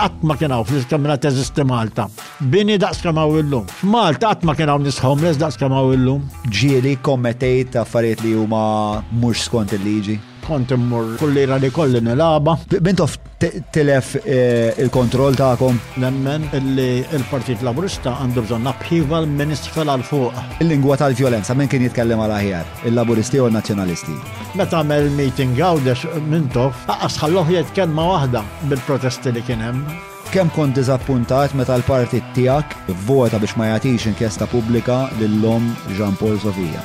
[0.00, 2.06] għatma kienaw fl-iskamra teżisti Malta.
[2.52, 3.66] Bini daqs kamaw illum.
[3.92, 6.24] Malta għatma kienaw nis homeless daqs kamaw illum.
[6.48, 8.64] Ġieli kommetejt affarijiet li huma
[9.20, 10.18] mux skont il-liġi
[10.50, 12.56] kont immur kullira li kolli nilaba.
[12.86, 13.14] Bintof
[13.74, 15.78] tilef eh, il-kontroll ta'kom.
[16.02, 16.88] Nemmen illi
[17.18, 20.44] il-Partit Laburista għandu bżon nabħiva l-Ministfel għal fuq.
[20.64, 24.18] Il-lingwa tal-violenza, minn kien jitkellem għal aħjar, il-Laburisti u l-Nazjonalisti.
[24.58, 27.50] Meta għamel meeting għawdex mintof, għasħalloħ
[27.90, 29.88] ma' wahda bil-protesti li kien hemm
[30.30, 32.76] kem kont dizappuntat meta l-partit tijak
[33.08, 36.84] vota biex ma jatix inkjesta publika lill-lom Jean-Paul Sofija.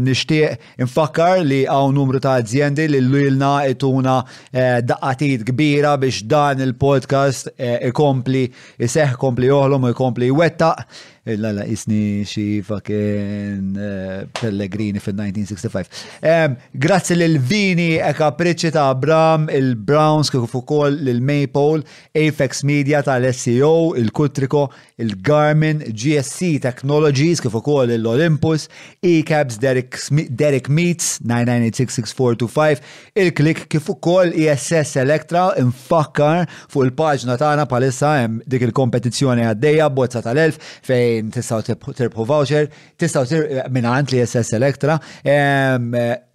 [0.00, 4.20] nixtieq infakkar li għaw numru ta' aziendi li l-lilna ituna
[4.52, 8.46] Eh, daqqatit kbira biex dan il-podcast eh, ikompli,
[8.78, 10.86] iseħ kompli joħlom u ikompli jwettaq
[11.34, 16.50] la la isni xi fucking eh, Pellegrini fil-1965.
[16.70, 21.82] Grazzi l-Vini e kapriċi ta' Abram, il-Browns kif ukoll l-Maple,
[22.14, 24.68] Apex Media tal-SEO, il-Kutriko,
[25.02, 28.68] il-Garmin, GSC Technologies kif ukoll l-Olympus,
[29.02, 32.86] E-Cabs Derek Meets 9986645,
[33.18, 39.86] il-Click kif ukoll ISS e Electra infakkar fuq il-paġna tagħna palissa hemm dik il-kompetizzjoni għaddejja
[39.94, 42.68] bozza tal elf fej fejn tistaw tirbħu voucher,
[42.98, 43.24] tistaw
[43.72, 45.76] minnant li SS Electra, eh,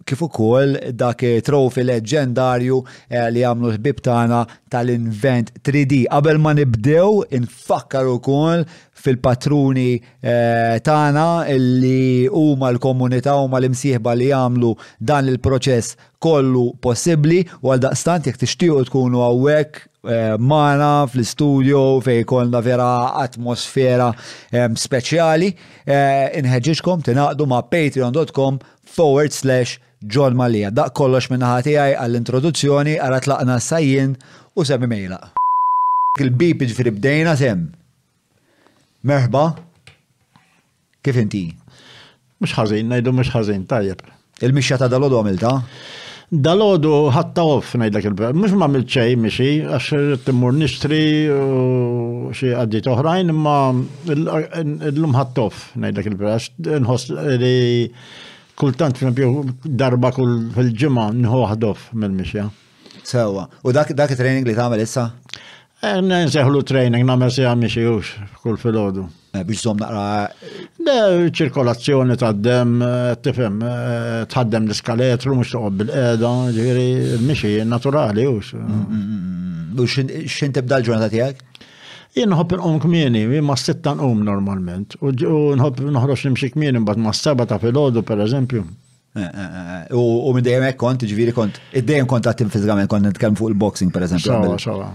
[0.04, 2.78] kif ukoll dak trofi leġendarju
[3.08, 4.40] eh, li għamlu l-bib tagħna
[4.72, 6.02] tal-invent 3D.
[6.10, 8.64] Qabel ma nibdew, infakkar ukoll
[9.02, 14.70] fil-patruni eh, tagħna illi huma l-komunità huma l-imsieħba li jagħmlu
[15.10, 22.24] dan il-proċess kollu possibbli u għal daqstant jekk tixtiequ tkunu hawnhekk eh, mana fl-studio fej
[22.30, 22.90] kolna vera
[23.24, 25.50] atmosfera eh, speċjali.
[26.42, 28.60] Inħedġiġkom tinaqdu ma' patreon.com
[28.96, 30.72] forward slash John Malija.
[30.74, 34.16] Da' kollox minna ħatijaj għall-introduzzjoni għara tlaqna sajjien
[34.58, 35.22] u semmi mejla.
[36.20, 37.62] il bipiġ ġifri bdejna sem.
[39.02, 39.40] Merħba,
[41.02, 41.40] kif inti?
[42.42, 44.04] Mux ħazin, najdu mux ħazin, tajjeb.
[44.46, 45.50] Il-mixja ta' dalodu għamilta?
[46.44, 48.30] Dalodu ħatta off, najdlek il-bra.
[48.38, 51.00] Mux ma' milċej, mixi, għax timur nishtri
[52.38, 53.56] xie għaddit oħrajn, ma
[54.12, 56.36] l-lum ħatta off, najdlek il-bra.
[56.78, 57.08] Nħos
[57.42, 57.90] li
[58.62, 59.02] kultant
[59.82, 62.46] darba kull fil-ġimma nħu ħadof mill-mixja.
[63.02, 65.10] Sewa, u dak it-training li ta' issa?
[65.82, 69.02] Eh, nseħlu training, namer si għammi xijux, kull fil-ħodu.
[69.34, 70.28] Eh, biex zom naqra.
[70.86, 72.66] Le, ċirkolazzjoni t eh,
[73.18, 73.56] tifem,
[74.30, 78.52] t-għaddem l skaletru mux t-għob bil-qeda, ġiri, mixi naturali, ux.
[78.54, 79.90] Mm, mm, mm, u
[80.30, 81.42] xin tibda l-ġurnata tijak?
[82.14, 84.94] Jien nħob nħobb kmini, jien ma s-sittan nqum normalment.
[85.02, 88.62] U nħob nħobb nħroċ nimxi kmini, bat ma s sabba ta' fil-ħodu, per eżempju.
[89.98, 93.50] U minn dejjem kont, ġviri kont, id dajem kont għattim fizikament, kont n nitkellem fuq
[93.50, 94.92] il-boxing, per eżempju.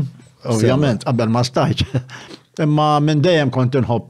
[0.57, 2.03] ovvjament, qabel ma stajċ.
[2.67, 4.09] Imma minn dejjem kont inħobb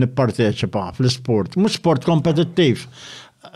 [0.00, 2.86] nipparteċipa fl-sport, mhux sport kompetittiv.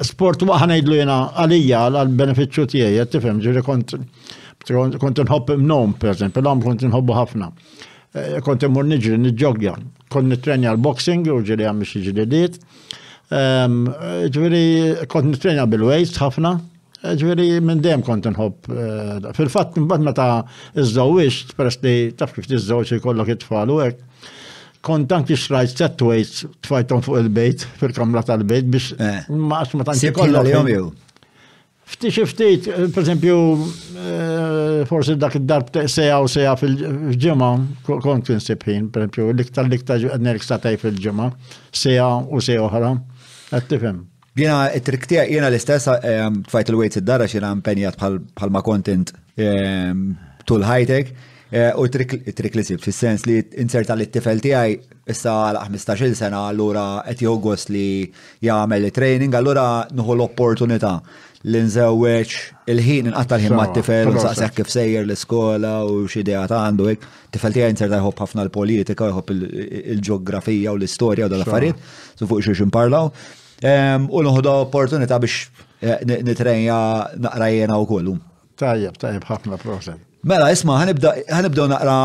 [0.04, 3.98] Sport waħna ngħidlu jiena għalija għal-benefiċċju tiegħi, tifhem, ġifieri kont
[4.98, 7.52] kont inħobb nom, per eżempju, l-om kont inħobbu ħafna.
[8.16, 9.74] Eh, kont imur niġri nġogja.
[10.12, 12.60] Kont nitrenja l-boxing, u ġiri għam xie ġilidiet.
[13.30, 14.64] Ġviri,
[15.10, 16.52] kont nitrenja bil-waist ħafna,
[17.02, 18.70] eh, ġviri minn dem kont nħob.
[18.70, 20.28] Eh, Fil-fat, mbagħad meta
[20.76, 23.98] iż-żawix, peress li taf kif iż żawix ikollok it-tfal u hekk,
[24.86, 28.94] kont anki xrajt set weights tfajtom fuq il-bejt, fil-kamra tal-bejt biex
[29.28, 31.02] ma' ma' tanki kollok.
[31.86, 33.54] Fti xiftit, eh, per esempio,
[33.94, 36.74] eh, forse dak id-darb seja u seja fil
[37.14, 37.52] ġemma
[37.86, 41.28] kont kien sibħin, per esempio, liktar liktar l-iktar fil ġemma
[41.70, 42.90] seja u seja uħra,
[43.54, 44.02] għattifem.
[44.36, 45.86] Jena, it triktija jena l-istess,
[46.50, 51.14] tfajt ehm, il-wejt id-darra xena mpenjat bħalma kontent ehm, tul ħajtek,
[51.54, 54.74] eh, u trik li sib, fil-sens li inserta li t-tifel tijaj
[55.06, 58.10] issa għal 15 sena, allura għet jogos li
[58.42, 60.96] jgħamel training, allura nuħu l-opportunita
[61.46, 62.32] l-inżewweċ
[62.72, 67.04] il-ħin inqattal ħin ma' tifel, saqsek kif sejjer l-iskola u ta għandu hekk.
[67.36, 71.84] Tifel tiegħi inser jħobb ħafna l-politika, jħobb il-ġeografija u l-istorja u dal-affarijiet,
[72.18, 73.12] su fuq xiex imparlaw.
[74.10, 75.46] U nħodu opportunità biex
[75.80, 76.80] eh, nitrenja
[77.28, 78.16] naqra jena u
[78.56, 80.00] Tajjeb, tajjeb ħafna problem.
[80.24, 81.96] Mela, isma' ħanibdew naqra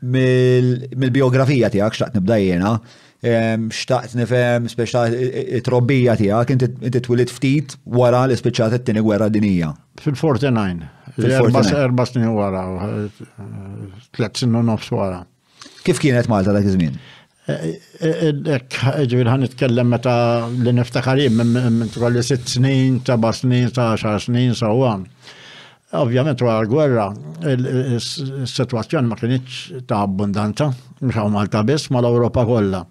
[0.00, 2.76] mill-biografija tiegħek xtaqt nibda jena
[3.22, 5.02] xtaqt nifem, speċta
[5.60, 9.74] it-robbija tijak, inti twilit ftit wara li speċat it-tini gwerra dinija.
[10.00, 11.76] Fil-49.
[11.76, 15.24] Erba snin wara, eh, tlet snin u nofs wara.
[15.84, 16.96] Kif kienet Malta dak iż-żmien?
[17.46, 18.32] Eh, eh,
[19.10, 24.18] ġivir ħan nitkellem meta li niftakar jien minn tkolli sitt snin, seba' snin, sa' xar
[24.20, 25.04] snin, sa' għan.
[25.98, 27.06] Ovvjament wara l-gwerra,
[27.50, 30.68] il-situazzjoni ma kienx ta' abbundanza
[31.00, 32.84] mhux Malta biss, ma l-Ewropa kollha.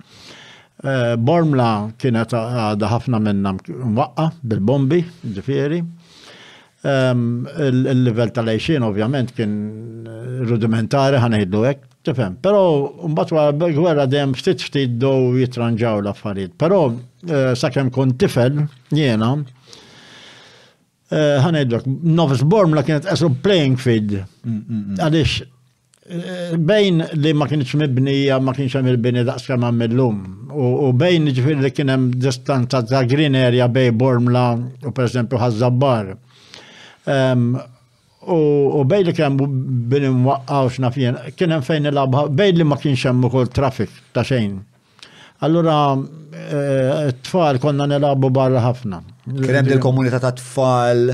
[1.18, 1.70] Bormla
[2.00, 5.00] kienet għadha ħafna minnha mwaqqa bil-bombi,
[5.38, 5.80] ġifiri.
[6.90, 9.54] il level tal-għajxin ovvjament kien
[10.50, 12.36] rudimentari ħanajdu hekk, tifem.
[12.44, 12.66] Però
[13.08, 16.58] mbagħad wara l-gwerra dem ftit ftit do jitranġaw l-affarijiet.
[16.60, 16.84] Però
[17.56, 18.66] sakemm kont tifel
[18.96, 19.38] jiena,
[21.10, 24.12] Eh, ħanejdlok, Novus Bormla kienet esu playing field.
[24.46, 25.00] Mm, mm, mm.
[25.02, 25.38] Għalix,
[26.06, 30.20] eh, bejn li ma kienx mibnija, ma kienx għamil bini daqs kam għamillum.
[30.54, 34.44] U bejn ġifir li kienem distanza ta' green area bej Bormla
[34.86, 36.14] u per esempio Hazzabbar.
[38.80, 43.30] U bej li kienem bini mwaqqaw xnafjen, kienem fejn il-abħa, bej li ma kienx hemm
[43.50, 44.60] traffic ta' xejn.
[45.42, 45.96] Allura,
[47.06, 48.98] t-tfal eh, konna nilabu barra ħafna.
[49.38, 51.14] Krem il-komunità ta' tfal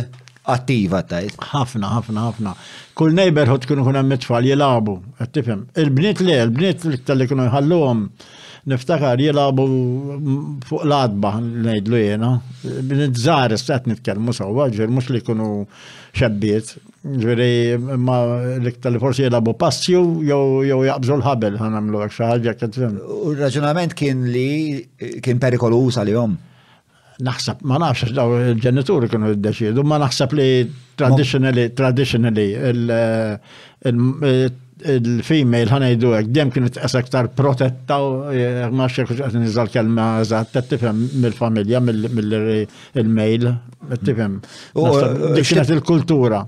[0.49, 1.37] attiva tajt.
[1.51, 2.53] ħafna, ħafna, ħafna.
[2.97, 4.95] Kull neighborhood kienu kun hemm tfal jilabu,
[5.35, 5.67] tifhem.
[5.83, 8.01] Il-bniet le, il-bniet tal-li kienu jħalluhom
[8.73, 9.67] niftakar jilabu
[10.71, 12.33] fuq l-adba ngħidlu jiena.
[12.81, 15.51] Bniet żgħar istat nitkellmu sewwa, ġer mhux li kienu
[16.17, 16.73] xebbiet.
[17.05, 18.15] Ġveri, ma
[18.65, 22.95] liktar li forsi jilabu passju jew jaqbżu l-ħabel ħanamlu għak xaħġa ketrim.
[23.27, 24.81] U raġunament kien li
[25.21, 26.33] kien perikolus għal-jom.
[27.27, 30.47] Naħseb, ma nafx daw il-ġenituri kienu id-deċidu, ma naħseb li
[30.99, 32.47] traditionally, traditionally
[34.95, 40.57] il-female ħanajdu għek, dem kienet esektar protetta u eh, ma xekux għet nizal kelma zaħt,
[40.57, 43.49] t-tifem mill-familja, mill-mail,
[43.93, 44.41] t-tifem.
[44.73, 46.47] Dik eh, kienet il-kultura.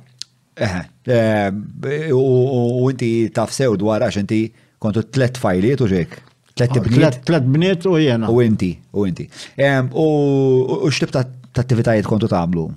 [0.58, 4.40] Eh, u inti taf sew dwar għax inti
[4.82, 6.16] kontu tlet fajliet u ġek.
[6.58, 7.20] Tlet ah, bniet.
[7.30, 8.30] Tlet bniet u jena.
[8.34, 9.28] U inti, u inti.
[9.28, 11.28] U xtib ta'
[11.62, 12.68] attivitajiet kontu tamlu?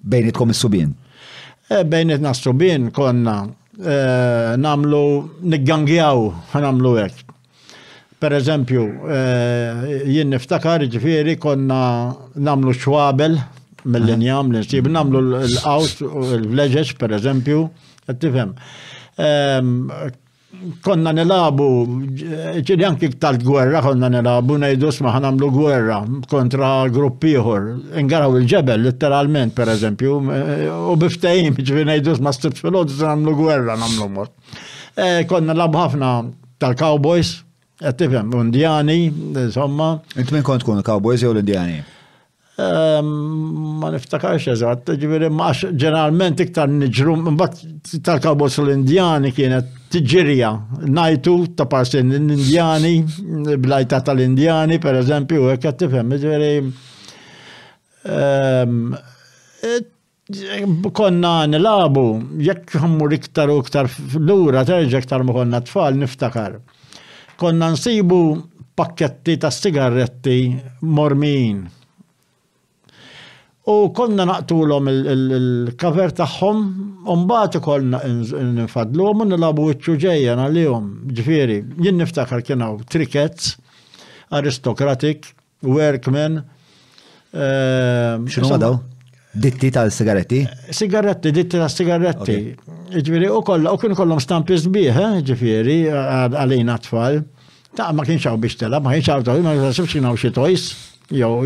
[0.00, 0.92] Bejnietkom kom subin
[1.70, 3.34] eh, Bejniet nas-subin konna
[3.82, 6.30] eh, namlu niggangjaw
[6.62, 7.24] namlu għek.
[8.18, 8.80] Per eżempju,
[10.10, 11.78] jien niftakar ġifiri konna
[12.42, 13.36] namlu xwabel
[13.84, 17.64] mill linjam li nsib namlu l-out, l leġeċ per eżempju,
[18.08, 18.54] għattifem.
[19.26, 19.74] Ehm,
[20.82, 21.66] konna nilabu,
[22.64, 25.98] ċiri anki tal-gwerra, konna nilabu, nejdu sma ħanamlu gwerra
[26.30, 27.68] kontra gruppiħor,
[28.02, 30.16] ingaraw il-ġebel, letteralment per eżempju,
[30.94, 34.32] u biftajim, ċiri nejdu sma stibt fil-od, namlu gwerra, namlu mot.
[34.98, 36.14] E, konna nilabu ħafna
[36.62, 37.36] tal-cowboys,
[37.78, 39.02] għattifem, undjani,
[39.38, 39.92] insomma.
[40.18, 41.84] Int minn kont kun, cowboys jew l-indjani?
[42.58, 43.06] Ehm,
[43.78, 47.60] ma niftakarx eżat, ġiviri maħx ġeneralment iktar nġru, mbatt
[48.08, 50.48] tal-kabos l-Indjani kienet tiġirja,
[50.96, 52.90] najtu ta' parsin l-Indjani,
[53.62, 56.50] blajta tal-Indjani, per eżempju, u għekka tifem, ġiviri
[58.16, 58.82] ehm,
[59.70, 59.78] e,
[60.98, 62.06] konna nilabu,
[62.50, 66.58] jekk ħammur iktar u iktar l-ura, terġa iktar konna tfal, niftakar.
[67.38, 68.20] Konna nsibu
[68.74, 70.40] pakketti ta' sigaretti
[70.82, 71.68] mormin
[73.68, 76.60] U konna naqtulhom il-kaver tagħhom
[77.04, 77.98] u mbagħad ikollna
[78.64, 80.86] nfadluhom u uċu ġejjena li jom,
[81.18, 83.58] ġifiri, jinn niftakar kien trikets,
[84.32, 85.28] aristokratik,
[85.64, 86.40] workmen.
[87.36, 88.78] Ehm, X'inhu għadaw?
[89.36, 90.40] Ditti tal-sigaretti?
[90.72, 92.38] Sigaretti, ditti tal-sigaretti.
[92.96, 95.80] Ġifiri, u kollha u kien kollom stampi sbieħ, eh, ġifiri,
[96.40, 97.20] għalina tfal.
[97.76, 100.32] Ta' ma kienx għaw biex tela, ma kienx hawn ma kienx hawn xi
[101.10, 101.40] Jow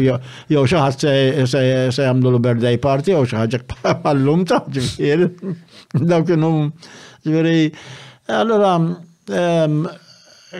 [0.66, 5.26] xaħat se jamlu l-birthday party, jow xaħġek pallum ta' ġifir.
[6.10, 6.50] Daw kienu
[7.22, 7.60] ġifiri.
[8.34, 8.74] Allora,
[9.30, 9.84] ehm,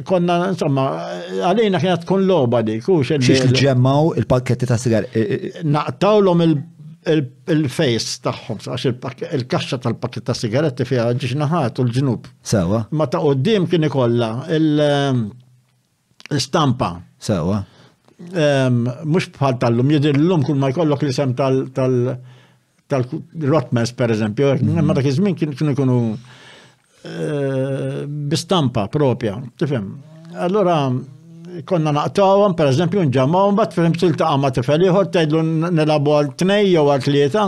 [0.06, 0.87] konna, insomma,
[1.50, 2.82] għalina kienet tkun loba dik.
[2.87, 5.02] Xiex ġemmaw il-pakketti ta' sigar.
[5.64, 8.85] Naqtawlom il-face taħħom, għax
[9.35, 12.30] il-kaxxa tal-pakket ta' sigaretti fija ġiġ u l-ġnub.
[12.54, 12.85] Sewa.
[12.94, 16.90] Ma ta' qoddim kien ikolla il-stampa.
[17.00, 17.59] Ehm, Sewa
[18.31, 21.62] mux bħal tal-lum, jidirlum kull ma jkollok li sem tal
[22.88, 24.87] rotmes per eżempju, mm-hmm.
[24.87, 25.99] ma dak iż kien kienu kienu
[27.05, 29.93] eh, bistampa propja, tifem.
[30.37, 30.91] Allora,
[31.69, 36.33] konna naqtawam, per eżempju, nġamawam, bat fil fim tiltaqa' għama tifel ieħor tajdlu nelabu għal
[36.41, 37.47] t-nej, jow għal t-lieta,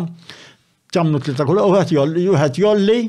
[0.94, 3.02] ċamnu t-lieta kull wieħed jolli,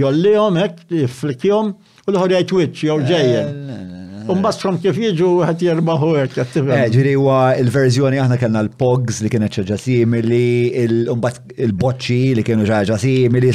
[0.00, 1.74] jolli hekk, jiflikjom,
[2.08, 3.98] u l-ħor jgħid jow ġejjen.
[4.30, 4.62] Umbas eh.
[4.62, 6.74] from kif jiġu għat jirbaħu għek jattivel.
[6.76, 10.72] Eh, ġiri huwa il-verżjoni aħna kellna l-pogs li kienet ċaġa simili,
[11.12, 13.50] umbat il-boċċi li kienu ċaġa simili,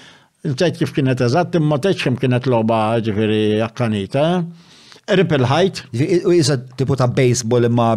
[0.46, 4.24] Ntajt kif kienet eżat, imma tajt kif kienet loba ġifiri għakkanita.
[4.32, 5.14] Eh?
[5.20, 5.84] Ripple height.
[6.26, 7.92] U jisa tipu ta' baseball imma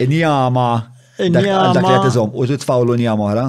[0.00, 0.68] injama.
[1.20, 1.74] Injama.
[1.76, 3.44] Dak li għatizom, u t-tfawlu injama ħra?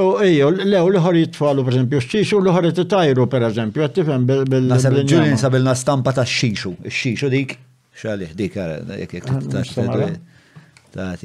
[0.00, 4.24] U ejju, lew li ħor jitfalu per esempio xixu li ħor jitajru per esempio, għattifem
[4.28, 4.48] bil-.
[4.56, 7.58] bil-ġurin sabilna stampa ta' xixu, xixu dik
[7.96, 11.16] xalih dik għara, jek jek taħti ah,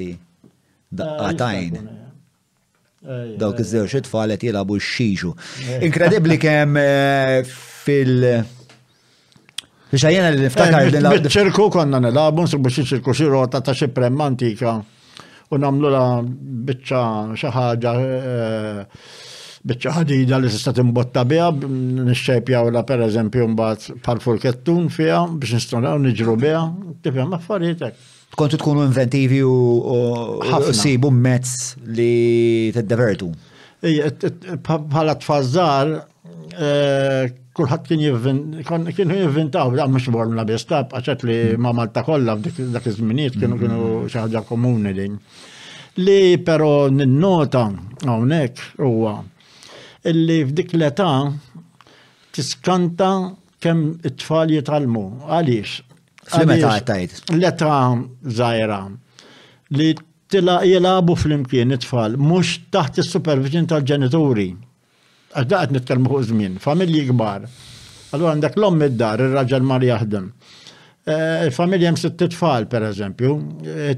[0.91, 1.91] daqqatajn.
[3.41, 5.31] Dawk iż-żewġ it-tfalet jilabu x-xiġu.
[5.87, 7.53] Inkredibli kemm eh,
[7.85, 8.59] fil-
[9.91, 13.73] Xajjena li niftakar eh, din l ċirku konna nilabu, nsibu xi ċirku xi rota ta'
[13.75, 14.75] xi premma antika
[15.51, 17.01] u namlu la biċċa
[17.39, 19.29] xi ħaġa eh,
[19.67, 21.23] bieċa ħadida li tista' timbotta
[22.71, 26.63] la per eżempju mbaħt bħal-fulkettun fija, biex nistgħu niġru biha,
[27.05, 27.95] tifhem affarijiet
[28.37, 29.53] Kontu tkunu inventivi u
[30.71, 33.27] sibu mezz li tiddevertu.
[33.83, 35.91] Bħala t-fazzar,
[36.55, 42.37] eh, kulħadd kien kienu jivvintaw, da mux bormla la tab, għaxet li ma' Malta kolla
[42.39, 45.19] dak iż żminiet kienu kienu xi ħaġa komuni din.
[45.99, 47.67] Li però nin-nota
[48.05, 49.17] hawnhekk huwa
[50.03, 51.31] illi f'dik l-età
[52.33, 55.03] tiskanta kemm it-tfal jitalmu.
[55.29, 55.73] Għaliex?
[56.31, 57.19] Fl-meta għattajt.
[57.35, 57.77] L-età
[58.39, 58.79] zaħira
[59.77, 59.91] li
[60.71, 64.49] jilabu fl-imkien it-tfal, mux taħt il-supervision tal-ġenituri.
[65.35, 67.45] Għadda għad nitkelmu fuq żmien, familji kbar.
[68.11, 70.31] Allora għandek l-om id-dar, il-raġel mar jaħdem.
[71.11, 73.31] Il-familja jem sitt tfal, per eżempju,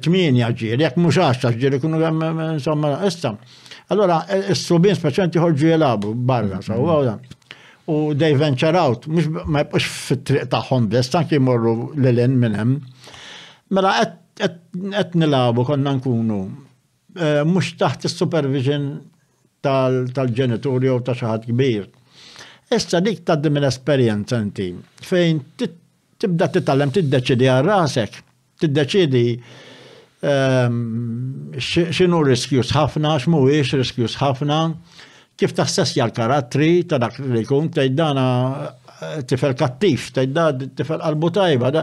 [0.05, 3.33] tmin jaġġiel, jek mux għax ġiri kunu għem, insomma, issa.
[3.91, 7.15] Allora, eh, eh, s-subin speċenti ħorġu jelabu barra, sa' u għawda.
[7.91, 12.77] U dej venture out, mux ma jibqux fit-triq ta' taħħom ta' kim morru l-len minnem.
[13.75, 13.95] Mela,
[14.39, 16.39] qed nilabu konna nkunu,
[17.17, 18.87] eh, mux taħt il-supervision
[19.63, 21.89] tal-ġenituri u ta' xaħat kbir.
[22.73, 24.71] Issa dik taddi minn esperienza inti,
[25.05, 28.15] fejn tibda t-tallem, t-deċidi għal rasek,
[28.63, 29.27] t-deċidi.
[30.23, 31.57] Ehm,
[31.91, 34.59] xinu riskjus ħafna, x'mhuwiex riskjus ħafna,
[35.35, 38.27] kif taħsess jal-karatri, ta' dak li kun, jkun tgħidana
[38.69, 40.45] eh, tifel kattif, ta' tgħidda
[40.79, 41.73] tifel qalbu tajba.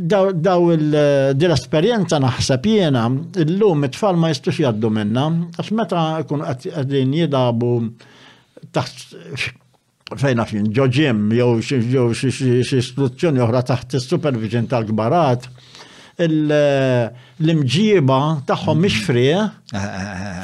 [0.00, 3.04] Daw eh, l-esperienza naħseb jena,
[3.46, 7.70] l-lum it-tfal ma jistux jaddu minna, għax meta kun għadin jidabu
[8.74, 9.50] taħt
[10.18, 15.46] fejna fin ġoġim, jow xie istruzzjoni uħra taħt il-supervision tal-gbarat,
[16.28, 19.44] l-imġiba tagħhom mhix frieħ,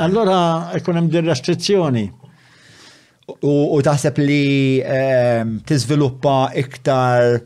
[0.05, 0.41] allora
[0.79, 2.07] ikun hemm din restrizzjoni.
[3.43, 7.41] U taħseb li ehm, tiżviluppa iktar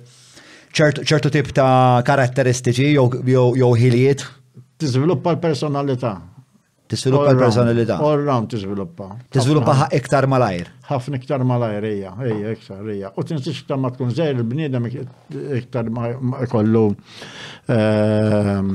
[0.77, 4.27] ċertu tip ta' karatteristiċi jew ħiliet?
[4.81, 6.15] Tiżviluppa l-personalità.
[6.91, 7.99] Tisviluppa l-personalità.
[7.99, 9.05] All round tisviluppa.
[9.31, 10.67] Tiżviluppa iktar malajr.
[10.89, 13.13] Ħafna iktar malajr hija, hija iktar hija.
[13.15, 14.89] U tinsix iktar ma tkun żejr il bnidem
[15.61, 16.11] iktar ma
[16.49, 16.83] jkollu
[17.71, 18.73] ehm,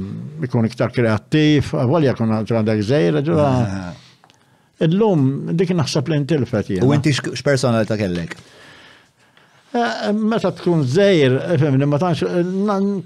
[0.48, 3.52] ikun iktar kreattiv, għalja kun għatra għandek żejr, ġura.
[4.88, 8.38] Illum dik naħseb l intilfet U inti x x'personalità kellek?
[9.76, 12.22] Eh, meta tkun zejr, femni, ma tanx,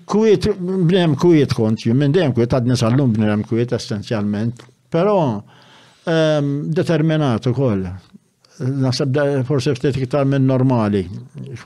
[0.09, 5.43] kwiet, bnem kwiet kont, minn dem kwiet, għadni sal-lum bnem kwiet essenzjalment, Pero
[6.05, 7.85] ehm, determinat ukoll.
[8.59, 9.15] Nasab
[9.47, 11.05] forse ftit iktar minn normali.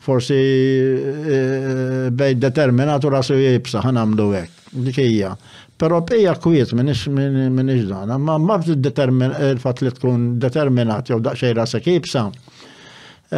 [0.04, 4.58] Forsi eh, eh, bej determinat u rasu jibsa ħanamlu hekk.
[4.88, 5.32] Dik hija.
[5.80, 11.82] Però bejja kwiet minix minix dan, ma ma il fat li tkun determinat jew daqsxejn
[11.88, 12.28] kibsa.
[12.28, 12.60] Um,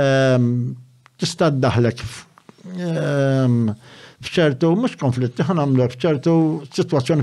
[0.01, 0.47] ehm,
[1.15, 2.01] Tista' daħlek
[2.75, 3.69] ehm,
[4.25, 6.33] f'ċertu mhux konflitti għamlu f'ċertu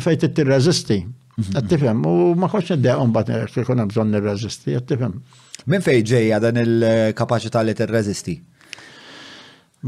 [0.00, 0.98] fejt fejn resisti.
[1.42, 1.58] Mhm.
[1.58, 5.14] Għattifem, u ma konċ id-deqom bat eh, kikun bżon n reżisti għattifem.
[5.72, 8.36] Min fej ġeja dan il-kapacità li t-reżisti?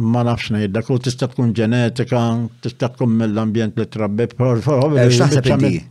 [0.05, 2.23] Ma nafx nejdak, u tista tkun ġenetika,
[2.63, 5.83] tista tkun mill-ambjent li trabbi,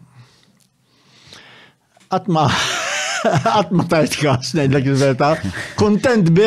[2.13, 2.41] Għatma,
[3.49, 6.45] għatma tajt kas, nejdak il kontent bi,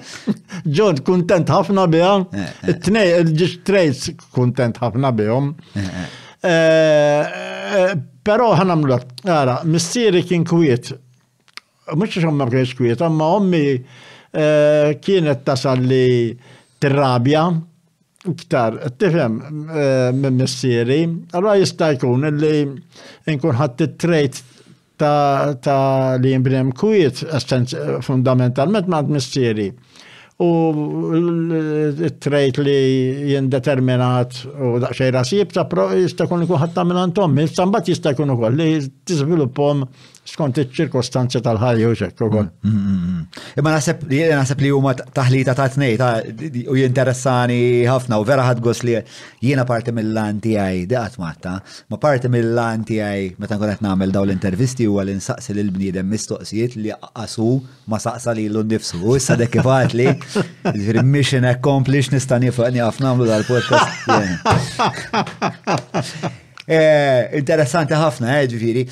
[0.78, 2.74] ġod, kontent ħafna bija, eh, eh.
[2.82, 5.52] t-nej, ġiġ trejts kontent ħafna bijom.
[8.28, 10.90] Pero ħanamlu, għara, mistiri kien kwiet,
[11.96, 16.36] mux xomma kienieċ kwiet, għamma ommi eh, kienet tasal li
[16.76, 17.46] t-rabja,
[18.28, 20.98] iktar, t tifem eh, minn mistiri,
[21.32, 24.42] għara jista' li nkun ħadd it-trejt
[24.98, 27.22] ta' li jimbnem kwiet
[28.04, 29.70] fundamentalment ma' t-mistiri
[30.38, 30.48] u
[32.22, 32.76] trejt li
[33.32, 38.28] jindeterminat u daqxej rasib ta' pro jista' kun ikun ħatta minn antom, jista' mbagħad jistakun
[38.30, 38.68] jkun ukoll li
[39.10, 39.82] tiżviluppom
[40.28, 42.48] skont iċ-ċirkostanzi tal-ħajja u xekk ukoll.
[42.62, 43.22] Mm, mm, mm,
[43.60, 45.94] Imma naħseb li naħseb li huma taħlita ta' tnej
[46.68, 47.58] u jinteressani
[47.88, 48.94] ħafna u vera ħadgos li
[49.44, 51.52] jiena parti mill-lan tiegħi daqat matta,
[51.90, 56.06] ma parti mill-lan tiegħi meta nkun qed nagħmel dawn l-intervisti huwa li nsaqsi lil bniedem
[56.12, 57.48] mistoqsijiet li qasu
[57.88, 58.96] ma saqsa lilu nnifsu.
[59.04, 60.08] U issa dek kifat li
[60.72, 63.86] jiġifieri mission accomplished nista' ħafna nagħmlu dal-podcast.
[66.68, 68.82] Eh, interessanti ħafna, eh, ġviri.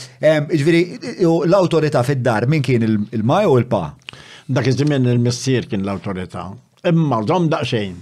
[0.57, 0.79] Ġviri,
[1.45, 3.81] l-autorita fid-dar, min kien il-maj u il-pa?
[4.49, 6.47] Dak iż-żmien il-missier kien l-autorita.
[6.89, 7.99] Imma żom daqsxejn.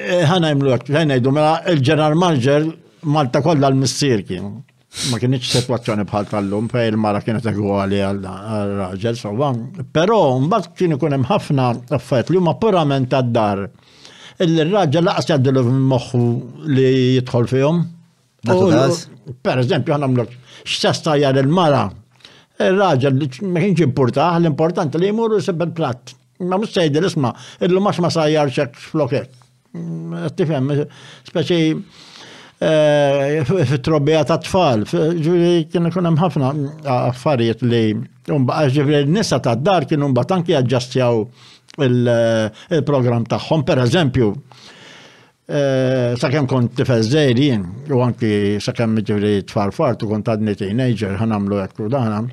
[0.00, 4.48] Eh, ħana jimlu għak, ħana jgħidu mela il-ġeneral manager Malta kollha l-missier kien.
[5.10, 9.32] Ma kienx situazzjoni bħal tal-lum, fej il-mara kienet għuali għal-raġel, so
[9.96, 11.68] Però mbagħad kien ikunem hemm ħafna
[12.00, 13.68] affett li huma purament tad-dar
[14.44, 16.20] il-raġġa laqas jaddilu moħħu
[16.72, 16.88] li
[17.18, 17.80] jidħol fihom.
[18.44, 20.24] Per eżempju, għan għamlu
[20.64, 21.82] x'sesta jar il-mara.
[22.64, 26.14] Il-raġġel ma kienx importaħ, l-importanti li jmuru sebel platt.
[26.40, 29.34] Ma mhux sejdi l-isma, illu max ma sajjar xek floket.
[29.76, 30.70] Mm, tifhem,
[31.28, 31.58] speċi
[32.64, 34.86] eh, fit-trobbija ta' tfal,
[35.20, 37.82] ġuri kienu kunem ħafna mm, affarijiet li,
[38.32, 41.20] un-baqa ġivri n-nisa ta' dar kienu un-baqa tanki għadġastjaw
[41.78, 43.62] Eh, il-program tagħhom.
[43.62, 44.28] Per eżempju,
[45.46, 51.60] eh, sakem kont tifel żejrin, u għanki sakem ġuri tfarfart u kont għadni teenager ħanamlu
[51.60, 52.24] jekk u daħna,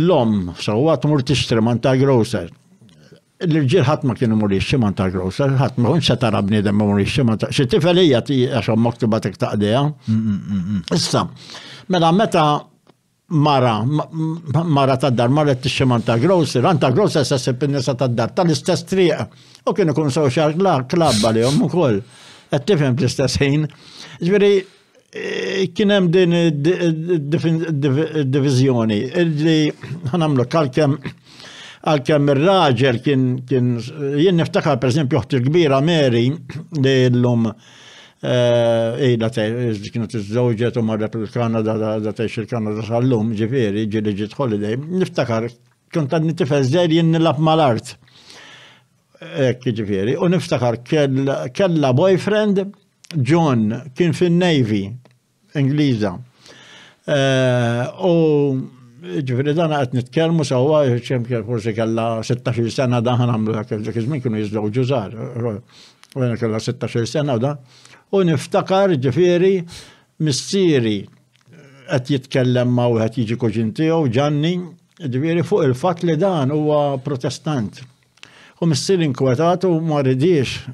[0.00, 2.48] l-lom, sawa tmur tixtri man ta' groser.
[3.40, 6.62] l ġir ħat ma kienu mur muri man ta' groser, ħat ma kunx tara dem
[6.76, 9.84] ma mur muri man ta' xi tifelija għaxom maktuba tek taqdeja.
[10.92, 11.26] Issa,
[11.88, 12.60] mela meta
[13.30, 13.84] mara,
[14.64, 18.84] mara ta' dar, mara t-ximan ta' grossi s-sessi sa' seppinisa ta' dar, ta' l istess
[18.84, 19.26] triqa.
[19.66, 20.54] U kienu kun social
[20.88, 22.00] klabba li jom um, u koll.
[22.50, 23.68] Għed tifem l-istess ħin.
[24.20, 24.50] Ġveri,
[25.14, 26.48] eh, kienem din eh,
[27.38, 29.00] eh, divizjoni,
[29.44, 29.58] li
[30.10, 30.98] għanamlu kalkem
[31.80, 36.26] għal-kem il-raġel kien, jien niftakar per esempio, kbira Meri,
[36.76, 37.46] li l-lum
[38.22, 41.72] Ejda eh, te, eh, kienu t-zawġet u marra pil kanada
[42.04, 44.76] da te xil kanada sal-lum, ġifiri, ġili ġit holiday.
[44.76, 45.46] Niftakar,
[45.94, 47.94] kont għadni tifel zer jenni nilab mal-art.
[49.46, 52.64] Ekki ġifiri, u niftakar kella boyfriend,
[53.30, 53.66] John,
[53.98, 54.84] kien fin-Navy,
[55.58, 56.12] Ingliża.
[57.08, 63.56] Eh, u ġifiri dana għat nitkelmu sa' sawa, ċem forse kella 16 sena daħan għamlu
[63.56, 65.16] dak il kienu jizdaw ġużar.
[66.18, 67.64] U kella 16 sena u dan
[68.10, 69.60] u niftakar ġifiri
[70.24, 70.94] missieri
[71.90, 74.54] qed jitkellem ma' u wieħed jiġi kuġin tiegħu ġanni
[75.02, 77.80] ġifiri fuq il fat li dan huwa protestant.
[78.60, 80.68] U missier inkwetat u ma ridiex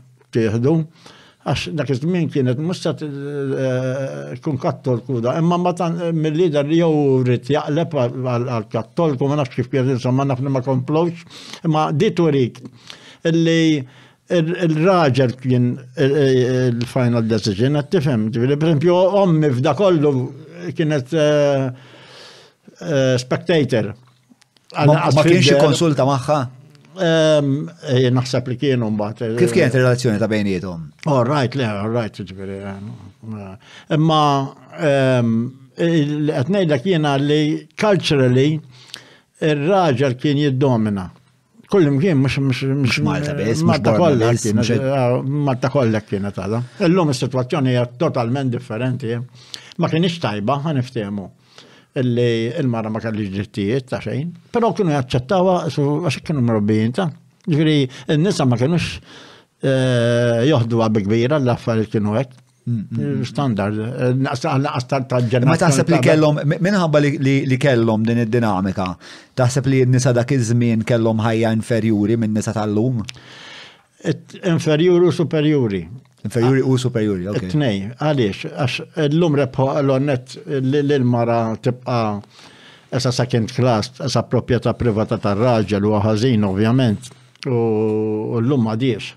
[1.46, 5.72] għax dak iż-żmien kienet musta tkun eh, kattolku da, imma ma
[6.12, 11.22] mill-lider li jew rrit jaqleb għal-kattolku, ma nafx kif kien insomma naf ma komplowx,
[11.64, 12.58] imma diturik
[13.30, 13.62] illi
[14.34, 15.68] il-raġel kien
[16.02, 20.12] il-final decision, għat tifem, per esempio, ommi f'da kollu
[20.74, 21.66] kienet eh,
[22.80, 23.92] eh, spectator.
[24.76, 26.40] Ma kien xie konsulta maħħa?
[26.96, 27.52] Ehm,
[27.92, 29.28] eh, naħseb li kienu mbaħt.
[29.38, 30.88] Kif kienet il relazzjoni ta' bejnietom?
[31.06, 32.62] All oh, right, le, all right, ġifieri.
[33.94, 34.24] Imma
[34.80, 35.36] ehm,
[35.76, 37.40] qed ngħidlek jiena li
[37.78, 41.06] culturally il raġel kien jiddomina.
[41.70, 42.36] Kull imkien mux
[43.02, 44.84] Malta bes, eh, Malta kollha kienet,
[45.46, 46.60] Malta kollha kienet għadha.
[46.86, 49.10] Illum is-sitwazzjoni hija totalment differenti.
[49.10, 49.42] Eh.
[49.82, 51.26] Ma kienx tajba iftiemu,
[52.02, 52.28] illi
[52.60, 57.08] il-mara ma kellix drittijiet ta' xejn, però kienu jaċċettawha għax kienu mrobbijin ta'
[57.46, 57.78] ġifieri
[58.14, 58.90] n-nisa ma kienux
[59.66, 62.42] eh, joħdu għabi kbira l-affarijiet kienu hekk.
[62.66, 63.24] Mm, mm, mm.
[63.24, 65.46] Standard, eh, naqas tal-ġermani.
[65.46, 68.86] Ma taħseb li kellom, minnħabba li kellom din id-dinamika,
[69.38, 73.04] taħseb li n-nisa dak iż-żmien kellhom ħajja inferjuri minn nisa tal-lum?
[74.50, 75.78] Inferjuri u superjuri.
[76.26, 77.46] Inferjuri u superjuri, ok.
[77.54, 80.34] Tnej, għalix, għax l-lum repħu għal-onnet
[80.80, 82.00] l-mara tibqa
[82.90, 87.12] essa second class, essa propieta privata tar-raġel u għazin, ovvjament,
[87.46, 87.62] u
[88.42, 89.12] l-lum għadiex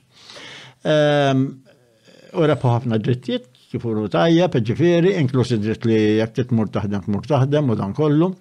[2.37, 7.25] u rebħu ħafna drittijiet kif uru tajja, peġifiri, inklusi dritt li jek titmur taħdem, tmur
[7.29, 8.31] taħdem u dan kollu.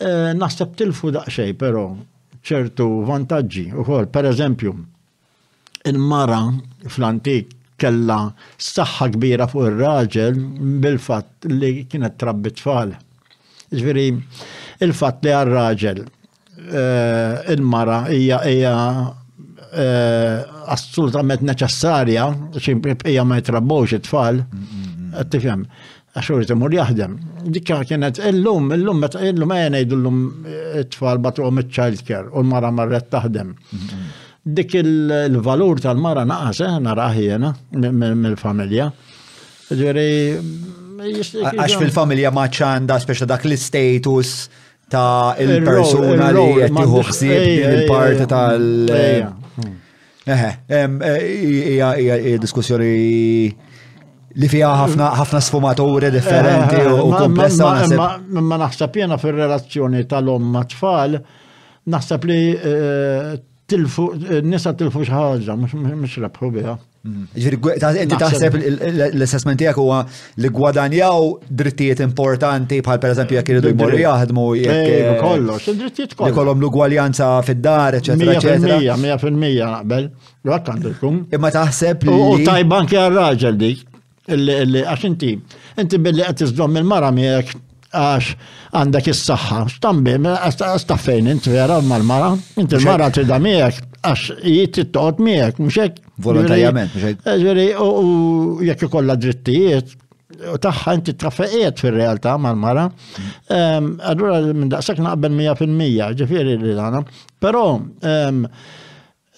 [0.00, 1.84] Eh, naħseb tilfu daqxej, pero
[2.46, 4.72] ċertu vantaġġi u kol, per eżempju,
[5.90, 6.40] il-mara
[6.88, 8.20] fl-antik kella
[8.62, 10.38] saħħa kbira fuq ir-raġel
[10.82, 12.94] bil-fatt li kienet trabbi tfal.
[13.76, 14.08] Ġviri,
[14.86, 18.80] il-fatt li għal-raġel eh, il-mara hija
[19.76, 20.40] Eh,
[20.72, 22.24] assolutament neċessarja,
[22.56, 24.38] xie ma jitrabbawx it-tfal,
[25.20, 25.66] għattifem, mm, mm, mm.
[25.68, 27.18] eh, għaxur timur jahdem.
[27.44, 33.10] Dikka kienet illum, illum, illum għajna jdullum eh, it-tfal batruqom il-child care u l-mara marret
[33.12, 33.52] taħdem.
[34.46, 38.92] Dik il-valur tal-mara naqas, naraħ jena mill-familja.
[39.72, 40.38] Ġeri.
[41.52, 44.36] Għax fil-familja maċċanda, speċa dak l-status
[44.88, 49.42] ta' il-persuna li jett ħsieb il-parti tal-
[50.26, 50.48] Eħe,
[50.98, 52.86] e, diskussjoni
[54.36, 57.86] li fija ħafna sfumaturi differenti u komplessa.
[57.96, 61.14] Ma naħseb jena fir-relazzjoni tal-om ma' tfal,
[61.94, 62.74] naħseb li e,
[63.70, 64.10] tilfu,
[64.46, 66.74] nisa tilfu xaħġa, mux rabħu biha.
[67.06, 67.26] Mm.
[67.36, 67.58] Ġviri,
[68.02, 68.56] inti taħseb
[69.12, 70.00] l-assessment tijak huwa
[70.42, 71.26] li gwadanjaw
[71.60, 74.70] drittijiet importanti bħal per eżempju jek iridu jmorru jaħdmu jek.
[74.74, 76.34] Eh, eh, kollox, drittijiet kollox.
[76.38, 78.80] Kollom l-ugwaljanza fid-dar, eccetera, eccetera.
[78.94, 80.08] 100% naqbel,
[80.50, 81.20] għak għandilkum.
[81.38, 82.16] Imma taħseb li.
[82.32, 83.86] U tajban kja raġel dik,
[84.26, 85.36] għax inti,
[85.84, 87.54] inti billi għat iżdom il-mara miegħek
[87.92, 88.34] għax
[88.76, 89.58] għandak is-saħħa.
[89.76, 90.14] Stambi,
[90.82, 96.00] staffejn int vera mal-mara, int il-mara t-ida miegħek, għax jitt t toqgħod miegħek, mhux hekk.
[96.26, 97.36] Volontarjament, mhux hekk.
[97.44, 99.94] Ġieri, u jekk ikollha drittijiet,
[100.52, 102.88] u taħħa inti traffeqiet fil-realtà mal-mara.
[103.54, 107.04] Allura minn daqshekk naqbel 100% ġifiri li għana.
[107.42, 107.66] Però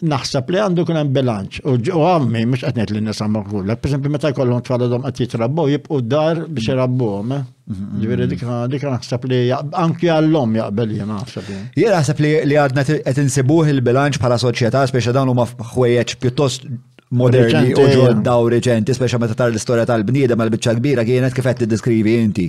[0.02, 1.62] naħseb li għandu kunem bilanċ.
[1.96, 3.76] U għammi, mux għatnet li nisa maħgħula.
[3.78, 6.98] Per esempio, meta kollon tfaladom għat jitrabbu, jibqu dar biex għom.
[6.98, 7.32] Mm.
[7.32, 7.48] Eh?
[7.68, 8.02] Mm-hmm.
[8.02, 8.28] Ġviri,
[8.74, 11.58] dik naħseb li anki għallom jaqbel jena naħseb li.
[11.82, 16.70] Jena naħseb li għadna qed insibuħ il-bilanċ bħala soċjetà, speċa dawn huma ħwejjeġ pjuttost
[17.18, 21.44] moderni u ġodda u reċenti, speċa meta tar l-istorja tal-bniedem mal bicċa kbira kienet kif
[21.48, 22.48] qed tiddeskrivi inti.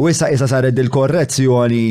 [0.00, 1.82] U issa issa saret il-korrezzjoni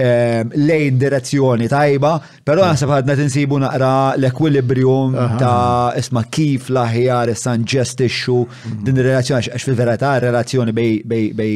[0.00, 2.12] Ehm, lejn direzzjoni tajba,
[2.46, 2.94] pero għasab mm.
[2.96, 8.78] għadna tinsibu naqra l-ekwilibrium ta' isma kif laħjar san ġestixxu mhm.
[8.86, 11.54] din il-relazzjoni, għax fil-verità relazzjoni bej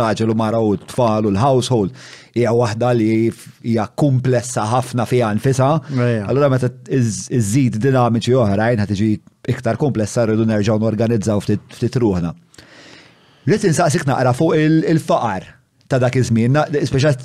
[0.00, 1.92] raġel u mara u tfal u l-household
[2.32, 5.68] hija waħda li hija komplessa ħafna fiha nfisha.
[6.32, 9.10] Allura meta iżid dinamiċi oħrajn ħad tiġi
[9.52, 12.32] iktar komplessa rridu nerġgħu norganizzaw ftit ruħna.
[13.44, 14.94] Rrid insaqsik naqra fuq il-faqar.
[14.94, 15.52] il faqar
[15.92, 16.56] ta' dak iż-żmien,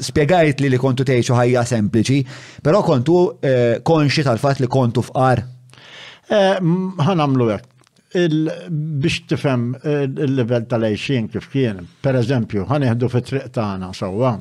[0.10, 2.19] spiegajt li li kontu tgħixu ħajja sempliċi,
[2.65, 5.43] però kontu eh, konxi tal-fatt li kontu fqar.
[6.32, 7.73] Eh, nagħmlu hekk.
[8.97, 14.34] Biex tifhem eh, il-livell tal-għajxin kif kien, per eżempju, ħanieħdu fit-triq tagħna sewwa.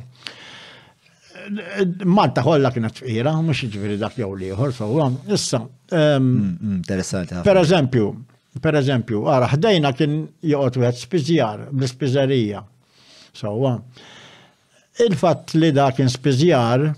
[2.11, 5.11] Malta kollha kienet tqira, mhux jiġifieri dak jew ieħor sewwa.
[5.37, 5.61] Issa.
[5.93, 7.43] Ehm, mm, mm, interessanti.
[7.47, 8.09] Per eżempju,
[8.63, 12.65] per eżempju, ara ħdejna kien joqgħod wieħed spiżjar bl-spiżerija.
[13.37, 13.77] Sewwa.
[13.77, 13.81] So,
[14.99, 16.89] il fat li da kien spizjar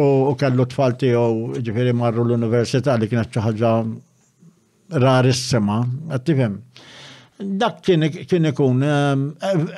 [0.00, 5.80] u kellu tfal u ġifiri marru l-università li kienet ċaħġa rarissima,
[6.14, 6.54] għattifem.
[7.42, 8.04] Dak kien
[8.46, 9.22] ikun ehm,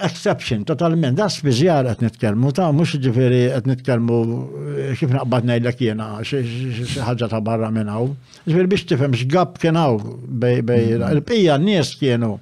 [0.04, 5.78] exception totalment, da spizjar għet Nitkelmu ta' mux ġifiri għet nitkelmu eh, kif naqbat ngħidlek
[5.78, 8.10] kiena, xaħġa ta' barra minnaw.
[8.44, 11.08] Ġifiri biex tifhem x'gab kienaw bej, bej mm.
[11.14, 12.36] il-bqija n-nies kienu.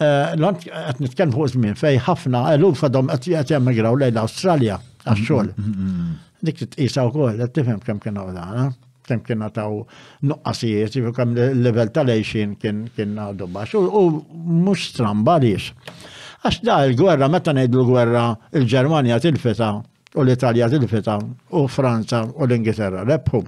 [0.00, 5.50] Eh, L-għant għat nitkelm fuq żmien fej ħafna eluf għat jgħatjem jemigraw lejn l-Awstralja mm,
[5.58, 8.62] mm, mm, Dik t Dik tqisha wkoll qed tifem kem kena għadana,
[9.04, 9.82] kem kena taw
[10.24, 12.80] nuqqasijiet, jew kem level tal eċin kien
[13.26, 13.76] għadu bax.
[13.76, 14.02] U
[14.64, 15.68] mux stramba liġ.
[16.40, 18.24] Għax da l-gwerra, metta nejdu l-gwerra,
[18.56, 19.68] il-Ġermanja tilfeta
[20.16, 23.44] u l-Italja t tilfeta u Franza u l-Ingilterra rebħu.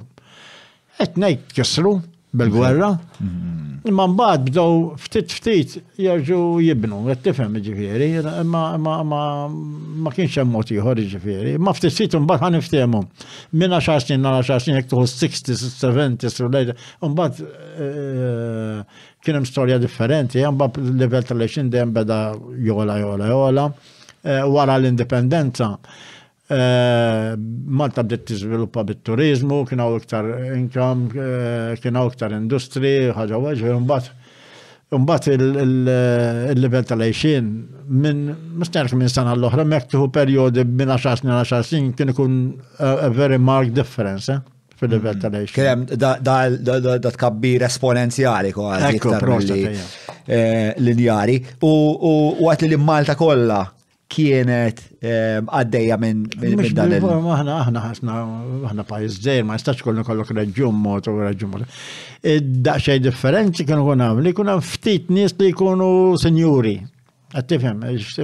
[1.01, 1.97] Qed nejt kisru
[2.33, 2.93] bil-gwerra.
[2.93, 3.69] Mm-hmm.
[3.91, 8.07] Imma mbagħad bdew ftit ftit jerġu jibnu, qed tifhem ġifieri,
[8.47, 13.01] ma kienx hemm mod ieħor ġifieri, ma ftit ftit imbagħad ħan niftehmu.
[13.59, 16.77] Minn għaxar snin għal għaxar snin jekk tuħu 60, 70, u lejda,
[17.09, 17.43] imbagħad
[19.23, 22.21] kien hemm storja differenti, mbagħad l-livell tal-lexin dejjem beda
[22.71, 23.67] jola jola jola
[24.23, 25.73] eh, wara l-indipendenza.
[26.53, 27.33] Eh,
[27.79, 33.79] Malta bdiet tiżviluppa bit-turizmu, kien hawn iktar inkam, eh, kien hawn iktar industri, ħaġa waġġi,
[33.87, 34.21] mbagħad
[34.93, 37.47] Mbagħad eh, il-livell tal-għajxin
[37.97, 38.19] minn
[38.61, 42.35] mistenk minn sana l-oħra mek tieħu perjodi minn 10 snin 10 snin kien ikun
[42.77, 44.29] a very marked difference
[44.77, 45.97] fil-livell mm-hmm.
[45.97, 45.97] tal-għajxin.
[45.97, 53.65] Kien da tkabbir esponenzjali kważi iktar linjari u għat li Malta kollha
[54.13, 56.27] kienet ehm, għaddeja minn
[56.77, 58.17] dan il- Aħna aħna ħasna
[58.69, 61.67] aħna pajis żejr ma jistax kollu kollok raġun mod u raġun mod.
[62.69, 66.77] Daqxej differenzi kienu kun għamli, kun hemm ftit nies li jkunu senjuri.
[67.33, 67.79] Għattifem,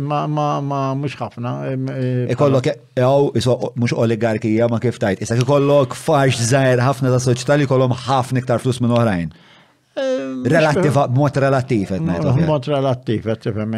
[0.04, 1.52] ma mux ħafna.
[1.94, 2.66] E, ikollok,
[3.00, 5.22] għaw, e- mux oligarkija ma kif tajt.
[5.24, 9.32] Issa ikollok farx zaħir ħafna ta' soċtali kollom ħafna iktar flus minn oħrajn.
[10.46, 12.34] Relativa, mot relattiv, et najdu.
[12.46, 13.74] Mot relattiv, et tifem.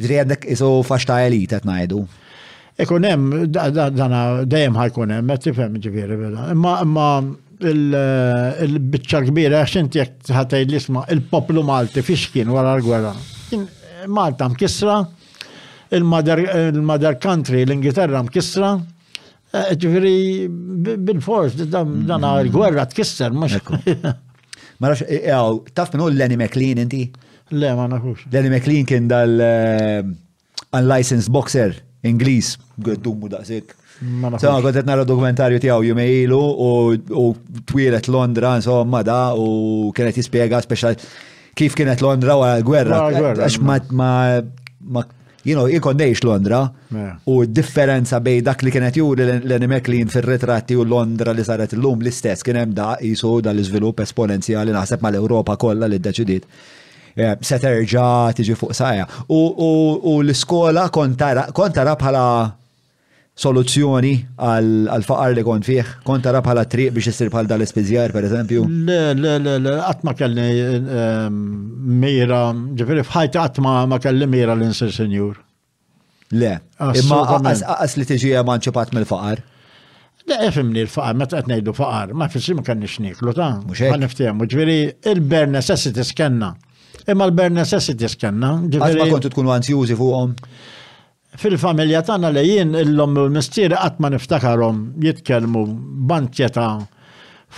[0.00, 2.02] Ġri għandek iso faċta elit, et najdu.
[2.80, 6.16] Eko nem, dana dajem ħajkun hemm, et tifem ġifieri
[6.58, 7.08] Ma, ma,
[7.72, 13.12] il-bicċa eh, kbira, xinti jek ħatej l-isma, il-poplu Malti fiex kien wara l-gwerra.
[14.08, 15.00] Malta mkisra,
[15.96, 18.72] il-mother country, l-Ingilterra mkisra,
[19.50, 20.14] eh, ġifiri
[21.04, 22.48] bil-fors, dana mm.
[22.48, 23.60] l-gwerra tkisser, mux.
[24.80, 27.02] Ma nafx, għaw, eh, eh, taf minn Lenny McLean inti?
[27.52, 28.22] Le, ma nafux.
[28.32, 30.00] Lenny McLean kien dal eh,
[30.78, 31.76] unlicensed boxer
[32.08, 33.74] Ingliż, għeddumu daqsik.
[34.00, 36.38] Sama għodet nara dokumentarju tijaw jumejlu
[37.18, 37.24] u
[37.68, 40.96] twilet Londra, insomma, da, u kienet jispiega speċjal
[41.60, 43.52] kif kienet Londra wara l-gwerra.
[43.92, 45.04] ma
[45.44, 46.60] you know, neħx Londra
[47.26, 52.02] u differenza bej dak li kienet juri l-anime li fil-ritratti u Londra li saret l-lum
[52.04, 56.46] l-istess kien hemm da jisu dal-iżvilupp esponenzjali naħseb mal-Ewropa kollha li ddeċidiet.
[57.20, 59.08] Eh, se terġa' tiġi fuq sajja.
[59.30, 62.26] U l-iskola kontara bħala
[63.40, 65.88] soluzzjoni għal-faqar li kon fih?
[66.04, 68.64] Kont tara bħala triq biex jisir bħal dal-espizjar, per eżempju?
[68.88, 70.44] Le, le, le, le, għatma kelli
[70.76, 71.38] ehm,
[72.02, 72.42] mira,
[72.76, 75.38] ġifiri fħajti għatma ma kelli mira l-insir senjur.
[76.36, 76.52] Le,
[77.00, 77.22] imma
[77.54, 79.40] għas li tiġi emanċipat mill-faqar?
[80.28, 84.42] Da efimni l-faqar, ma t nejdu faqar, ma fissi ma kanni xniklu ta' ma niftijam,
[84.46, 84.76] ġviri
[85.14, 86.52] il ber necessities skenna.
[87.08, 88.10] Imma l-bare ber skenna.
[88.20, 88.50] kanna.
[88.60, 90.36] ma kontu tkunu għanzjużi fuqom?
[91.38, 95.64] fil-familja tagħna li jien illum u l-mistieri qatt ma niftakarhom jitkellmu
[96.10, 96.64] bantjeta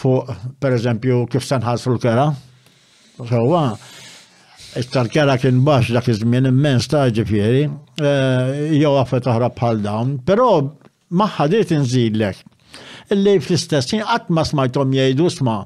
[0.02, 0.30] fuq
[0.60, 2.26] pereżempju kif sanħasru l-kera.
[3.28, 3.64] Sewwa,
[4.80, 7.66] it-tarkera kien baxx dak iż-żmien immens ta' ġifieri,
[8.00, 10.48] eh, jew għafet taħrab bħal dawn, però
[11.12, 12.44] maħħa dit inżidlek
[13.14, 15.56] illi fl-istess qatt ma smajthom jgħidu sma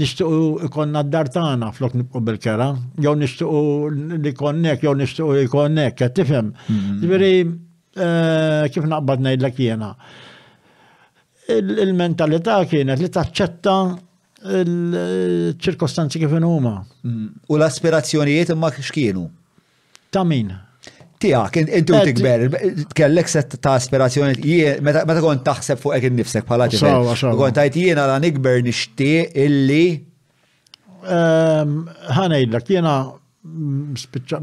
[0.00, 2.68] nixtiequ ikonna d dartana tagħna flok nipqo bil-kera,
[3.04, 6.52] jew nixtiequ li konnek, jew nixtiequ li konnek, qed tifhem.
[6.54, 7.58] Mm-hmm.
[7.94, 9.92] Eh, kif naqbad ngħidlek jiena.
[11.60, 13.74] Il-mentalità kienet li taċċetta
[14.60, 16.72] il-ċirkostanzi kif huma.
[16.80, 17.28] Mm-hmm.
[17.52, 19.26] U l-aspirazzjonijiet imma kienu
[20.14, 20.52] Ta' min?
[21.20, 22.44] Tijak, intu tikber,
[22.96, 27.36] kellek set ta' aspirazzjoni, meta kon taħseb fuq ekin nifsek pala Xawa, xawa.
[27.38, 29.12] Kon tajt jiena la nikber nishti
[29.44, 30.00] illi.
[31.04, 32.96] l-ak, jiena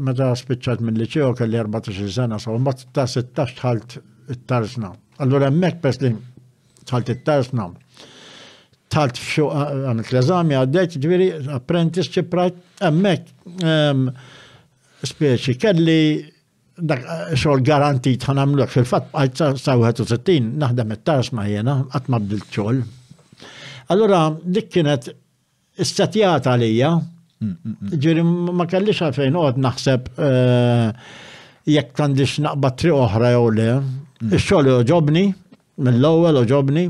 [0.08, 3.96] meta spiċċat minn liċeo kelli 14 sena, so mbagħad ta' 16 tħalt
[4.32, 6.12] it tarsna Allora mek pes li
[6.86, 7.66] tħalt it tarsna
[8.92, 12.58] Tħalt f'xu għamilt l-eżami għaddejt, ġviri apprentice ċiprajt,
[12.88, 13.28] emmek
[15.12, 16.00] speċi kelli
[16.78, 21.46] dak eh, xol garantit ħan għamluk fil fat għajt sa' 61 naħdem il tars ma'
[21.50, 22.80] jena qatt ma bdilt xogħol.
[23.92, 25.10] Allura dik kienet
[25.82, 26.92] istatjata għalija,
[27.40, 27.98] mm, mm, mm.
[28.04, 30.88] ġiri ma kellix għalfejn għod naħseb eh,
[31.76, 33.68] jek tandix naqbad tri oħra jew le,
[34.32, 35.26] ix-xogħol joġobni,
[35.82, 36.86] mill-ewwel joġobni,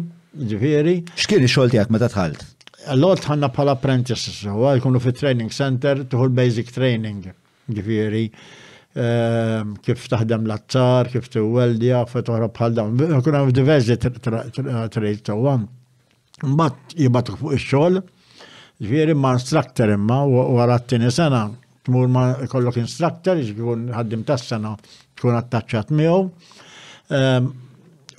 [0.53, 0.99] ġifiri.
[1.19, 2.39] X'kien xol tijak ma meta l
[2.91, 7.29] Allora ħanna bħala apprentice għal kunu fi training center, tuħu l-basic training,
[7.71, 8.25] ġifiri.
[8.93, 13.05] Ehm, kif taħdem l attar kif t-weldja, f-toħra bħal dawn.
[13.25, 15.65] Kuna diversi trejt tawam.
[16.45, 18.03] Mbatt jibat fuq il-xol,
[18.85, 21.45] ġviri ma' instructor imma, u għarattini sena,
[21.87, 24.75] t-mur ma' kollok instructor, ġkun ħaddim ta' sena,
[25.17, 26.19] tkun attaċċat miħu.
[27.17, 27.49] Ehm,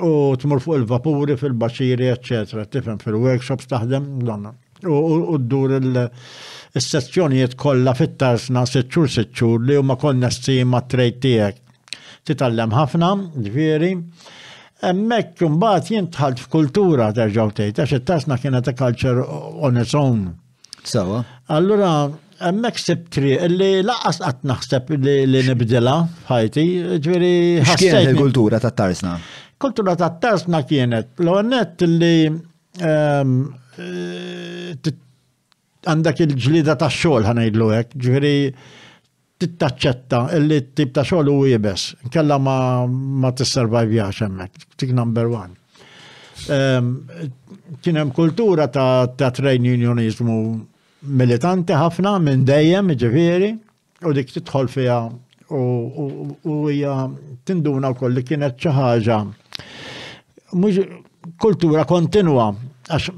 [0.10, 4.56] u t-mur fuq il-vapuri, fil-baxiri, eccetera, tifem fil-workshops taħdem, donna
[4.88, 11.60] u d-dur il-sezzjonijiet kollha fit-tarsna setxur setxur li huma konnessi sima trejt tiegħek.
[12.30, 13.94] Titallem ħafna, ġifieri.
[14.90, 19.24] Emmek kumbat jintħalt f'kultura terġaw tgħid, għax it-tasna kienet culture
[19.64, 20.24] on its own.
[20.84, 21.22] Sawa.
[21.56, 21.94] Allura,
[22.44, 26.66] emmek sibtri li laqas qatt naħseb li nibdilha f'ħajti,
[26.96, 27.34] ġifieri
[27.70, 28.10] ħassejt.
[28.12, 29.16] il-kultura tat-tarsna?
[29.62, 32.16] Kultura tat-tarsna kienet l-għonet li
[33.82, 34.94] Eh,
[35.84, 38.34] għandak il-ġlida ta' xol ħanajdlu għek, ġveri
[39.42, 45.58] tittaċċetta illi tip ta' xol u jibes, kella ma, ma t-survivjax xemmek, tik number one.
[46.54, 46.94] Ehm,
[47.84, 50.38] Kienem kultura ta', ta trade unionizmu
[51.20, 53.50] militanti ħafna minn dejjem ġifiri
[54.08, 55.00] u dik t-tħol fija
[55.52, 56.94] u ja,
[57.46, 59.18] tinduna wkoll li kienet xi ħaġa
[61.44, 62.48] kultura kontinua,
[62.84, 63.12] Għax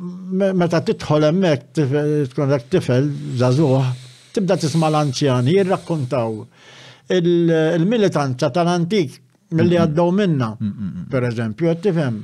[0.54, 1.86] meta titħol hemmhekk
[2.30, 3.08] tkun dak tifel
[3.40, 3.88] żagħżugħ,
[4.36, 6.36] tibda tisma' l-anzjani jirrakkontaw
[7.18, 9.18] il-militanza tal-antik
[9.58, 10.52] mill-li għaddew minna,
[11.10, 12.22] per eżempju, qed tifhem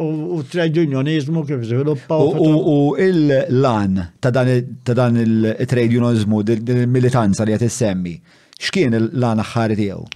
[0.00, 2.32] u trade unionizmu kif żviluppaw.
[2.40, 8.16] U il-lan ta' dan il-trade unionizmu, il-militanza li qed issemmi,
[8.56, 10.08] x'kien il-lan ħarri tiegħu?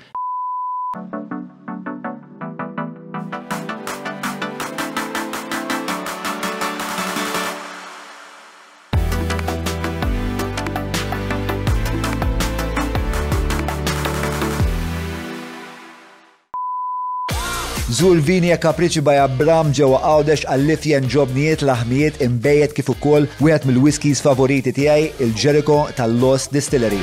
[17.98, 23.26] Zul vini e kapriċi Baj Abram ġewwa għawdex għall ġobniet laħmiet imbejet imbejjed kif ukoll
[23.46, 27.00] wieħed mill-whiskies favoriti tiegħi il-Jericho tal los Distillery.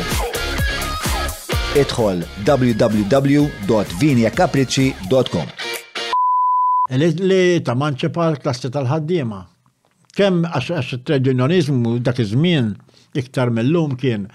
[1.84, 5.48] Idħol www.vinjakapriċi.com
[6.88, 9.40] e Li ta' manċepal klassi tal-ħaddiema.
[10.16, 10.68] Kemm għax
[11.02, 12.72] il-reġjonjonizmu dak iż-żmien
[13.20, 14.28] iktar mill-lum kien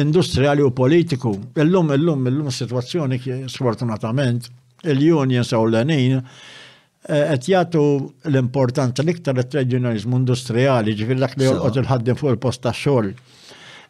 [0.00, 3.20] industriali u politiku, illum illum illum situazzjoni
[3.52, 4.48] sfortunatament
[4.84, 7.84] il-unions għaw l-għanin, eh, għet jgħatu
[8.32, 13.12] l-importanza l-iktar il-tradizjonizmu industrijali, ġifir dak li jorqot il ħaddin fuq il posta xol.
[13.12, 13.36] xogħol.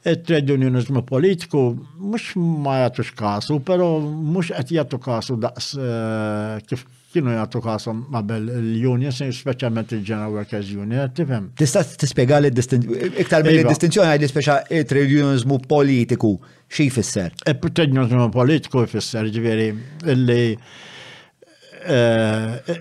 [0.07, 1.63] Il-tradizjonizmu politiku
[1.99, 7.95] mux ma jgħatux xkasu, pero mux għet jgħatu kasu daqs eh, kif kienu jgħatu kasu
[8.13, 11.47] ma bel l-unions, specialment il-General Workers Union, tifem.
[11.57, 16.37] Tista' t li iktar mill-distinzjoni għaj li speċa il-tradizjonizmu politiku
[16.69, 17.33] xi jfisser?
[17.47, 19.69] Il-protagonizmu e politiku jfisser ġveri
[20.13, 20.41] illi
[21.87, 22.01] e,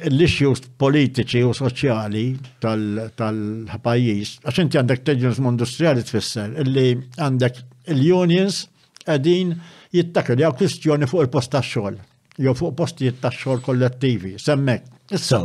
[0.09, 2.25] l issju politiċi u soċjali
[2.65, 6.87] tal-pajjiż, għax inti għandek teġnizmu industrijali tfisser, illi
[7.21, 7.61] għandek
[7.93, 8.63] l unions
[9.05, 9.53] għedin
[9.95, 11.99] jittakil, għaw kwistjoni fuq il-post ta' xogħol,
[12.41, 14.89] jew fuq postijiet ta' xogħol kollettivi, semmek.
[15.13, 15.37] Issa,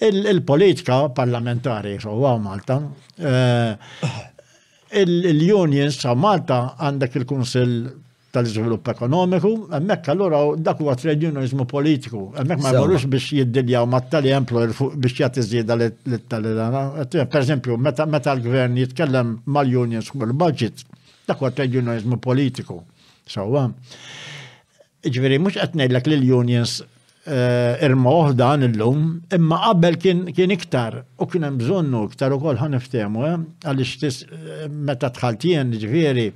[0.00, 2.78] il-politika parlamentari, so Malta,
[3.18, 3.76] e,
[4.98, 7.74] il-unions sa' Malta għandek il-Kunsil
[8.34, 13.98] tal-izvilupp ekonomiku, emmek allura dak huwa trade unionizmu politiku, emmek ma jmorrux biex jiddiljaw ma
[14.06, 20.84] tal employer biex jagħti l tal talidana Per eżempju, meta l-gvern jitkellem mal-unions fuq il-budget,
[21.26, 22.82] dak huwa trade unionizmu politiku.
[23.30, 23.68] Sawa.
[25.06, 26.80] Ġifieri mhux qed l-unions
[27.28, 29.00] Eh, irmoħ dan il-lum,
[29.36, 33.34] imma qabel kien iktar, u kien hemm bżonnu iktar ukoll ħan iftehmu, eh,
[33.68, 36.30] għaliex eh, meta tħaltien ġifieri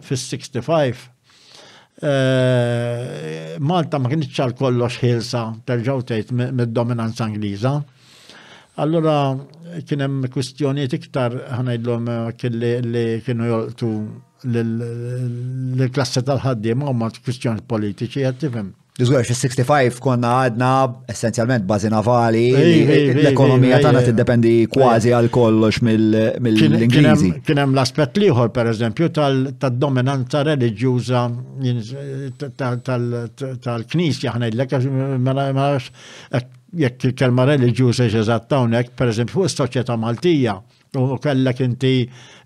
[0.00, 1.08] fis-65
[3.70, 7.74] Malta ma kienx ċal kollox ħilsa, terġaw tgħid mid-dominanza Angliża.
[8.80, 9.16] Allura
[9.84, 12.08] kien hemm kwistjonijiet iktar ħanajdlhom
[12.56, 13.90] li kienu jolqtu
[14.54, 20.70] l-klassi tal-ħaddiema u ma kwistjonijiet politiċi qed tifhem Dizgur, 65 konna għadna
[21.08, 27.30] essenzjalment bazi navali, l-ekonomija tagħna tiddependi kważi għal kollox mill-Ingliżi.
[27.48, 31.22] Kien hemm l-aspett liħor pereżempju tad-dominanza reliġjuża
[32.58, 34.74] tal-Knisja ħnejdlek
[35.30, 35.48] mela,
[36.30, 36.50] jekk
[36.84, 40.58] jek kelma reliġjuża x'eżatt hawnhekk eżempju, fuq is-soċjetà Maltija
[40.96, 41.90] U kellek inti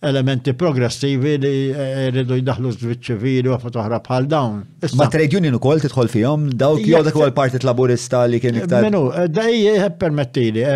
[0.04, 4.58] elementi progressivi li eh, rridu jidaħlu zvit ċivili u fotoħra bħal dawn.
[5.00, 8.42] Ma trade union u ukoll titħol fihom daw kjo dak u għal partit laburista li
[8.44, 8.84] kien iktar.
[8.84, 10.66] Menu, eh, dej eh, permettili,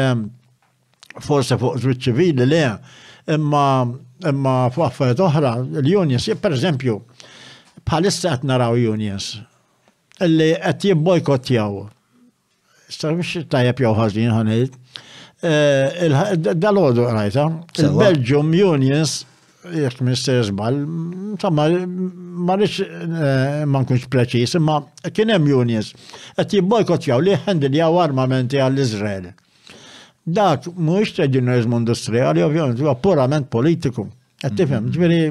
[1.20, 2.62] forse fuq zvit ċivili le,
[3.36, 3.66] imma
[4.28, 5.52] imma fuq affarijiet oħra,
[5.82, 6.96] l-unions, per eżempju,
[7.86, 9.34] bħalissa qed naraw unions
[10.24, 11.82] li qed jibbojkottjaw.
[12.88, 14.80] Sta mhix tajjeb jew ħażin ħanejt
[15.38, 17.42] Eh, dal-ħodu għrajta,
[17.78, 19.20] il-Belgium Unions,
[19.70, 20.80] jek mister zbal,
[21.34, 21.68] insomma,
[22.48, 24.80] ma rix eh, ma nkunx preċis, ma
[25.14, 25.92] kienem Unions,
[26.34, 29.28] għet jibbojkot jaw li ħendil jaw armamenti għall izrael
[30.28, 34.04] Dak mhuwiex tedinizmu industrijali, ovvjament, huwa purament politiku.
[34.42, 35.30] Qed tifhem, ġifieri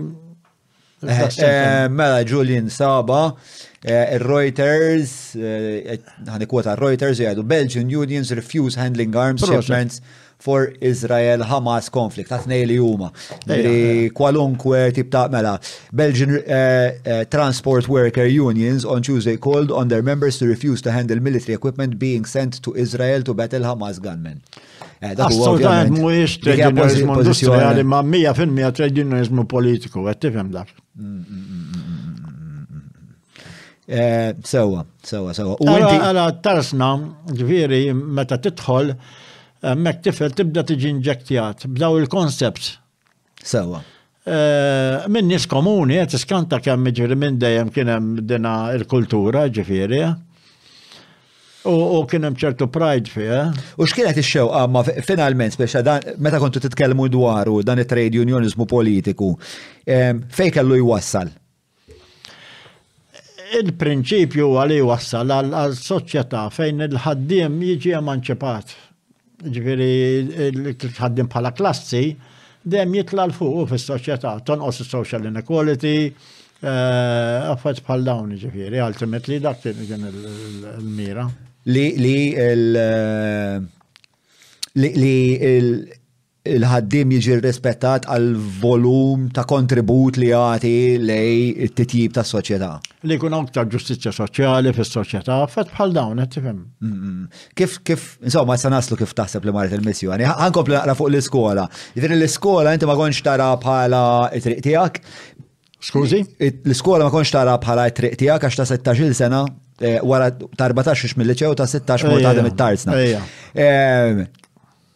[0.99, 3.31] Eh, eh, mela Julian Saba,
[3.85, 9.99] eh, Reuters, għani kwota Reuters jgħadu Belgian unions refuse handling arms shipments
[10.41, 12.33] for Israel Hamas conflict.
[12.33, 13.11] Għatnej li juma.
[14.09, 15.59] kwalunkwe tip ta' mela.
[15.93, 16.39] Belgian
[17.29, 21.99] Transport Worker Unions on Tuesday called on their members to refuse to handle military equipment
[21.99, 24.41] being sent to Israel to battle Hamas gunmen.
[25.01, 30.73] Assolutament mhuwiex trade unionismu industriali ma' mija 100% trade unionismu politiku, għattifem tifhem dak.
[33.87, 35.55] Eh, sewa, sewa, sewa.
[35.61, 36.89] U għala tarsna,
[37.37, 38.91] ġviri, meta titħol,
[39.79, 42.73] mek tifel tibda tiġi inġektijat, b'daw il-koncept.
[43.43, 43.83] Sewa.
[44.27, 50.01] Eh, Min nis komuni, għet iskanta kemm ġviri minn dejjem kienem dina il-kultura, ġviri,
[51.69, 53.39] U kien hemm ċertu pride fiha.
[53.45, 53.65] Eh?
[53.79, 59.33] U x'kienet ix-xewqa ma finalment speċa dan meta kontu titkellmu dwaru dan it-trade unionizmu politiku
[59.87, 61.31] fejn kellu jwassal?
[63.57, 68.73] Il-prinċipju li wassal għal soċjetà fejn il-ħaddiem jiġi emanċipat.
[69.47, 69.89] Ġifieri
[70.51, 72.09] il-ħaddiem bħala klassi
[72.67, 76.11] dem jitla l-fuq fis-soċjetà, tonqos is-social inequality,
[76.59, 81.29] eh, affett bħal dawn ġifieri, ultimately dak kien il-mira
[81.67, 83.61] li li eh,
[84.79, 85.87] li
[86.47, 88.27] il-ħaddim jiġi rispettat għal
[88.61, 90.69] volum ta' kontribut li għati
[91.03, 92.69] lej it-titjib ta' soċjetà.
[93.03, 96.61] Li jkun ta' ġustizja soċjali fis-soċjetà, fet bħal dawn qed tifhem.
[96.79, 97.51] Mm, mm, mm.
[97.59, 100.23] Kif kif insomma se naslu kif taħseb li marit il-missjoni.
[100.45, 101.67] Ħankompli naqra fuq l-iskola.
[101.97, 104.05] Jidher l-iskola inti ma konx tara bħala
[104.39, 105.01] it triq
[105.87, 106.23] Skużi?
[106.65, 109.43] L-iskola ma konx tara bħala t-triq tiegħek għax ta' 16 sena
[109.79, 112.97] Eh, wara ta' 14 mill-ċew ta' 16 mort għadem it-tarzna.
[112.97, 114.21] Eh,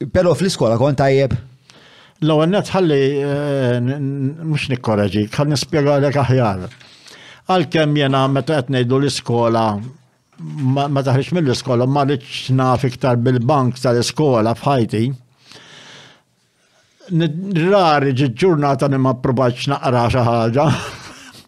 [0.10, 1.36] pero fl-iskola kon tajjeb?
[2.26, 3.76] L-għan ħalli eh,
[4.42, 6.64] mux nikkoraġi, ħalli nispiega għalek aħjar.
[7.54, 9.66] Għal-kem jena meta għetnejdu l-iskola,
[10.72, 15.04] ma taħriċ mill-iskola, ma rridx naf iktar bil-bank tal-iskola fħajti.
[17.70, 20.68] Rari ġurnata nimma probaċ naqra xaħġa.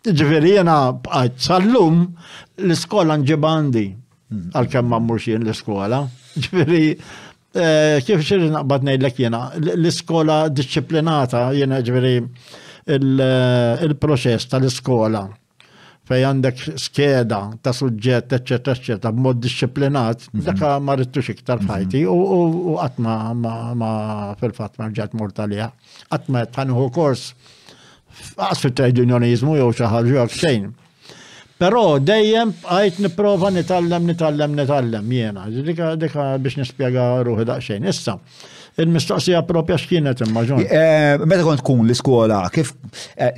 [0.03, 3.85] Ġveri jena bqajt sal l-iskola nġibandi
[4.51, 5.99] għal-kem ma l-iskola.
[6.35, 15.23] Ġveri eh, kif xirri naqbad nejlek jena l-iskola disciplinata jena ġveri eh, il-proċess tal-iskola
[16.03, 20.43] fej għandek skeda ta' suġġett, eccetera, eccetera, b'mod disciplinat, mhm.
[20.43, 21.69] dakka ma xiktar iktar mhm.
[21.69, 23.15] fajti u għatma
[23.79, 23.93] ma
[24.41, 25.71] fil-fat ġat mortalija.
[26.11, 27.29] Għatma tħanħu kors
[28.37, 30.71] għas fit-trade unionizmu jew xi ħaġa xejn.
[31.63, 35.45] Però dejjem għajt niprofa nitallem, nitallem, nitallem jena.
[35.53, 37.85] Dika, dika biex nispiega ruħi daqxejn.
[37.87, 38.17] Issa,
[38.83, 40.63] il-mistoqsija propja x'kienet immaġun.
[40.65, 42.73] Eh, meta kont tkun l-iskola, kif
[43.15, 43.31] eh,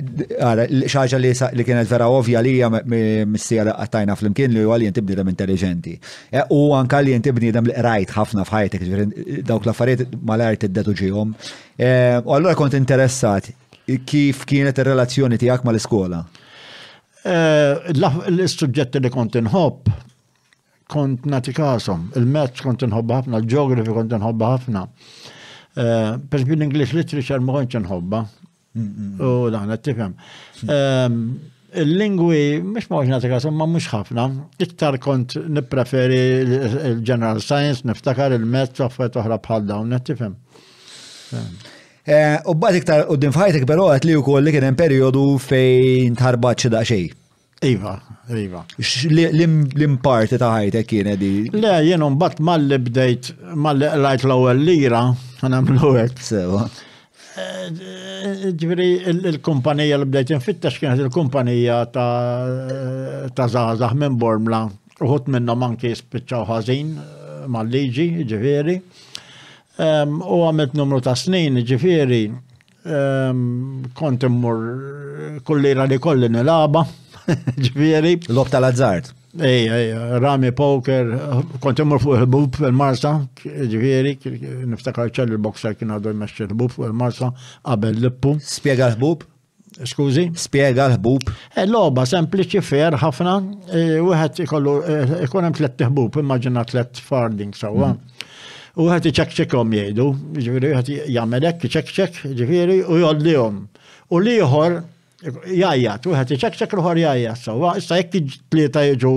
[0.90, 5.30] xaġa li kienet vera ovvja li hija missija għattajna qattajna fl-imkien li għalli jentibni dam
[5.30, 5.94] intelligenti.
[6.32, 12.56] Eh, u anka li jintibni dem rajt ħafna f'ħajtek, dawk l-affarijiet mal-art id-detu U allura
[12.56, 13.50] kont interessat
[14.06, 16.22] kif kienet ir-relazzjoni tiegħek mal-iskola?
[17.26, 19.90] Eh, L-suġġetti li kont inħob,
[20.90, 24.84] kont nati kasom, il metz kont inħobb ħafna, il-ġeografi kont inħobb ħafna.
[25.76, 28.24] Eh, per l-English literature ma kontx inħobba.
[28.76, 30.12] U daħna t-tifem.
[31.76, 34.26] Il-lingwi mhux ma nagħti kasom ma mhux ħafna.
[34.62, 40.36] Iktar kont nippreferi il-general science, niftakar il metz u affarijiet oħra bħal dawn, t-tifem.
[42.08, 43.32] Eh, u bad iktar u din
[43.66, 47.08] pero għat li u koll li kienem periodu fejn tħarbat da xej.
[47.66, 47.96] Iva,
[48.30, 48.60] iva.
[48.78, 51.30] L-imparti ta' ħajtek kienet di.
[51.50, 55.00] Le, jenu mbatt malli bdejt, malli lajt l-ewel lira,
[55.42, 56.12] għanam l-ewel.
[56.22, 56.62] Sewa.
[57.42, 58.88] Eh, ġviri,
[59.32, 61.80] il-kumpanija li bdejt nfittax kienet il-kumpanija
[63.34, 64.62] ta' zazax minn Bormla.
[65.02, 68.78] Uħut minna manki spiċaw ħazin eh, mal-liġi, ġviri.
[69.78, 72.24] U għamilt numru ta' snin, ġifiri,
[73.96, 74.64] kont immur
[75.44, 76.84] kullira li kolli nilaba,
[77.66, 78.12] ġifiri.
[78.30, 79.12] Lob tal-azzart.
[79.44, 79.90] Ej, ej,
[80.22, 81.10] rami poker,
[81.60, 83.10] kont immur fuq il-bub fil marsa
[83.44, 84.14] ġifiri,
[84.72, 87.32] niftakar ċell il-boxer kien għadu jmesċi il-bub fil marsa
[87.68, 88.38] qabel lippu.
[88.40, 89.26] Spiega l-bub?
[89.76, 90.30] Skużi?
[90.40, 91.28] Spiega l-ħbub.
[91.52, 96.64] E, loba sempliċi fer ħafna, u e, wieħed ikollu e, ikun hemm tliet ħbub, immaġina
[96.70, 97.90] tliet farding sawa.
[97.90, 97.98] So, mm.
[98.00, 98.15] -hmm
[98.76, 100.06] u għati ċekċekom jgħidu,
[100.36, 103.60] ġifiri għati jgħamelek ċekċek, ġifiri u jgħollihom.
[104.12, 104.74] U liħor
[105.56, 108.12] jgħajat, u għati ċekċek l-ħor jgħajat, sawa, issa jek
[108.52, 109.14] tlieta jgħu,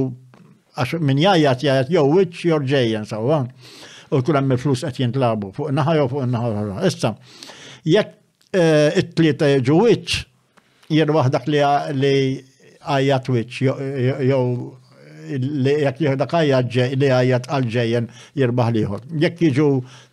[0.79, 3.41] għax minn jgħajat jgħajat, jow, which your ġejjen, sawa,
[4.15, 7.11] u kullam me flus qed jgħintlabu, fuq naħa jew fuq naħa Issa,
[7.83, 8.15] jekk
[8.53, 10.21] eh, t tlieta jġu which,
[10.89, 11.65] jien waħdak li
[12.79, 14.77] għajat which, jgħu
[15.37, 18.07] li jek jihdak għajja li għajja għalġejjen
[18.41, 19.01] jirbaħ liħor.
[19.27, 19.67] Jek jiġu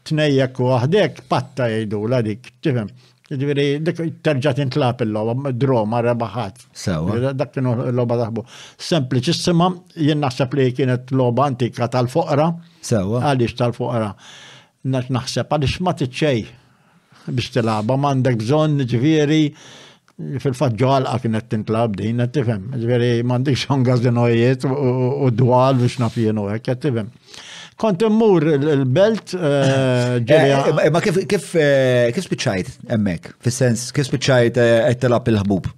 [0.08, 2.90] tnejjek u għahdek, patta jgħidu la dik, tifem.
[3.26, 6.60] Ġviri, dik terġat intlap il-loba, droma, rebaħat.
[6.78, 7.32] Sewa.
[7.34, 8.44] Dak kienu l-loba daħbu.
[8.88, 12.52] Sempliċissima, jien naħseb li kienet loba antika tal-fuqra.
[12.86, 13.24] Sewa.
[13.32, 14.12] Għalix tal-fuqra.
[14.86, 16.10] Naħseb, għalix ma t
[17.26, 19.38] biex tilaba, mandek bżon, ġviri
[20.40, 26.46] fil-fat ġalqa kienet tintlab din, għed tifem, ġveri mandiċ ħangas dinojiet u dwal biex nafjenu,
[26.54, 27.10] għed tifem.
[27.76, 30.60] Kont immur il-belt eh, eh, ġerja.
[30.72, 31.50] Eh, ma kif kif
[32.24, 33.34] spiċajt emmek?
[33.44, 35.68] Fis-sens, kif spiċajt għettelab telab il-ħbub?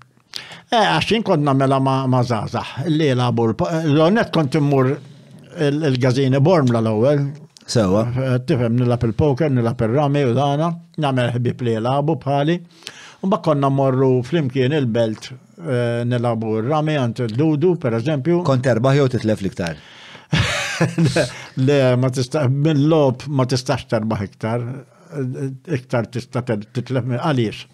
[0.69, 3.57] Għaxin kont namela ma zazax, Lila bur.
[3.81, 4.95] l-onet kont immur
[5.59, 7.27] il-gazini borm l-ewel,
[7.69, 8.07] Sewa.
[8.49, 10.71] Tifem nilab il-poker, nilab il-rami u dana,
[11.05, 12.55] namela ħbib li labu bħali
[13.27, 18.43] bak konna morru flimkien il-belt eh, nilabu rami għant l per eżempju.
[18.47, 19.77] Kont terbaħ jew titlef liktar?
[21.57, 24.63] Le, ma tista, lob ma tistax terbaħ iktar,
[25.75, 27.65] iktar tista' titlef għaliex.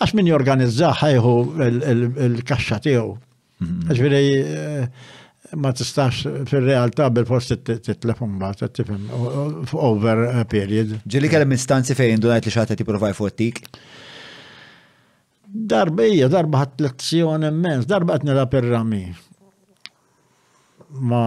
[0.00, 1.34] Għax min jorganizza ħajħu
[2.20, 3.16] il-kaxxa tiegħu.
[3.90, 4.52] virej mhm.
[4.56, 5.16] eh,
[5.58, 9.10] ma tistax fil-realtà bil forsi titlefum bat, tifhem
[9.74, 10.94] over eh, period.
[11.04, 13.66] Ġili kellem instanzi fejn dunajt li xaħta ti provaj fuq
[15.50, 19.02] darba hija, darba ħadd lezzjoni immens, darba qed ir-rami.
[21.00, 21.22] Ma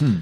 [0.00, 0.16] Hmm.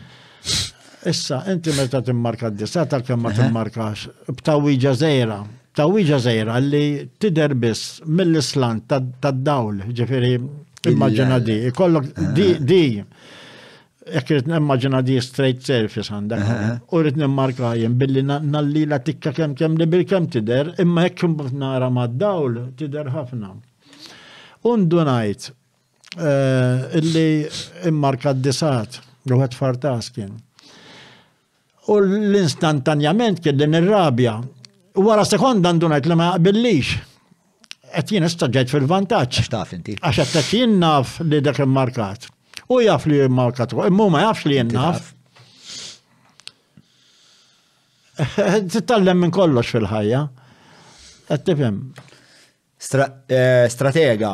[1.06, 3.40] Issa, inti meta timmarka d-disat, għal-kem ma eh.
[3.40, 4.02] timmarkax,
[4.36, 5.38] b'tawija zejra,
[5.74, 6.82] tawija zejra li
[7.18, 10.36] tidher biss mill-islant tad-dawl, ġifiri
[10.90, 12.28] Immaġina di, kollok ah.
[12.34, 13.04] di, di,
[14.12, 19.30] jek rrit di straight surface għandak, ah, ah, u rrit nemmarka jen billi nalli tikka
[19.32, 23.52] kem kem li bil kem tider, imma jek kumbat nara ma dawl tider ħafna.
[24.66, 25.52] Undu najt,
[26.16, 27.28] eh, illi
[27.88, 28.98] immarka d-disat,
[29.30, 30.34] għuħet fartaskin.
[31.94, 34.40] U l-instantanjament kien din ir-rabja.
[34.98, 37.10] Wara sekonda ndunajt li ma għabillix
[37.92, 39.38] qed jien istaġġejt fil-vantaġġ.
[39.46, 39.94] X'taf inti.
[40.00, 42.22] Għax qed jien naf li dak immarkat.
[42.72, 44.98] U jaf li immarkat, imma ma jafx li jien naf.
[48.72, 50.20] Tittallem minn kollox fil-ħajja.
[51.32, 51.76] Għet tifem.
[52.92, 54.32] Eh, stratega.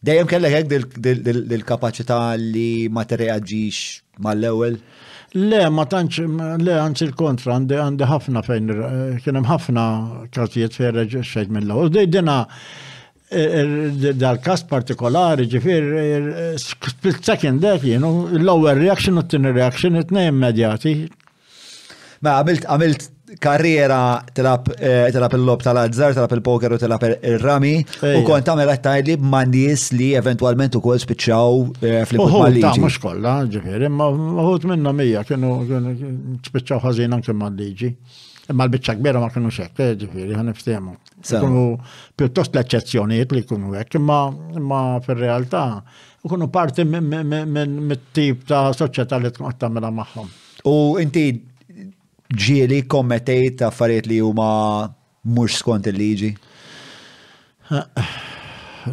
[0.00, 0.68] Dejjem kellek għek
[1.52, 3.14] dil-kapaċità li ma ma
[4.30, 4.74] mal-ewwel?
[5.36, 6.16] Le, ma tantx,
[6.64, 9.82] le, anzi l-kontra, għandi ħafna fejn, eh, kienem hemm ħafna
[10.34, 11.86] każijiet fejn reġgħet minn l-ewwel.
[11.94, 12.40] Dej dina
[13.32, 18.08] Eh, eh, dal-kas partikolari ġifir eh, split second dek jenu
[18.40, 20.94] l-lower reaction u t-tin reaction it-nej immedjati.
[22.26, 23.04] Ma għamilt għamilt
[23.38, 23.98] karriera
[24.34, 30.74] tilab il-lob tal-azzar, tilab il-poker u tilab il-rami u kont għamil għattajli b'mannis li eventualment
[30.80, 31.60] u kol spiċċaw
[32.10, 34.10] fl-imkut Ta' mux kolla, ġifir, ma'
[34.72, 35.54] minna mija kienu
[36.50, 37.54] spiċċaw ħazin anke mal
[38.50, 40.94] imma l-bicċa kbira ma kienu xek, eh, ġifiri, għan iftemu.
[41.30, 41.62] Kunu
[42.18, 45.62] piuttost l-eccezzjoniet li kunu għek, imma fil-realtà
[46.28, 50.28] kunu parti minn tip ta' soċieta li tkun għattamela maħħom.
[50.68, 51.26] U inti
[52.44, 54.50] ġieli kommetejt ta' affarijiet li huma
[55.24, 56.34] mux skont il-liġi?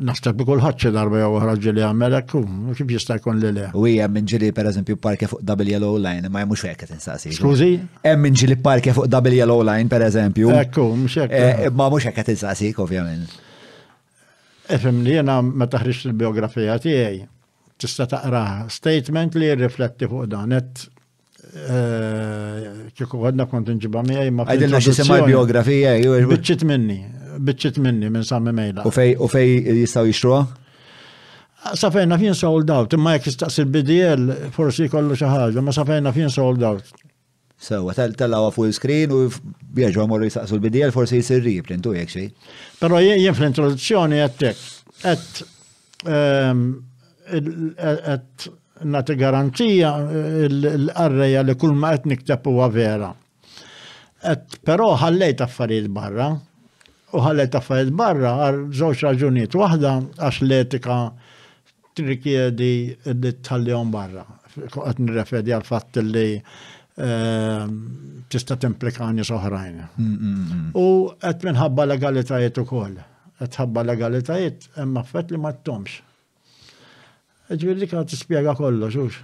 [0.02, 2.44] naħseb li kulħadd xi darba jew oħra ġieli għamelek u
[2.78, 6.44] kif jista' jkun li U hija minn ġieli pereżempju parke fuq Double Yellow Line, ma
[6.46, 7.34] jmux hekk qed insaqsi.
[7.38, 7.70] Skużi?
[8.04, 10.52] Hemm minn ġieli parke fuq Double Yellow Line pereżempju.
[10.64, 11.34] Ekku, mhux hekk.
[11.34, 13.34] Eh, ma mhux hekk qed insaqsik ovvjament.
[14.68, 17.22] Efhem li jiena meta ħriġt il-biografija tiegħi
[17.80, 18.42] tista' taqra
[18.74, 20.66] statement li jirrifletti fuq dan eh,
[22.98, 25.22] kieku għadna kont nġibba miħaj ma.
[25.32, 25.96] biografija.
[26.34, 27.02] Bicċit minni
[27.42, 28.86] bitċit minni minn sammi mejla.
[28.88, 30.46] U fej, u fej jistaw jixtruha?
[31.78, 36.30] Safejna fin sold out, imma jek jistaxi l BDL forsi kollu xaħġa, ma safejna fin
[36.32, 36.92] sold out.
[37.60, 39.24] Sewa, tal għafu l screen u
[39.74, 42.28] bieġu għamur jistaxi l-BDL forsi jisirri reprintu jek xej.
[42.78, 44.60] Pero jien fl-introduzzjoni għattek,
[45.02, 45.42] għat
[46.06, 46.68] ehm,
[47.82, 48.48] għat
[48.94, 49.90] nati garanzija
[50.54, 53.10] l-arreja li kull ma għet niktab u vera.
[54.62, 56.30] Pero ħallejt affarijiet barra,
[57.18, 59.56] u ħallet affarijiet barra għar zoċ raġunijiet.
[59.58, 59.94] Waħda
[60.28, 60.98] għax l-etika
[61.98, 62.72] trikjedi
[63.06, 64.26] li tħallihom barra.
[64.68, 67.78] Għat nirrefedi għal fat li ehm,
[68.32, 69.78] tista' timplika nies oħrajn.
[70.00, 70.68] Mm, mm, mm.
[70.82, 70.88] U
[71.26, 73.00] qed minħabba legalitajiet u ukoll.
[73.42, 75.98] Qed ħabba legalitajiet emma fett li ma t-tomx.
[77.50, 77.58] ttomx.
[77.58, 79.20] Ġifieri t-spiega kollox, hux.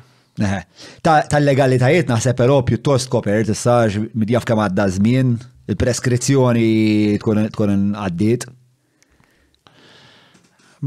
[1.04, 5.36] Tal-legalitajiet naħseb però pjuttost kopert s-saġ midjaf kemm għadda zmin,
[5.72, 8.46] Il-preskrizzjoni tkun għaddit?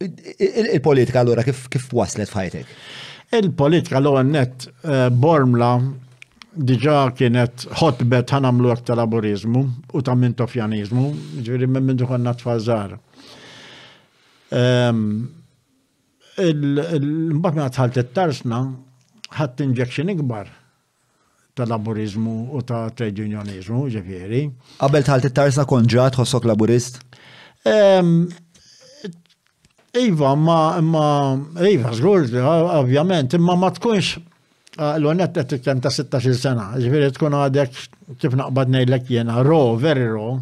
[0.00, 2.70] il-politika allura kif waslet fħajtek?
[3.36, 5.68] Il-politika l net eh, Bormla
[6.56, 11.10] diġa kienet hotbet ħanamlu tal laburizmu u ta' mintofjanizmu,
[11.46, 12.96] ġviri minn minn duħan natfazzar
[14.52, 18.58] il Mbagħad ma il tarsna
[19.36, 20.46] ħadd injection ikbar
[21.56, 24.42] ta' laburizmu u ta' trade unionizmu, ġifiri.
[24.78, 26.98] Għabel tħalt il tarsna konġat ħossok laburist?
[29.96, 31.06] Iva, ma, ma,
[31.64, 32.28] iva, zgur,
[32.76, 34.18] ovvjament, imma ma tkunx
[34.76, 37.72] ah, l-għonet għet kem ta' 16 sena, ġifiri tkun għadek
[38.20, 40.34] kif naqbad nejlek jena, ro, veri ro,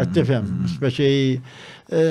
[0.00, 1.20] għet tifem, speċi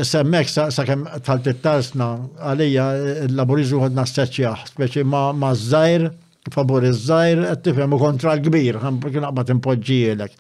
[0.03, 2.07] semmek sa' kem tal tittarsna
[2.39, 2.85] għalija
[3.27, 9.25] il-laborizu għadna s-seċjaħ, speċi ma' z-zajr, zzajr, favor iż-żajr, tifhem u kontra l-kbir, gbir kien
[9.27, 10.35] għabat impoġġielek.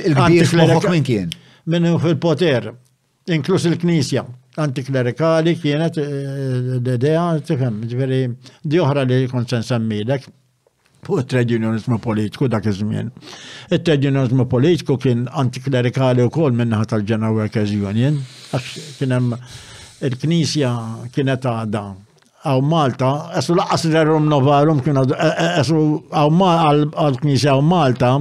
[0.00, 1.32] Il-kbir fl-moħok minn kien?
[1.70, 2.70] Minn fil-poter,
[3.30, 4.24] inklus il-knisja,
[4.64, 6.10] antiklerikali kienet eh,
[6.80, 8.22] l-idea, tifhem, ġveri,
[8.64, 10.30] di oħra li kon semmilek
[11.06, 13.10] fuq trade tredjunjonizmu politiku dak iż-żmien.
[13.70, 18.18] il tredjunjonizmu politiku kien antiklerikali u wkoll minnaħa tal-General Workers Union,
[18.54, 19.34] għax kien hemm
[20.06, 20.70] il-Knisja
[21.14, 21.84] kienet għadha
[22.44, 26.32] għaw Malta, għessu laqqas l-erum novarum, e, e, għaw
[26.96, 28.12] għal-Knisja għaw Malta,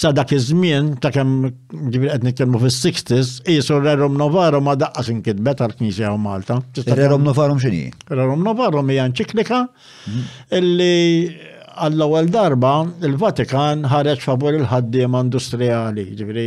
[0.00, 1.30] sa dak iż-żmien ta' kem
[1.90, 6.18] ġibri qed nitkellmu fil 60 s qisu rerum novarum ma daqqas inkitbet għal knisja għaw
[6.28, 6.60] Malta.
[6.86, 7.88] Rerum novarum x'inhi?
[8.06, 9.64] Rerum novarum jgħan ċiklika,
[10.06, 10.22] mhm.
[10.60, 12.70] illi għall-ewwel darba
[13.06, 16.46] il-Vatikan ħareġ favur il-ħaddiem industrijali, ġifri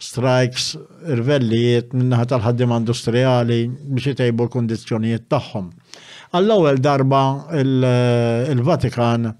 [0.07, 0.75] strikes,
[1.13, 5.71] irvellijiet minnaħa tal-ħaddim industrijali biex jtejbu l-kondizjonijiet tagħhom.
[6.37, 7.21] Għall-ewwel darba
[7.57, 9.31] il-Vatikan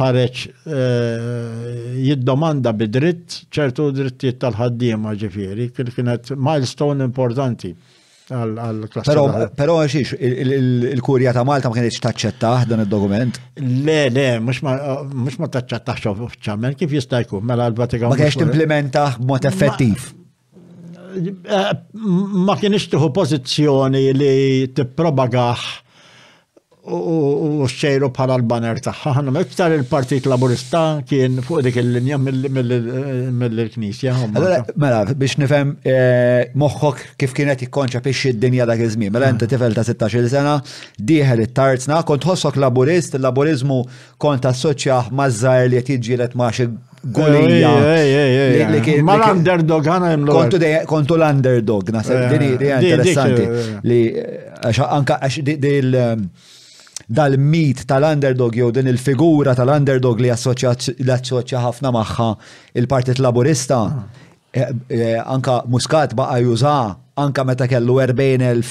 [0.00, 7.70] ħareċ eh, jiddomanda bidritt ċertu drittijiet tal-ħaddiema ġifieri, kienet milestone importanti
[8.32, 9.08] għal-klassi.
[9.10, 13.40] Pero, pero xiex, il-kurja ta' Malta ma kienieċ taċċettaħ dan il-dokument?
[13.60, 16.14] Le, le, mux ma taċċettaħ xo
[16.46, 18.08] ċamel, kif jistajku, mela l-Vatikan.
[18.12, 20.08] Ma kienieċ implementaħ mot effettiv.
[21.44, 24.34] Ma eh, kienieċ tuħu pozizjoni li
[24.74, 25.72] t-propagaħ
[26.84, 29.12] u xejru bħala l-banner taħħa.
[29.18, 34.14] ħanna iktar il-Partit Laburista kien fuq dik il-linja mill-Knisja.
[34.76, 39.12] Mela, biex nifhem eh, moħħok kif kienet ikkonċapixxi d-dinja dak iż-żmien.
[39.16, 39.54] Mela inti mm.
[39.54, 40.58] tifel ta' 16 sena,
[41.00, 43.80] dieħel it-tarzna, kont ħossok laburist, il-laburizmu
[44.20, 46.68] kont assoċjah mażżar li qed jiġġieled ma' xi
[47.16, 47.70] gulija.
[49.04, 50.36] Ma l-underdog għana jemlu.
[50.90, 53.48] Kontu l-underdog, nasib, dini interessanti.
[53.88, 54.02] Li,
[54.64, 56.52] għax għax
[57.08, 62.28] dal-mit tal-underdog jew din il-figura tal-underdog li assoċja ħafna magħha
[62.80, 64.24] il-Partit Laburista mm.
[64.50, 66.74] eh, eh, anka Muscat baqa juża
[67.20, 68.64] anka meta kellu 40.000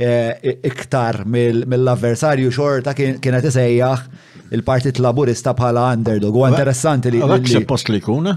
[0.00, 4.04] eh, iktar mill-avversarju xorta kienet isejjaħ
[4.50, 6.34] il-Partit Laburista bħala underdog.
[6.40, 7.20] U interessanti li.
[7.22, 8.32] Għak suppost li jkun,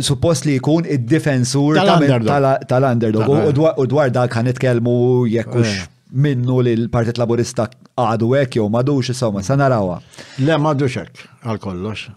[0.00, 3.32] Suppost li jkun id difensur tal-underdog.
[3.52, 5.74] U dwar dak għan itkelmu jekkux
[6.12, 7.66] minnu li l-Partit Laburista
[7.98, 9.62] għadu għek jow madux insomma, sa mm.
[9.62, 10.00] narawha.
[10.44, 12.10] Le madux għek, għal kollox.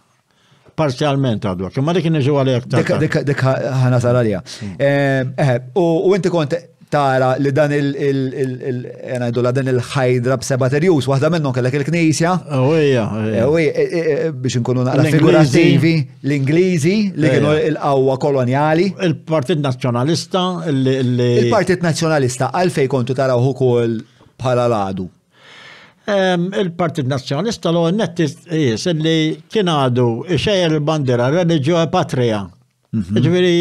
[0.76, 3.00] Parzialment għadu għek, ma dik inġu għalija aktar.
[3.00, 4.42] Dik ħana sar għalija.
[4.44, 4.78] Mm.
[4.78, 6.58] Eh, eh, u inti kont
[6.92, 12.34] tara li dan il-ħajdra dan il-ħajra b'sebaterjus, waħda minnhom kellek il-Knisja.
[12.78, 15.94] E, e, e, biex inkunu naqra figurativi
[16.28, 18.92] l-Ingliżi li kienu il-qawwa koloniali.
[19.10, 20.46] Il-Partit Nazzjonalista.
[20.70, 23.98] Il-Partit Nazzjonalista għalfej kontu taraw ukoll
[24.38, 25.10] bħala ladu.
[26.06, 28.44] Il-Partit Nazzjonalista l nettis
[28.94, 29.18] li
[29.50, 32.44] kien għadu xejjer il-bandira, religio e patria.
[32.96, 33.20] Mhm.
[33.26, 33.56] Ġviri,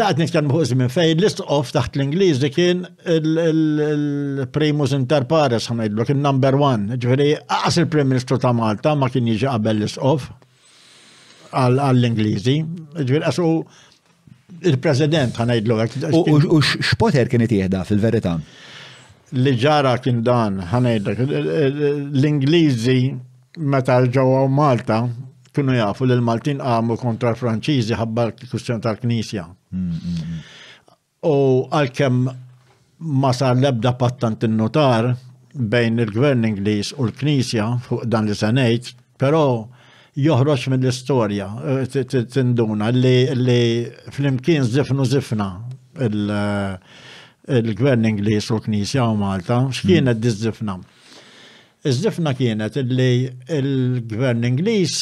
[0.00, 2.80] daqt nitkan buħuż minn fej l-istqof taħt l ingliżi kien
[3.14, 9.26] il-primus inter pares ħanajdlu kien number one, ġveri għas il-Prim Ministru ta' Malta ma kien
[9.28, 10.30] jiġi qabel list istqof
[11.52, 12.56] għall-Ingliżi,
[13.02, 13.48] ġveri għasu
[14.72, 15.96] il-President ħanajdlu għak.
[16.24, 18.36] U x'poter kien jtieħda fil-verità?
[19.36, 21.14] Li ġara kien dan ħanajdlu
[22.22, 23.00] l-Ingliżi
[23.60, 25.02] meta ġewwa Malta
[25.52, 29.50] kienu jafu li l-Maltin għamu kontra l-Franċiżi ħabbar kustjon tal-Knisja.
[31.22, 31.32] U
[31.70, 32.28] għalkemm
[33.22, 35.12] ma sar lebda pattant il notar
[35.52, 38.84] bejn il-gvern Ingliż u l-Knisja fuq dan li sanejt,
[39.20, 39.68] pero
[40.18, 41.46] joħroġ mill-istorja
[41.82, 41.96] eh,
[42.30, 45.48] tinduna li fl-imkien zifnu zifna
[46.06, 50.76] il-gvern Ingliż u l-Knisja u Malta, x'kienet dizzifna.
[50.78, 50.84] Mm.
[51.88, 53.10] Iż-zifna kienet li
[53.58, 54.92] il-gvern Ingliż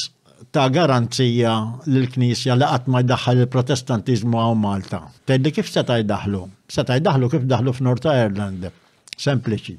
[0.53, 1.53] ta' garanzija
[1.95, 5.03] l-Knisja li qatt ma jdaħħal il-Protestantizmu għaw Malta.
[5.29, 6.41] Teddi kif seta' jdaħlu?
[6.71, 8.73] Seta' jdaħlu kif daħlu f'Norta Irlanda.
[9.21, 9.77] Sempliċi.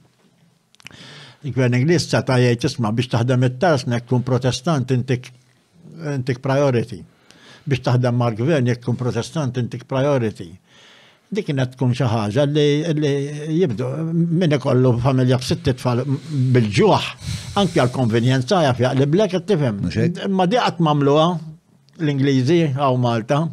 [1.49, 5.27] Il-Gvern Ingliż seta' jgħid isma' biex taħdem it-tars nek tkun Protestant intik
[6.15, 7.01] intik priority.
[7.67, 10.51] Biex taħdem mal-Gvern jekk tkun Protestant intik priority
[11.31, 13.09] dik kienet tkun xi ħaġa li
[13.55, 13.87] jibdu
[14.41, 16.01] minn ikollu familja b'sitt tfal
[16.57, 17.05] bil-ġuħ
[17.61, 19.79] anke għall-konvenjenza jaf jaqliblek qed tifhem.
[20.27, 21.29] Imma di qatt mamluha
[22.01, 23.45] l-Ingliżi għaw Malta.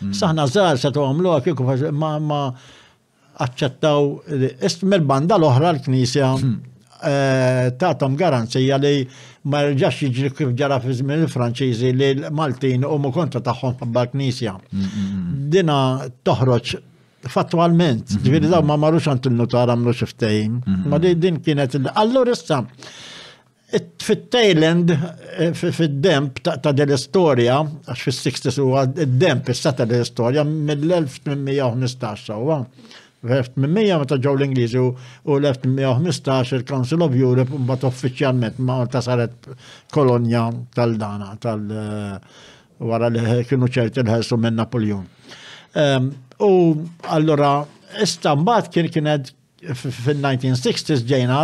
[0.00, 0.12] Hmm.
[0.16, 2.42] Saħna żgħar se tagħmluha kieku ma
[3.44, 4.10] aċċettaw
[4.66, 6.56] ism il-banda l-oħra l-Knisja hmm.
[7.14, 8.94] eh, tatom garanzija li
[9.50, 14.58] ma rġax jiġri kif ġara fi żmien il-Franċiżi li l-Maltin u kontra tagħhom ħabba knisja.
[14.74, 15.80] Hmm, Dina
[16.26, 16.80] toħroġ
[17.28, 18.22] fattualment, mhm.
[18.24, 20.84] ġviri daw ma marrux għant il-notar għamlu xiftejn, mhm.
[20.90, 22.62] ma di din kienet il Allur issa,
[23.70, 32.56] fit-Thailand, eh, fit-demp ta' del istoria għax fil-60s u għad-demp issa ta' dell-istoria, mill-1815 u
[33.20, 34.88] f-800 meta ġew l-Ingliżi u
[35.36, 39.44] l-1815 il-Council of Europe mbagħad uffiċjalment ma tasaret
[39.92, 42.16] kolonja tal-dana tal eh,
[42.90, 45.04] wara li kienu ċerti l-ħelsu minn Napoleon.
[45.78, 46.08] Ehm,
[46.40, 46.74] U
[47.16, 47.60] allora,
[48.02, 49.30] istambat kien kienet
[49.74, 51.40] fil-1960s ġejna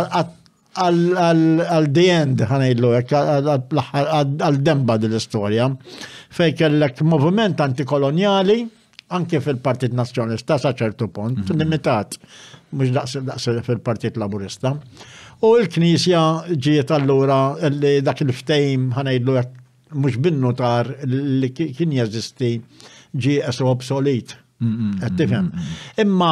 [0.77, 5.69] għal the end ħanajlu, għal demba dil-istoria,
[6.37, 8.59] fej kellek moviment antikoloniali,
[9.17, 11.59] anke fil-Partit Nazjonista sa ċertu punt, mhm.
[11.61, 12.17] limitat,
[12.73, 14.73] mux daqs fil-Partit Laburista.
[15.45, 16.23] U l-Knisja
[16.53, 19.37] ġiet allura li dak il-ftejm ħanajlu
[20.01, 22.55] mux binnu tar li kien jeżisti
[23.15, 24.33] ġi għesu obsolit.
[24.61, 25.49] Għattifem.
[26.01, 26.31] Imma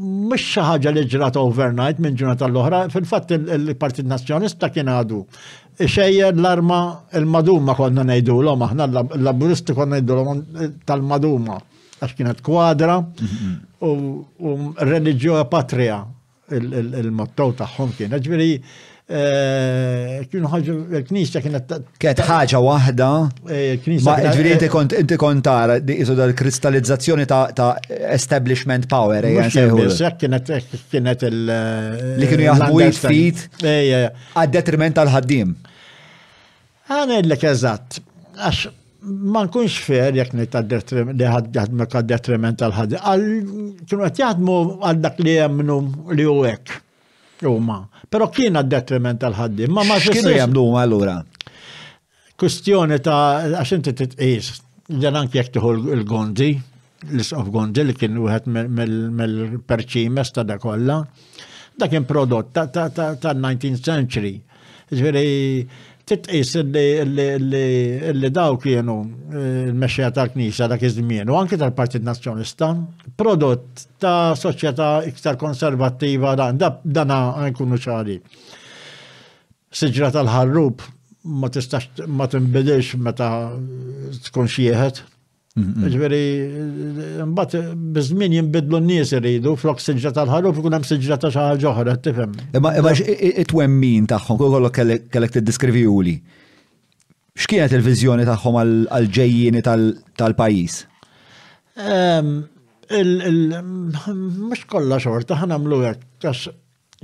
[0.00, 5.24] mux xaħġa li ġrat overnight minn ġurnata l-oħra, fil-fatt il-Partit Nazjonista kien għadu.
[5.82, 6.78] Xejjer l-arma
[7.18, 11.58] il-maduma konna nejdu l-om, aħna l-laburisti konna nejdu l-om tal-maduma,
[11.98, 13.00] għax kienet kwadra
[13.82, 14.54] u
[14.92, 15.98] religjo patria
[16.54, 18.14] il-mottow taħħom kien.
[18.18, 18.54] Ġviri,
[19.10, 21.72] Eh, kienu ħagġu l-knisja kienet.
[21.98, 23.06] Kienet ħagġa wahda.
[23.50, 27.70] Eh, ma ġviri eh, inti kont inti kont tara iżu dal-kristallizzazzjoni ta'
[28.14, 29.26] establishment power.
[29.26, 30.44] Kienet
[30.92, 33.40] kienet il- Li kienu jaħdmu jitfit.
[34.32, 35.56] Għad-detriment tal-ħaddim.
[36.90, 37.98] Għan Għanellek eżatt.
[38.38, 38.66] Għax
[39.34, 43.00] ma nkunx fer jek nejt li ħadd detriment tal-ħaddim.
[43.90, 45.80] Kienu għad jaħdmu għal dak li jemnu
[46.14, 46.70] li huwek.
[47.48, 47.78] Huma.
[48.10, 51.18] Però kien għad-detriment għal ħaddim Ma ma x'kienu jagħmlu allura?
[52.40, 53.20] Kustjoni ta'
[53.58, 54.50] għax inti titqis,
[55.00, 56.50] ġen anke jekk l-Gondi,
[57.10, 60.60] l-isqof Gondi li kien wieħed mill-perċimes ta' da
[61.80, 64.34] da kien prodott ta' 19th century
[66.10, 66.54] titqis
[68.22, 72.70] li daw kienu eh, il mexxija ta' knisa da' iż-żmien u anke tal-Partit Nazjonista,
[73.16, 76.62] prodott ta' soċjetà iktar konservativa dan
[77.52, 78.18] nkunu ċari.
[79.70, 80.82] Siġra tal-ħarrub
[81.38, 83.30] ma tistax ma tinbidilx meta
[84.26, 85.04] tkun xieħet,
[85.50, 87.56] Ġveri, mbatt,
[87.96, 92.36] bizmin jimbidlu n-nies iridu, flok siġġa tal-ħaruf, kun hemm siġġa ta' xaħġa ġoħra, tifhem.
[92.54, 92.70] Imma
[93.42, 94.78] it-twemmin tagħhom, kollok
[95.10, 96.14] kellek tiddiskrivjuli.
[97.40, 100.78] X'kienet il-viżjoni tagħhom għal ġejjini tal-pajjiż?
[103.02, 106.46] Mhux kollha xorta ħa nagħmlu hekk għax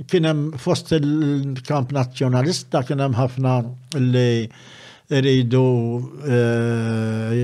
[0.07, 3.59] kien fost il-kamp nazzjonalista kien hemm ħafna
[4.07, 4.27] li
[5.11, 5.97] rridu
[6.27, 7.39] eh,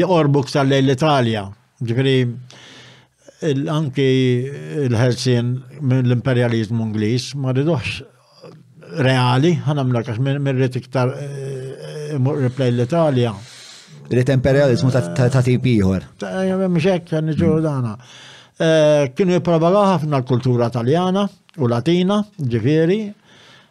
[0.00, 1.42] jqorbu ktar l-Italja.
[1.80, 2.16] Ġifri,
[3.72, 4.08] anki
[4.84, 5.54] l ħersin
[6.02, 8.00] l-imperializmu Ingliż ma rridux
[9.00, 13.34] reali, ħanamlak għax mirrit iktar eh, replay l-Italja.
[14.10, 16.08] Rrit imperializmu ta' tipiħor.
[16.66, 17.92] Mxek, kan ġurdana.
[17.94, 18.06] Mm.
[18.60, 21.22] Eh, kienu jiprobagaw ħafna l-kultura taljana
[21.60, 22.98] u latina, ġifiri,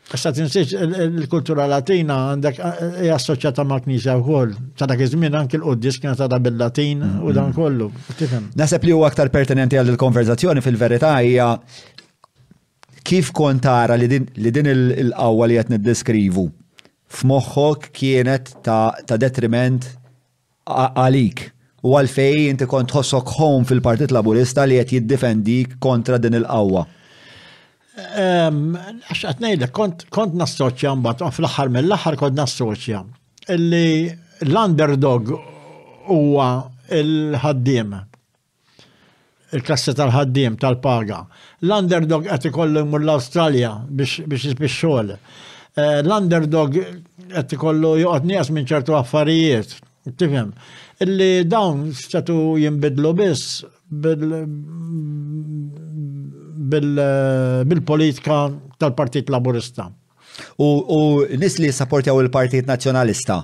[0.09, 0.71] Għaxa tinsiex
[1.17, 4.55] il-kultura latina għandek eh, eh, hija ma' knisja wkoll.
[4.77, 7.35] Ta' dak iż-żmien anke l-qoddis kien ta' bil-Latin u mm-hmm.
[7.37, 7.91] dan kollu.
[8.57, 11.51] Nasab li huwa aktar pertinenti għal il-konverzazzjoni fil-verità hija
[13.05, 16.49] kif kont tara li din il-qawwa li qed niddeskrivu
[17.13, 19.85] f'moħħok kienet ta' detriment
[20.69, 21.45] għalik
[21.85, 26.83] u għalfej inti kont ħossok ħom fil-Partit Laburista li qed jiddefendik kontra din il-qawwa.
[27.97, 32.99] Għax għatnejlek, kont nassoċja mbat, oh, fl aħħar mill-axar kont nassoċja,
[33.55, 34.11] illi
[34.45, 35.31] l-underdog
[36.07, 36.49] huwa
[36.93, 37.95] il-ħaddim,
[39.57, 41.23] il-klassi tal-ħaddim, tal-paga.
[41.65, 45.15] L-underdog għet ikollu mur l australia biex xol.
[45.73, 46.77] Eh, l-underdog
[47.33, 49.79] għet ikollu joqgħod nies minn ċertu affarijiet,
[50.17, 50.53] tifem.
[51.01, 53.63] Illi dawn statu jimbidlu biss
[56.77, 58.39] Eh, bil-politika
[58.79, 59.87] tal-Partit Laburista.
[60.61, 63.41] U nis li sapportjaw il-Partit Nazjonalista,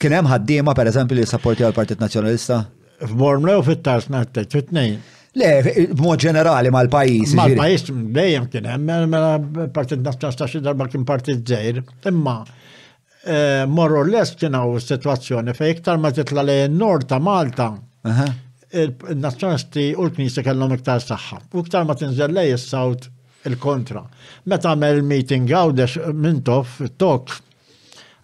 [0.00, 2.60] kien hemm ħaddiema pereżempju li sapportjaw il-Partit Nazjonalista?
[3.06, 4.98] F'Bormle u fit-tars nattet, fit-tnejn.
[5.40, 5.48] Le,
[5.94, 7.32] b'mod ġenerali mal-pajis.
[7.38, 8.12] Mal-pajis, jiġifieri.
[8.18, 11.78] dejjem kien hemm, mela, mela partit nazjonalista xi darba kien partit żejr,
[12.10, 12.40] imma
[13.24, 17.70] eh, morru l-est kien hawn situazzjoni fejn iktar ma titla lejn nord ta' Malta
[18.72, 21.40] il nazjonisti u l-Knisja kellhom iktar saħħa.
[21.56, 22.68] U iktar ma tinżel lej is
[23.48, 24.02] il-kontra.
[24.46, 27.32] Meta għamel meeting għawdex mintof tok,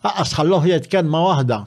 [0.07, 0.69] għas ħalloħ
[1.09, 1.61] ma' waħda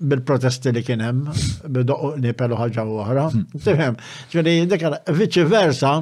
[0.00, 3.26] bil-protesti li kien hemm doqni pelu ħaġa oħra.
[3.28, 3.60] Hmm.
[3.64, 3.98] Tifhem,
[4.32, 4.86] ġieli dik
[5.20, 5.94] viċi versa,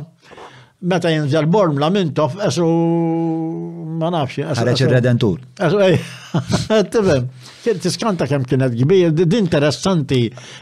[0.81, 2.64] meta jinżel borm la mintof, esu
[3.99, 4.39] ma nafx.
[4.59, 5.41] Ħareċ il-redentur.
[5.66, 5.97] Esu ej,
[6.93, 7.24] tibem,
[7.83, 10.20] tiskanta kem kienet gbir, di interessanti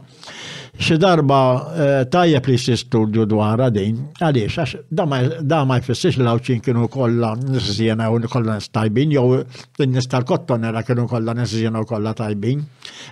[0.82, 1.40] xi darba
[1.76, 7.34] eh, tajjeb li studju dwar din, għaliex, għax da ma jfissix li lawċin kienu kollha
[7.44, 9.36] nisżjena u kollha tajbin, jow
[9.84, 12.64] n-nistar kottonera kienu kollha nisżjena u kolla tajbin.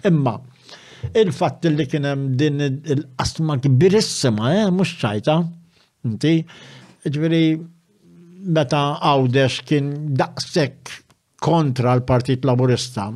[0.08, 0.38] Imma,
[1.16, 5.36] Il-fatt li kienem din il-qasma kbirissima, eh, mux ċajta,
[6.08, 6.34] inti,
[7.06, 7.44] ġveri,
[8.56, 9.90] meta għawdex kien
[10.20, 10.94] daqsek
[11.44, 13.16] kontra l-Partit Laburista u,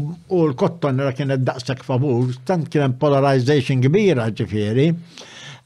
[0.00, 4.88] u l-kotton era kienet daqsek favur, tant kienem polarization kbira ġifiri,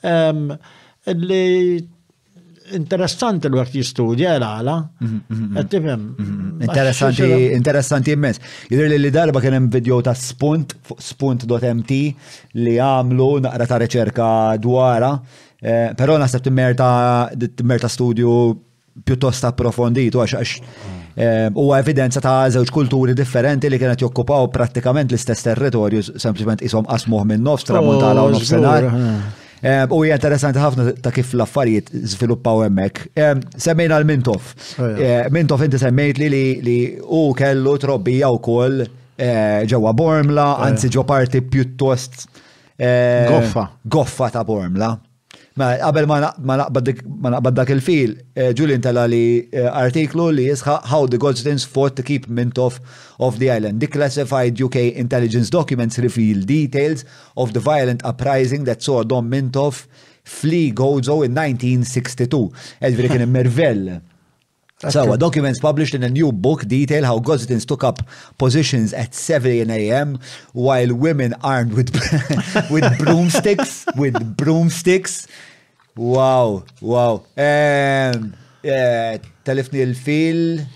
[0.07, 0.49] um,
[1.09, 1.47] li
[2.73, 4.75] interessanti l waqt jistudja l-għala.
[5.03, 6.61] Mhm, mhm, mhm.
[6.65, 8.41] Interessanti, interessanti immens.
[8.71, 11.99] Jidur li darba kien hemm video ta' spunt, spunt.mt
[12.55, 14.29] li għamlu naqra ta' reċerka
[14.65, 15.13] dwara,
[15.61, 18.31] eh, pero nasab timmerta studju
[19.05, 20.61] pjuttost approfondito għax
[21.17, 26.87] eh, huwa evidenza ta' żewġ kulturi differenti li kienet jokkupaw prattikament l-istess territorju, sempliċement ishom
[26.87, 28.89] qasmuh minn nofs, tramuntala u oh, nofsenar.
[28.91, 29.17] Eh.
[29.65, 33.07] U hija interessanti ħafna ta' kif l-affarijiet żviluppaw hemmhekk.
[33.61, 34.51] Semmejna l-Mintof.
[35.33, 36.29] Mintof eh, inti semmejt li
[36.67, 42.27] li u kellu trobbija wkoll eh, ġewwa Bormla, anzi ġo parti pjuttost
[42.77, 43.67] eh, goffa.
[43.97, 44.93] Goffa ta' Bormla.
[45.57, 46.17] Ma qabel ma
[46.59, 51.95] naqbad dak il-fil, eh, Julian tala li eh, artiklu li jisħa How the Goldsteins Fought
[51.95, 52.81] to Keep Mint of,
[53.21, 53.79] of the Island.
[53.81, 57.05] Declassified UK intelligence documents reveal details
[57.37, 59.87] of the violent uprising that saw Dom Mintov
[60.25, 62.51] flee Gozo in 1962.
[62.83, 64.01] Elviri kien mervell.
[64.91, 68.01] So, a documents published in a new book detail how Gosdins took up
[68.39, 70.19] positions at 7 a.m.
[70.53, 71.91] while women armed with
[72.71, 75.27] with broomsticks, with broomsticks.
[75.97, 77.23] Wow, wow.
[77.37, 80.67] Um, uh, telefni l-fil.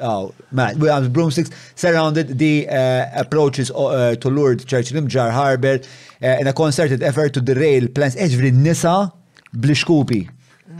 [0.00, 5.30] Oh, man, we have broomsticks surrounded the uh, approaches uh, to Lourdes Church in Jar
[5.30, 5.78] Harbor
[6.22, 8.16] uh, in a concerted effort to derail plans.
[8.16, 9.12] Eġvri nisa
[9.52, 9.72] bl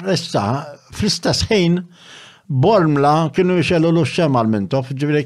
[0.02, 0.44] Nisa,
[0.94, 1.42] fl-istess
[2.48, 5.22] Bormla kienu jxellu l-xema l-mintof, ġivri,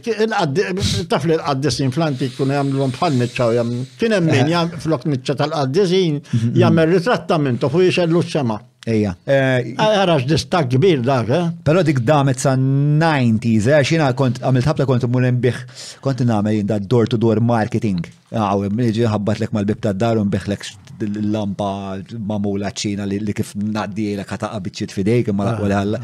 [1.11, 4.77] tafli l-qaddis inflanti kienu jamlu bħal kienem min, emmin, eh.
[4.85, 6.21] flok mitċa tal-qaddisin,
[6.61, 8.61] jammer ritratta mintof u jxellu l-xema.
[8.87, 9.17] Ejja.
[9.27, 11.47] Eh, ah, għarax distak kbir dak, eh?
[11.67, 13.81] Pero dik damet sa 90s, eh?
[13.83, 15.59] Xina kont għamilt ħabta kont mullin biħ,
[16.05, 18.05] kont namel jinda door-to-door marketing.
[18.31, 20.69] Għaw, iġi ħabbat lek mal-bib ta' dar un biħlek
[21.03, 21.69] l-lampa
[22.31, 26.03] mamula ċina li kif naddi l kataqa biċċit fidejk imma laqwa l-ħalla.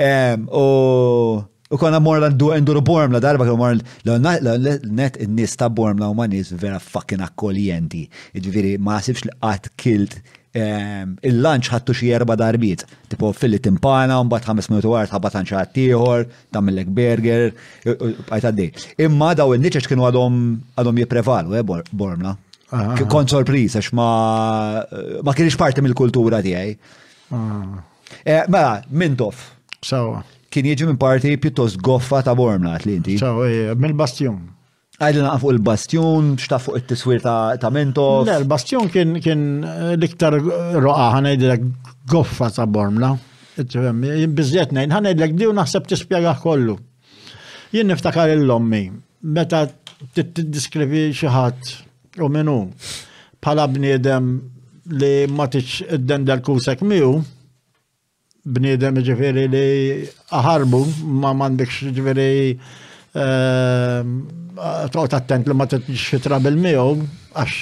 [0.00, 0.36] Ah.
[0.48, 1.40] U
[1.72, 6.28] U konna morla nduru Bormla darba konna morla net n nista ta' Bormla u ma'
[6.60, 8.06] vera fucking akkoljenti.
[8.34, 10.18] Ġviri, ma' sibx li għat kilt
[10.52, 16.26] il-lanċ ħattu xi erba' darbit: tipo filli timpana, mbagħad ħames minuti wara tħabbat ħanċar ieħor,
[16.52, 17.46] tagħmellek burger,
[17.84, 18.84] bqajt eh, eh, għaddej.
[19.06, 20.36] Imma daw il niċeċ kienu għadhom
[20.76, 22.34] għadhom jipprevalu, eh, Bormla.
[22.72, 22.96] Ah.
[23.08, 24.10] Kont sorpriż għax ma
[24.84, 26.76] eh, ma kienx parti mill-kultura tiegħi.
[27.32, 27.80] Ah.
[28.26, 29.48] Mela, mintof.
[29.80, 30.20] Sawa.
[30.52, 33.16] Kien jiġi minn parti pjuttost goffa ta' Bormla, tlinti.
[33.20, 34.42] Sawa, mill-bastjon.
[35.02, 38.22] Għajdin għafu il-bastjon, xta fuq il-tiswir ta' mentof.
[38.28, 39.42] Le, il-bastjon kien kien
[39.98, 41.64] liktar roqa ħanajdilek
[42.12, 43.10] goffa ta' bormla.
[43.56, 46.76] Bizziet nejn, ħanajdilek di u naħseb tispjega kollu.
[47.74, 48.84] Jien niftakar il-lommi,
[49.36, 49.64] meta
[50.14, 51.72] t-diskrivi xaħat
[52.22, 52.56] u minu
[53.42, 54.30] pala bniedem
[54.98, 57.10] li matiċ tiċ id-dendel kusek miju,
[58.44, 59.66] bniedem ġifiri li
[60.38, 60.80] aħarbu
[61.22, 62.28] ma mandekx ġifiri
[63.20, 64.14] Ehm,
[64.92, 66.90] Tot attent li ma t-xitra bil miegħu
[67.40, 67.54] għax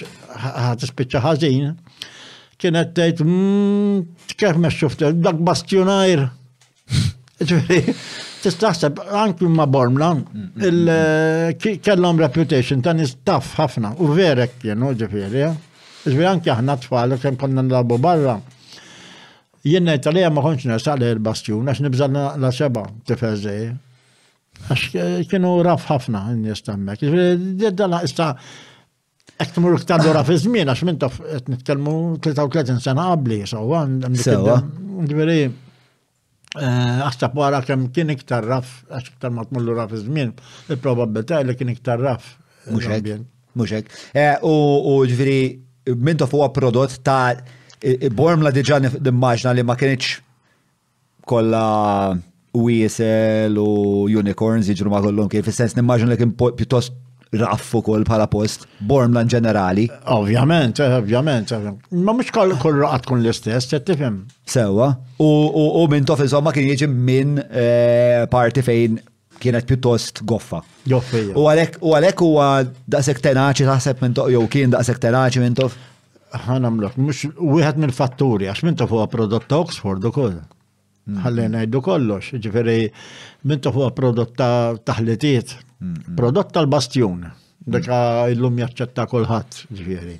[0.82, 1.68] t-spicċa ħazin,
[2.60, 3.22] Kienet t-tejt,
[4.32, 6.26] t-kef me xufti, dak bastjonajr.
[7.46, 11.78] T-istaxseb, anki ma Bormlan, mm-hmm.
[11.86, 15.46] kellom reputation ta' nistaff ħafna, u verek kienu ġifiri.
[16.04, 18.36] ġifieri anki t tfal kem konna n-labu barra.
[19.64, 23.70] Jenna ngħid għalija ma konċna s-għalli l bastjon għax nibżanna la xeba t tifeżej.
[24.68, 27.04] Għax kienu raf ħafna n-nies tammek.
[27.76, 28.34] Dalla issa
[29.40, 34.58] Ek tmur iktar dora fi għax minn taf qed nitkellmu 33 sena għabli, qabli sewwa
[35.08, 35.46] ġifieri
[36.60, 41.72] aħseb wara kem kien iktar raf għax iktar ma tmullu raf iż il-probabilità li kien
[41.72, 42.34] iktar raf.
[42.68, 43.20] Eh,
[43.56, 43.88] Muxek.
[44.12, 47.38] Eh, u ġifieri minn taf huwa prodott ta'
[48.12, 50.18] bormla diġan d-immaġna li ma kienx
[51.24, 51.70] kollha
[52.56, 53.68] wiesel u
[54.20, 56.96] unicorns iġru ma kollum kif is-sens nimmaġun li kien pjuttost
[57.40, 59.84] raffu kol pala post, lan ġenerali.
[60.10, 61.58] Ovvjament, eh, ovvjament, eh,
[61.92, 64.24] ma mux kol kol raqat kun l-istess, tifhem.
[64.46, 68.98] Sewa, u minn tof insomma kien jiġi minn eh, parti fejn
[69.40, 70.62] kienet pjuttost goffa.
[70.90, 72.30] U għalek u għalek u
[72.88, 75.76] daqsek tenaċi taħseb minn tof, jow kien daqsek tenaċi minn tof?
[76.34, 80.32] Għanamlok, mux, u għed minn fatturi, għax minn tof huwa prodott Oxford u kol
[81.22, 82.76] ħalli ngħidu kollox, ġifiri,
[83.50, 85.54] minn huwa prodott ta' taħlitiet,
[86.16, 87.24] prodott tal-bastjun,
[87.64, 88.34] deka mm.
[88.34, 90.16] illum jaċċetta kolħat, ġifiri.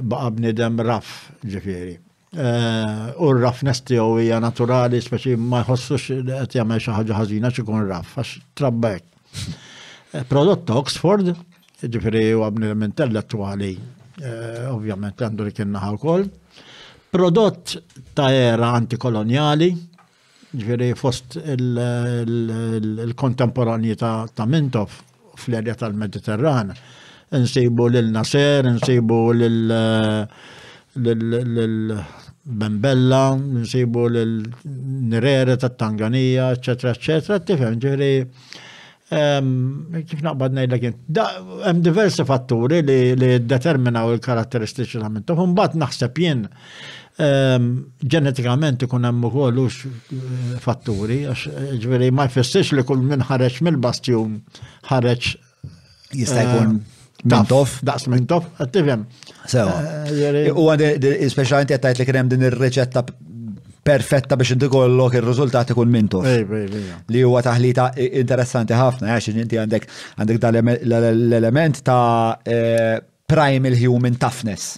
[0.00, 1.12] Baqa bnidem raf,
[1.44, 1.94] ġifiri.
[2.32, 7.86] Eh, u raf nesti u hija naturali, speċi ma jħossux qed jagħmel xi ħaġa x'ikun
[7.90, 9.04] raf, għax trabbek.
[9.32, 9.64] Mm.
[10.22, 11.34] Eh, prodott ta' Oxford,
[11.82, 13.74] ġifieri huwa bnidem intellettwali,
[14.22, 15.92] eh, ovvjament għandu li kien naħa
[17.12, 17.66] prodott
[18.16, 19.66] ta' era antikoloniali,
[20.56, 24.92] ġveri fost il-kontemporani ta' Mintov
[25.40, 26.72] fl-erja tal-Mediterran.
[27.36, 29.22] Nsibu l-Naser, nsibu
[31.36, 33.24] l-Bembella,
[33.60, 38.14] nsibu l-Nirere ta' Tanganija, eccetera, eccetera, tifem ġveri
[39.12, 40.94] kif naqbad nejda kien.
[41.12, 46.46] Hemm diversi fatturi li determinaw il-karatteristiċi ta' Mintov, un bat naħseb jien
[47.20, 49.58] ġenetikament ikun hemm ukoll
[50.64, 54.38] fatturi, għax ġveri ma jfissirx li kull min ħareġ mill-bastjum
[54.90, 55.34] ħareġ
[56.16, 56.82] jista' jkun
[57.22, 57.76] Mintof.
[57.86, 59.04] Daqs mintof, għattifem.
[59.46, 59.76] Sewa.
[60.58, 63.04] U għandi, specialment jattajt li hemm din il-reċetta
[63.86, 66.26] perfetta biex inti kollok il-rizultat ikun mintof.
[66.26, 69.86] Li huwa taħlita interessanti ħafna, għax inti għandek
[70.18, 72.58] għandek l-element ta'
[73.32, 74.74] primal human toughness.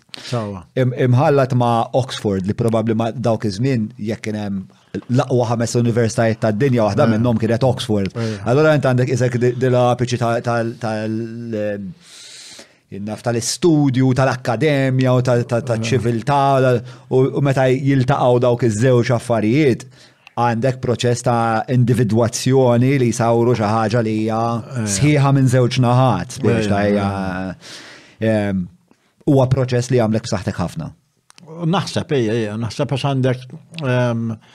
[0.84, 4.62] Imħallat ma' Oxford li probabli ma' dawk iż-żmien jekk kien hemm
[5.18, 7.12] l'aqwa ħames universitajiet tad dinja waħda eh.
[7.16, 8.14] minnhom kienet Oxford.
[8.22, 8.36] Eh.
[8.50, 10.74] Allora int għandek isek dil-apiċi tal
[13.04, 16.38] naf tal-istudju, tal-akkademja u tal-ċiviltà
[16.70, 16.82] eh.
[17.10, 19.88] u meta jiltaqgħu dawk iż-żewġ affarijiet
[20.34, 24.44] għandek proċess ta' individwazzjoni li jsawru xi ħaġa li hija
[24.96, 27.84] sħiħa minn żewġ naħat biex
[29.24, 30.90] huwa proċess li għamlek b'saħħtek ħafna.
[31.70, 34.48] Naħseb ejja, naħseb għax għandek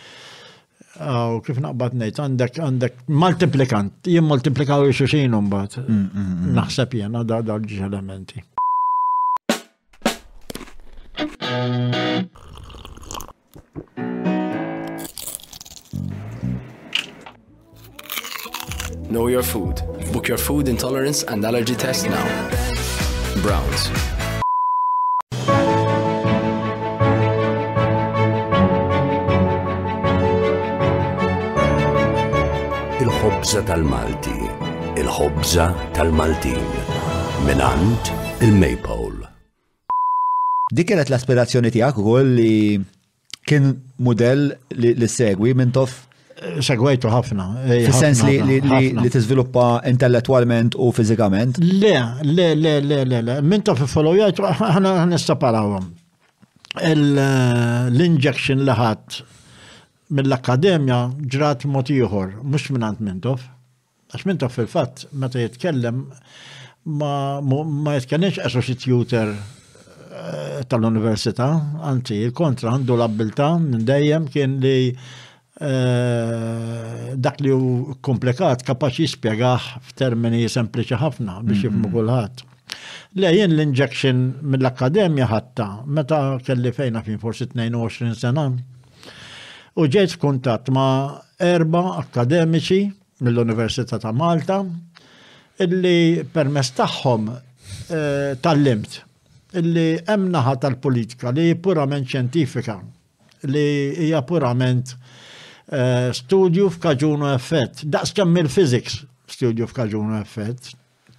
[1.00, 5.78] Aw, kif naqbad nejt, għandek, għandek multiplikant, jim multiplikaw xuxin bat.
[5.86, 8.44] Mm, mm, mm, naħseb jena da dal elementi.
[19.08, 19.80] Know your food.
[20.12, 22.69] Book your food intolerance and allergy test now.
[23.46, 23.84] Browns.
[33.00, 34.36] Il-ħobza tal-Malti,
[35.02, 36.60] il-ħobza tal-Maltin,
[37.48, 38.12] minant
[38.42, 39.28] il-Maypole.
[40.76, 42.54] Dik kienet l-aspirazzjoni tiegħek ukoll li
[43.50, 43.72] kien
[44.06, 44.44] modell
[44.78, 45.96] li segwi minn tof
[46.62, 47.46] Segwajtu ħafna.
[47.90, 51.58] Fis-sens li li tiżviluppa intellettwalment u fiżikament?
[51.66, 51.92] Le,
[52.28, 53.36] le, le, le, le, le.
[53.44, 55.90] Min ta' fil-followjajt, ħana nistaparawhom.
[56.80, 59.20] Eh, l-injection li ħadd
[60.16, 61.00] mill-akkademja
[61.36, 63.44] ġrat mod ieħor, mhux minant Mintof.
[64.14, 66.06] Għax Mintof fil-fatt meta jitkellem
[66.98, 67.12] ma,
[67.44, 71.52] ma jitkellimx associate tutor eh, tal-università,
[71.92, 74.78] anzi, il-kontra għandu l-abilta minn dejjem kien li
[75.60, 81.90] Eh, dak li hu komplikat kapaċi jispjegaħ f'termini sempliċi ħafna biex jifmu mhm.
[81.98, 82.44] kulħadd.
[83.20, 84.22] Le jien l-injection
[84.54, 85.66] mill-akkademja ħatta,
[85.98, 88.46] meta kelli fejna fin forsi 22 sena,
[89.76, 92.80] u ġejt f'kuntatt ma' erba' akkademiċi
[93.28, 94.62] mill-Università ta' Malta
[95.60, 99.02] illi permess tagħhom eh, tal-limt
[99.60, 102.80] illi hemm naħa tal-politika li purament xjentifika
[103.52, 103.68] li
[104.08, 104.96] hija purament
[105.70, 107.84] Eh, studju f'kaġunu effett.
[107.86, 110.72] Daqs kemm il-physics studju f'kaġunu effett,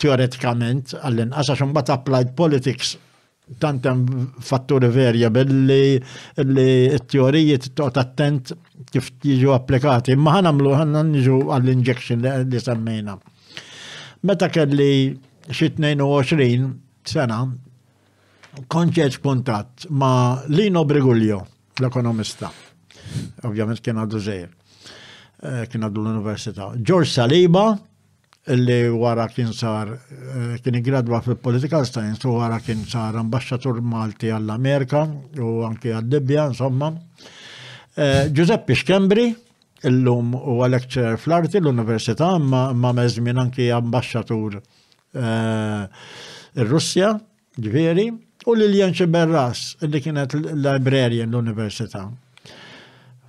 [0.03, 2.97] teoretikament, għallin, inqas xum bat applied politics
[3.63, 4.03] tantem
[4.43, 5.79] fatturi billi
[6.39, 8.53] li t-teorijiet toqt attent
[8.91, 10.17] kif jiġu applikati.
[10.19, 13.15] Ma ħan għamlu ħan nġu għall-injection li semmejna.
[14.27, 14.91] Meta kelli
[15.51, 16.67] xi 22
[17.07, 17.43] sena
[18.67, 21.45] konċeċ kontat ma Lino Briguglio,
[21.81, 22.51] l-ekonomista
[23.49, 26.71] ovvjament kien għaddu zejr, eh, kien għaddu l-Università.
[26.77, 27.66] George Saliba,
[28.57, 33.81] li wara kien sar, eh, kien igradwa fil political science, u wara kien sar ambasċatur
[33.83, 35.03] Malti għall-Amerika
[35.39, 36.93] u anki għad-Dibja, insomma.
[37.97, 39.35] Eh, Giuseppe Xkembri,
[39.83, 44.61] illum u għal-lecturer fl-arti l-Università, ma mezmin anki ambasċatur
[46.57, 47.21] il-Russja,
[47.59, 48.11] ġveri,
[48.47, 52.09] u Lilian Ċeberras, li kienet l librarian l-Università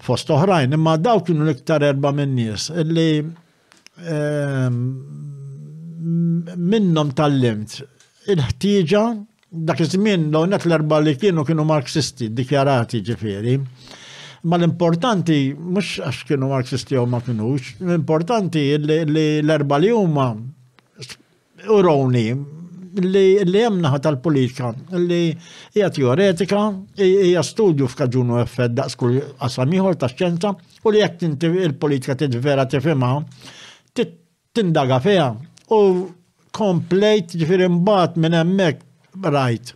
[0.04, 4.78] fost oħrajn, imma daw kienu l-iktar erba minn nies illi ehm,
[6.72, 7.78] minnom tal-limt
[8.34, 9.04] il-ħtieġa
[9.68, 13.56] dak iż-żmien l l-erba li kienu kienu marxisti dikjarati ġifieri.
[14.48, 19.02] Ma l-importanti, mux għax kienu marxisti u ma kienux, l-importanti li
[19.42, 20.30] l-erba li huma
[21.68, 22.24] uroni
[22.96, 25.36] li hemm tal-politika li
[25.76, 26.62] hija teoretika,
[26.98, 33.22] hija studju f'kaġunu effett daqs kull qasam ieħor tax-xjenza u li jekk il-politika titvera tifhimha
[34.54, 35.30] tindaga fiha
[35.76, 35.80] u
[36.52, 38.88] komplejt ġifieri mbagħad minn hemmhekk
[39.32, 39.76] rajt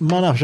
[0.00, 0.42] ma nafx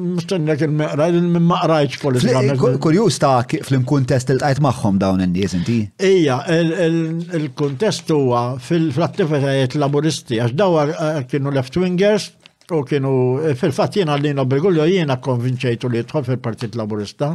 [0.00, 2.42] mistennilek il-meqra, minn ma qrajċ politika.
[2.84, 5.76] Kurjus ta' fl-imkuntest il-tajt maħħom dawn n-nies inti?
[6.04, 10.88] Ija, il-kuntest huwa fil-attivitajiet laburisti, għax dawa
[11.30, 12.28] kienu left-wingers
[12.72, 13.14] u kienu
[13.60, 17.34] fil-fat jena l-lina Bergoglio jena konvinċejtu li jitħol fil-Partit Laburista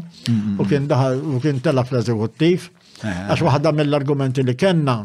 [0.58, 2.66] u kien daħal u kien tella fl-eżekuttiv.
[3.00, 3.28] Eh.
[3.30, 4.96] Għax waħda mill-argumenti li kena,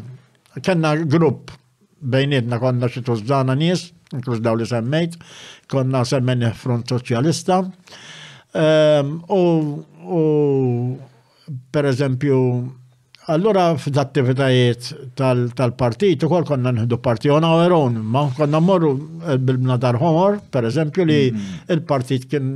[0.65, 1.53] kena grupp
[2.05, 5.17] bejnietna konna xitu zana nies inkluż daw li semmejt,
[5.71, 7.61] konna semmeni front soċjalista.
[8.55, 11.05] Ehm, u
[11.71, 12.37] per eżempju,
[13.29, 18.91] allora f'dattivitajiet tal-partit ukoll konna nħidu partij on our own, ma konna morru
[19.25, 21.75] eh, bil-bnadar homor, per eżempju li mm-hmm.
[21.75, 22.51] il-partit kien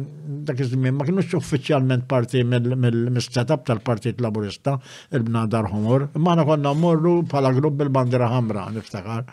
[0.45, 4.75] dak iż-żmien ma kienux uffiċjalment parti mill-setup tal-Partit Laburista,
[5.13, 9.25] il-Bnadar Homor, ma konna morru bħala grupp bil-bandira ħamra, niftakar.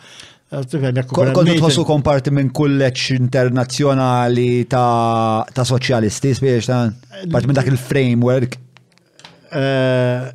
[0.47, 8.55] Kont tħossu komparti minn kulleċ internazzjonali ta' soċjalisti, spiex ta' parti minn dak il-framework?
[9.51, 10.35] Eh,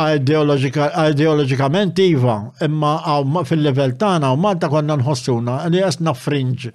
[0.00, 6.70] Ideologikament iva, imma fil-level tana u Malta konna nħossuna li jasna fringe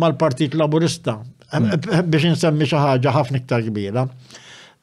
[0.00, 1.84] mal-Partit Laburista hmm.
[2.00, 4.06] eh, biex nsemmi xi ħaġa ħafna iktar kbira.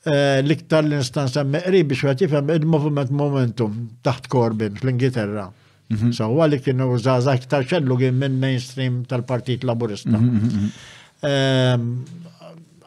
[0.05, 5.49] Eh, l-iktar l-instan semmi biex jifhem il-movement momentum taħt Corbyn fl-Ingilterra.
[5.91, 6.11] Mhm.
[6.15, 10.09] So għalli kienu zaza iktar ċellu għim minn mainstream tal-Partit Laburista.
[10.15, 10.69] Mhm, mhm,
[11.21, 12.05] ehm,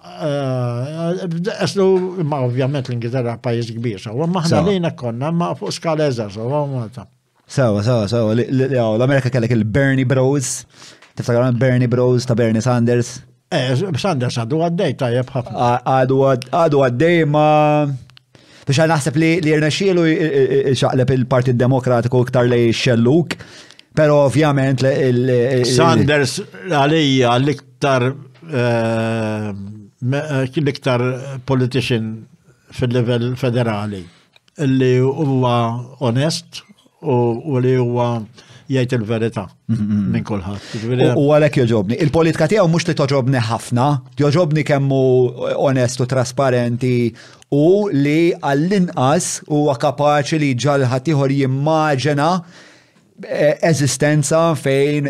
[0.05, 6.07] eh, eh, eslu, ma ovvjament l-Ingilterra pajis kbir, so maħna lejna konna, ma fuq skala
[6.09, 7.07] eżar, so għamata.
[7.47, 10.65] Sawa, sawa, sawa, l-Amerika kellek il-Bernie Bros,
[11.15, 13.21] tiftakar Bernie Bros ta' Bernie Sanders.
[13.53, 15.85] Eh, Sanders għaddu għaddej ta' ħafna.
[15.87, 17.95] Għaddu għaddej ma'
[18.67, 20.05] biex naħseb li jirna rnexxielu
[20.77, 23.37] xaqleb il-Partit Demokratiku iktar li xelluk,
[23.97, 24.83] pero ovvjament
[25.71, 31.07] Sanders għalija l-iktar eh, eh, l-iktar
[31.49, 32.17] politician
[32.77, 34.03] fil-level federali
[34.67, 35.55] li huwa
[36.05, 36.63] onest
[37.07, 38.11] u li huwa
[38.67, 40.07] jgħid il-verità mm-hmm.
[40.11, 40.87] minn kulħadd.
[41.21, 41.99] U għalhekk joġobni.
[42.03, 43.85] Il-politika tiegħu mhux li toġobni ħafna,
[44.19, 44.99] joġobni kemmu
[45.55, 45.69] u
[46.11, 46.95] trasparenti
[47.55, 52.31] u li għall-inqas huwa kapaċi li ġalħat ieħor jimmaġena
[53.23, 55.07] eh, eżistenza fejn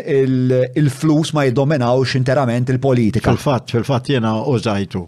[0.77, 3.31] il-flus ma jiddominawx interament il-politika.
[3.33, 5.05] Fil-fatt, fil-fatt jena użajtu.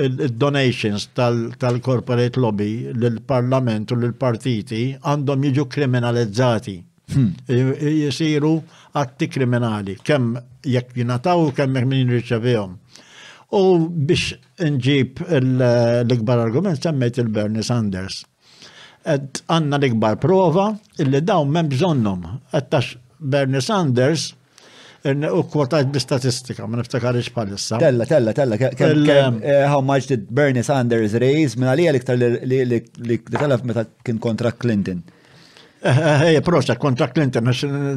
[0.00, 6.76] il-donations tal-corporate lobby l-parlament u l-partiti għandhom jiġu kriminalizzati.
[7.10, 7.32] Hmm.
[7.50, 8.52] Jisiru
[9.00, 10.36] atti kriminali, kemm
[10.70, 12.76] jekk jinataw u kemm jekk min jirċevihom.
[13.58, 14.28] U biex
[14.62, 18.22] nġib l-ikbar argument semmejt il-Bernie Sanders.
[19.10, 20.68] Għanna l-ikbar prova
[21.02, 24.32] illi daw mem Għattax Bernie Sanders
[25.34, 27.78] u kwotajt bi-statistika, ma niftakarix palissa.
[27.80, 32.80] Tella, tella, tella, ehm, eh, how much did Bernie Sanders raise minna li għaliktar li
[33.38, 35.02] telef meta kien kontra Clinton.
[35.80, 37.46] Ej, eh, eh, proċa kontra Clinton,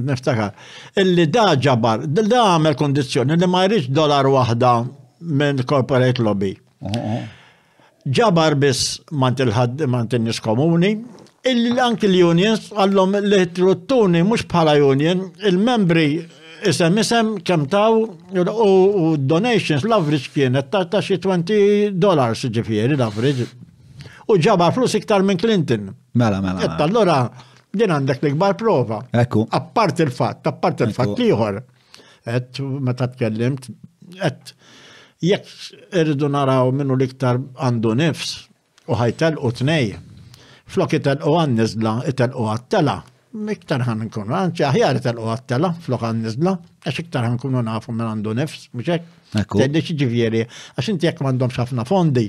[0.05, 0.53] niftakar.
[1.01, 4.73] Illi da ġabar, da għamel kondizjoni li ma jriċ dolar wahda
[5.19, 6.53] minn corporate lobby.
[6.53, 7.91] Uh-huh, uh-huh.
[8.07, 9.51] Ġabar bis mantil
[10.23, 10.95] nis komuni,
[11.81, 16.23] Anki l-unions għallom li truttuni mux bħala union, il-membri
[16.71, 17.97] isem isem kem taw
[18.31, 23.49] u donations l-average kienet ta' ta' xie 20 dollars ġifieri l-average.
[24.31, 25.89] U ġabar flus iktar minn Clinton.
[26.15, 26.63] Mela, mela, mela.
[26.63, 27.17] Etta allora
[27.75, 29.01] din għandek l-ikbar prova.
[29.11, 29.43] Ekku.
[29.51, 31.59] Appart il-fatt, appart il-fatt liħor.
[32.23, 33.67] Et meta tkellimt,
[34.23, 34.55] et
[35.19, 38.33] jekk irridu naraw minnu l-iktar għandu nifs
[38.87, 39.91] u ħajtel u tnej
[40.73, 42.97] flok itan u għan-nizla, italqu għattela.
[43.53, 46.53] Iktar ħan nkunu, għanċi itan u għattela, flok għan-nizla,
[46.89, 49.07] għax iktar għan nkun għafu minn għandu nefs, mxek.
[49.57, 50.43] Teddi ġivjeri,
[50.75, 52.27] għax inti għak mandom xafna fondi.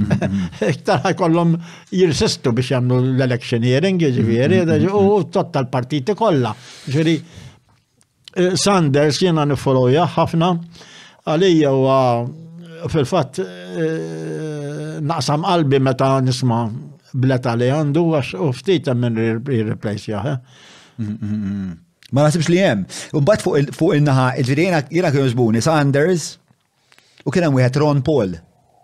[0.00, 0.44] Mhm.
[0.72, 1.58] Iktar kollom
[1.92, 6.54] jirsistu biex jamlu l-electioneering, ġivjeri, mhm, mhm, u tot tal-partiti kolla.
[6.94, 7.14] Ġiri,
[8.36, 10.54] eh, Sanders jena nifoloja ħafna,
[11.28, 16.64] għalija u fil-fat eh, naqsam qalbi meta nisma'
[17.18, 21.78] bla tali għandu għax u ftit minn replace mm, mm, mm.
[22.10, 22.80] Ma nasibx li jem.
[23.14, 26.32] Umbat fuq il-naħa, il-ġirina jina kienu zbuni, Sanders
[27.22, 28.32] u kienem wieħed Ron Paul.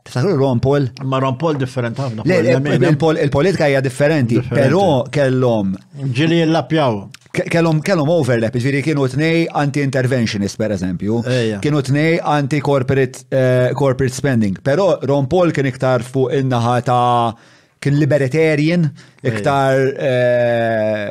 [0.06, 0.86] Tiftakru Ron Paul?
[1.10, 2.22] Ma Ron Paul differenti ħafna.
[2.22, 5.74] Eh, il-politika hija differenti, però kellhom.
[6.06, 7.00] Ġili l-lapjaw.
[7.36, 11.18] Kellhom overlap, ġiri kienu tnej anti-interventionist per eżempju,
[11.66, 18.86] kienu tnej anti-corporate eh, spending, però Ron Paul kien iktar fuq in-naħa ta' kien libertarian,
[19.20, 21.08] iktar eh,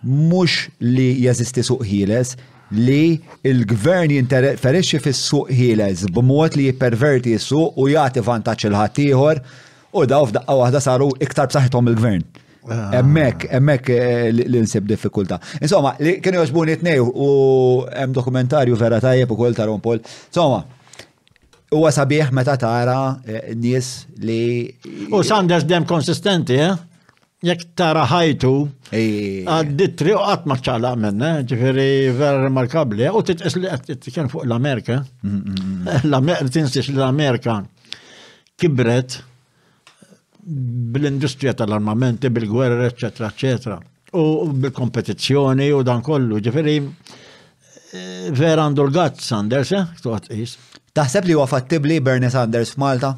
[0.06, 2.36] mhux li jeżisti suq ħieles,
[2.76, 3.16] li
[3.50, 9.40] il-gvern jinterferixxi fis-suq ħieles b'mod li jipperverti s-suq u jagħti vantaġġ il ħaddieħor
[9.96, 12.26] u daw f'daqqa waħda saru iktar b'saħħithom il-gvern.
[12.68, 12.90] Ah.
[12.98, 15.38] Emmek, emmek eh, l-insib diffikulta.
[15.62, 17.28] Insomma, li kienu joġbuni t-nej u
[17.94, 20.00] em dokumentarju vera tajjeb u kol ta' Rompol.
[20.30, 20.64] Insomma,
[21.72, 24.40] u għasabieħ meta tara eh, nis li.
[25.14, 26.74] U Sanders dem konsistenti, eh?
[27.46, 28.52] Jek tara ħajtu,
[28.90, 29.46] eh.
[29.46, 31.88] għadditri u għatma ċala minna, ġifiri
[32.18, 35.96] vera remarkabli, u t-tis li għat kien fuq l-Amerika, mm, mm, mm.
[36.10, 37.60] l-Amerika, t tinsiex l-Amerika
[38.58, 39.20] kibret,
[40.46, 43.78] bil-industrija tal-armamenti, bil-gwerra, eccetera, eccetera.
[44.12, 46.76] U bil-kompetizzjoni u dan kollu, ġifiri,
[47.92, 49.84] eh, vera għandu l gat Sanders, eh?
[50.94, 53.16] Taħseb li huwa fattibli Bernie Sanders f'Malta?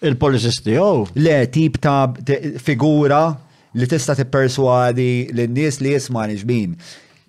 [0.00, 1.10] Il-policies tiegħu.
[1.16, 2.12] Le, tip ta'
[2.56, 3.28] figura
[3.74, 6.72] li tista' tipperswadi lin-nies li jisma' ġbin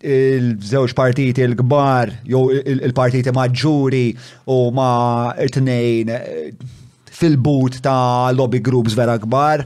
[0.01, 4.05] il-żewġ partiti l-kbar, jew il-partiti maġġuri
[4.49, 6.53] u ma' it-tnejn eh,
[7.21, 9.63] fil-but ta' lobby groups vera kbar,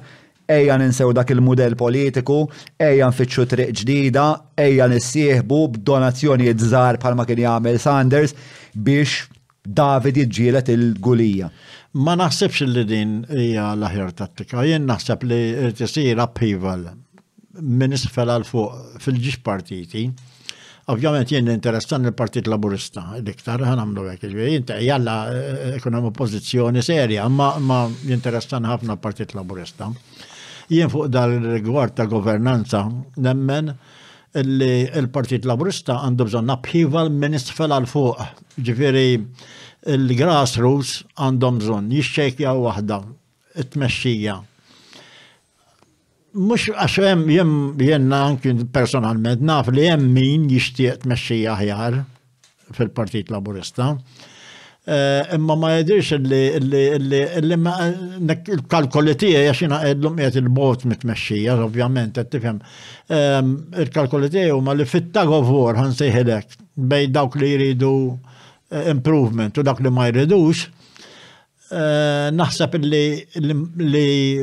[0.58, 2.42] ejja ninsew dak il-modell politiku,
[2.78, 4.26] ejja nfittxu triq ġdida,
[4.66, 8.36] ejja nissieħbu b'donazzjoni żgħar bħalma kien jagħmel Sanders
[8.76, 9.30] biex
[9.80, 11.48] David jiġġielet il-gulija.
[12.06, 15.40] Ma naħsebx li din hija l-aħjar tattika, jien naħseb li
[15.80, 16.84] tisir upheaval
[17.58, 20.06] minn isfel għal fuq fil-ġiġ partiti
[20.94, 27.24] Ovvjament jien interessan il-Partit Laburista, diktar ħan għamlu għek, jinta jalla eh, ekonomu pozizjoni serja,
[27.26, 29.88] ma, jinteressan ħafna il Partit Laburista.
[30.70, 32.84] Jien fuq dal-rigward ta' governanza
[33.18, 33.74] nemmen
[34.46, 38.30] li il-Partit Laburista għandu bżon nabħival minn isfel għal fuq,
[38.62, 39.08] ġifiri
[39.96, 43.02] il-grassroots għandhom bżon jixxekja wahda,
[43.58, 44.38] it-tmexxija,
[46.36, 47.50] mux għaxem jem
[47.80, 52.02] jenna anki personalment naf li jem min jishtiet meċċija jahjar
[52.76, 53.92] fil-Partit Laburista.
[54.86, 57.56] Eh, imma ma jedirx li il
[58.70, 62.60] kalkolitija jaxina għedlum jgħet il-bot mit-meċċija, ovvjament, għed tifem.
[63.80, 67.94] il kalkolitija u ma li fit-tag of war sejħedek bej dawk li jridu
[68.72, 70.68] eh, improvement u dak li ma jridux
[71.66, 73.26] Eh, naħseb li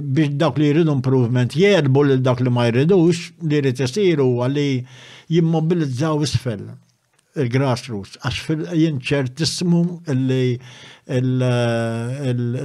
[0.02, 4.84] biex dak li jridu improvement jerbu li dak li ma jridux li jrid isiru għalli
[5.30, 6.64] jimmobilizzaw isfel
[7.38, 9.78] il-grassroots, għax jinċertissimu
[10.24, 10.58] li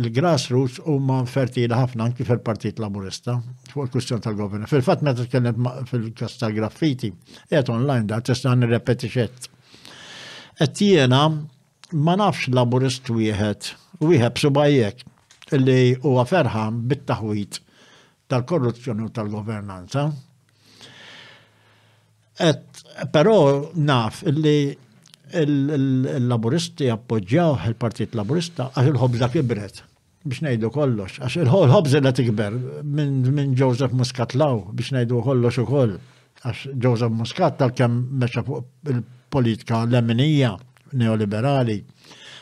[0.01, 3.37] il-grassroots u ma fertili ħafna anki fil-Partit Laburista
[3.69, 4.65] fuq il-kustjon tal-governa.
[4.67, 7.13] Fil-fat meta tkellem fil kasta graffiti
[7.51, 9.53] qed online da tista' nirrepeti repetiċet
[10.65, 11.27] Et jiena
[11.93, 13.61] ma nafx laburist wieħed
[13.99, 15.03] wieħed subajjek
[15.57, 17.61] li huwa ferħam bit-taħwit
[18.31, 20.05] tal-korruzzjoni u tal-governanza.
[22.43, 22.65] Et,
[23.11, 23.37] però
[23.73, 24.75] naf li
[25.41, 29.81] il-laburisti appoġġjaw il-Partit Laburista għax il-ħobza kibret
[30.27, 32.53] biex ngħidu kollox, għax il-ħobza li tikber
[32.83, 35.97] minn Joseph Muscat law biex ngħidu kollox ukoll
[36.45, 40.53] għax Joseph Muscat tal-kem meċa il-politika l-eminija
[40.95, 41.81] neoliberali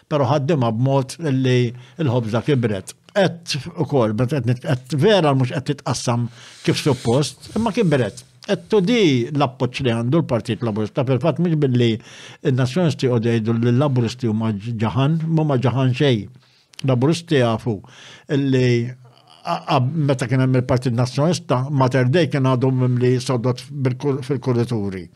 [0.07, 2.93] pero ħaddima b'mod li l-ħobza kibret.
[3.15, 6.27] Et u kol, et vera mux et titqassam
[6.65, 8.25] kif suppost, imma kibret.
[8.51, 8.97] Et tu di
[9.33, 11.93] l-appoċ li għandu l-Partit Laburista, per fat mux billi
[12.43, 16.27] il-Nazjonisti u dejdu l-Laburisti u maġġaħan, mu maġġaħan xej.
[16.85, 17.73] Laburisti għafu
[18.43, 18.67] li
[20.03, 25.07] meta kien hemm il-Partit Nazzjonista, ma terdej kien għadhom li soddot fil-kurituri.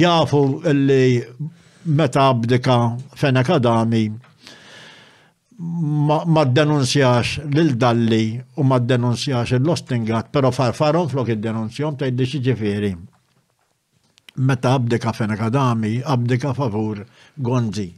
[0.00, 1.02] Jafu li
[1.86, 4.10] meta abdika fena kadami
[5.58, 12.92] ma denunzjax l-dalli u ma denunzjax l-ostingat, pero farfarom flok id-denunzjom ta' id-dixi ġifiri.
[14.46, 17.00] Meta abdika fena kadami, abdika favur
[17.34, 17.88] gonzi.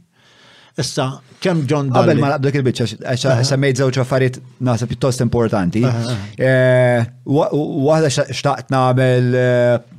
[0.81, 1.05] Issa,
[1.43, 2.15] kem John Dalli?
[2.15, 5.83] Qabel ma abdik il-bicċa, għaxa semmejt zewċ affarijiet nasa pjuttost importanti.
[5.85, 9.89] Eh, waħda xtaqt namel eh,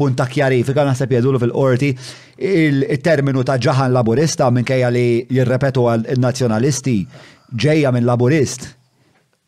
[0.00, 1.92] punta kjarifika naħseb jedulu fil-qorti
[2.50, 5.04] il-terminu ta' ġaħan laburista minkejja li
[5.36, 6.94] jirrepetu għal-nazjonalisti
[7.60, 8.68] ġeja minn laburist.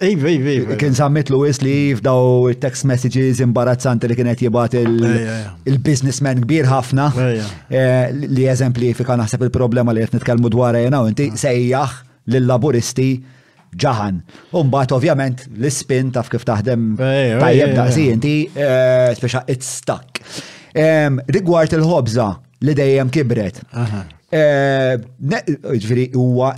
[0.02, 0.76] Iva, iva, iva, iva.
[0.82, 8.08] Kien sammit Lewis li f'daw text messages imbarazzanti li kienet jibat il-businessman kbir ħafna eh,
[8.12, 12.00] li eżemplifika naħseb il-problema li jtnitkelmu dwar jena u inti sejjaħ
[12.34, 13.12] lill-laburisti
[13.80, 14.18] ġahan.
[14.58, 20.20] Umbat ovvjament l-spin taf kif taħdem tajjeb daqsi inti, eh, speċa it's stuck.
[20.74, 22.28] Rigward il-ħobza
[22.66, 23.62] li dejjem kibret.
[24.32, 26.52] Eh, Ġviri huwa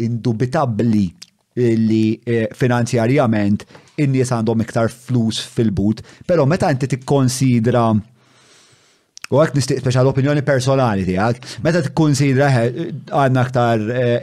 [0.00, 1.08] indubitabli
[1.56, 3.64] li eh, finanzjarjament
[4.00, 7.90] in-nies għandhom iktar flus fil-but, pero meta inti tikkonsidra
[9.30, 12.48] U għak nistiq speċa l-opinjoni personali tijak, meta t-konsidra
[13.14, 13.44] għanna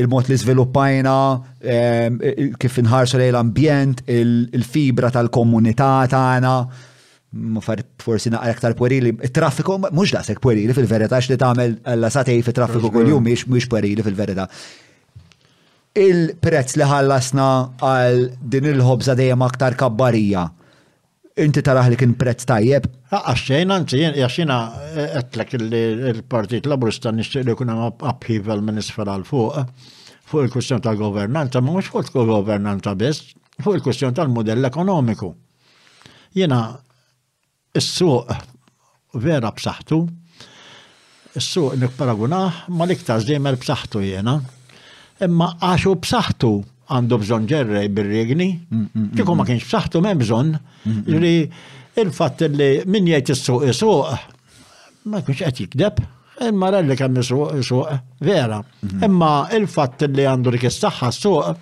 [0.00, 1.14] il-mod li sviluppajna,
[1.60, 6.54] eh, kif inħarsu lej l-ambjent, il-fibra tal-komunità tagħna,
[8.00, 13.18] forsi naqra aktar puerili, traffiku mhux daqshekk puerili fil-verità x'li tagħmel alla satej fit-traffiku kuljum
[13.26, 13.34] eh.
[13.34, 14.48] mhix mhux puerili fil-verità.
[15.94, 17.48] Il-prezz li ħallasna
[17.92, 18.24] għal
[18.54, 20.48] din il-ħobża dejjem aktar kabbarija
[21.34, 22.84] inti taraħ li kien prezz tajjeb?
[23.10, 29.64] Għaxċejn, anzi, jaxina eh, għetlek il-Partit Laburista nixtieq li kuna upheaval minn għal fuq
[30.24, 35.28] fuq il kustjon tal governanza, ma mhux fuq governanza biss, fuq il kustjon tal-modell ekonomiku.
[36.34, 36.76] Jiena
[37.76, 38.32] is-suq
[39.20, 39.98] vera b'saħħtu,
[41.36, 44.38] s suq paragunaħ ma l-iktar żiemel b'saħħtu jiena,
[45.28, 46.52] imma għaxu b'saħħtu
[46.92, 50.58] għandu bżon ġerrej bil-regni, mm, mm, mm, kieku ma kienx b'saħħtu hemm bżonn,
[51.14, 51.36] li
[52.02, 54.18] il-fatt li min jgħid is-suq
[55.10, 56.02] ma kienx qed jikdeb,
[56.48, 58.60] imma li kemm is-suq vera.
[59.02, 61.54] Imma il-fatt li għandu dik is-saħħa s-suq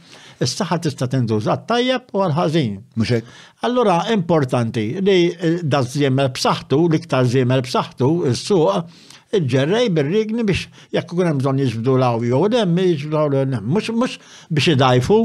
[0.43, 2.77] is-saħħa tista' tindużat tajjeb u għal-ħażin.
[2.99, 3.23] Mhux
[3.69, 5.17] Allura importanti li
[5.63, 8.95] da żiemel b'saħħtu, l-iktar żiemel b'saħħtu is-suq
[9.33, 14.17] ġerrej bil-rigni biex jekk kun hemm bżonn jiġbdu law jew hemm jiġbdu law mhux mhux
[14.53, 15.17] biex idajfu,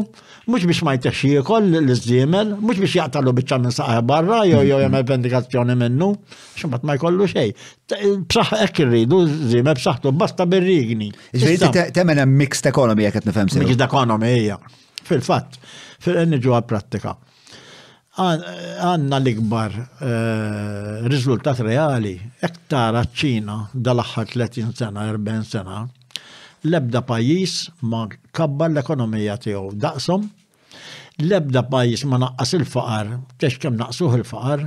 [0.48, 4.78] mhux biex ma jtex jiekol l-iżdiemel, mux biex jaqtalu biċċa minn saqqa barra jew jew
[4.86, 6.12] jagħmel vendikazzjoni minnu,
[6.56, 7.60] x'imbagħad ma jkollu xejn.
[8.32, 9.22] Bsaħ hekk irridu
[9.52, 11.12] żiemel b'saħħtu basta birrigni.
[11.34, 14.62] rigni temmen hemm mixed economy jekk qed nifhem Mixed economy hija.
[15.08, 15.60] Fil-fatt,
[16.04, 17.14] fil-nġu għal-prattika
[18.18, 25.84] għanna l-ikbar eh, riżultat reali, ektar ċina dal-axħar 30 sena, 40 sena,
[26.68, 27.58] lebda pajis
[27.88, 30.26] ma kabbar l-ekonomija tiegħu daqsom,
[31.30, 34.66] lebda pajis ma naqqas il-faqar, tex kem naqsuh il-faqar,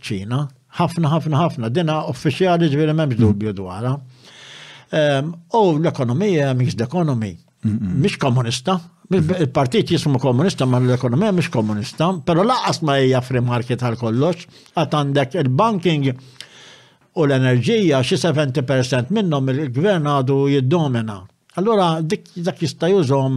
[0.00, 0.42] ċina,
[0.78, 3.22] ħafna ħafna ħafna, dina uffiċjali ġveri memx mm.
[3.24, 3.96] dubju dwarha.
[4.94, 7.32] Ehm, u l-ekonomija miex d-ekonomi,
[7.64, 8.76] miex komunista,
[9.12, 14.46] Il-partit jismu komunista ma l-ekonomija mhix komunista, però laqas ma hija free market għal kollox,
[14.80, 16.08] għatandek għandek il-banking
[17.20, 21.18] u l-enerġija xi 70% minnhom il-gvern għadu jiddomina.
[21.60, 23.36] Allora dik dak jistajużom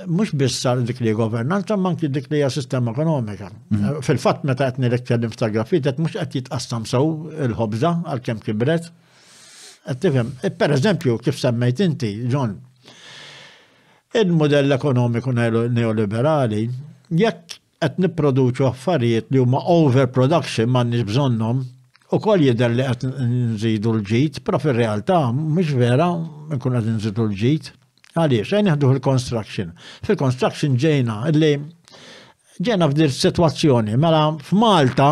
[0.07, 3.51] mux biss dik li governanza, manki dik li sistema ekonomika.
[3.71, 4.01] Mhm.
[4.03, 8.91] Fil-fat meta qed l-ekkellim ta' grafit, għet mux għet jitqassam sew il-ħobza għal-kem kibret.
[9.89, 12.59] Għettifem, e, per eżempju, kif semmejt inti, John,
[14.15, 16.69] il-modell ekonomiku neoliberali,
[17.11, 21.65] jekk qed nipproduċu affarijiet li huma overproduction m'għandniex bżonnhom,
[22.13, 26.11] u kol jidher li qed nżidu l-ġid, pra fir-realtà mhux vera
[26.53, 27.73] nkun qed nżidu l-ġid.
[28.13, 29.71] Għaliex, għajni jħaddu fil-construction.
[30.05, 31.53] Fil-construction ġejna, illi
[32.63, 35.07] ġejna f'dir situazzjoni, mela f'Malta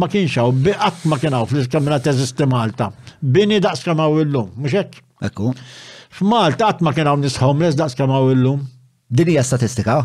[0.00, 2.88] ma kienx hawn biqat ma kien hawn fl-iskamra teżisti Malta.
[3.20, 5.02] Bini daqs kemm hawn illum, mhux hekk?
[5.28, 5.50] Ekku.
[6.16, 8.62] F'Malta qatt ma kien hawn nies homeless daqs kemm hawn illum.
[9.12, 9.98] Din hija statistika?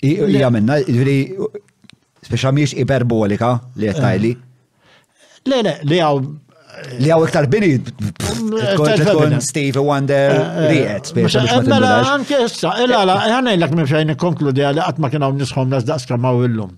[0.00, 1.18] Hija minna, jiġri
[2.24, 4.32] speċa mhijiex iperbolika li qed tajli.
[4.32, 4.48] Eh.
[5.50, 6.22] Le, le, li għaw
[6.98, 10.36] li għaw iktar bini, um, eh, tkun eh, eh, Steve Wonder
[10.70, 11.12] li għed.
[11.68, 15.86] Mela, anke issa, illa la, għanaj l-għak mifxajn konkludi għalli għatma kien għaw nisħom nas
[15.88, 16.72] daqs kamaw illum.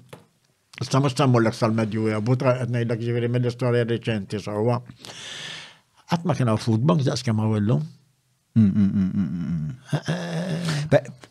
[0.82, 4.80] Sta mux tammu l-għak sal-medju għabu, tra għetnej l-għak ġiviri mill-istoria reċenti, sawa.
[6.12, 7.84] Għatma kien għaw food bank daqs kamaw illum.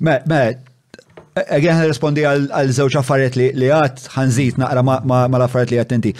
[0.03, 0.39] Ma, ma,
[1.33, 6.11] Għagħen rispondi għal żewġ affarijiet li għat ħanżit naqra ma l-affarijiet li għattenti.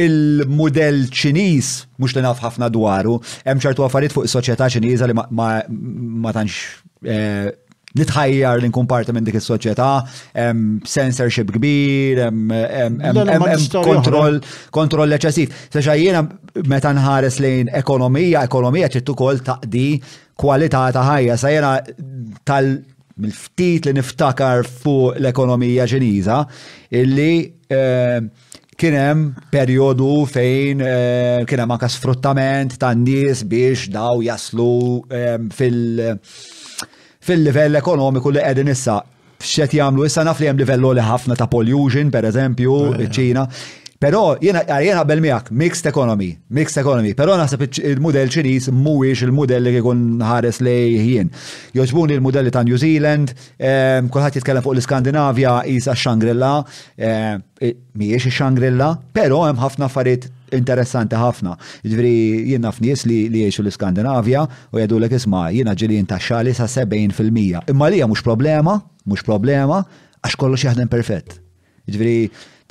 [0.00, 6.32] Il-modell ċiniż mhux li naf ħafna dwaru, hemm ċertu affarijiet fuq is-soċjetà ċiniża li ma
[6.32, 7.50] tantx eh,
[8.00, 9.88] nitħajjar li nkun parti minn dik is-soċjetà,
[10.38, 13.26] hemm censorship kbir, hemm
[13.82, 14.38] kontroll
[14.72, 15.54] kontroll eċċessiv.
[15.74, 16.22] Se xajjiena
[16.70, 19.86] meta nħares lejn ekonomija, ekonomija trid ukoll taqdi
[20.40, 21.36] kwalità ta' ħajja.
[21.36, 21.74] Sa jiena
[22.48, 22.72] tal
[23.20, 26.38] mill-ftit li niftakar fuq l-ekonomija ċiniża
[27.00, 27.32] illi
[27.70, 28.18] eh,
[28.80, 34.78] kienem periodu fejn eh, kienem anka sfruttament ta' nies biex daw jaslu
[35.12, 35.48] eh,
[37.28, 39.00] fil-livell ekonomiku li qegħdin issa
[39.40, 42.74] xet jamlu, issa naf li jem livellu li ħafna ta' pollution, per eżempju,
[43.08, 43.46] ċina,
[44.00, 49.66] Pero jena bel miegħek mixed economy, mixed economy, pero naħseb il model Ċiniż mhuwiex il-modell
[49.68, 51.26] li jkun ħares lej jien.
[51.76, 53.34] Joġbuni il mudelli ta' New Zealand,
[53.70, 56.52] ehm, kulħadd jitkellem fuq l-Iskandinavja isa Shangri-La,
[56.96, 57.42] ehm,
[58.00, 58.86] mhijiex ix-Shangri-La,
[59.18, 61.58] però hemm ħafna affarijiet interessanti ħafna.
[61.84, 62.14] Ġifieri
[62.54, 67.68] jien naf nies li jgħixu l-Iskandinavja u jgħidu l isma' jiena ġilien taxxali sa 70%.
[67.68, 69.82] Imma li mhux problema, mhux problema,
[70.24, 71.36] għax kollox jaħdem perfett.
[71.90, 72.18] Ġifieri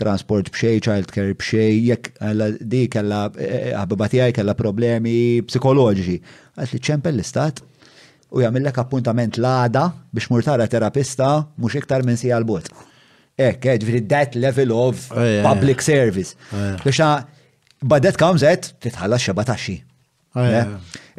[0.01, 2.03] transport bxej, childcare bxej, jekk
[2.71, 5.15] di kella ħabibatijaj eh, eh, kella problemi
[5.47, 6.17] psikologi.
[6.55, 7.59] Għas li ċempel l-istat
[8.30, 9.85] u jgħamillek appuntament l-għada
[10.15, 12.71] biex murtara terapista mux iktar minn si għalbut.
[13.39, 16.35] Ek, eh, ġviri that level of public service.
[16.84, 17.13] Biex
[17.89, 19.55] but that comes at xeba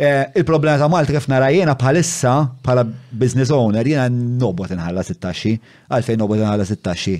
[0.00, 2.34] Il-problema ta' Malta kif nara jena bħalissa
[2.64, 2.84] bħala
[3.20, 5.52] business owner jena nobot inħallas 16, taxxi
[5.90, 7.16] għalfejn nobot inħallas it-taxxi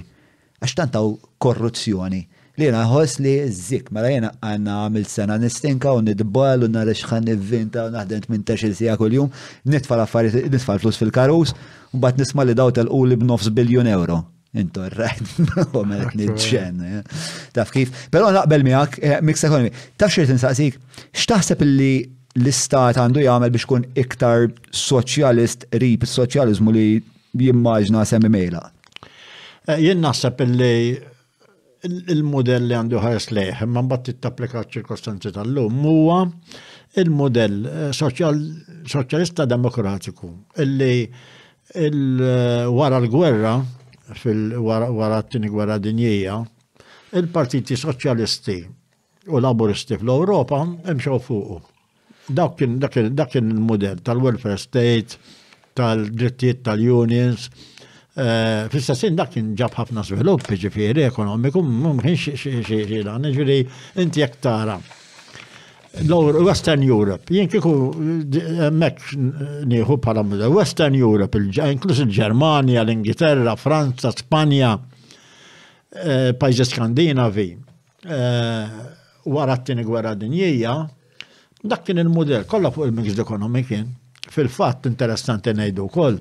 [0.60, 2.20] għax tantaw korruzzjoni.
[2.58, 6.92] Li jena ħos li zik, mela jena għanna għamil sena nistinka u nidbal u nara
[6.92, 9.30] xħan nivvinta u naħdem 18 sija kol jum
[9.72, 11.54] Nitfal affarijiet nitfa flus fil-karus,
[11.96, 14.18] u bat nisma li daw tal-u li b'nofs biljon euro.
[14.60, 15.22] Intu rrajt,
[15.78, 16.80] u meret nidġen.
[16.84, 17.26] Eh.
[17.54, 19.70] Taf kif, pero naqbel miħak, eh, mix ekonomi.
[19.96, 20.76] Taf xirti nsaqsik,
[21.22, 21.92] xtaħseb li
[22.34, 26.84] l-istat għandu jgħamil biex kun iktar soċjalist, rip soċjalizmu li
[27.44, 28.66] jimmaġna semmi mejla?
[29.68, 30.98] Eh, jien naħseb illi
[31.88, 36.22] il-modell li għandu ħares leħ, man bat t applikat ċirkostanzi tal-lum, huwa
[37.00, 40.30] il-modell eh, soċjalista demokratiku,
[40.64, 40.94] illi
[42.66, 43.52] wara l-gwerra,
[44.26, 46.38] wara t-tini gwerra dinjija,
[47.20, 48.56] il-partiti soċjalisti
[49.30, 51.60] u laburisti fl-Europa imxaw fuqu.
[52.40, 55.14] Dak kien il-modell tal-welfare state,
[55.78, 57.79] tal-drittijiet tal-unions, tal
[58.20, 63.60] Eh, Fl-istessin dak kien ġab ħafna sviluppi ġifieri ekonomiku, mumħin xielan, ġifieri
[64.04, 64.74] inti jekk tara.
[66.44, 67.70] Western Europe, jien kieku
[68.76, 69.00] mek
[69.70, 70.22] nieħu bħala
[70.52, 74.74] Western Europe, inkluż il-Ġermanja, l-Ingilterra, Franza, Spanja,
[76.04, 77.46] eh, pajjiż Skandinavi,
[78.18, 78.82] eh,
[79.24, 80.74] wara t-tieni gwerra dinjija,
[81.64, 83.64] dak kien il mudell kollha fuq il-mix ekonomi
[84.30, 86.18] Fil-fatt interessanti ngħidu wkoll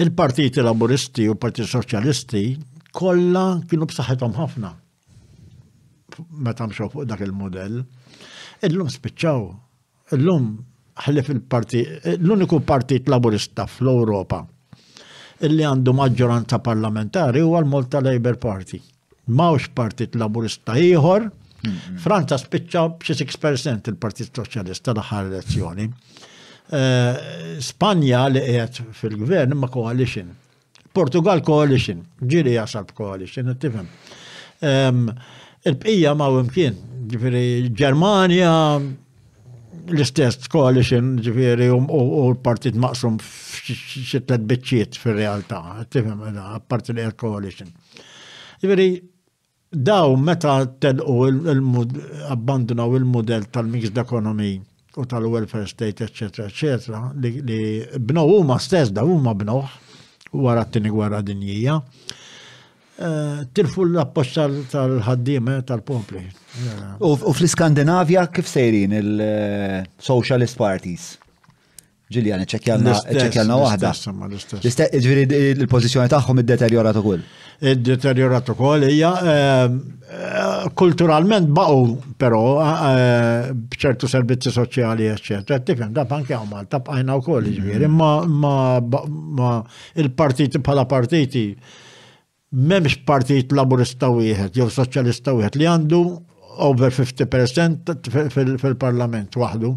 [0.00, 2.42] il-partiti laburisti u partiti soċjalisti
[2.96, 4.70] kollha kienu b'saħħithom ħafna
[6.44, 7.78] meta mxew fuq dak il-modell.
[8.68, 9.44] Illum spiċċaw,
[10.16, 10.48] illum
[11.06, 11.80] ħlif il-parti,
[12.18, 14.42] l-uniku partit laburista fl-Europa
[15.46, 18.78] illi għandu maġġoranza parlamentari huwa l-Malta Labour Party.
[19.32, 21.30] Mawx partit laburista ieħor,
[22.02, 25.84] Franza spiċċa b'xi 6% il-Partit Soċjalista l-aħħar elezzjoni.
[26.70, 30.30] Eh, Spanja li għed fil-gvern ma' coalition.
[30.94, 33.86] Portugal coalition, ġiri jasab coalition, tifhem.
[34.62, 36.76] Il-bqija ma' u mkien,
[37.10, 38.78] ġifiri Germania,
[39.90, 41.80] l-istess coalition ġifiri u
[42.30, 46.20] l-partit maqsum xitlet bieċiet fil-realtà, tifhem,
[46.68, 47.72] partit l-coalition.
[48.62, 48.90] Ġifiri,
[49.72, 51.96] daw meta telqu il-mod,
[52.30, 54.60] abbandunaw il model tal-mix d-ekonomija
[54.96, 57.86] u tal-welfare state, etc., etc., li, li
[58.22, 59.62] u ma stess da huma bnow
[60.32, 61.78] wara t-tini gwerra dinjija.
[62.98, 66.26] Eh, tilfu l apposta tal-ħaddime tal-popli.
[67.00, 71.10] U fl-Skandinavja kif sejrin il-socialist eh, parties?
[72.12, 73.90] Ġiljani, ċekjalna, ċekjalna wahda.
[74.92, 75.24] Ġviri,
[75.56, 77.26] il-pozizjoni taħħom id-deteriorat u koll.
[77.72, 79.12] Id-deteriorat u koll, ija,
[80.78, 82.40] kulturalment baqu, pero,
[83.72, 89.54] bċertu servizzi soċjali, eccetera, tifem, da panki għaw Malta, bqajna u koll, ġviri, ma
[89.96, 91.46] il-partiti bħala partiti,
[92.52, 96.02] memx partit laburista wieħed, jew soċjalista wieħed, li għandu
[96.68, 97.96] over 50%
[98.60, 99.72] fil-parlament waħdu.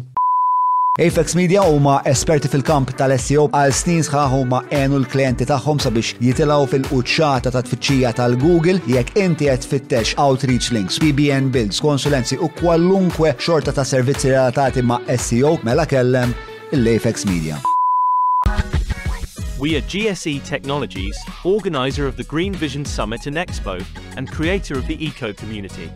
[0.98, 6.68] Apex Media huma esperti fil-kamp tal-SEO għal snin sħaħ huma enu l-klienti tagħhom sabiex jitilgħu
[6.70, 13.34] fil-quċċata ta' tfittxija tal-Google jekk inti qed tfittex outreach links, PBN builds, konsulenzi u kwallunkwe
[13.36, 16.32] xorta ta' servizzi relatati ma' SEO mela kellem
[16.72, 17.60] l-Apex Media.
[19.60, 23.84] We are GSE Technologies, organizer of the Green Vision Summit and Expo
[24.16, 25.92] and creator of the Eco Community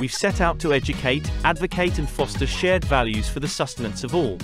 [0.00, 4.38] we've set out to educate, advocate and foster shared values for the sustenance of all.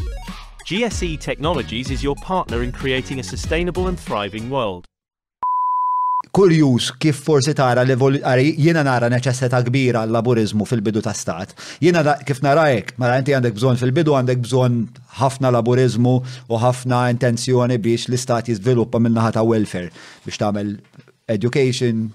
[0.67, 4.85] GSE Technologies is your partner in creating a sustainable and thriving world.
[6.37, 11.55] Kurjus kif forsi tara jiena nara neċessità kbira l laburizmu fil-bidu ta' stat.
[11.81, 14.81] Jiena kif narajek, mara inti għandek bżon fil-bidu għandek bżon
[15.23, 16.17] ħafna laburizmu
[16.51, 19.93] u ħafna intenzjoni biex l-istat jizviluppa minnaħa ta' welfare
[20.27, 20.75] biex tagħmel
[21.27, 22.07] education,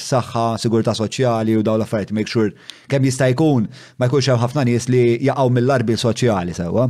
[0.00, 2.50] saħħa, sigurta soċjali u daw l-affarijiet, make sure
[2.90, 3.66] kemm jista' jkun
[4.00, 6.86] ma jkunx hemm ħafna nies li jaqgħu mill-arbi soċjali sewwa.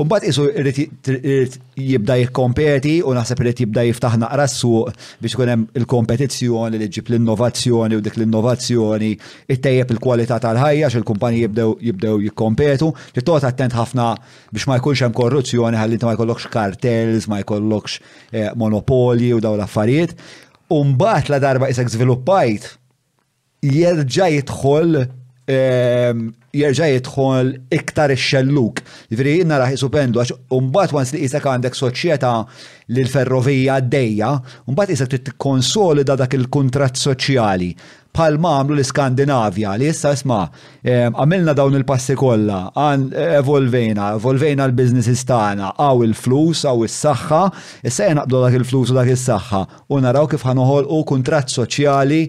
[0.00, 5.66] U mbagħad isu jibda jikkompeti u naħseb irid jibda jiftaħ naqra s-suq biex ikun hemm
[5.82, 9.10] il-kompetizzjoni li ġib l-innovazzjoni u dik l-innovazzjoni
[9.52, 14.14] ittejjeb il-kwalità tal-ħajja xil kumpaniji jibdew jibdew jikkompetu, li toqgħod attent ħafna
[14.52, 17.98] biex ma jkunx hemm korruzzjoni ħalli inti ma jkollokx kartels, ma jkollokx
[18.32, 20.16] eh, monopoli u daw l-affarijiet.
[20.72, 22.68] Umbaħt la darba isek zviluppajt,
[23.62, 28.82] jirġa jidħol ehm, jirġa jitħol iktar ix-xelluk.
[29.12, 32.32] Jifri, jiena raħi supendu, għax unbat għans li jisak għandek soċjetà
[32.92, 34.30] l ferrovija għaddejja,
[34.68, 37.70] unbat jisak trid tikkonsolida dak il-kuntratt soċjali
[38.12, 40.42] bħal ma għamlu l-Skandinavja li issa isma
[40.84, 47.40] għamilna dawn il-passi kollha għan eh, evolvejna, evolvejna l-biznis tagħna għaw il-flus, għaw is-saħħa,
[47.88, 52.20] issa jenaqbdu dak il-flus u dak is-saħħa u naraw kif ħanoħol u kuntratt soċjali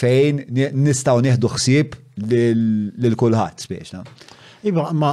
[0.00, 0.40] fejn
[0.84, 1.96] nistaw nieħdu ħsieb
[2.32, 4.02] lil kulħadd spiex.
[4.66, 5.10] Iba, ma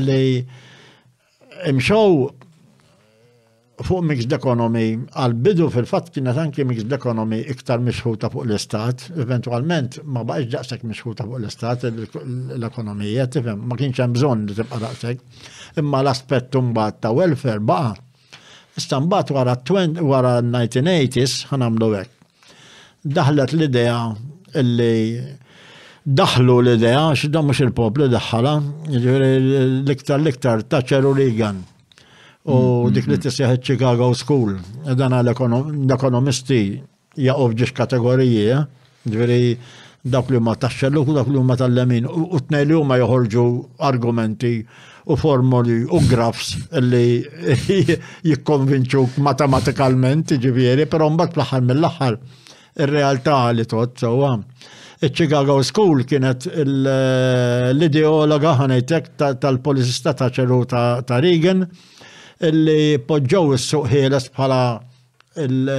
[0.00, 0.22] li
[1.72, 2.28] imxow
[3.86, 10.24] fuq mixed economy, għal-bidu fil-fat kienet anki mixed economy iktar mixħuta fuq l-istat, eventualment ma
[10.26, 15.22] baqax daqsek mixħuta fuq l-istat, l-ekonomija, tifem, ma kienx hemm bżonn li tibqa' daqsek,
[15.80, 17.94] imma l-aspett mbagħad ta' welfare baqa.
[18.78, 19.56] Issa mbagħad wara
[20.04, 22.56] wara 1980s ħanamlu hekk.
[23.16, 23.98] Daħlet l-idea
[24.60, 24.94] illi
[26.04, 28.54] daħlu l-idea x'da mhux il-poplu daħħala,
[28.92, 29.36] jiġifieri
[29.82, 31.64] l-iktar l-iktar Thatcher u Reagan
[32.44, 33.20] u mm, mm, dik li mm.
[33.28, 34.54] tisjaħi Chicago School.
[34.96, 36.60] Dan l-ekonomisti
[37.20, 38.62] jaqob ġiex kategoriji, eh?
[39.10, 39.40] ġveri
[40.10, 42.06] dak li ma taxxellu u dak li ma tal-lemin.
[42.08, 43.44] U t li ma joħorġu
[43.90, 44.54] argumenti
[45.10, 47.20] u formoli u grafs li
[48.30, 52.16] jikkonvinċuk matematikalment, ġveri, pero mbat fl-ħar mill-ħar.
[52.80, 54.38] Ir-realtà li tot, sewa.
[55.00, 61.64] Chicago School kienet eh, l-ideologa ħanajtek tal-polisista ta' ċeru ta' Reagan.
[61.64, 61.96] Ta
[62.48, 64.58] illi poġġow is-suq ħieles bħala
[65.44, 65.70] il-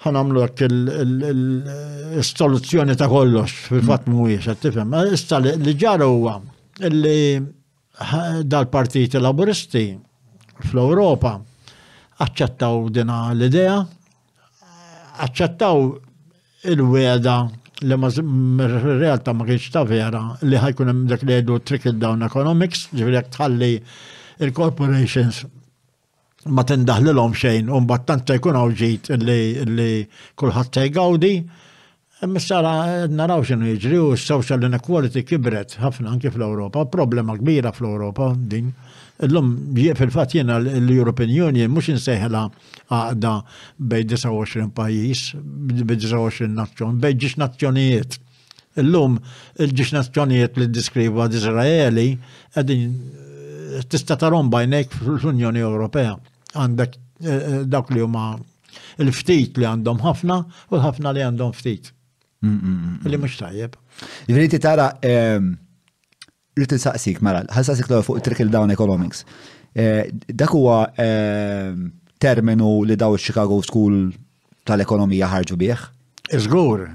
[0.00, 4.90] ħanamlu għak il-soluzzjoni ta' kollox, fil-fat muwiex, għattifem.
[5.12, 6.34] Issa li ġara huwa
[6.88, 7.16] illi
[8.48, 9.82] dal-partiti laburisti
[10.70, 11.32] fl-Europa
[12.24, 13.74] accettaw dina l-idea,
[15.18, 15.78] accettaw
[16.72, 17.36] il-weda
[17.82, 22.22] li ma realtà ma kienx ta' vera li ħajkun hemm dak li jgħidu trickle down
[22.26, 23.74] economics, ġifieri tħalli
[24.44, 25.42] il-corporations
[26.48, 29.88] ma tindaħlilhom xejn, un battant se jkun ġit li
[30.40, 31.32] kullħat se jgawdi,
[32.40, 32.72] sara
[33.12, 38.72] naraw xinu jġri u social inequality kibret ħafna anki fl-Europa, problema kbira fl-Europa din.
[39.20, 42.46] l Illum fil-fat jena l-European Union mux insejħela
[42.88, 43.34] għada
[43.76, 48.16] bej 29 pajis, bej 29 nazzjon, bej ġiġ nazzjonijiet.
[48.80, 49.18] L-lum
[49.60, 52.14] il-ġiġ nazzjonijiet li diskriva d-Izraeli
[52.56, 52.88] għadin
[53.88, 56.14] tista' tarom bajnek fl-Unjoni Ewropea.
[56.56, 58.32] Għandek eh, eh, dak li huma
[59.02, 60.36] il-ftit li għandhom ħafna
[60.70, 61.92] u l-ħafna li għandhom ftit.
[62.44, 63.74] Mm, mm, mm, li mux tajjeb.
[64.28, 65.52] Ġifieri tara ehm,
[66.56, 69.24] li tinsaqsik mara, saqsik l fuq trickle down economics.
[69.76, 71.90] Eh, dak huwa ehm,
[72.20, 74.10] terminu li daw il-Chicago School
[74.68, 75.88] tal-ekonomija ħarġu bieħ?
[76.36, 76.88] Iżgur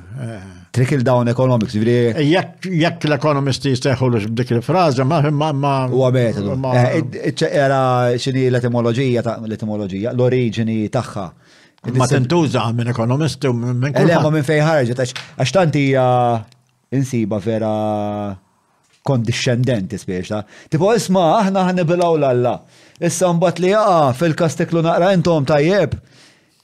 [0.76, 5.74] trickle down economics, Jekk l-ekonomisti jisteħu l b'dik il-fraza, ma ma ma.
[5.88, 7.80] U għabet, eh, era
[8.20, 11.26] xini l-etimologija, l-etimologija, l-origini taħħa.
[11.96, 14.16] Ma tintuża minn ekonomisti u minn eh, kull.
[14.26, 15.86] ma minn fej ħarġet, għax tanti
[16.96, 17.72] insiba vera
[19.06, 20.40] kondiscendenti spiex ta'
[20.74, 22.56] tipo isma aħna ħanibilaw l-alla.
[23.00, 25.96] Issa mbagħad li jaqa' ah, fil-kastiklu naqra intom tajjeb.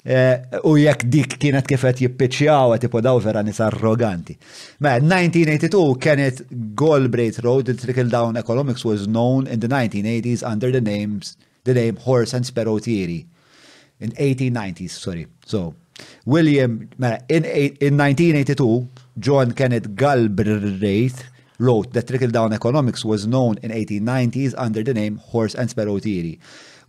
[0.04, 4.34] Eh, u jekk dik kienet kifet jippiċjaw tipo daw vera nis arroganti.
[4.82, 6.40] Ma 1982 kienet
[6.74, 11.74] Galbraith Road the Trickle Down Economics was known in the 1980s under the names the
[11.78, 13.28] name Horse and Sparrow Theory.
[14.00, 15.28] In 1890s, sorry.
[15.46, 15.76] So,
[16.26, 18.88] William, mela, in, in 1982,
[19.20, 21.24] John Kenneth Galbraith
[21.60, 26.40] wrote that trickle-down economics was known in 1890s under the name Horse and Sparrow Theory.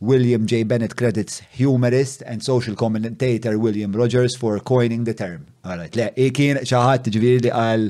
[0.03, 0.65] William J.
[0.65, 5.47] Bennett credits humorist and social commentator William Rogers for coining the term.
[5.63, 7.85] Alright, le, ikin xaħat ġviri li għal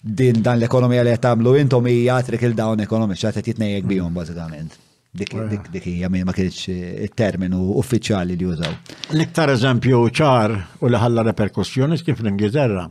[0.00, 4.78] din dan l-ekonomija li għatamlu intom hija trickle dawn ekonomi, xaħat jitnejek bijom bazzikament.
[5.12, 8.72] Dik hija ma kienx eh, il-terminu uffiċjali li jużaw.
[9.12, 12.86] L-iktar eżempju ċar u li ħalla reperkussjoni kif l-Ingilterra.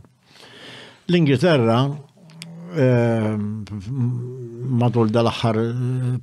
[1.09, 1.79] L-Ingilterra
[2.77, 3.65] Ehm,
[4.80, 5.76] madul dal-axar eh,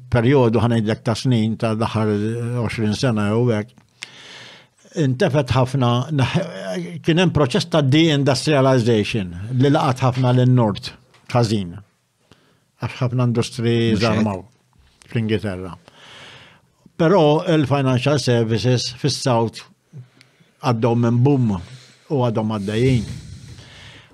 [0.09, 2.09] periodu ħanajdlek ta' snin ta' daħar
[2.65, 3.75] 20 eh, sena u għek.
[5.05, 5.91] Intefet ħafna,
[7.05, 10.91] kienem proċess ta' deindustrialization li laqat ħafna l-nord,
[11.35, 11.77] ħazin.
[12.81, 14.41] Għax ħafna industri zarmaw
[15.11, 15.77] fl-Ingilterra.
[16.99, 19.66] Pero il-financial services fis-south
[20.65, 23.25] għaddew minn boom u għadhom għaddejjien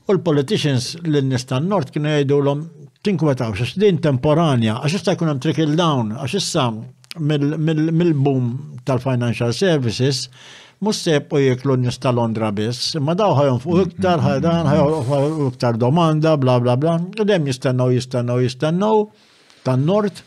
[0.06, 2.59] U l-politicians l nista tan-nord kienu jgħidu l-om
[3.06, 6.64] tinkwetaw, xax din temporanja, għax issa jkun hemm trickle down, għax issa
[7.24, 8.51] mill-boom
[8.85, 10.26] tal-financial services,
[10.85, 16.35] musseb u jeklu nis londra biss, ma daw ħajon fuq iktar, ħajdan, ħajon iktar domanda,
[16.40, 19.06] bla bla bla, u dem jistennaw, jistennaw, jistennaw,
[19.64, 20.20] tan-nord,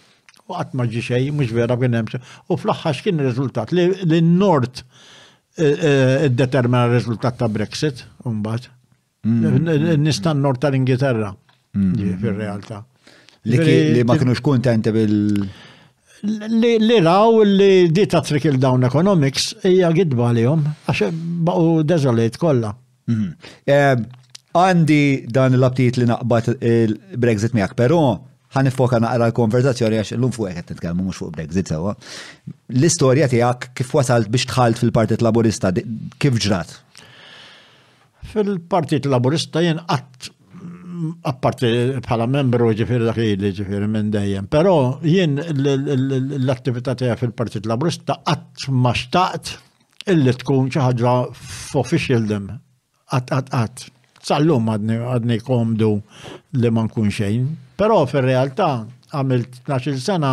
[0.50, 3.90] u għat maġi xej, mux vera kien hemm U fl axħax kien il-riżultat li
[4.24, 4.82] n-nord
[5.62, 8.72] eh, eh, id-determina il-riżultat ta' Brexit, un-bat
[9.26, 10.38] nista' mm-hmm.
[10.38, 11.34] n nord tal-Ingilterra,
[11.74, 12.20] mm-hmm.
[12.22, 12.84] fil-realtà.
[13.48, 15.48] Li ma kienux kontenti bil-
[16.24, 21.12] li raw li di ta' trickle down economics hija gidba li jom, għax
[21.48, 22.74] baqgħu desolate kolla.
[23.08, 23.52] Mm-hmm.
[23.68, 23.98] Eh,
[24.58, 25.02] għandi
[25.34, 28.02] dan l-abtit li naqbat il-Brexit miegħek, però
[28.58, 31.96] ħanifoka naqra l-konverzazzjoni għax l-lum fuq għet nitkellmu mux fuq Brexit sewa.
[32.74, 35.72] L-istorja tiegħek kif wasalt biex tħalt fil-Partit Laburista,
[36.18, 36.78] kif ġrat?
[38.32, 41.70] Fil-Partit Laburista jien qatt mm, apparti
[42.04, 43.20] bħala membru ġifir dak
[43.60, 44.48] ġifir minn dejjem.
[44.52, 44.74] Però
[45.06, 45.38] jien
[46.44, 49.54] l-attività fil-Partit Laburista qatt ma xtaqt
[50.14, 52.52] illi tkun xi ħaġa f'officialdom
[53.12, 53.88] qatt qatt qatt.
[54.28, 55.94] Sallum għadni komdu
[56.60, 57.48] li ma kun xejn.
[57.80, 58.72] Però fir-realtà
[59.16, 60.32] għamilt 12 sena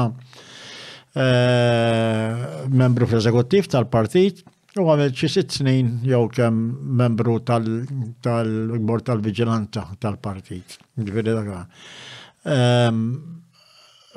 [1.14, 2.44] eh,
[2.74, 4.40] membru fl-eżekuttiv tal-partit
[4.74, 10.74] U għamil xi sitt snin jew kemm membru tal gbor tal-Viġilanta tal-Partit.
[12.50, 12.98] Ehm,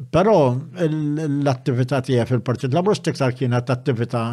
[0.10, 0.34] però
[0.82, 4.24] l-attività tiegħi fil-Partit Laburist iktar kienet attività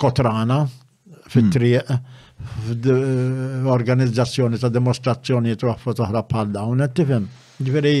[0.00, 0.62] kotrana
[1.28, 2.80] fit-triq hmm.
[3.68, 7.28] f'organizzazzjoni ta' demonstrazzjoni tu għaffu toħra bħal dawn, tifhem.
[7.60, 7.98] Ġifieri,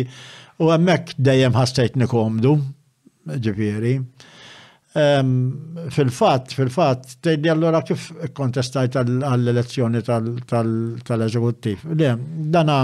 [0.64, 2.56] u hemmhekk dejjem ħassejt nikomdu,
[3.36, 3.98] ġifieri.
[4.98, 11.84] Ehm, fil-fat, fil-fat, tejdi allora kif kontestaj tal elezzjoni tal-eżekuttiv.
[11.94, 12.16] Le,
[12.50, 12.78] dana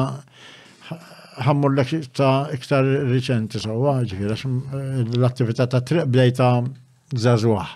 [1.47, 4.77] ħammur l ta' iktar riċenti sawa, ġifir, eh,
[5.19, 6.53] l-attività ta' triq bdejta
[7.24, 7.66] zazuħ.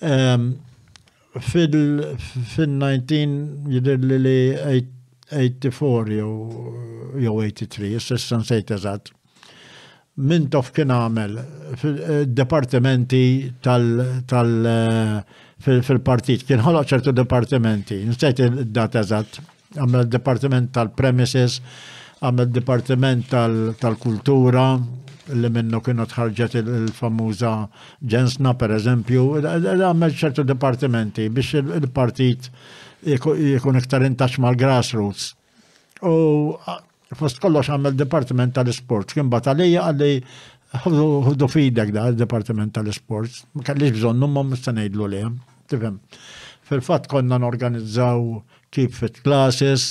[0.00, 0.50] Ehm,
[1.30, 4.38] Fil-19 jidir li li
[5.30, 9.12] 84 jew 83, s-sessan sejt eżat
[10.20, 11.38] minn tof kien għamel
[11.80, 13.46] fil-departimenti eh,
[14.34, 15.20] tal- eh,
[15.64, 19.40] fil-partit, kien ħoloq ċertu departimenti, nistajt id dat eżat.
[19.70, 21.60] għamel departiment tal-premises,
[22.24, 23.28] għamel departiment
[23.78, 24.64] tal-kultura,
[25.30, 27.52] li minnu kienu tħarġet il-famuża
[28.12, 32.48] ġensna per eżempju, għamel ċertu departimenti biex il-partit
[33.06, 35.32] jekun iktar intax mal-grassroots.
[36.02, 36.56] U
[37.18, 40.20] Fost kollox għamil Departiment tal-Sports, kien batalija għalli
[41.26, 45.22] ħudu fidek da Departiment tal-Sports, ma kellix bżonnu ma mistanajdlu li
[45.72, 45.96] tifem.
[46.70, 48.20] Fil-fat konna n-organizzaw
[48.70, 49.82] kif fit classes,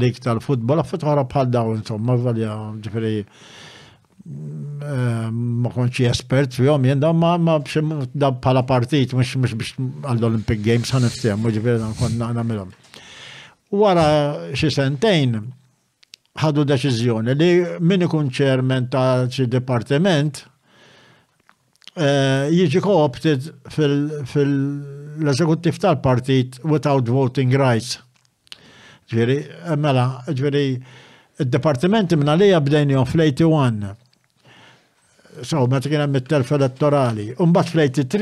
[0.00, 2.52] dik tal-futbol, fit għara bħal daw insomma, għalja,
[2.82, 3.26] ġifiri eh,
[5.30, 7.32] ma konċi espert fi għom, jenda ma
[8.10, 12.70] da pala partit, mux biex għall-Olympic Games għan iftem, ġifiri għan konna għan
[13.76, 14.02] Wara
[14.54, 15.30] xie sentejn,
[16.36, 17.50] ħadu deċiżjoni li
[17.90, 20.34] min ikun ċermen ta' xi dipartiment
[21.96, 23.42] eh, jiġi co-opted
[23.72, 27.96] fil-eżekuttiv tal-partit without voting rights.
[29.10, 30.66] Ġveri, eh, mela, ġveri,
[31.40, 33.94] il-departimenti minna li jabdejni fl-81.
[35.44, 37.30] So, meta kien hemm it-terf elettorali.
[37.40, 38.20] Umbagħad fl-83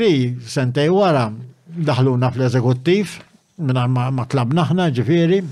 [0.55, 1.27] sentej wara
[1.67, 3.07] daħluna fl-eżekuttiv
[3.59, 5.43] minna ma t-labnaħna, ġifieri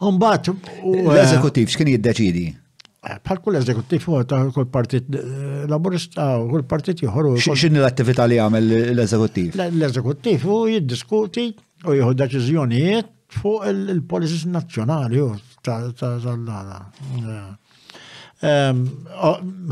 [0.00, 0.48] Umbat.
[0.84, 2.44] l eżekutif eh, x'kien jiddeċidi?
[3.04, 7.34] Eh, bħal kull eżekutiv ta' kull partit eh, laburista u kull partit jħorru.
[7.42, 9.58] Xinni l-attività li għamil l-eżekutiv?
[9.66, 11.48] L-eżekutiv u jiddiskuti
[11.86, 15.90] u jħu deċiżjonijiet fuq il nazjonali nazzjonali tal
[16.22, 16.78] Zallana.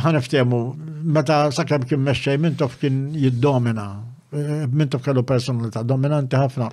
[0.02, 0.60] ħanaftemu,
[1.06, 3.84] meta sakram kien meċċej mintof kien jiddomina,
[4.74, 6.66] mintof kellu personalità dominanti ħafna.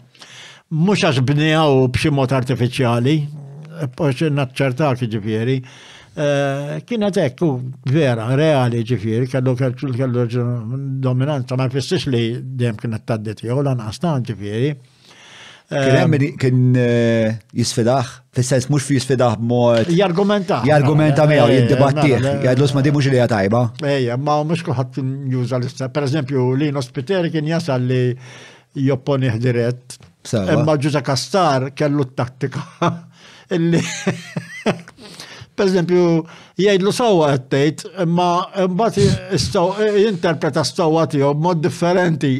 [0.73, 3.19] Mux għax bnijaw b'ximot artificiali,
[3.81, 5.55] E poċ naċċertak ġifiri,
[6.85, 7.47] kienet eh, ekku
[7.89, 10.43] vera, reali ġifiri, kellu kellu
[11.01, 14.73] dominanza, ma fissiex eh, eh, li dem kienet taddit jow lan astan ġifiri.
[15.73, 16.59] Kien
[17.55, 19.87] jisfidaħ, fil-sens mux fi jisfidaħ mod.
[19.95, 20.59] Jargumenta.
[20.69, 23.61] Jargumenta mew, jiddibattih, jgħadlus ma di mux li għatajba.
[23.93, 24.99] Ejja, ma mux kuħat
[25.31, 25.89] juża l-istat.
[25.95, 28.03] Per eżempju, Lino Spiteri kien jasal li
[28.85, 29.97] jopponi dirett.
[30.43, 32.91] Imma ġuza kastar kellu t-taktika
[33.51, 33.81] illi
[35.55, 36.05] per eżempju,
[36.57, 38.27] jgħidlu sawa għattejt, imma
[38.71, 42.31] mbagħad jinterpreta s-sawa tiegħu mod differenti.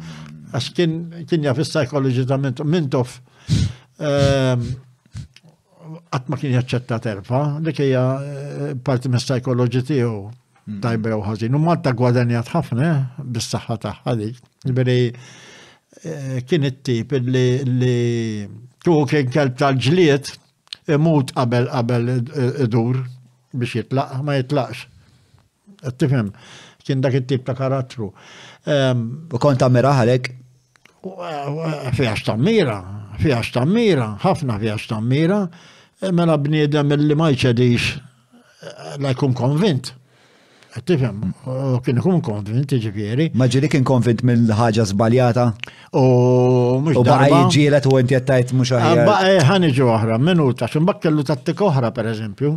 [0.54, 3.18] Għax kien jaf is-psychology ta' mintof
[3.98, 4.62] ehm,
[6.14, 10.12] qatt ma kien jaċċetta terfa, dik hija eh, parti mis psychology tiegħu
[10.70, 10.78] mm.
[10.84, 11.58] tajbra u ħażin.
[11.58, 14.38] U Malta gwadanjat ħafna bis-saħħa tagħha dik.
[14.64, 17.90] Ġifieri eh, kien it-tip li
[18.84, 20.32] kien kelb tal-ġlied
[20.90, 22.08] imut qabel qabel
[22.64, 22.96] idur
[23.54, 24.78] biex jitlaq, ma jitlaqx.
[26.00, 26.32] Tifhem,
[26.84, 28.10] kien dak it-tip ta' karattru.
[29.32, 30.32] U kont tammira ħalek?
[31.04, 32.78] Fiħax tammira,
[33.20, 35.42] fiħax tammira, ħafna fiħax tammira,
[36.12, 37.90] mela bniedem li ma jċedix
[39.00, 39.92] la jkun konvint.
[40.74, 41.18] Għattifem,
[41.86, 43.28] kien ikun konvint, ġifiri.
[43.38, 45.44] Ma ġiri kien konvint mill-ħagġa zbaljata?
[45.94, 46.02] U
[46.82, 49.04] mux U baħi jġilet u għinti għattajt mux ah, ħajja.
[49.06, 52.50] Baqa eh, ħanġu oħra, minuta, xumbat kellu tattik oħra per eżempju.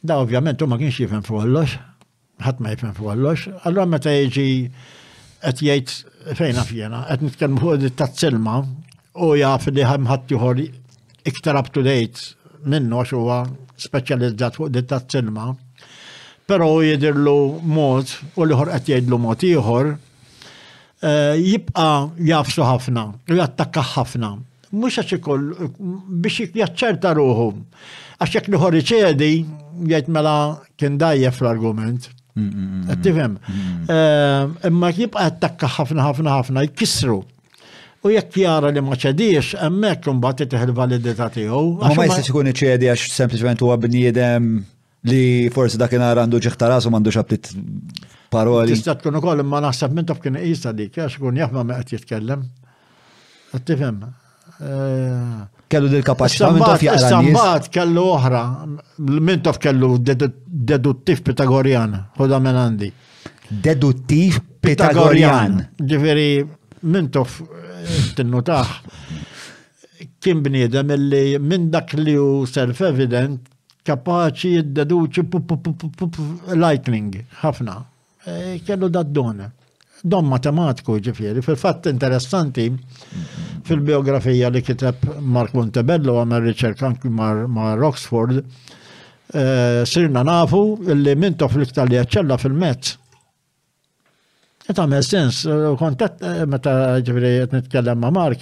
[0.00, 1.76] Da ovvjament u ma kienx jifem fuqollox,
[2.40, 4.48] ħat ma jifem fuqollox, allora ta' jġi
[5.44, 8.56] qed jgħid fejna fjena, qed nitkellmu fuq t-silma,
[9.28, 10.64] u jaf li ħat juħor
[11.34, 12.32] iktar up to date
[12.64, 13.42] minnu għax għu
[13.90, 15.52] speċjalizzat fuq dit tazzelma
[16.50, 17.38] pero jidirlu
[17.78, 18.06] mod
[18.40, 21.88] u liħor qed jgħidlu mod ieħor eh, jibqa
[22.26, 24.32] jafsu ħafna, u jattakka ħafna.
[24.74, 25.52] Mux għax ikoll
[26.24, 27.46] biex jaċċerta ruħu.
[28.18, 29.30] Għax jekk liħor iċedi,
[29.94, 30.34] jgħid mela
[30.78, 32.08] kien dajjef fl-argument.
[33.04, 33.36] Tifhem.
[33.38, 37.20] Eh, imma jibqa jattakka ħafna ħafna ħafna, jkissru.
[38.02, 41.62] U jekk jara li ma ċedix, emmek mbagħad titih il-validità tiegħu.
[41.84, 44.54] Ma ma jistax ikun iċedi għax sempliċement huwa bniedem
[45.08, 47.50] li forsi dakinhar għandu ġiħta u m'għandux xabtit
[48.32, 48.74] paroli.
[48.74, 52.42] Tista' tkun ukoll ma naħseb minn kien jisa dik għax kun jahma ma qed jitkellem.
[53.54, 54.02] Għattifem.
[54.60, 55.38] Eh,
[55.72, 58.42] kellu dil kapaċità minn kellu oħra,
[59.00, 62.90] minn taf kellu deduttiv pitagorjan, ħoda minn għandi.
[63.50, 65.56] Deduttiv pitagorjan.
[65.80, 66.28] Ġifiri,
[66.92, 68.76] minn tof eh, tinnutaħ
[70.20, 73.49] kien bniedem illi minn dak li hu self-evident
[73.86, 75.24] kapaċi jiddeduċi
[76.60, 77.76] lightning, ħafna.
[78.26, 79.46] E, kellu dat dona
[80.02, 81.42] Don matematiku ġifiri.
[81.44, 82.70] fil fat interessanti
[83.66, 88.38] fil-biografija li kiteb Mark Montebello għamel riċerka mar Oxford,
[89.34, 90.62] e, sirna nafu
[90.94, 92.96] li mintof l-iktalja ċella fil met
[94.68, 98.38] Et għamel sens, e, kontat meta ġifiri jett nitkellem ma' Mark,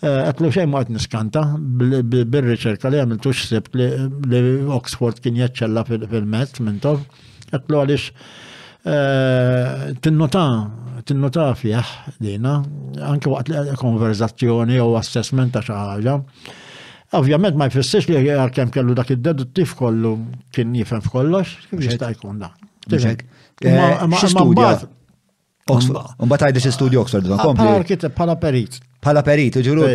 [0.04, 4.44] eh, Għatlu xej ma niskanta bil-riċerka li għamiltu xsibt li
[4.78, 7.04] Oxford kien jaċċella fil met minn tov.
[7.54, 8.08] Għatlu għalix
[8.88, 10.44] eh, tinnota,
[11.08, 12.58] tinnota fieħ dina,
[13.14, 16.18] anki waqt konverzazzjoni u assessment ta' xaħġa.
[17.14, 20.16] Ovvjament ma jfissirx li għal-kem kellu dak id deduttif kollu
[20.52, 22.50] kien jifem f'kollox, kif jista' jkun da.
[22.90, 24.90] Ma eh, mbagħad
[25.72, 26.08] Oxford.
[26.20, 27.64] Un bat għajdi studio Oxford, ah, kompli.
[27.64, 28.80] Pala pala perit.
[29.04, 29.88] Pala perit, ġuru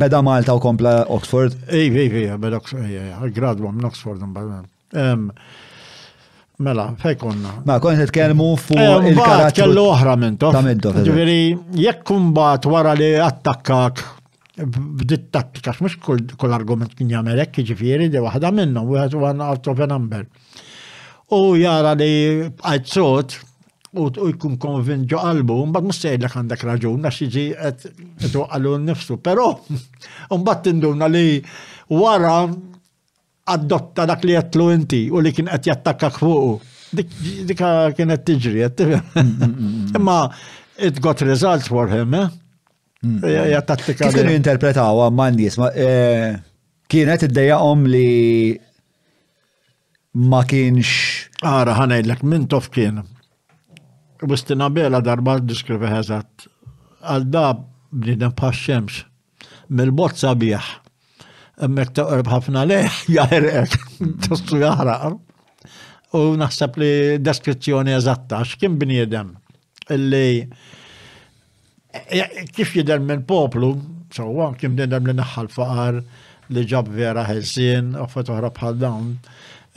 [0.00, 1.56] beda Malta u kompla Oxford.
[1.68, 5.30] Ej, ej, ej, beda Oxford, ej, gradwa minn Oxford, un
[6.58, 7.60] Mela, fejkonna.
[7.68, 10.56] Ma t-kelmu fu eh, il karat kellu oħra minn tof.
[11.06, 14.02] Ġiviri, jek kumbat wara li attakkak
[14.66, 19.84] bditt tattika, kull argument kien jagħmel hekk, jiġifieri, di waħda minnhom, wieħed one out of
[21.28, 22.10] U jara li
[22.58, 23.38] għajt sot,
[23.98, 27.44] u jkun konvin ġo qalbu, mbagħad mhux sejlek għandek raġun għax jiġi
[28.44, 29.48] għallu n nnifsu, però
[30.32, 31.24] mbad tinduna li
[31.94, 32.38] wara
[33.52, 36.54] adotta dak li għetlu inti u li kien qed jattakak fuqu.
[37.44, 40.22] Dika kienet tiġri, mm, mm, mm, imma
[40.80, 42.30] it got results for him, eh?
[43.52, 44.08] Jattattika.
[44.08, 46.38] Kif interpretaw għammandis, eh,
[46.88, 48.56] kien għet id-dejaqom li
[50.32, 51.28] ma kienx.
[51.44, 53.04] Ara, ħanajdlek, min tof kien.
[54.26, 56.48] Wistina bela darba diskrivi ħezat.
[57.02, 57.42] Għal da
[57.92, 59.04] bnidem paċċemx.
[59.70, 60.70] Mil-bozza bieħ.
[61.74, 63.76] Mek ta' e ħafna leħ jaħerqek.
[63.76, 65.18] Er, Tostu jaħraq.
[66.18, 66.90] U naħseb li
[67.22, 68.42] deskrizzjoni eżatta.
[68.46, 69.36] X'kien bnidem?
[69.88, 70.42] illi
[71.88, 73.70] e kif e, jidher minn poplu,
[74.12, 76.00] sowa, kim nidher li naħħal faqar
[76.52, 79.12] li ġab vera ħelsin u fetuħra bħal dawn.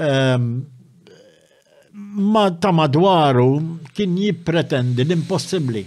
[0.09, 0.49] Ehm,
[1.93, 5.83] ma ta' madwaru kien jippretendi l-impossibli.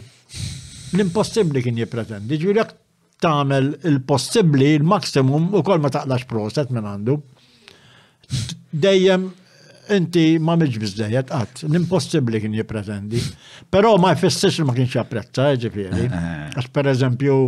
[0.96, 2.36] L-impossibli kien jippretendi.
[2.40, 2.74] Ġviri jek
[3.24, 7.16] tamel il-possibli, il-maksimum u kol ma taqlax proset minn għandu.
[8.84, 9.30] Dejjem
[9.96, 13.22] inti ma meġ bizdejet, għat, l-impossibli kien jippretendi.
[13.72, 16.04] Pero ma jfessiex ma kienx japprezza, eh, ġifiri.
[16.04, 16.54] Eh, eh.
[16.54, 17.38] Għax per eżempju,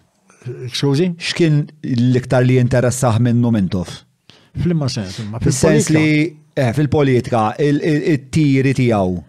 [0.72, 1.12] Xkużi?
[1.20, 3.70] X'kien l-iktar li jinteressaħ minnu minn
[4.62, 6.08] Flimma sens, fil-sens li
[6.60, 9.22] eh, fil-politika it-tiri tiegħu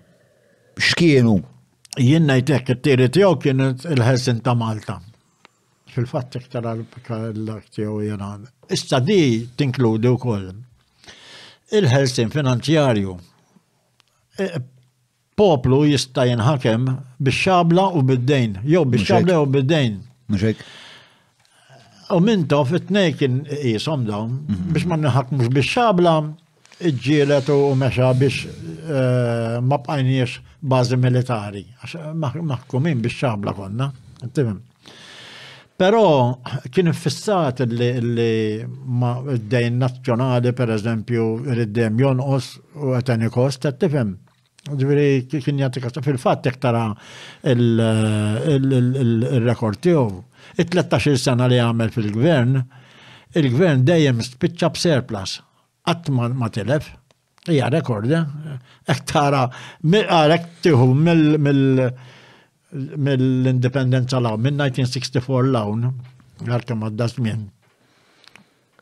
[0.83, 1.37] x'kienu?
[2.03, 4.99] Jien ngħidlek it-tiri tiegħu kien il-ħelsin ta' Malta
[5.93, 8.31] fil-fatt iktar għal aktiju jena.
[8.73, 10.53] Issa di tinkludi u koll.
[11.73, 13.13] il-ħelsin finanzjarju.
[14.37, 14.47] E,
[15.41, 16.83] poplu jista' jenħakem
[17.25, 19.95] bix-xabla u bid-dejn, jew bix-xabla u bid-dejn.
[22.13, 24.69] U minto fit nejkin jisom dawn mhm.
[24.75, 26.13] biex ma nħakmux bix-xabla
[26.91, 30.37] iġġielet u meċa biex e, ma bqajniex
[30.69, 31.65] bazi militari.
[32.13, 33.89] Maħkumin biex xabla konna.
[34.29, 34.61] Timim.
[35.83, 36.05] Però
[36.71, 38.63] kien fissat li
[39.03, 41.23] ma d-dejn nazzjonali, per eżempju,
[41.59, 42.45] rid-dem jonqos
[42.79, 44.11] u għetani kost, tifem.
[44.79, 46.85] Ġviri, kien jgħati kasta fil-fat tektara
[47.55, 50.09] il-rekord tiegħu.
[50.63, 52.55] il 13 sena li għamel fil-gvern,
[53.43, 55.41] il-gvern dejjem spiċċa serplas.
[55.83, 56.85] Qatt ma telef,
[57.51, 58.25] hija rekord, eh?
[58.87, 59.43] ek tara,
[59.83, 61.79] għarek tiħu mill
[62.73, 65.91] mill independenza law, minn 1964 lawn,
[66.47, 67.43] għal-kem għadda żmien.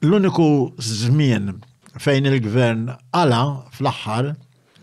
[0.06, 0.46] L-uniku
[0.80, 1.52] żmien
[2.00, 3.40] fejn il-gvern għala
[3.74, 4.30] fl-axħar,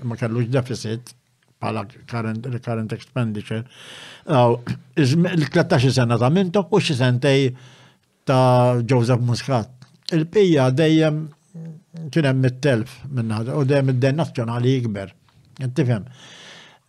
[0.05, 1.13] ma kellux deficit,
[1.57, 3.63] pala current, current expenditure,
[4.29, 7.49] il-13 sena ta' minto, u xisentej
[8.27, 9.71] ta' Joseph Muscat.
[10.13, 11.23] Il-pija dejjem
[12.13, 15.15] kienem mit-telf minna, u dejjem id-den nazjonali jikber.
[15.65, 16.05] Intifem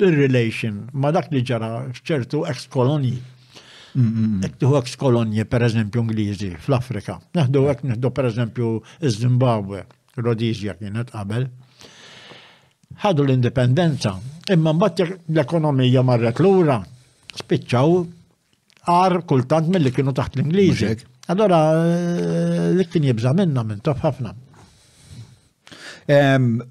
[0.00, 3.14] relation ma dak li ġara fċertu ex koloni
[3.94, 7.20] ektu tuħu ex koloni per eżempju, Ingliżi, fl-Afrika.
[7.38, 8.70] Neħdu ek, neħdu per eżempju,
[9.06, 9.84] Zimbabwe,
[10.16, 11.44] Rodizja kienet qabel.
[13.04, 14.16] Ħadu l-indipendenza,
[14.50, 16.80] imma mbatt l-ekonomija marret l-ura
[17.38, 17.94] spiċċaw
[18.90, 20.90] għar kultant mill-li kienu taħt l-Ingliżi.
[21.26, 24.34] Allora, eh, li kien jibża minna minn top ħafna.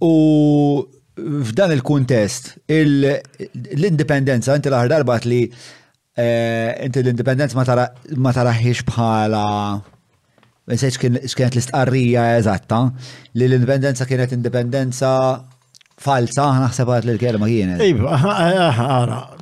[0.05, 0.13] U
[1.17, 9.45] f'dan il-kuntest, l-indipendenza, inti l-aħħar darba li eh, inti l-indipendenza ma taraħiex bħala
[10.63, 12.77] Nsejt kienet l-istqarrija eżatta
[13.35, 15.09] li l-indipendenza kienet indipendenza
[15.99, 17.81] falsa, naħseb għat l-kelma kienet.
[17.83, 19.33] Iva,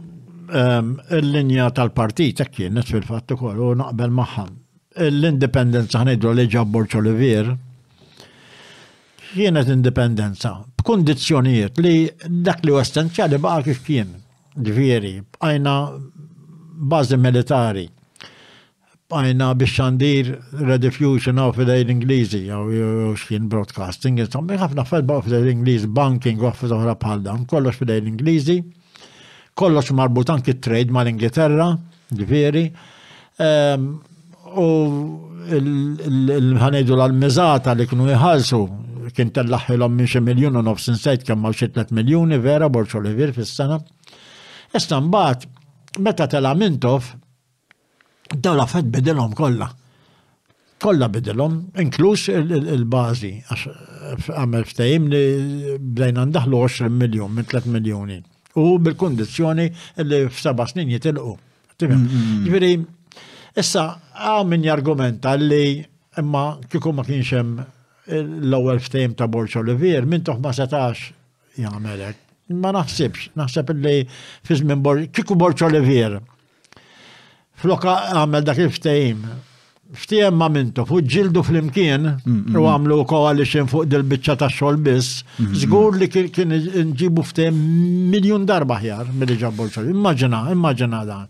[1.21, 4.57] l-linja tal-partit kienet fil-fatt ukoll u naqbel maħan
[4.99, 7.51] l-indipendenza ħnejdru li ġabbor ċolivier
[9.31, 10.51] kienet indipendenza
[10.81, 11.93] b'kondizjoniet li
[12.43, 14.11] dak li essenzjali baqa kif kien
[14.57, 15.75] ġviri bqajna
[16.91, 17.85] bazi militari
[19.07, 25.45] bqajna biex xandir redifusion għaw fidej l-Ingliżi għaw xkien broadcasting għaw ħafna fed baqa fidej
[25.47, 28.59] l-Ingliżi banking għaw fidej oħra bħal kollox fidej l-Ingliżi
[29.55, 31.71] kollox marbut anki trade mal-Ingilterra
[32.11, 32.65] ġviri
[33.39, 33.89] ehm,
[34.57, 34.69] u
[35.51, 38.59] l-ħanejdu l-almizata li kienu jħalsu
[39.15, 43.13] kien tellaħħilhom minn xi miljun u nofs insejt kemm xi 3 miljuni vera borċu li
[43.17, 43.79] vir fis-sena.
[44.75, 45.49] Issa mbagħad
[45.99, 47.09] meta tela Mintov
[48.37, 49.71] daw la fed bidilhom kollha.
[50.81, 54.71] Kollha bidilhom, inkluż il-bażi għax għamel
[55.11, 55.25] li
[55.91, 58.21] bdejna ndaħlu 20 miljun minn 3 miljuni.
[58.55, 59.67] U bil-kondizzjoni
[60.05, 61.35] li f'seba' snin jitilqu.
[61.81, 62.41] Mm, mm, mm.
[62.47, 62.71] Ġifieri
[63.59, 63.83] Issa,
[64.15, 65.81] għaw min jargumenta li
[66.19, 67.57] imma kiku ma kienxem
[68.11, 71.09] l-ewwel ftejm ta' Borċ Olivier, minn toħma ma setax
[71.59, 72.17] jgħamelek.
[72.61, 73.93] Ma naħsibx, naħseb li
[74.47, 76.17] fiż minn Borċ, kiku Borċ Olivier.
[77.61, 79.21] Floka għamel dak il-ftejm,
[79.99, 82.07] ftijem ma mintu, fuq ġildu fl-imkien,
[82.55, 85.25] u għamlu koalixin fuq dil-bicċa ta' xol biss,
[85.61, 86.55] zgur li kien
[86.91, 87.59] nġibu ftijem
[88.11, 89.91] miljon darba ħjar mill ġab xol.
[89.91, 91.27] Immaġina, immaġina dan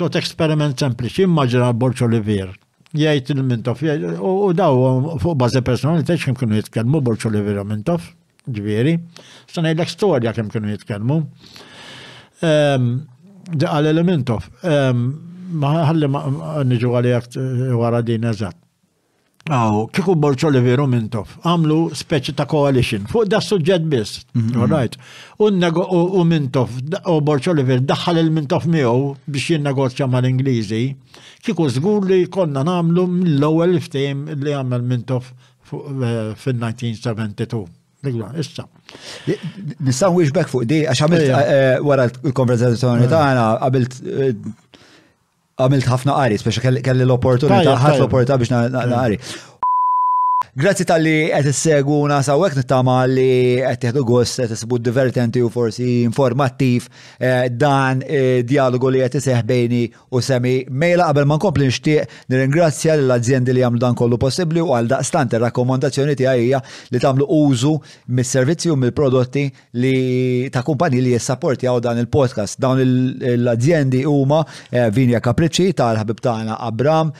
[0.00, 2.50] tot eksperiment sempliċi, immaġina Borċ Olivier.
[2.96, 3.82] Jajt il-Mintof,
[4.18, 4.80] u daw
[5.22, 8.06] fuq bazi personali teċ kem kienu jitkellmu Borċ Olivier u Mintof,
[8.50, 8.94] ġviri.
[9.50, 11.18] Sa ngħidlek storja kem kienu jitkelmu.
[12.48, 12.88] Ehm,
[13.74, 15.04] għal Mintof, ehm,
[15.60, 16.10] ma ħalli
[16.72, 17.38] niġu għalijak
[17.78, 18.58] wara din eżatt.
[19.50, 24.64] Aw, kiku borċoli veru mintof, għamlu speċi ta' coalition, fuq da' suġġed biss, mhm, mhm.
[24.70, 24.96] right.
[25.42, 25.50] U
[26.30, 26.70] mintof,
[27.10, 30.82] u borċoli veru, daħħal il-mintof miegħu biex jinnegozja mal-Ingliżi,
[31.42, 35.34] kiku żgur li konna namlu mill-ewwel ftehim li għamel mintof
[35.66, 37.66] fil-1972.
[38.00, 38.64] Digla, issa.
[39.84, 44.32] Nistaw wiex fuq di, għax għamilt eh, wara l-konverzazzjoni ta' għana, għabilt eh,
[45.64, 48.92] għamilt ħafna qari, speċa kelli l-opportunità, ħat l-opportunità biex mm.
[48.94, 49.20] naqri.
[50.56, 55.84] Grazzi tal-li għet s-seguna sawek nittama li għet jħedu għost għet s divertenti u forsi
[56.06, 56.86] informattiv
[57.22, 59.82] eh, dan eh, dialogu li għet s-seħbejni
[60.16, 64.72] u semi mejla qabel ma nkompli nishtiq nir-ingrazzja l-azzjendi li għamlu dan kollu possibli u
[64.74, 66.62] għal daqstant rakkomandazzjoni ti għajja
[66.96, 67.74] li tamlu użu
[68.18, 69.44] mis-servizzi u mill-prodotti
[69.84, 69.94] li
[70.50, 72.80] ta' kumpani li jessaporti għaw dan il-podcast dawn
[73.34, 74.40] l-azzjendi huma
[74.72, 77.12] eh, Vinja Kapriċi tal-ħabib tagħna Abram,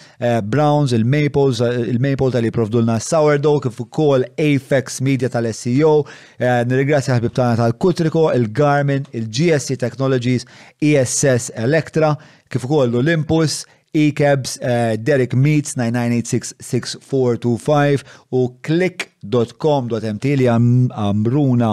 [0.43, 5.95] Browns, il-Maples, il-Maple tal-li provdulna Sourdough kif ukoll Apex Media tal-SEO.
[6.39, 10.43] Eh, nirringrazzja ħbib tagħna tal-Kutriko, il-Garmin, il-GSC Technologies,
[10.79, 12.13] ESS Electra,
[12.55, 13.53] kif ukoll l-Olympus,
[13.99, 18.05] eCabs, eh, Derek Meets 9986-6425
[18.39, 21.73] u click.com.mt li għamruna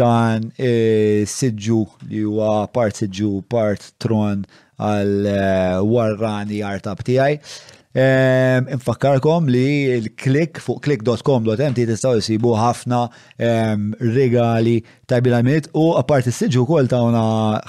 [0.00, 1.78] dan eh, siġġu
[2.10, 4.42] li huwa part siġġu part tron
[4.82, 7.38] għal warrani artab tijaj.
[7.94, 13.04] Infakkarkom li l-klik fuq klik.com.mt tistaw jisibu ħafna
[14.02, 17.22] regali ta' bilamiet u apparti s-sġu kol tawna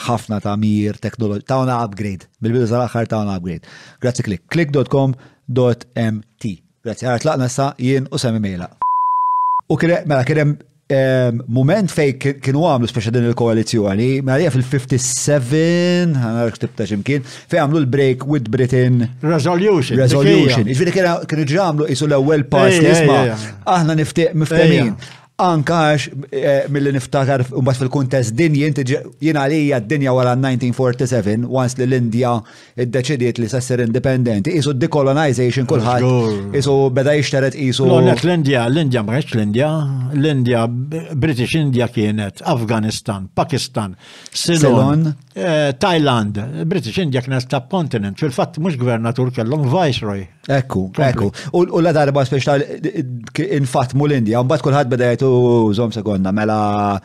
[0.08, 3.70] ħafna ta' mir teknologi, tawna upgrade, bil-bidu sal-axar tawna upgrade.
[4.02, 5.18] Grazzi klik, klik.com.mt.
[6.86, 8.72] Grazzi, għartlaqna sa' jien u semmi mejla.
[9.70, 10.58] U kire, mela, kirem
[11.50, 18.28] moment fej kienu għamlu speċa din il-koalizjoni, għalija fil-57, għanark tibta ximkien, fej għamlu l-break
[18.30, 19.02] with Britain.
[19.26, 19.98] Resolution.
[19.98, 20.70] Resolution.
[20.70, 22.94] Iġviri kienu ġamlu jisu l-ewel pass li
[23.66, 24.94] aħna niftiq miftemin.
[25.36, 31.84] Ankax eh, mill-li niftakar mbagħad fil-kuntest dinji inti jien għalija d-dinja wara 1947 once li
[31.90, 32.38] l-Indja
[32.80, 34.54] iddeċidiet li sessir indipendenti.
[34.56, 37.84] Isu decolonization kulħadd isu beda jixteret isu.
[37.84, 39.74] Lonek l-Indja, l-Indja ma l-Indja,
[40.16, 43.98] l-Indja British India kienet, Afganistan, Pakistan,
[44.32, 46.40] Ceylon, eh, Thailand,
[46.72, 50.24] British India kienet ta' kontinent, fil-fatt mhux gvernatur kellhom viceroy.
[50.46, 51.28] Ekku, ekku.
[51.58, 57.00] U la darba speċi infatmu l-Indja, mbagħad kulħadd beda tu zom sekonna, mela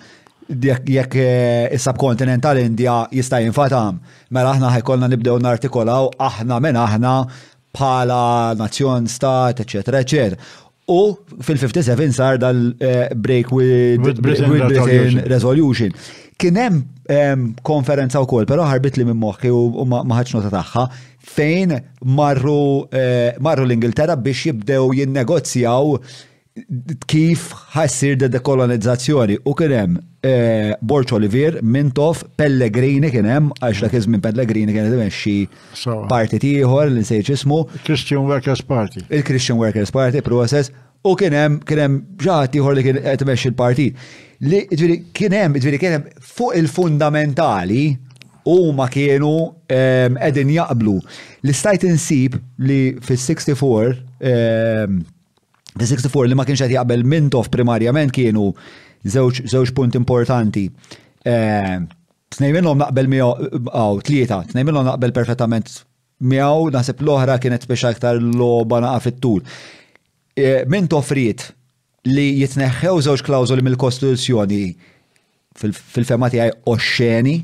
[0.90, 4.01] jekk eh, il-subkontinental tal-Indja jista' jinfatam,
[4.36, 7.12] mela aħna ħajkolna nibdew nartikolaw aħna minn aħna
[7.76, 8.22] bħala
[8.60, 10.56] nazzjon stat, eċetera, eċetera.
[10.90, 11.02] U
[11.47, 15.94] fil-57 sar dal-break eh, with, with Britain, with Britain resolution.
[16.40, 16.80] Kienem
[17.66, 20.84] konferenza u kol, pero ħarbit li minn moħħi u maħħaċ nota taħħa,
[21.34, 21.74] fejn
[22.16, 26.18] marru, eh, marru l-Ingilterra biex jibdew jinnegozjaw negozjaw
[27.09, 34.23] kif ħassir de dekolonizzazzjoni u kienem eh, Borċ Olivier, Mintof, Pellegrini kienem, għax la iżmin
[34.24, 35.37] Pellegrini kienet imexxi
[36.11, 37.62] parti ieħor li nsejx ismu.
[37.87, 39.05] Christian Workers Party.
[39.09, 40.73] Il-Christian Workers Party process
[41.09, 44.62] u kienem kienem ġaħat ieħor li kien qed imexxi parti partit Li
[45.12, 47.91] kienem, ġifieri kienem fuq il-fundamentali
[48.49, 49.35] u ma kienu
[49.69, 50.95] edin ehm, jaqblu.
[51.45, 53.99] Li stajt insib li fis-64
[55.78, 58.51] The 64 li ma kienx qed jaqbel Mintoff primarjament kienu
[59.06, 60.66] żewġ żewġ punt importanti.
[61.24, 61.76] Eh,
[62.34, 65.70] tnej minnhom naqbel miegħu aw tlieta, tnej minnhom naqbel perfettament
[66.20, 69.44] miegħu naħseb l-oħra kienet biex aktar logħba naqa' fit-tul.
[70.36, 71.47] Eh, Mintoff ried
[72.10, 74.62] li jitneħħew żewġ klawżoli mill-Kostituzzjoni
[75.60, 77.36] fil-fema tiegħi oxxeni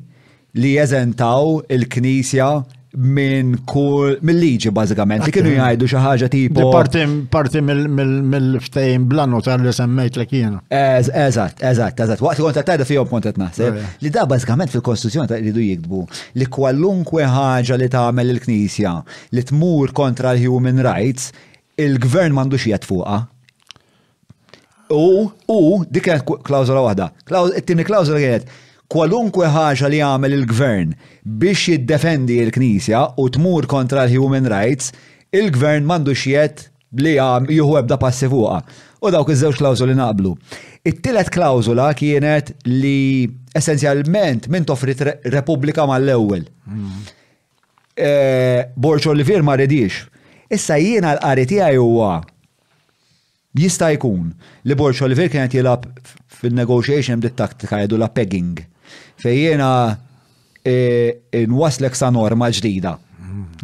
[0.57, 2.51] li jeżentaw il-Knisja
[2.97, 6.69] minn kull mill-liġi bażikament li kienu jgħidu xi ħaġa tipo.
[6.73, 10.63] Parti mill-ftejn blannu tal li semmejt li kienu.
[10.73, 12.25] Eżatt, eżatt, eżatt.
[12.25, 16.05] Waqt kont tajda fihom kont qed naħseb li da bażikament fil-Kostituzzjoni ta' jridu jikbu
[16.41, 18.97] li kwalunkwe ħaġa li tagħmel il-Knisja
[19.37, 21.35] li tmur kontra l-human rights
[21.77, 23.21] il-gvern m'għandux jgħid fuqha.
[24.95, 25.61] U, u,
[25.91, 27.11] dik kienet klawżola waħda.
[27.61, 28.55] It-tieni klawżola kienet
[28.89, 30.93] kwalunkwe ħaġa li għamel il-gvern
[31.43, 34.93] biex jiddefendi il-Knisja u tmur kontra l-human rights,
[35.35, 36.69] il-gvern mandu xiet
[37.01, 38.61] li għam juhu ebda passi fuqa.
[39.05, 40.31] U dawk iż-żewġ klawżuli naqblu.
[40.87, 45.03] It-tielet klawżula kienet li essenzjalment minn toffrit
[45.33, 46.47] Repubblika mal-ewwel.
[47.97, 50.05] Eh, Borċo Olivier ma redix.
[50.51, 52.21] Issa jiena l-qari tiegħi huwa
[53.57, 54.31] jista' jkun
[54.69, 55.87] li Borċ Olivier kienet jilab
[56.39, 58.61] fil-negotiation bit taktika jgħidu la pegging
[59.17, 59.99] fejjena
[61.31, 62.97] inwaslek e, e, sa norma ġdida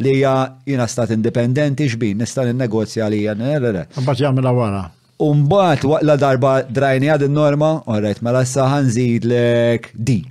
[0.01, 0.33] li hija
[0.65, 3.35] jiena stat indipendenti xbin, nista' ninnegozja li hija.
[3.37, 4.85] Mbagħad jagħmilha wara.
[5.21, 10.23] waqt waqla darba drajni għad il-norma, orrejt, mela s ħanżidlek di.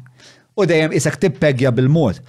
[0.58, 2.20] U dejjem isek tippegja bil-mod.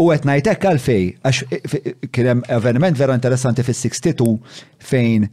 [0.00, 4.30] U għet najtek għalfej, għax e, kienem avveniment vera interessanti fis-62
[4.78, 5.28] fejn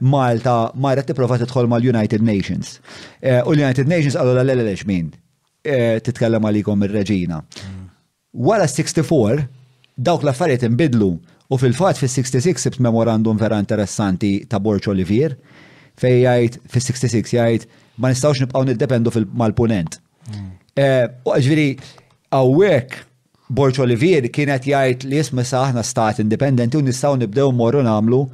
[0.00, 2.78] Malta marret tipprova tidħol mal-United Nations.
[3.44, 5.10] U l-United Nations għallu l-għallu l-għallu
[5.60, 7.42] Eh, titkellem għalikom ir-reġina.
[8.32, 9.42] Wara 64,
[9.96, 11.08] dawk l-affarijiet inbidlu
[11.52, 15.34] u fil-fat fil-66 sibt memorandum vera interessanti ta' Borċ Olivier
[16.00, 17.68] fej jgħid fil-66 jgħid
[18.00, 20.00] ma nistawx nibqaw niddependu mal-punent.
[20.80, 21.68] Eh, u ġviri,
[22.32, 22.96] għawek
[23.52, 28.24] Borċ Olivier kienet jgħid li jisma saħna stat indipendenti u nistaw nibdew morru namlu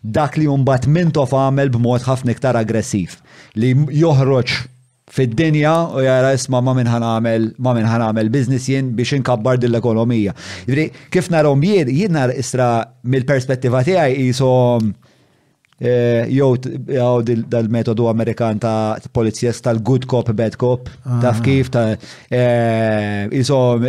[0.00, 3.20] dak li jumbat mintof għamel b'mod ħafna iktar aggressiv
[3.60, 4.71] li joħroċ
[5.12, 10.32] fid-dinja u jara isma ma minn ħanamel ma minn ħanamel business jien biex inkabbar dil-ekonomija.
[10.66, 12.70] Jifri, kif narom jien, jien nar isra
[13.12, 14.88] mill-perspettiva tiegħi jisom
[15.82, 21.20] eh, jow dal-metodu Amerikan ta' polizijas tal-good cop, bad cop, ah.
[21.26, 21.90] taf kif ta'
[22.30, 23.84] eh, jisom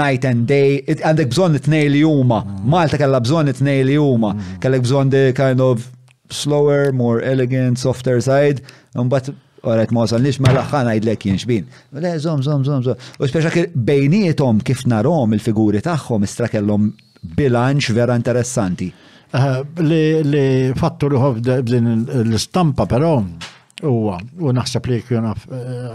[0.00, 2.56] night and day, għandek bżon it-nej li juma, ah.
[2.64, 4.56] Malta kalla bżon t nej li juma, mm.
[4.64, 5.90] kalla bżon kind of
[6.32, 8.64] slower, more elegant, softer side,
[8.98, 9.10] un
[9.64, 11.66] għaret ma wasalniex ma laħħan għajdlek jinxbin.
[12.00, 13.04] Le, zom, zom, zom, zom.
[13.20, 16.90] U speċa bejnietom kif narom il-figuri tagħhom istra kellhom
[17.36, 18.90] bilanċ vera interessanti.
[19.34, 23.16] Eh, li fattu li din l-istampa però
[23.84, 25.40] huwa u naħseb li jkun eh,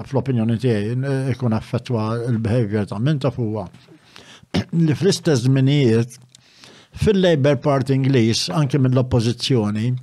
[0.05, 3.63] fl-opinjoni tiegħi eh, ikun affettwa l-behavior ta' minn taf huwa
[4.85, 6.19] li fl-istess żminijiet
[7.01, 9.93] fil-Labor Party Ingliż anke mill-oppożizzjoni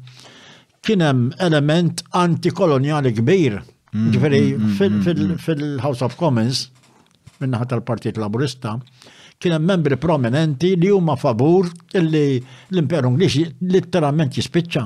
[0.86, 3.59] kien hemm element antikoloniali kbir.
[3.94, 6.66] Mm, ġifieri mm, mm, fil-House of Commons
[7.40, 8.74] minnaħa tal-Partit Laburista
[9.40, 13.38] kien hemm membri prominenti li huma favur illi l-Imperu Ingliż
[13.70, 14.82] litteralment jispiċċa.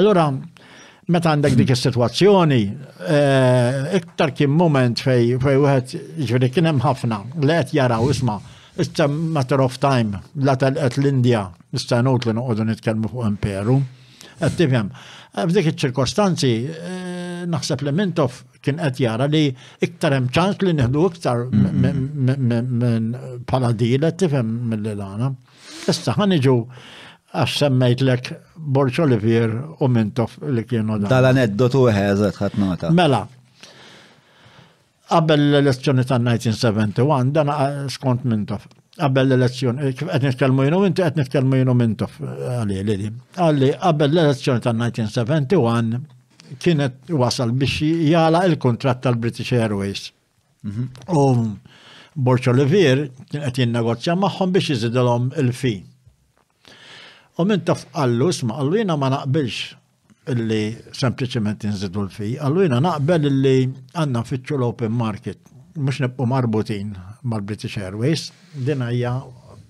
[0.00, 2.60] Allora meta għandek dik is-sitwazzjoni,
[3.12, 5.92] eh, iktar kien moment fej wieħed
[6.22, 8.38] ġifieri kien hemm ħafna li qed jaraw isma'
[8.98, 12.78] a matter of time, la tal-qed l-Indja, issa nut li noqogħdu
[13.10, 13.82] fuq imperu
[14.56, 14.88] tifhem.
[15.36, 19.44] Eh, f'dik il ċirkostanzi eh, naħseb li Mintof kien qed jara li
[19.84, 25.28] iktar hemm ċans li nħdu iktar minn paladil dila tifhem mill-lana.
[25.90, 26.56] Issa ħaniġu
[27.34, 28.30] għax semmejt lek
[28.64, 29.50] Borċ Olivier
[29.84, 31.08] u Mintof li kien da.
[31.08, 32.92] Dal-aneddotu ħeżet ħat nota.
[32.94, 33.24] Mela,
[35.14, 40.84] qabel l-elezzjoni ta' 1971 dan eh, skont Mintof qabel l-elezzjoni, eh, kif qed nitkellmu jinhu
[40.86, 43.10] inti qed nitkellmu jinhu mintof eh, għali lili.
[43.36, 46.02] Għalli qabel l-elezzjoni tan-1971
[46.62, 47.80] kienet wasal biex
[48.10, 50.10] jala il kontrat tal-British Airways.
[50.62, 51.14] Mhm.
[51.14, 51.56] U
[52.14, 55.76] Borċo Levir qed jinnegozja magħhom biex iżidilhom il-fi.
[57.38, 59.80] U minn taf għallu, sma għallu jiena ma naqbilx
[60.30, 60.62] illi
[60.94, 63.56] sempliċement inżidu l-fi, għallu jiena naqbel illi
[63.98, 65.42] għandna fitxu l-open market,
[65.74, 66.94] mhux nibqu marbutin
[67.24, 68.32] mal-British Airways,
[68.64, 69.14] din hija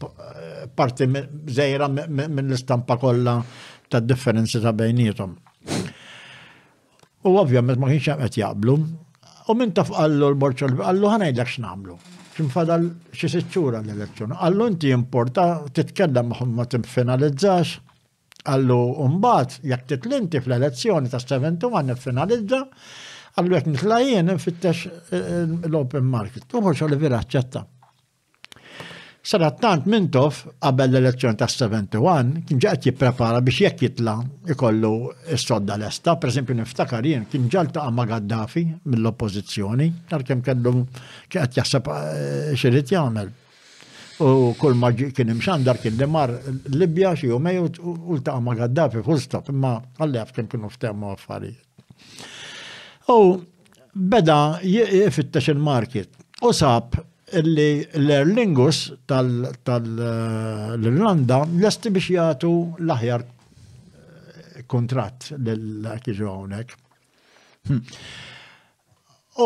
[0.03, 1.07] eh, parti
[1.49, 3.39] zejra minn l-istampa kollha
[3.89, 5.37] tad differenzi ta' bejnietom.
[7.25, 8.75] U ovvjament ma kienx qed jaqblu.
[9.49, 11.97] U minn taf qallu l-borċol, qallu ħanajdlek x'namlu.
[12.35, 14.37] X'infadal xi siċċura l-elezzjoni.
[14.41, 17.79] Qallu inti importa titkellem magħhom ma timfinalizzax.
[18.45, 18.79] Qallu
[19.15, 22.65] mbagħad jekk titlinti fl-elezzjoni ta' 71 niffinalizza,
[23.35, 26.45] Għallu għet nitlajjen nfittax eh, eh, l-open market.
[26.55, 27.65] U mux għalli vera ċetta.
[29.59, 34.15] tant Mintof, qabel l-elezzjoni ta' 71, kien ġaqet jipprepara biex jekk jitla
[34.53, 34.93] ikollu
[35.37, 40.77] s-sodda l-esta, per esempio niftakar jien, kien ġalta għamma Gaddafi mill-oppozizjoni, għal-kem kellu
[41.29, 43.33] kienet jasab eh, xirrit jgħamil.
[44.23, 46.31] U kull ma kien imxandar kien demar
[46.71, 51.11] libja xie u mejut u l-ta' għamma Gaddafi full stop, imma għallef kien kienu u
[51.11, 51.59] affarijiet.
[53.09, 53.41] U
[53.93, 56.09] beda jifittex il-market
[56.43, 56.97] u sab
[57.35, 62.51] illi l-Erlingus tal-Irlanda eh, l-esti biex jgħatu
[62.87, 63.27] l-aħjar eh,
[64.69, 66.69] kontrat l-akiġu għonek.
[67.69, 67.81] Hm.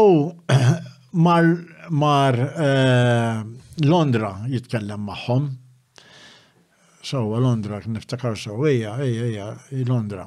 [0.00, 0.02] U
[1.26, 1.44] mar,
[1.90, 3.44] mar eh,
[3.86, 5.50] Londra jitkellem maħħom.
[7.08, 9.26] So Londra, niftakar sowa, ija, ija,
[9.70, 10.24] ija, Londra.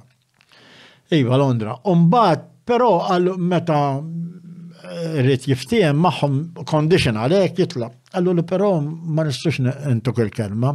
[1.14, 1.76] Iva Londra.
[1.91, 2.41] Umbat
[2.72, 6.35] Pero għal meta eh, rrit jiftijem maħum
[6.72, 7.89] condition għalek jitla.
[8.15, 10.72] Għallu li pero ma nistux intuk il-kelma.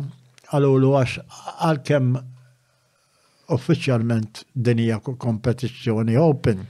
[0.51, 1.15] Għallu li għax
[1.55, 2.11] għal-kem
[3.57, 6.61] uffiċjalment dinija kompetizjoni open.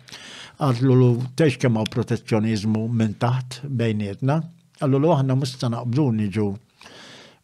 [0.62, 1.10] Għallu li
[1.42, 4.38] teċ kem għaw protezjonizmu minn taħt bejnietna.
[4.78, 6.48] Għallu li għahna musta naqbdu niġu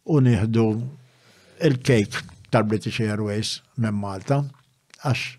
[0.07, 0.69] u nieħdu
[1.67, 4.39] il-kejk tal-British Airways minn Malta.
[5.03, 5.31] Għax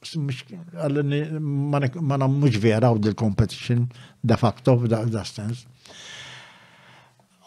[0.00, 3.84] għallini ma nammux vera u dil-competition
[4.24, 5.66] de facto da sens.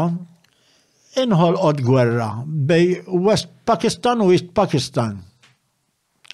[1.20, 5.18] od gwerra bej West Pakistan u East Pakistan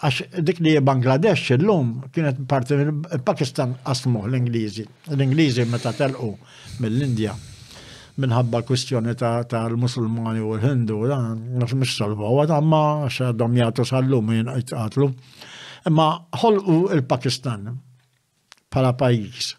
[0.05, 4.85] għax dik li Bangladesh illum kienet parti minn Pakistan qasmu l-Ingliżi.
[5.15, 6.33] L-Ingliżi meta telqu
[6.85, 7.33] mill-Indja
[8.21, 15.09] minħabba kwistjoni tal-Musulmani u l-Hindu, għax mux salva, għad għamma għax għadhom jgħatu sal-lum jgħatlu.
[15.91, 16.07] Imma
[16.43, 17.73] ħolqu il-Pakistan
[18.73, 19.55] pala pajis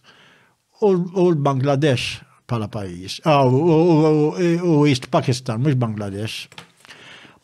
[0.90, 6.46] u l-Bangladesh pala pajis, ah, u East Pakistan, mux Bangladesh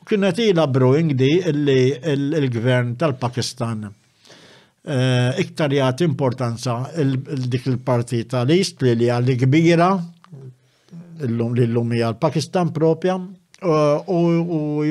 [0.10, 3.90] kienet ila brewing di li il-gvern tal-Pakistan eh,
[5.44, 6.78] iktar jgħat importanza
[7.48, 9.90] dik il-parti tal-East li li għalli kbira
[11.24, 13.24] li l-lum pakistan propja eh,
[13.68, 13.70] u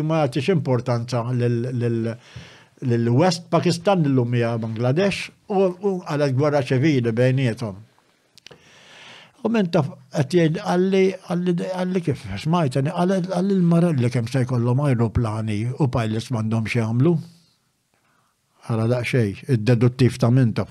[0.09, 5.19] ma jgħat importanza l-West Pakistan l-lum hija Bangladesh
[5.53, 5.55] u
[6.09, 7.77] għal gwerra ċivili bejnietom.
[9.43, 11.03] U minn taf, għatjed għalli,
[11.33, 17.17] għalli kif, smajtani, għalli l-mara li kem se jkollhom aeroplani u pajlis mandom xie għamlu.
[18.71, 20.71] Għara da xej, id-deduttiv ta' minn taf.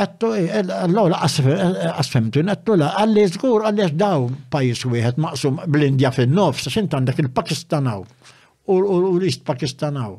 [0.00, 5.58] Għattu, eh, eh, l-għola għasfemtun, eh, għattu la, għalli zgur, għalli daw pajis wieħed maqsum
[5.66, 8.04] bl-Indja fin-nofs, xint għandek il-Pakistanaw
[8.72, 10.16] u l-Ist Pakistanaw,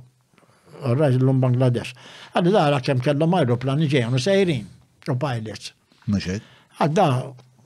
[0.93, 1.95] r-raġ l-lum Bangladesh.
[2.35, 4.65] Għalli da għara kem kellhom aeroplani ġejnu sejrin
[5.09, 5.73] u pajlis.
[6.07, 6.29] Mux
[6.79, 7.05] Għadda,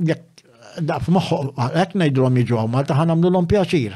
[0.07, 1.37] jekk da f'moħħu,
[1.75, 3.95] jekk ngħidulhom jiġu għaw Malta ħanamlu l pjaċir.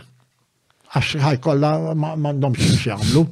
[0.96, 3.24] Għax ħajkolla m'għandhomx xi jagħmlu.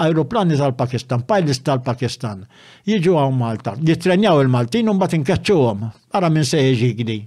[0.00, 2.44] aeroplani tal-Pakistan, pilots tal-Pakistan,
[2.88, 5.82] jiġu għaw Malta, jitrenjaw il-Maltin un bat inkaċċuhom,
[6.16, 7.18] ara minn se jiġi gdi,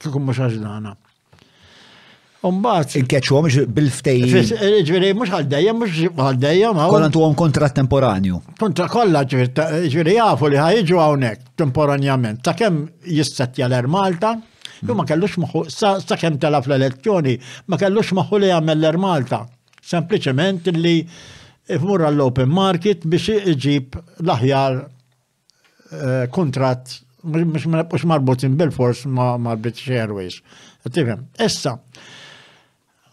[0.00, 0.92] kikum mux għaxdana.
[2.46, 2.92] Umbat.
[2.94, 4.20] Il-catch għom bil-ftej.
[4.86, 6.84] Ġveri, mux għaldejja, mux għaldejja ma.
[6.90, 8.36] Kollan tu għom kontrat temporanju.
[8.60, 12.44] Kontra kolla ġveri, jafu li ħajġu għawnek temporanjament.
[12.46, 14.36] Ta' kem jistat jaler Malta,
[14.84, 17.34] ju ma kellux maħu, sa' kem telaf l-elezzjoni,
[17.72, 19.40] ma kellux maħu li għamel l er Malta.
[19.90, 21.00] Sempliciment li
[21.68, 26.94] fmur għall-open market biex iġib l-aħjar eh, kontrat
[27.28, 30.36] mux marbutin bil-fors ma' British Airways.
[30.88, 31.26] Tifem,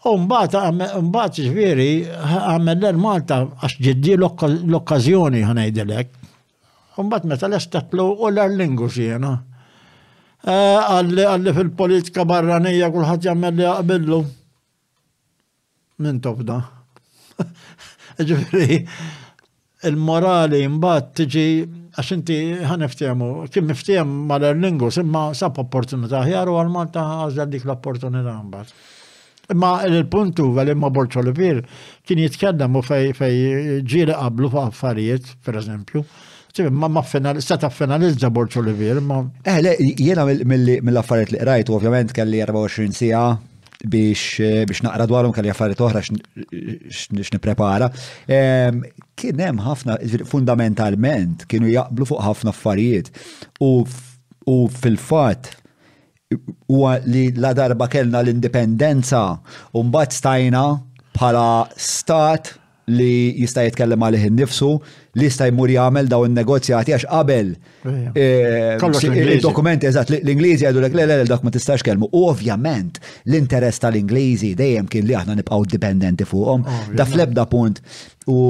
[0.06, 0.54] Umbat,
[1.40, 6.12] ġviri, għamel l-Malta għax ġeddi l-okkazjoni ħanajdilek.
[7.02, 9.32] Umbat meta l-estatlu u l-arlingu xiena.
[10.46, 14.20] Eh, għalli għalli fil-politika barranija kullħat jgħamel li għabillu.
[16.06, 16.60] Min tobda.
[18.30, 18.78] Ġviri,
[19.90, 21.46] il-morali mbat tiġi
[21.96, 22.38] għax inti
[22.68, 28.74] ħaniftjemu, kim miftjem mal simma imma opportunita opportunità u għal-Malta għazda dik l-opportunità mbat.
[29.54, 31.60] Ma il-puntu għal-imma Borċolivir
[32.06, 33.36] kien jitkellem u fej
[33.86, 36.02] ġiri qablu fa' affarijiet, per eżempju,
[36.74, 38.98] ma ma se seta finalizza Borċolivir.
[39.44, 43.26] Eh, le, jena mill-affarijiet li rajtu, ovvjament kelli 24 sija
[43.86, 46.02] biex naqra dwarhom kelli affarijiet oħra
[47.12, 47.90] nipprepara.
[48.26, 48.80] Ehm,
[49.14, 53.12] kien hemm ħafna fundamentalment kienu jaqblu fuq ħafna affarijiet
[53.62, 55.54] u fil-fatt
[56.68, 59.20] huwa li la darba kellna l-indipendenza
[59.78, 60.62] u mbagħad stajna
[61.14, 61.44] bħala
[61.78, 62.50] stat
[62.90, 64.70] li jista' jitkellem għalih innifsu
[65.18, 67.52] li jista' jmur jagħmel daw in-negozjati għax qabel
[68.14, 72.10] eh, il-dokument eżatt l-Ingliżi għadu lek le le dak ma tistax kelmu.
[72.10, 72.98] Ovvjament
[73.30, 76.66] l-interess tal-Ingliżi dejjem kien li aħna nibqgħu dipendenti fuqhom.
[76.98, 77.78] Da fl-ebda punt
[78.26, 78.40] u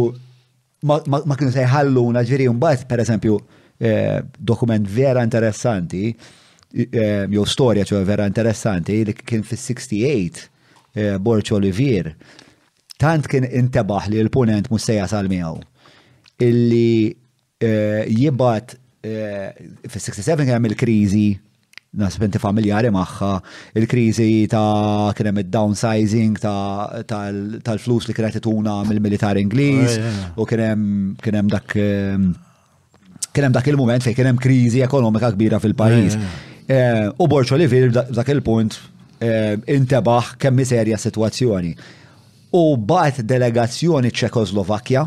[0.86, 3.38] ma kienu se jħalluna ġiri mbagħad pereżempju
[3.84, 6.12] eh, dokument vera interessanti
[6.72, 10.46] jew eh, storja ċo vera interessanti li kien fis-68
[10.96, 12.10] eh, Borċ Olivier
[13.00, 15.62] tant kien intebaħ li l-punent mussejja sal-miegħu
[16.48, 17.12] illi
[17.62, 21.26] eh, jibat fis-67 kien il-kriżi
[21.96, 23.28] nasib familjari magħha
[23.78, 30.64] il-kriżi ta' kien hemm id-downsizing tal-flus li kienet ituna mill-militar Ingliż oh, u kien
[31.22, 36.16] hemm dak kien hemm dak il-mument fejn kien hemm kriżi ekonomika kbira fil-pajjiż.
[36.18, 38.74] Oh, Eh, u Borċo Livir dak il-punt
[39.22, 41.72] eh, intebaħ kemmi serja situazzjoni.
[42.58, 45.04] U bat delegazzjoni ċekoslovakja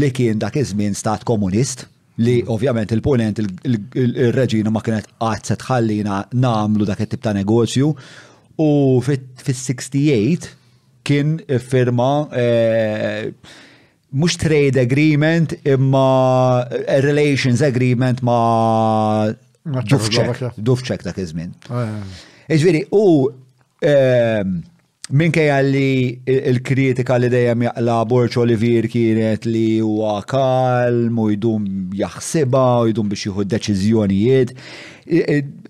[0.00, 1.86] li kien dak iż-żmien stat komunist
[2.20, 7.90] li ovvjament il-ponent il-reġina ma kienet qatt se tħallina namlu dak it-tip ta' negozju
[8.58, 8.68] u
[9.06, 10.50] fis-68
[11.06, 11.36] kien
[11.70, 12.08] firma
[12.38, 13.28] eh,
[14.10, 16.64] mhux trade agreement imma
[17.06, 19.34] relations agreement ma'
[20.56, 21.52] Dufċek dak iż-żmien.
[21.68, 22.20] Ah,
[22.50, 23.28] Iġviri, u
[23.84, 24.54] ehm,
[25.20, 25.90] minkejja għalli
[26.48, 31.68] il-kritika li dejjem jaqla Borċ Olivier kienet li huwa kalm u jdum
[32.00, 34.54] jaħsibha u jdum biex jieħu deċiżjonijiet.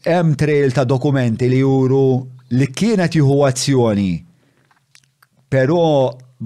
[0.06, 2.04] Hemm trail ta' dokumenti li juru
[2.56, 4.10] li kienet jieħu azzjoni,
[5.50, 5.84] però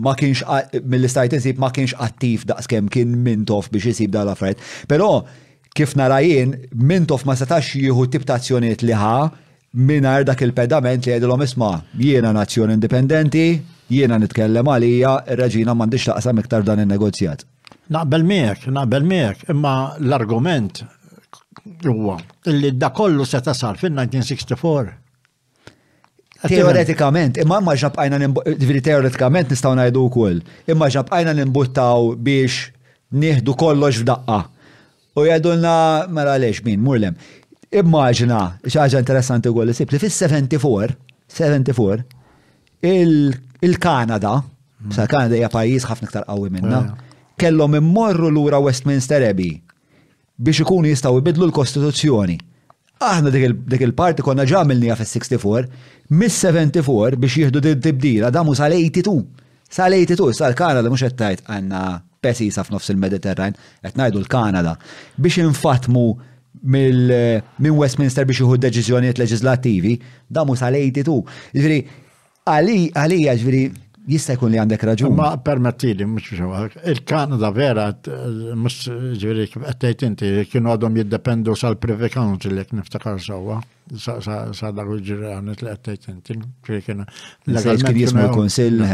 [0.00, 0.42] ma kienx
[0.82, 4.64] mill-istajt ma kienx attiv daqskemm kien mintof biex jisib dal-affarijiet.
[4.90, 5.18] Però
[5.74, 6.55] kif narajin,
[6.86, 9.12] mintof ma setax jieħu tip ta' azzjoniet liħa
[9.90, 13.46] minar dak il-pedament li għedilom isma jiena nazzjon indipendenti,
[13.90, 17.42] jiena nitkellem għalija, reġina mandiċ taqsam iktar dan il-negozjat.
[17.94, 20.84] Naqbel miek, naqbel miek, imma l-argument
[21.84, 22.18] huwa
[22.48, 25.01] illi da kollu se tasar fin-1964.
[26.48, 28.20] Teoretikament, imma ma ġabqajna
[28.84, 30.40] teoretikament nistaw najdu wkoll,
[30.70, 32.66] imma ġabqajna nimbuttaw biex
[33.14, 34.42] nieħdu kollox f'daqqa
[35.16, 35.70] U jadunna,
[36.10, 37.14] mara mela għaliex min, murlem.
[37.74, 40.96] Immaġna, xaġa interessanti għu li sib li fis-74,
[41.34, 42.06] 74,
[42.84, 44.32] il-Kanada,
[44.94, 47.12] sa' Kanada hija pajjiż ħafna iktar qawwi minna, eh.
[47.40, 49.56] kellhom immorru lura Westminster Abbey
[50.36, 52.36] biex ikunu jistgħu jbidlu l-Kostituzzjoni.
[53.04, 55.68] Aħna dik il-parti konna ġamilnija fis-64,
[56.14, 59.14] mis-74 biex jieħdu din tibdila damu sal-82.
[59.74, 61.84] Sal-82, sal-Kanada mhux qed tajt għandna
[62.24, 64.76] pesisa f'nofs il-Mediterran, qed ngħidu l-Kanada,
[65.20, 66.06] biex infatmu
[66.74, 69.96] minn Westminster biex juhu deċiżjonijiet leġislattivi,
[70.28, 71.18] da sal-ejti tu.
[71.56, 71.82] Ġifieri,
[72.48, 73.64] għalija ġifieri
[74.09, 75.14] jista' jkun li għandek raġun.
[75.16, 76.40] Ma permettili, mhux
[76.92, 77.86] il-Kanada vera
[78.60, 78.78] mux
[79.20, 79.46] ġviri,
[79.80, 83.60] qed inti kienu għadhom jiddependu sal privy Council jekk niftakar sawa,
[84.01, 86.40] sa dak il għanet li qed tgħid inti.
[86.68, 88.84] Legalment kien jismu l-Kunsill.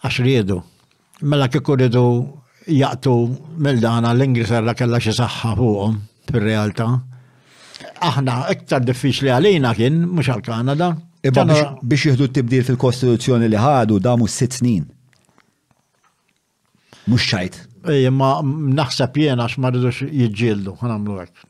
[0.00, 0.62] Għax riedu
[1.22, 2.06] mela kieku ridu
[2.66, 3.12] jaqtu
[3.58, 5.96] mill-dana l ingriserra kella xi saħħa fuqhom
[6.30, 6.86] fir-realtà.
[8.10, 10.94] Aħna iktar diffiċli għalina kien mhux għal Kanada.
[11.24, 11.44] Iba
[11.82, 14.86] biex jieħdu t-tibdil fil-Kostituzzjoni li ħadu damu sitt snin.
[17.06, 17.60] Mhux xajt.
[18.12, 21.46] ma naħseb jiena għax ma jġildu, jiġġieldu, ħanamlu hekk.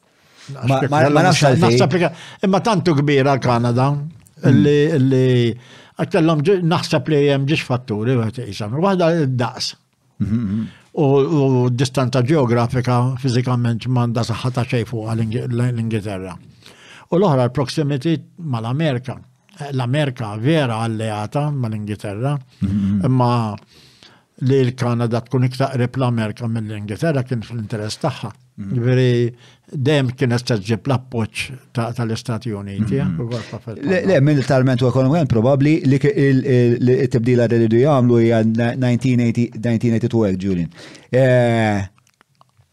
[0.91, 3.95] Ma nafx Imma tantu kbira Kanada,
[4.49, 5.43] li
[5.99, 8.13] għattellom naħseb li jem ġiġ fatturi
[8.47, 8.73] jisam.
[8.81, 9.75] Wahda id-daqs.
[10.95, 16.35] U distanza ġeografika fizikament manda saħħata ċejfu għal-Ingilterra.
[17.11, 19.19] U l-oħra l-proximity mal-Amerika.
[19.73, 22.35] L-Amerika vera alleata mal-Ingilterra,
[23.11, 23.55] Ma
[24.41, 28.31] li l-Kanada tkun iktar qrib l-Amerika mill-Ingilterra kien fl-interess tagħha.
[28.61, 29.29] Veri
[29.73, 32.99] dem kien taġġib l appoċ tal-Istati Uniti.
[33.01, 33.79] Mhm.
[34.07, 40.69] Le, militarment u ekonomikament probabli li t-tibdila li du jamlu hija 1982 Julian.
[41.13, 41.83] Eh,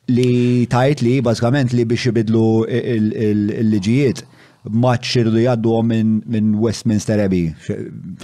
[0.10, 4.24] li tajt li bażikament li biex jibidlu l-liġijiet
[4.68, 7.54] maċ li jaddu minn min Westminster Abbey,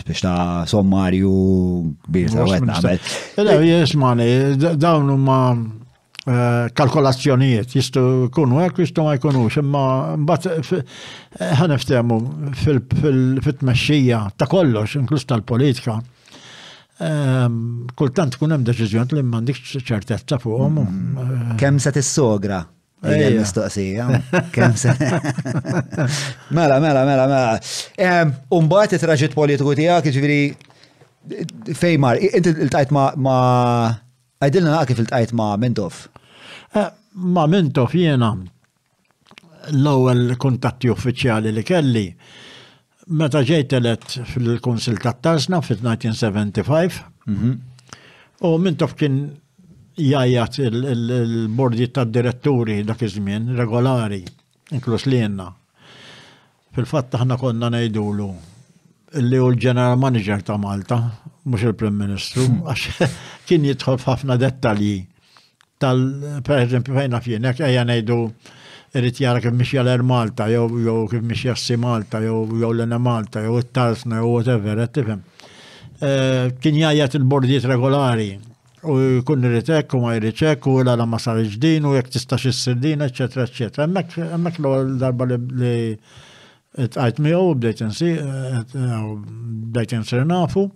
[0.08, 1.32] biex ta' sommarju
[2.08, 2.82] kbir ta' għetna.
[2.94, 4.30] Eh, le, jismani,
[4.82, 5.82] dawnu ma'
[6.24, 8.02] Eh, kalkolazzjonijiet, jistu
[8.32, 9.80] kunu għek, eh, jistu ma jkunux, xemma,
[10.22, 11.00] mbat eh,
[11.60, 12.20] ħaneftemu
[12.64, 15.98] fil-tmexxija ta' kollox, inklus tal-politika,
[17.04, 20.78] ehm, kultant kunem hemm li m'għandix ċertezza fuqhom.
[20.86, 21.58] Mm.
[21.60, 22.64] Kemm se tissogra?
[23.04, 24.06] mistoqsija.
[24.56, 24.94] Kemm se.
[26.56, 27.58] Mela, mela, mela, mela.
[28.00, 33.12] Ehm, Umbagħad it-traġit politiku tiegħek, jiġifieri fejmar, inti il-tajt ma'
[34.44, 36.00] Għajdilna għak kif il-tqajt ma' Mintof.
[36.76, 38.32] Eh, ma' Mintof jena
[39.72, 42.06] l-ewwel kuntatti uffiċjali li kelli.
[43.20, 46.98] Meta ġejtelet fil-Kunsil ta' Tarsna fil-1975,
[47.32, 47.54] mhm.
[48.48, 49.18] u Mintof kien
[50.04, 54.24] jajat il-bordi ta' diretturi dak iż-żmien regolari,
[54.76, 55.52] inklus li jenna.
[56.76, 58.30] Fil-fatt aħna konna ngħidulu
[59.24, 60.98] li hu l-General Manager ta' Malta,
[61.46, 62.62] mux il prem Ministru, hmm.
[62.70, 63.14] għax
[63.48, 64.98] kien jitħol f'ħafna dettalji
[65.84, 66.04] tal,
[66.48, 68.18] per eżempju, fejna fjenek, għajan għajdu
[69.00, 70.70] irrit jara kif mixja l-Malta, jow
[71.12, 75.24] kif mixja s Malta, jow jow l-Ena Malta, jow t-Tarsna, jow whatever, għattifem.
[76.04, 78.32] Eh, kien jajat il bordiet regolari,
[78.84, 78.96] u
[79.28, 83.48] kun irritek, u ma irritek, u l-għala ma sar ġdin, u jek tista xissildin, eccetera,
[83.48, 83.88] eccetera.
[83.88, 85.74] Mek l darba li
[86.76, 89.12] t-għajt mi u bdejt nsi, eh, eh,
[89.74, 90.68] bdejt nsir nafu.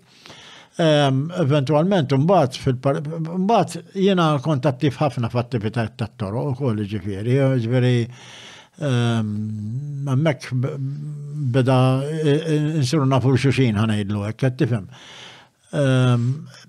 [0.77, 7.33] Eventualment, mbagħad fil-mbagħad jiena kont ħafna f'attivitajiet tat-toro ukoll ġifieri,
[7.63, 7.93] ġifieri
[8.77, 10.51] hemmhekk
[11.57, 14.85] beda e, e, insiru nafu xuxin ħanejdlu hekk qed tifhem.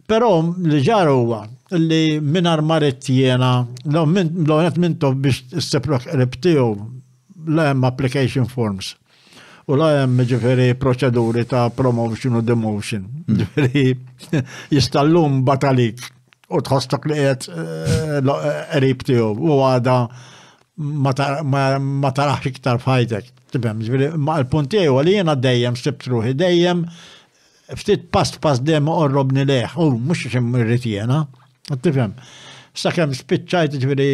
[0.08, 1.42] Però li ġar huwa
[1.76, 6.70] li minar marit jena, l-għonet mintu biex s-seprok reptiju
[7.44, 8.94] l-application forms.
[9.68, 13.02] U la jem ġifiri proċeduri ta' promotion u demotion.
[13.28, 13.42] Mm.
[13.42, 13.82] Ġifiri
[14.78, 16.00] jistallum batalik
[16.48, 19.98] u tħostak li għet eh, eh, rib u għada
[21.44, 23.28] ma tarax iktar fajtek.
[23.52, 26.86] Tibem, ġifiri, ma l u għalli jena dejjem s-sebtruħi dejjem
[27.76, 31.26] ftit past past dem u robni leħ u mux xem irrit jena.
[31.68, 32.16] Tibem,
[32.78, 34.10] sakem spiċċajt ġviri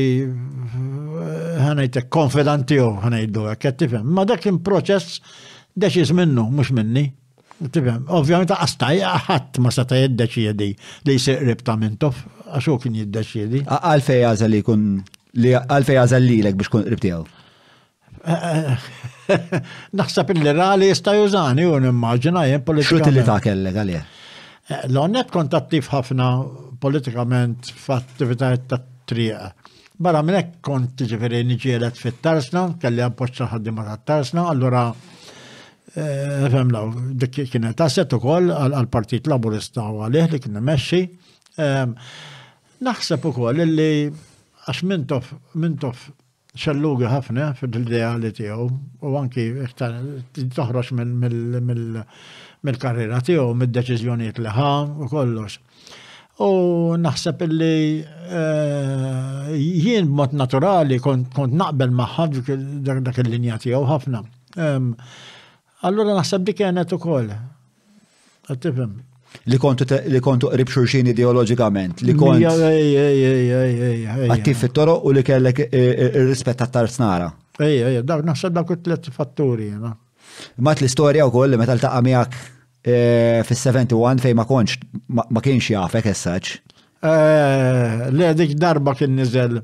[1.64, 4.08] ħanajtek konfidanti u ħanajdu għak, tifem.
[4.14, 5.20] Ma dak kien proċess
[5.74, 7.04] deċiż minnu, mux minni.
[7.74, 10.68] Tifem, ovvijament għastaj għahat ma seta' jiddeċiedi
[11.06, 12.24] li jsiq ribta minn tof,
[12.56, 13.62] għaxu kien jiddeċiedi.
[13.68, 14.88] Għalfej għażel li kun
[15.44, 17.22] li għalfej għażel lilek biex kun ribtijaw.
[19.98, 23.00] Naxsepp il rali jistaj użani, u n-immaġina jen politika.
[23.02, 24.02] Xut li ta' kelle, għalje?
[24.64, 26.28] Eh, l-onnet kontattif ħafna
[26.84, 29.48] politikament f'attivitajiet ta' triqa.
[30.02, 34.94] Barra minn hekk kont ġifieri niġielet fit-tarsna, kelli appoġġa ħaddiema ta' tarsna allora eh,
[36.52, 36.86] femlaw,
[37.22, 41.00] dik kienet asset ukoll għal-Partit Laburista u għalih li kien meċi.
[42.84, 45.24] Naħseb ukoll li għax mintof,
[45.62, 45.98] mintof
[46.58, 48.64] xalluga ħafna fil li tiegħu
[49.04, 49.42] u anki
[50.58, 55.54] toħroġ mill-karriera tiegħu, mid-deċiżjonijiet li ħam u kollox.
[56.42, 56.46] U
[56.98, 62.56] naħseb illi eh, jien mod naturali kont naqbel maħħad
[63.06, 64.22] dak il-linja tiegħu ħafna.
[65.82, 67.30] Allura naħseb dik kienet ukoll.
[68.58, 68.96] Tifhem.
[69.46, 72.42] Li kontu li kontu qrib xurxin ideoloġikament, li kont
[74.30, 77.30] attiv fit-toro u li kellek eh, eh, ir-rispett tat-tar snara.
[77.62, 79.70] Ej, ej, dak naħseb dak it-tliet fatturi.
[80.58, 82.50] Mat l-istorja wkoll li meta ltaqa' miegħek
[82.84, 84.74] Eh, fis-71 fej ma konċ,
[85.32, 86.50] ma kienx jafek essaċ.
[87.00, 89.62] Eh, le, dik darba kien nizel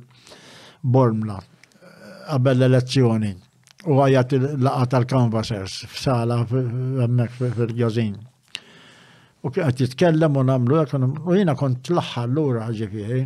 [0.81, 1.37] Bormla,
[2.31, 3.35] qabel l-elezzjoni,
[3.93, 8.15] u għajat il-laqa tal-Canvassers, f'sala, għemmek fil-gazin.
[9.45, 10.81] U kienet jitkellem u namlu,
[11.27, 12.25] u jina kont l-axħa
[12.81, 13.23] ġifiri.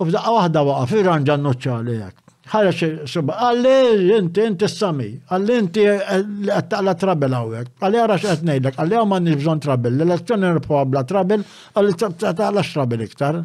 [0.00, 5.54] U f'daqqa wahda waqaf, irranġan nuċċa li jek ħareċ subba, għalli inti, inti s-sami, għalli
[5.62, 11.04] inti għattaqla eh, trabel għawek, għalli għarax għetnejdlek, għalli għaw manni bżon trabel, l-elezzjoni nirpobla
[11.08, 11.44] trabel,
[11.74, 13.40] għalli taqla trabel iktar.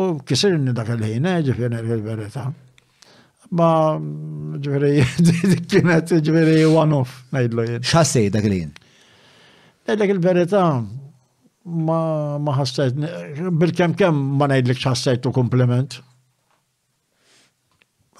[0.00, 2.46] U kisirni dak il-ħin, eh, ġifirni il-verita.
[3.54, 3.68] Ma
[4.64, 5.04] ġifiri,
[5.70, 7.84] kienet ġifiri one-off, najdlu jien.
[7.92, 8.72] ċassej dak il-ħin?
[9.84, 10.64] Eh, dak il-verita,
[11.84, 12.00] ma
[12.56, 16.00] ħassajt, bil-kem kem ma najdlik ċassajtu kompliment.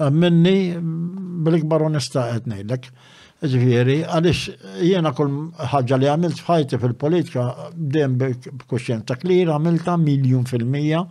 [0.00, 0.54] Minni
[1.44, 2.88] bil-ikbar onesta qed ngħidlek.
[3.44, 5.34] Ġifieri, għaliex jiena kull
[5.74, 7.44] ħagġa li għamilt f'ħajti fil-politika
[7.76, 11.02] dejjem b'kuxjenza klir għamilta miljon fil-mija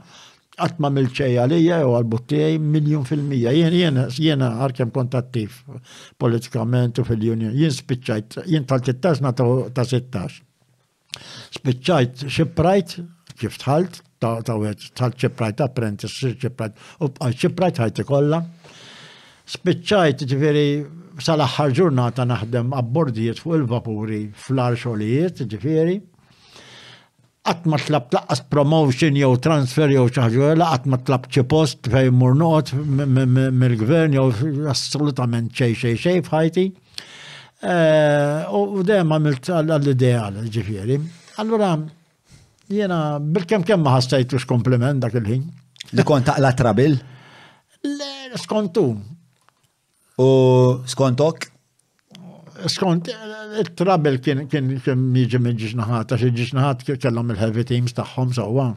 [0.57, 3.53] għat ma milċej għalija u għal-buttijaj miljon fil-mija.
[3.53, 5.61] Jena, għarkem kontattiv
[6.21, 7.53] politikament u fil-Union.
[7.57, 10.43] Jien spiċajt, jien tal-16 na ta' 16.
[11.55, 12.97] Spiċajt xiprajt,
[13.39, 18.41] kif tħalt, ta' xiprajt apprentis, xiprajt, u xiprajt ħajti kolla,
[19.49, 20.65] spiċċajt ġifiri
[21.21, 25.97] sal-axħar ġurnata naħdem abbordijiet fuq il-vapuri fl-ar xogħlijiet ġifiri.
[27.43, 31.89] Qatt ma tlab tlaqqas promotion jew transfer jew xi ħaġa qatt ma tlab xi post
[31.91, 32.37] fejn mur
[33.63, 34.29] mill-gvern jew
[34.71, 36.65] assolutament xej xej xej f'ħajti.
[37.63, 40.97] Eh, u dejjem milt għall-ideal ġifiri.
[41.43, 41.75] Allora,
[42.67, 45.45] jiena bil-kemm kemm ma x komplement dak il-ħin.
[45.93, 46.95] Li kont taqla trabil?
[47.83, 48.87] Le, skontu,
[50.19, 51.47] U skontok?
[52.69, 53.09] Skont,
[53.59, 58.67] il trabbel kien kien kien miġi minn ġiġnaħat, ġnaħat ġiġnaħat kellhom il-heavy teams tagħhom sewwa.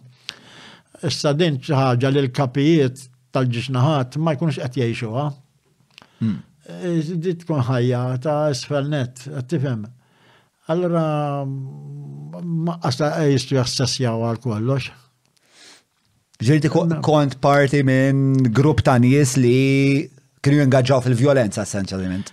[1.05, 3.05] Issa din ċaħġa ħaġa li l-kapijiet
[3.37, 5.27] tal-ġiġnaħat ma jkunx qed jgħixuha.
[6.23, 6.39] Hmm.
[6.65, 9.85] E, Dit kun ħajja ta' isfelnet, qed tifhem.
[10.73, 11.05] Allora,
[11.47, 14.89] ma qasta jistu jassessjaw għal kollox.
[16.43, 19.57] Ġirti kont parti minn grupp ta' nies li
[20.47, 22.29] kienu jingaġġaw fil-violenza essenzjalment.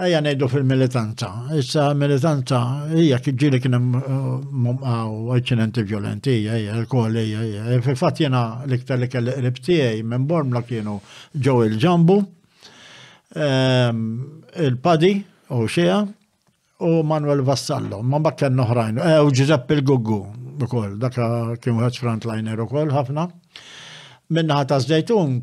[0.00, 1.28] Ejja nejdu fil-militanza.
[1.60, 2.60] Issa militanza
[2.94, 7.42] hija kiġġieli kien mumqaw eh, inċidenti violenti, hija l-kol hija.
[7.74, 10.94] E fil fat jena l-iktar li kelli riptijaj tiegħi minn Bormla kienu
[11.44, 12.16] ġew il-ġambu,
[13.48, 14.00] ehm,
[14.70, 15.12] il-Padi
[15.58, 16.00] u xejha
[16.80, 20.20] u Manuel Vassallo, ma bakken noħrajn, e, u Giuseppe il-Guggu,
[20.56, 21.28] u kol, daka
[21.60, 23.28] kien wieħed frontliner u kol ħafna.
[24.32, 25.40] Minna ħata żdejtun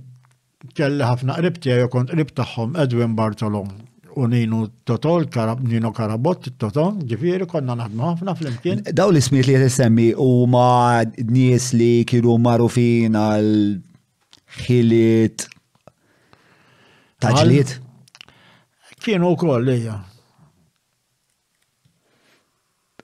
[0.77, 3.69] kelli ħafna qrib tiegħi kont qrib tagħhom Edwin Bartolom
[4.17, 5.27] u Nino Totol,
[5.61, 8.79] Nino Karabot, Toton, ġifieri konna naħdmu ħafna flimkien.
[8.97, 11.03] Daw l-ismijiet li ma huma
[11.35, 13.51] nies li kienu magħrufin għal
[14.65, 15.45] ħiliet
[17.21, 17.75] taġliet.
[19.05, 19.99] Kienu li hija.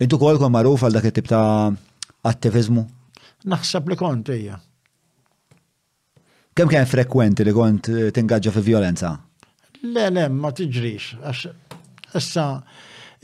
[0.01, 1.69] Intu kol kon magħruf għal dak tip ta'
[2.25, 2.87] attivizmu?
[3.53, 4.57] Naħseb li kont hija.
[6.53, 9.15] Kemm kien frekwenti li kont eh, tingaġġa fi violenza?
[9.89, 11.07] Le, le, ma tiġrix,
[12.19, 12.43] issa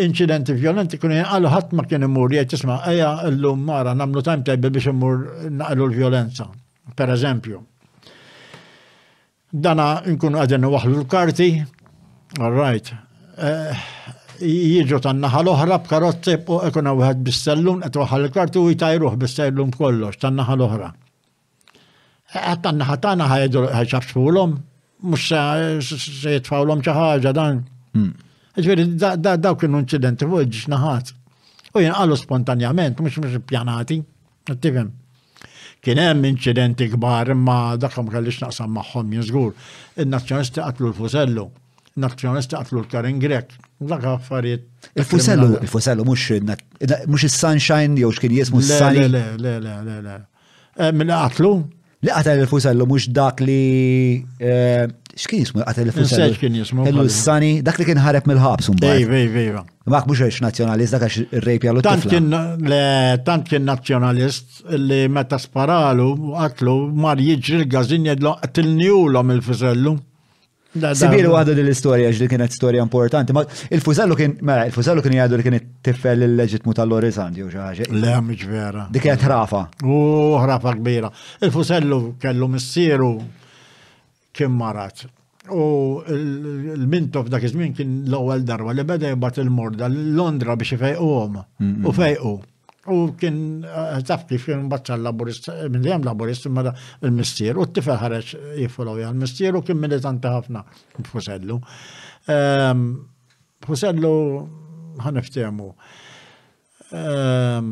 [0.01, 2.77] incidenti violenti kun għallu ħat ma kien imur jgħid tisma'
[3.29, 5.19] l-lum mara nagħmlu tajbe biex imur
[5.61, 6.47] naqlu l-violenza.
[6.97, 7.59] Per eżempju.
[9.53, 11.51] Dana nkunu għadin waħlu l-karti,
[12.39, 12.89] all right.
[13.37, 13.83] Eh,
[14.41, 20.17] jiġu tan-naħa l-oħra b'karozzi u ekuna wieħed bis-sellun qed waħal l-karti u jtajruh bis-sellun kollox
[20.25, 20.89] tan-naħa l-oħra
[22.33, 24.57] għattanna ħattana ħajċabsfulom,
[25.01, 27.63] mux se jitfawlom ċaħġa dan.
[27.93, 28.11] Hmm.
[28.59, 28.85] Ġveri,
[29.39, 31.13] daw kienu incidenti fuq naħat.
[31.73, 34.01] U jen għallu spontanjament, mux mux pjanati,
[34.59, 34.91] tifem.
[35.81, 39.53] Kien hemm incidenti kbar imma dakam kellix naqsam magħhom jinżgur.
[39.95, 41.45] Il-nazzjonisti qatlu l-fusellu,
[41.95, 43.53] il-nazzjonisti qatlu l-Karin Grek,
[43.91, 44.65] dak affarijiet.
[44.99, 49.07] Il-fusellu, il-fusellu mhux is-sunshine jew x'kien jismu s-sunshine.
[49.15, 50.17] Le, le, le, le, le, le.
[50.79, 51.53] Eh, Mill-qatlu,
[52.01, 54.23] Li qatel il fusello mux dak li.
[54.39, 54.85] Eh,
[55.19, 56.85] xkien jismu qatel il fusello Xkien jismu.
[56.87, 59.57] il Sani, dak li kien ħareb mill-ħabs un Ej, ej, ej.
[59.91, 62.31] Mak mux għax nazjonalist, dak għax il rejpi jallu Tant kien,
[63.27, 66.07] tant kien nazjonalist li meta sparalu,
[66.39, 69.97] għatlu, mar jiġri l-gazin jedlu, għatilniju il-fusellu
[70.75, 73.33] u għadu dil-istoria, ġdi kienet storja importanti.
[73.33, 73.41] Ma
[73.73, 77.87] il-Fusello kien, mela, il-Fusello kien jgħadu li kien tiffel il-leġitmu tal-Lorizanti u xaħġa.
[77.89, 78.85] l mġ vera.
[78.91, 79.63] Dik kienet ħrafa.
[79.83, 81.09] U ħrafa kbira.
[81.41, 83.15] Il-Fusello kellu missieru
[84.31, 85.07] kien marat.
[85.49, 91.43] U l mintof dak iż-żmien kien l-ewwel darba li beda jibgħat il-morda l-Londra biex fejqom
[91.89, 92.37] U fejqu.
[92.95, 96.63] U kien eh, taf kif kien l-laborist, eh, minn dejjem laburist imma
[97.07, 98.31] il mistir u t-tifel ħareġ
[98.63, 100.63] jiffolowja l mistir u kien militanti ħafna
[101.11, 101.59] Fusellu.
[102.35, 102.83] Ehm,
[103.65, 104.13] Fusellu
[105.03, 105.71] ħaniftehmu.
[106.99, 107.69] Ehm,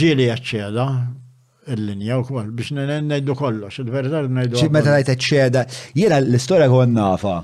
[0.00, 0.88] ġili jaċċeda,
[1.74, 2.72] il-linja u kol, biex
[3.10, 4.58] nejdu kollox, il-verità nejdu.
[4.60, 5.66] ċi meta għajt ċeda,
[6.02, 7.38] jena l-istoria kon nafa.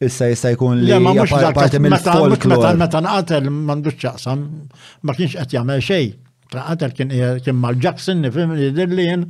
[0.00, 2.76] Issa jista jkun li ma mux parti mill-folklor.
[2.80, 4.44] Meta nqatel mandu ċaqsam,
[5.04, 6.14] ma kienx qed jagħmel xejn.
[6.58, 9.26] Għatel kien eh, mal-Jackson nifim li dillin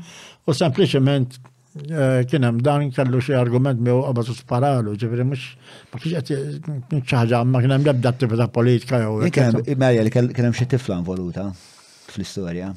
[0.48, 5.44] u sempliciment eh, kien hemm dan kellu xi argument mi qabad u sparalu, ġifieri mhux
[5.92, 9.18] ma kienx qed ċaħġa ma kien hemm l-ebda attività politika jew.
[9.76, 11.50] Marja li kien hemm xi tifla involuta
[12.10, 12.72] fl-istorja.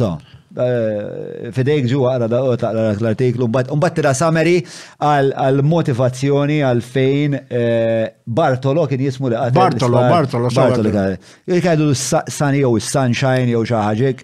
[0.00, 0.12] To.
[0.52, 4.58] Eh, fidejk ġu għara da eh, taqra l-artiklu, un-bat tira sameri
[5.00, 9.56] għal-motivazzjoni għal-fejn eh, Bartolo kien jismu li għatel.
[9.62, 11.04] Bartolo, Bartolo, Bartolo.
[11.48, 14.20] Jkajdu s-sani jew s-sunshine jew xaħġek,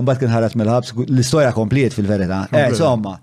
[0.00, 2.46] un-bat kien ħarat mill-ħabs, l-istoria kompliet fil-verita.
[2.62, 3.18] Insomma,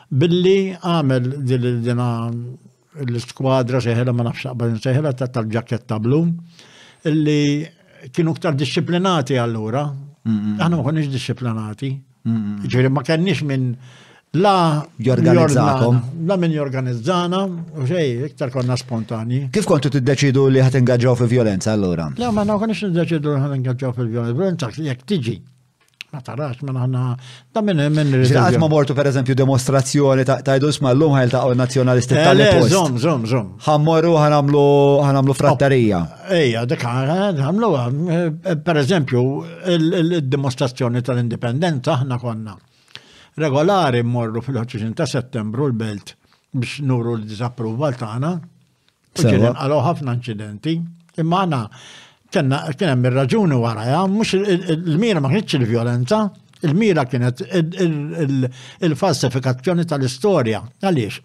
[0.09, 2.09] Billi għamel dina
[3.05, 6.21] l-skwadra seħela ma nafx naqbad seħela ta' tal-ġaketta blu
[7.09, 7.39] illi
[8.13, 9.87] kienu ktar disciplinati allura.
[10.29, 11.93] Aħna ma konniex disciplinati.
[12.69, 13.73] Ġiri ma kenniex minn
[14.33, 16.01] La jorganizzakom.
[16.29, 17.45] La min jorganizzana,
[17.81, 19.47] u xej, iktar konna spontani.
[19.49, 22.11] Kif kontu tiddeċidu li ħat ingaġaw fi violenza allura?
[22.17, 24.35] Le, ma na konix t-deċidu li ħat ingaġaw fi violenza.
[24.37, 25.33] Violenza jek tiġi.
[26.13, 27.03] Ma tarax, ma naħna.
[27.55, 31.43] Ta' minn minn Ġraħat ma mortu per eżempju demonstrazzjoni ta' tajdu sma l-lum ħajl ta'
[31.63, 32.73] nazjonalisti eh, tal-post.
[32.75, 33.49] Zom, zom, zom.
[33.65, 34.63] Ħammorru ħanamlu
[35.07, 36.03] ħanamlu frattarija.
[36.05, 39.25] Oh, Ejja, dik eh, ħanamlu eh, per eżempju
[39.77, 42.57] il-demonstrazzjoni tal-indipendenza ħna konna
[43.39, 46.15] regolari mmorru fil 20 ta' settembru l-belt
[46.59, 48.31] biex nuru l-dizapproval tagħna.
[49.19, 50.75] Ġilin għalu ħafna incidenti,
[51.21, 51.61] imma għana
[52.31, 56.19] kien hemm ir-raġuni waraja, mhux il-mira ma kienx il-vjolenza,
[56.69, 57.41] il-mira kienet
[58.85, 60.61] il-falsifikazzjoni tal-istorja.
[60.81, 61.21] Għaliex?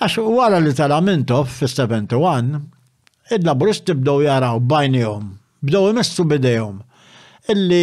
[0.00, 2.62] Għax wara li tal-Amintov fis-71,
[3.36, 5.28] id-laburisti bdew jaraw bajnijom,
[5.66, 6.78] bdew imessu bidejhom
[7.52, 7.82] illi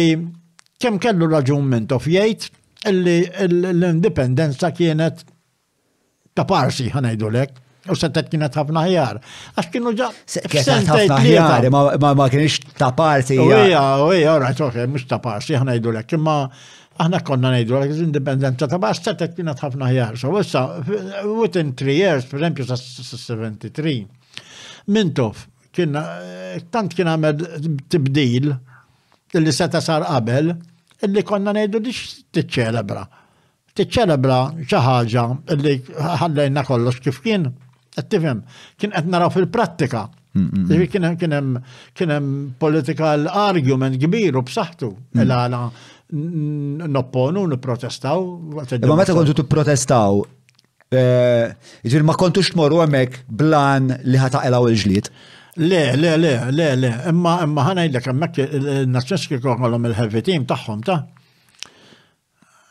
[0.78, 2.48] kemm kellu raġun Mintov jgħid
[2.86, 3.16] illi
[3.46, 5.24] l-indipendenza kienet
[6.34, 7.56] ta' parsi ħanajdulek.
[7.88, 9.18] U settet kienet ħafna ħjar.
[9.56, 10.08] Għax kienu ġa.
[10.28, 13.38] Settet ħafna ħjar, ma kienix ta' parsi.
[13.40, 16.12] U hija, u hija, ora, ċoħe, mux ta' parsi, ħanajdulek.
[16.18, 16.34] Imma
[17.00, 20.20] aħna konna nejdu l indipendenza ta' ba' settet kienet ħafna ħjar.
[20.20, 20.66] So, wissa,
[21.24, 24.04] within three years, per esempio, sa' 73,
[24.88, 27.42] Mintuf, kien, eh, tant kien għamed
[27.92, 28.52] tibdil,
[29.36, 30.54] il-li seta sar qabel,
[31.06, 33.02] illi konna nejdu dix t-ċelebra.
[33.78, 34.38] T-ċelebra
[34.70, 35.74] ċaħġa illi
[36.22, 37.46] ħallejna kollox kif kien,
[37.98, 38.40] għattifem,
[38.78, 40.06] kien qed naraw fil-prattika.
[40.38, 42.10] Kien
[42.62, 44.90] political argument kbir u b'saħħtu
[45.22, 46.90] il-għala mm.
[46.96, 48.26] nopponu, niprotestaw.
[48.60, 50.20] Ma meta kontu t-protestaw,
[50.94, 55.10] eh, ma kontux tmorru hemmhekk blan li ħataqelaw il-ġlied.
[55.60, 60.84] Le, le, le, le, le, imma imma ħanajdlek hemmhekk il-Naċċeski eh, kollhom il-heavy team tagħhom
[60.86, 61.00] ta'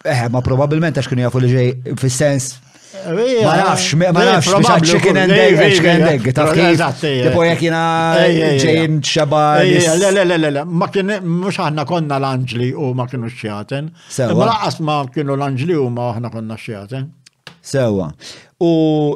[0.08, 1.68] Eh, ma probabilment għax kienu jafu li ġej
[2.00, 6.54] fis-sens eh, eh, Ma nafx, ma nafx, ma chicken and egg, chicken and egg, taf
[6.56, 6.86] kif.
[7.28, 7.84] Tipo jek jina
[8.24, 11.12] Le, le, le, le, ma kien,
[11.44, 13.92] mux ħanna konna l-anġli u ma kienu xjaten.
[14.08, 14.32] Sewa.
[14.40, 17.12] Ma laqqas ma kienu l-anġli u ma ħanna konna xjaten.
[17.60, 18.14] Sewa.
[18.58, 18.70] U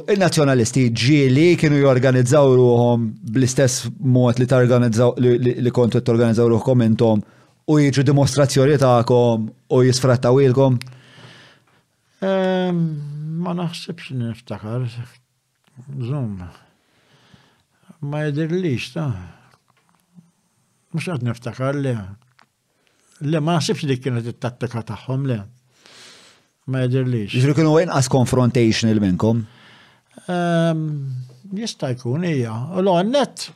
[0.05, 7.23] il-nazjonalisti ġieli kienu jorganizzaw ruħom bl-istess mod li targanizzaw li kontu t-organizzaw ruħkom intom
[7.73, 10.77] u jiġu dimostrazzjoni ta'kom u jisfrattaw ilkom?
[12.21, 12.83] Ehm,
[13.41, 14.85] ma naħsibx niftakar.
[15.89, 16.37] Zum.
[18.05, 19.07] Ma jidirlix ta'
[20.93, 21.95] mux għad niftakar li.
[23.25, 25.39] Le ma naħsibx li kienet it-tattika tagħhom li
[26.69, 27.31] ma jadirlix.
[27.33, 29.45] Ġifri kienu għen as confrontational minnkom?
[30.29, 30.85] Ehm,
[31.57, 32.53] jista jkun ija.
[32.83, 33.47] Lo, net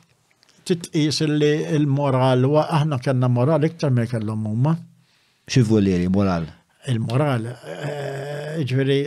[0.66, 4.74] titqis li il-moral, aħna kanna moral iktar me kellhom huma.
[5.46, 6.48] Xivuliri, moral?
[6.90, 8.98] Il-moral, eh, ġifri,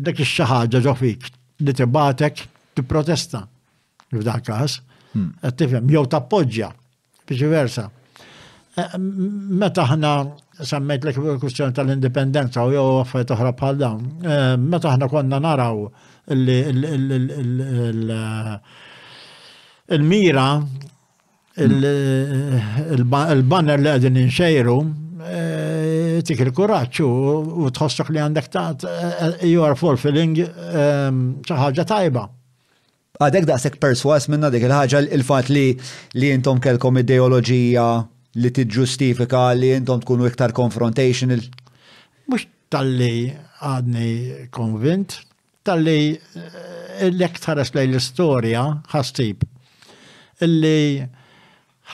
[0.00, 1.30] dak ix-xaħġa ġofik
[1.64, 2.42] li tibatek
[2.76, 3.44] tipprotesta
[4.12, 4.80] f'dan każ.
[5.14, 5.32] Hmm.
[5.56, 6.68] Tifhem, jew tappoġġja,
[7.28, 7.90] viċi versa.
[8.76, 10.16] Eh, meta ħna
[10.62, 14.04] sammet l kustjoni tal-indipendenza u jew affarijiet oħra bħal dawn.
[14.24, 15.88] Eh, meta aħna konna naraw
[19.94, 20.48] il-mira
[23.36, 24.78] il-banner li għedin inxejru
[25.26, 27.10] eh, tik il-kuraċċu
[27.64, 32.24] u tħossok li għandek tat eh, you are fulfilling ċaħġa tajba
[33.20, 35.66] għadek daqsek perswas minna dik il-ħagġa il-fat li
[36.16, 37.88] li jintom kelkom ideologija
[38.42, 41.40] li tiġġustifika li intom tkunu iktar confrontational?
[42.28, 43.32] Mux tal-li
[43.64, 45.18] għadni konvint,
[45.66, 49.44] tal-li eh, l-ektar lej l-istoria ħastib.
[50.44, 51.00] Illi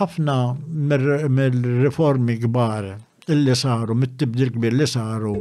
[0.01, 2.89] ħafna mill-reformi kbar
[3.31, 5.37] illi saru, mit-tibdil kbir li saru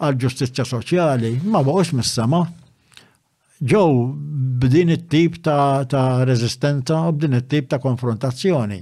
[0.00, 2.44] għal-ġustizja soċjali, ma baqgħux mis-sama.
[3.60, 3.88] Ġew
[4.60, 8.80] b'din it-tip ta', ta rezistenza u b'din it-tip ta' konfrontazzjoni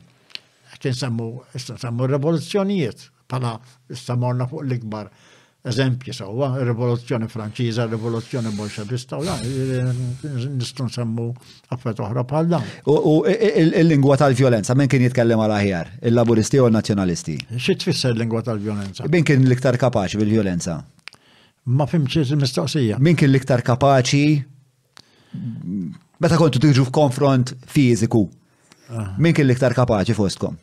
[0.85, 3.55] kien sammu semmu revoluzzjonijiet pala
[3.91, 5.09] istamorna fuq l-ikbar
[5.65, 9.25] eżempji sawa, rivoluzzjoni franċiża, rivoluzzjoni bolxevista, u
[10.59, 11.31] nistun sammu
[11.73, 12.67] affet uħra pal dan.
[12.93, 17.39] U il-lingwa tal-violenza, minn kien jitkellem għal aħjar, il-laburisti u l-nazjonalisti?
[17.57, 19.09] Xi tfisser il lingwa tal-violenza?
[19.15, 20.77] Min kien l-iktar kapaċi bil-violenza?
[21.81, 23.01] Ma fimċi il-mistoqsija.
[23.09, 24.27] Min kien l-iktar kapaċi?
[26.21, 28.27] Meta kontu tiġu f'konfront fiżiku,
[28.93, 29.17] ah.
[29.17, 30.61] min kien l-iktar kapaċi fostkom?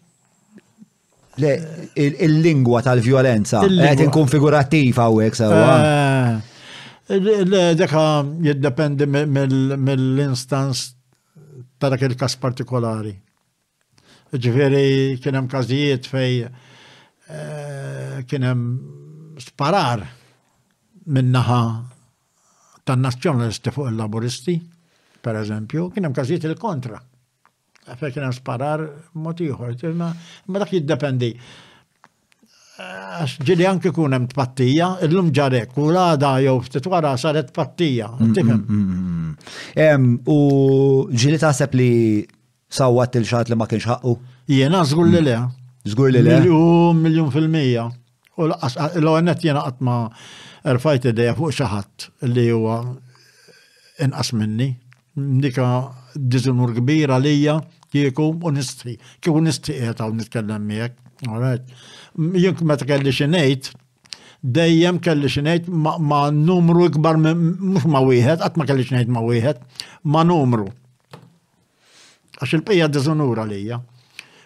[1.42, 1.50] Le,
[1.98, 5.72] il-lingwa tal-violenza, għet inkonfigurattiv għawek sawa.
[7.10, 8.02] Eh, deka
[8.46, 10.84] jiddependi mill-instans
[11.82, 13.16] ta' dak il-kas partikolari.
[14.30, 18.62] Ġveri kienem kazijiet fej eh, kienem
[19.42, 20.06] sparar
[21.18, 21.62] minnaħa
[22.86, 24.60] tan nazzjonalisti fuq il-laboristi
[25.24, 27.00] per eżempju, kien hemm każijiet il-kontra.
[27.84, 28.84] Għafek kien hemm sparar
[29.20, 31.32] mod ieħor, ma dak jiddependi.
[33.46, 38.54] ġili anki kun hemm tpattija, illum ġarek, u l-għada jew ftit wara saret tpattija, mm,
[38.60, 39.28] mm,
[39.76, 40.40] mm, U
[41.12, 41.90] ġili taħseb li
[42.74, 44.16] sawat il-xat li ma kienx ħaqqu?
[44.50, 45.38] Jiena żgur li le.
[45.86, 46.40] Żgur li le.
[46.42, 47.88] Miljum, miljum fil-mija.
[48.40, 49.98] U l-għonet jena għatma
[50.74, 52.82] erfajt id fuq xaħat li huwa
[54.02, 54.74] inqas minni
[55.18, 55.84] dika
[56.16, 57.62] dizinur kbira lija
[57.92, 60.36] kieku unistri, kieku unistri qiegħed hawn miek.
[60.42, 61.00] miegħek.
[61.30, 61.64] Alright.
[62.36, 63.70] Jien meta kelli xinejt,
[64.44, 69.62] dejjem kelli xinejt ma' numru ikbar mux ma' wieħed, għat ma kelli xinejt ma' wieħed,
[70.04, 70.66] ma' numru.
[72.42, 73.80] Għax il-pija diżonura lija.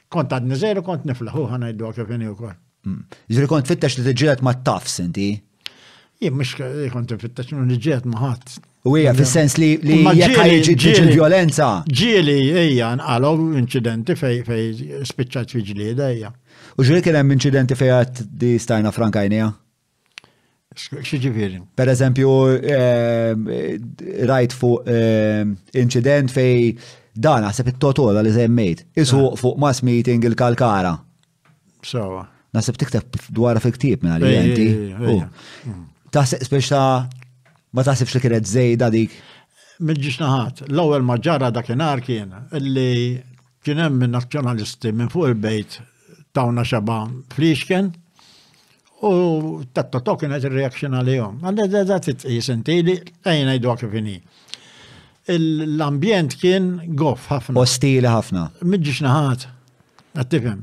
[0.10, 2.54] Kont għad niżeru kont niflaħu għana id-dua għakifini u kol.
[2.88, 3.02] Mm.
[3.34, 5.32] Ġri kont fittax li t-ġiet ma' tafs inti?
[6.22, 6.54] Jien mux
[6.94, 8.32] kont fittax li t-ġiet ma'
[8.88, 11.68] U hija fis-sens li li jekk ħajġi l vjolenza
[12.00, 12.36] Ġieli
[12.68, 14.68] hija nqalgħu inċidenti fej fej
[15.12, 16.32] spiċċat fi ġili, hija.
[16.78, 19.50] U ġili kienem hemm fej għat di stajna frankajnija?
[20.78, 21.60] Xieġifieri.
[21.76, 22.30] Per eżempju,
[22.78, 23.48] ehm,
[24.30, 26.76] rajt fuq ehm, inċident fej
[27.18, 28.86] dan għasib it-totola li zemmejt.
[28.96, 29.38] Isu ah.
[29.42, 30.96] fuq mass meeting il-kalkara.
[31.82, 32.28] Sawa.
[32.54, 36.12] Nasib tikteb dwar fiktib minna li jenti mm.
[36.16, 36.84] ta' speċta
[37.78, 39.12] ma taħsibx li kienet zejda dik.
[39.86, 42.32] Mġiġ naħat, l-ewwel maġġara dakinhar kien
[42.64, 43.20] li
[43.62, 45.76] kien hemm minn nazzjonalisti minn fuq il-bejt
[46.34, 47.04] tawna xaba
[47.36, 47.92] fliexken
[49.06, 49.12] u
[49.78, 51.38] tattato kienet ir-reaction għalihom.
[51.46, 52.98] Għalli da titqis inti li
[53.34, 54.18] ejna jdu kifini.
[55.38, 57.62] L-ambjent kien goff ħafna.
[57.62, 58.48] Ostili ħafna.
[58.66, 59.46] Mġiġ naħat,
[60.18, 60.62] għattifem.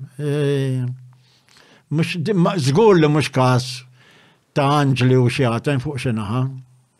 [2.66, 3.70] zgur e, li mux kas
[4.54, 6.46] ta' Anġli u xie fuq xinaħa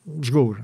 [0.08, 0.58] ġgur.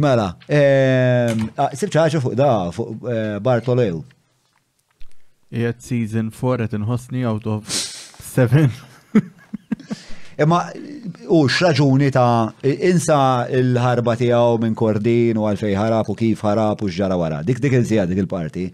[0.00, 3.98] Mela, ehm, ah, sibċa ħaġa fuq da, fuq eh, Bartolew.
[5.52, 8.68] Jgħat season 4 għet nħosni out of 7.
[10.40, 10.62] Imma
[11.28, 13.18] u xraġuni ta' insa
[13.52, 17.42] il-ħarba tijaw minn kordin u għalfej ħarab u kif ħarab u xġara wara.
[17.44, 18.64] Dik dik il insija dik il-parti.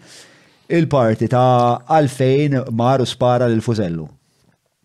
[0.70, 4.06] Il-parti ta' għalfejn maru spara l-fuzellu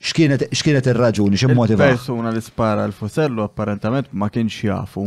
[0.03, 1.87] xkienet ir-raġuni, x'immotiva?
[1.93, 5.05] Persuna li spara l-fusellu apparentament ma kienx jafu.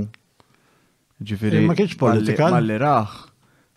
[1.20, 2.48] Ġifieri eh, ma kienx politika.
[2.54, 3.16] Malli raħ.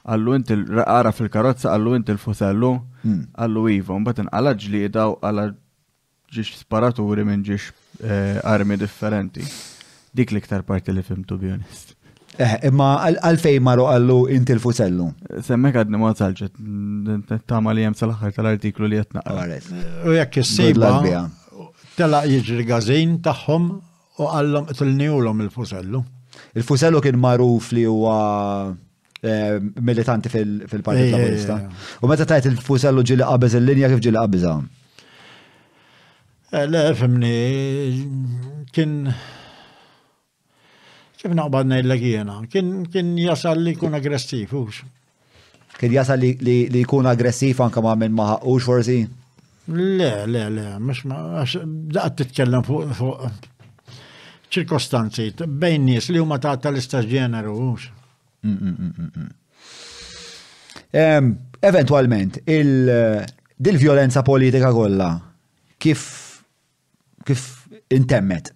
[0.09, 2.69] Għallu inti għara fil-karozza, għallu inti l-fusellu,
[3.03, 3.19] hmm.
[3.37, 5.51] għallu iva, mbagħad inqala li u
[6.29, 7.71] ġiex sparaturi minn ġiex
[8.05, 9.41] eh, armi differenti.
[10.13, 11.95] Dik l-iktar parti li fimtu, to be honest.
[12.39, 15.09] Eh, imma għalfej maru għallu inti l-fusellu.
[15.43, 16.53] Semmek għadni ma talġet,
[17.51, 19.19] tama li jem sal-axar tal-artiklu li jatna.
[20.07, 20.93] U jekk jessiba,
[21.99, 23.65] tela jġri gazin taħħom
[24.23, 25.99] u għallom t-lnijulom il-fusellu.
[26.55, 28.15] Il-fusellu kien maruf li huwa
[29.19, 31.57] eh, militanti fil-Partit Laburista.
[31.65, 34.55] Eh, u meta tajt il-fusellu ġili qabeż il-linja kif ġili qabbeża?
[36.71, 37.33] Le, fimni,
[38.73, 38.95] kien
[41.19, 42.37] Kif naqbad nejlek jena?
[42.49, 44.77] Kien jasal li kun aggressiv, ux?
[45.75, 49.01] Kien jasal li kun aggressiv anka ma minn maħa ux forzi?
[49.69, 51.57] Le, le, le, mux ma, għax
[51.95, 53.25] daqt titkellem fuq
[54.49, 57.83] ċirkostanzi bejn nis li huma ta' tal-istess ġeneru ux.
[58.47, 59.25] Mm, mm,
[60.95, 61.29] mm,
[61.67, 65.11] eventualment, il-violenza politika kolla,
[65.83, 66.07] kif
[67.27, 67.43] kif
[67.93, 68.53] intemmet?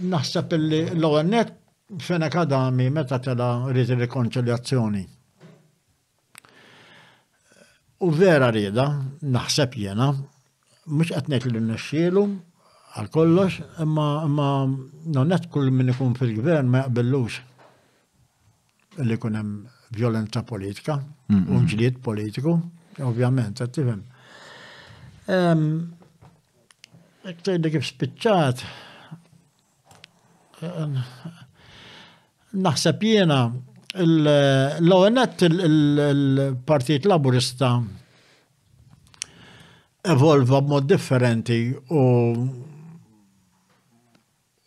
[0.00, 1.52] Naħseb li l-għonnet
[2.02, 5.04] fena kadami meta tela rrit il
[8.06, 8.84] U vera rida,
[9.24, 10.10] naħseb jena,
[10.86, 12.24] mux għatnet li n naxxilu
[12.96, 14.66] għal kollox, imma
[15.16, 17.38] nonet kull min ikun fil-gvern ma jaqbellux
[19.00, 19.54] li kunem
[19.96, 20.98] violenza politika,
[21.32, 22.58] unġliet politiku,
[23.00, 24.02] ovvjament, għattifem.
[27.32, 28.60] Iktar kif spiċċat,
[32.52, 33.40] naħseb jiena
[34.80, 37.70] l-ONET il-Partit Laburista
[40.14, 41.58] evolva b'mod differenti
[41.90, 42.04] u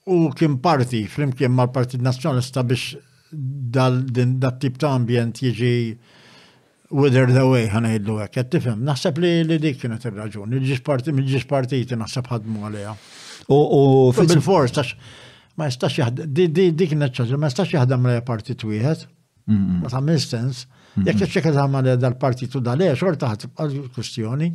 [0.09, 2.95] u kien parti flimkien mal-Partit Nazjonalista biex
[3.31, 5.97] dal din dat tip ta' ambjent jiġi
[6.89, 11.11] the way ħanajdlu għek, qed tifhem, naħseb li li dik kienet ir raġun il parti
[11.13, 12.95] ġiex partiti naħseb ħadmu għalija.
[13.49, 14.73] U fil fors
[15.59, 19.05] ma jistax jaħdem, dik neċċaġ, ma jistax jaħdem le partit wieħed,
[19.81, 20.63] ma ta' mistens,
[21.03, 23.47] jek t-ċekka ta' ma dal-partitu xor le, eh, xorta ħat
[23.95, 24.49] kustjoni,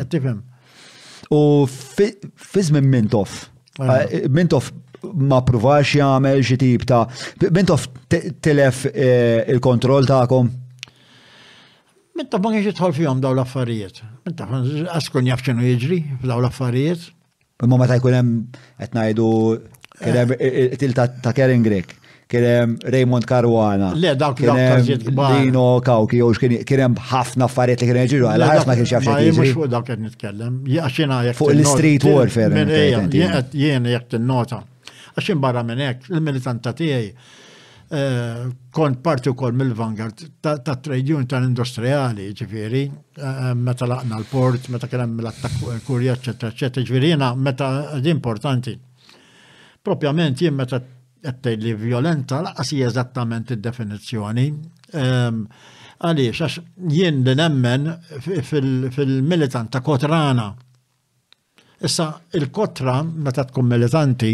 [0.00, 0.40] għattifem.
[1.36, 3.36] U fizz minn mintof,
[3.82, 4.70] eh, mintof
[5.32, 7.02] ma provax jagħmel xi tip ta'
[7.52, 7.86] mintof
[8.44, 10.50] telef eh, il-kontroll tagħkom.
[12.18, 14.00] Mintof ma kienx jidħol fjom daw l-affarijiet.
[14.26, 14.56] Mintof
[14.96, 17.10] għaskun jaf x'inhu daw f'daw l-affarijiet.
[17.66, 18.34] Imma meta jkun hemm
[18.78, 18.92] qed
[20.02, 20.36] kienem eh.
[20.46, 21.94] Eh, eh, til ta' Karen Grek,
[22.30, 23.92] kienem Raymond Caruana.
[23.96, 26.30] Le, dawk kienem Dino Kawki, u
[26.68, 29.16] kienem ħafna affarijiet li kienem ġiru, għal ħafna kien xafxa.
[29.16, 31.38] Ma mux fuq dawk qed nitkellem, jaxina jek.
[31.40, 32.64] Fuq l-street warfare.
[33.54, 34.62] Jien jek t-nota.
[35.18, 37.10] Għaxin barra minn hekk, il-militanta tiegħi
[37.88, 42.82] kont parti ukoll mill-vanguard ta' trade union tal-industrijali, ġifieri,
[43.56, 47.70] meta laqna l-port, meta kien hemm l-attakk kurja, eċetera, eċetera, ġifieri meta
[48.04, 48.76] din importanti
[49.88, 50.78] propjament jien meta
[51.42, 54.46] qed li violenta laqas hija eżattament id-definizzjoni.
[55.02, 55.42] Ehm,
[56.04, 56.58] għaliex, għax
[56.94, 57.88] jien li nemmen
[58.48, 60.50] fil-militant ta' kotrana.
[61.84, 64.32] Issa, il-kotra, meta tkun militanti,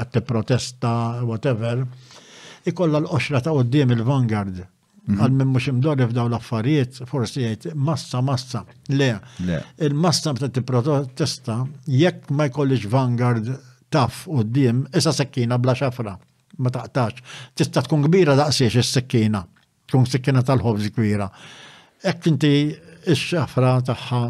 [0.00, 0.90] għatte protesta,
[1.28, 1.80] whatever,
[2.68, 4.60] ikolla l-qoxra ta' għoddim il-vanguard.
[5.10, 5.16] Mhm.
[5.18, 8.62] Għal minn mux imdorri f'daw l-affarijiet, forsi jgħid massa, massa.
[8.92, 9.10] Le,
[9.80, 13.48] il-massa meta t-protesta, jekk ma jkollix vanguard
[13.90, 16.14] taf u d-dim, issa sekkina bla xafra,
[16.60, 17.20] ma taqtax.
[17.54, 19.42] Tista tkun kbira daqsiex is-sekkina,
[19.90, 21.28] tkun sekkina tal-ħobż kbira.
[22.06, 22.52] Ek inti
[23.10, 24.22] x xafra tagħha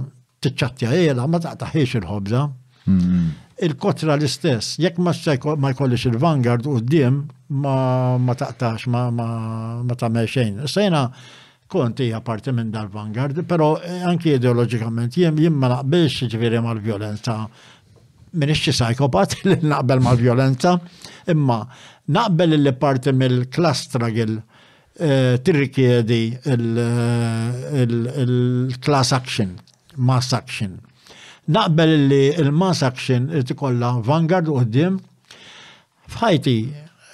[0.45, 2.45] tiċċattja jela, ma taqtaħiex il-ħobża.
[2.87, 3.35] Mm-hmm.
[3.67, 5.13] Il-kotra l-istess, jekk ma
[5.75, 7.21] jkollix il-vanguard u d-dim,
[7.65, 10.63] ma taqtax, ma tamel xejn.
[10.65, 11.05] Sejna,
[11.71, 13.75] konti hija parti minn dal-vanguard, però
[14.09, 17.37] anki ideologikament jien jien ma naqbilx ġifieri mal-vjolenza
[18.33, 20.79] minix xi sajkopat li naqbel mal-violenza,
[21.31, 21.61] imma
[22.13, 24.37] naqbel li parti mill-klastragil
[25.01, 26.23] eh, tirrikjedi
[27.87, 29.57] il-class eh, action,
[29.97, 30.79] mass action.
[31.49, 35.01] Naqbel li il-mass action tikolla vanguard u d-dim
[36.11, 36.57] fħajti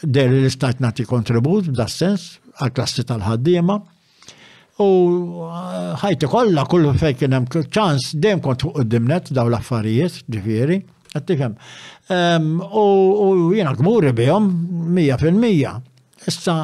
[0.03, 3.78] der l-istat nati kontribut b'da sens għal-klassi tal-ħaddima
[4.83, 4.86] u
[5.47, 10.83] eh, ħajti kolla kullu fejn kien hemm ċans dejjem kont u id-dimnet daw l-affarijiet ġifieri
[11.19, 11.57] għattifem.
[12.81, 14.43] U jena
[14.97, 15.75] mija fil-mija.
[16.27, 16.57] Issa,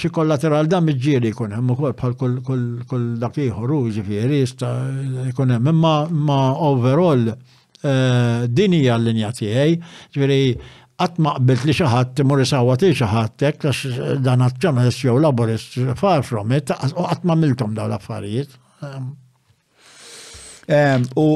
[0.00, 2.14] xi kollateral dam iġġiri jkun hemm ukoll bħal
[2.86, 4.44] kull dak ieħor ġifieri
[5.30, 6.38] jkun hemm imma ma
[6.70, 9.76] overall eh, din hija l-linja tiegħi,
[10.14, 10.40] ġifieri
[11.00, 15.04] qatt ma qbilt li xi ħadd imur isawati xi ħadd hekk għax dan għadd ġurnalist
[15.04, 18.56] jew laborist far from it, qatt ma miltom dawn l-affarijiet.
[20.70, 21.28] U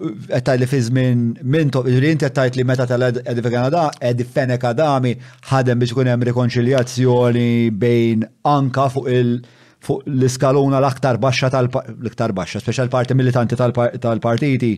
[0.00, 5.12] għetta li fizmin minn minn il-rint għetta li meta tal edif Kanada, edif Fene Kadami
[5.50, 9.40] ħadem biex kunem rekonċiljazzjoni bejn anka fuq il-
[9.82, 14.72] fuq l-iskaluna l-aktar baxxa tal-aktar baxxa, speċjal parti militanti tal-partiti.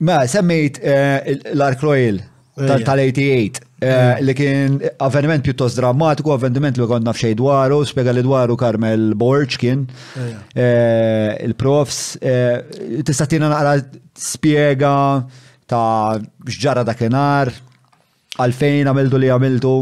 [0.00, 1.18] Ma, mela, semmejt eh,
[1.56, 3.66] l-Ark Royal eh, tal-88.
[3.82, 4.20] Eh, mm.
[4.28, 9.56] Li kien avveniment pjuttost drammatiku, avveniment li għonna fxej dwaru, spiega li dwaru Karmel Borċ
[9.62, 9.86] kien,
[10.20, 12.02] eh, eh, il-profs.
[12.20, 13.78] Tista' tina għala
[14.12, 14.92] spiega
[15.70, 17.48] ta' xġara kenar,
[18.36, 19.74] għalfejn għamiltu li għamiltu.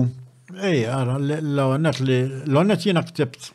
[0.59, 2.17] għara, l-għonnet li
[2.51, 3.53] l-għonnet jina ktibt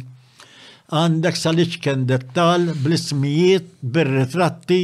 [0.91, 4.79] għandek sal kien dettal bl-ismijiet, bil-ritratti,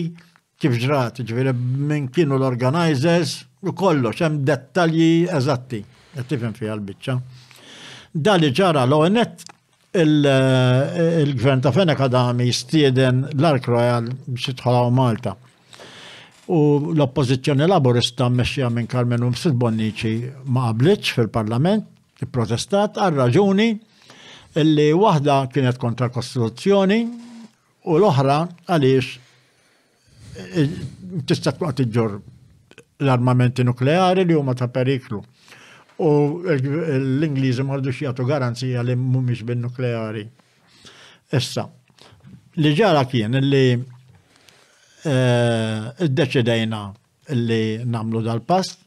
[0.57, 3.33] kif ġrat, ġviri minn kienu l-organizers,
[3.67, 5.81] u kollox, hemm dettalji eżatti,
[6.17, 7.17] e tifhem fiha l-biċċa.
[8.15, 9.43] Dali ġara l-ONET
[9.97, 15.35] il-gvern ta' Fenek għadami jistieden l-Ark Royal biex jitħolaw Malta.
[16.47, 21.89] U l-oppozizjoni laburista mmexxija minn Carmen Umsit Bonnici ma qablitx fil-parlament,
[22.31, 23.69] protestat għal raġuni
[24.61, 26.97] illi waħda kienet kontra l-Kostituzzjoni
[27.87, 28.37] u l-oħra
[28.67, 29.07] għaliex
[30.47, 30.67] eh,
[31.29, 32.13] tista' tqgħod
[33.05, 35.19] l-armamenti nukleari li huma ta' periklu.
[36.01, 36.09] U
[36.55, 40.25] l-Ingliżi m'għandux jagħtu garanzija li mhumiex bin-nukleari.
[41.37, 41.63] Issa,
[42.61, 46.81] li ġara kien li eh, id deċedajna
[47.47, 48.77] li namlu dal-past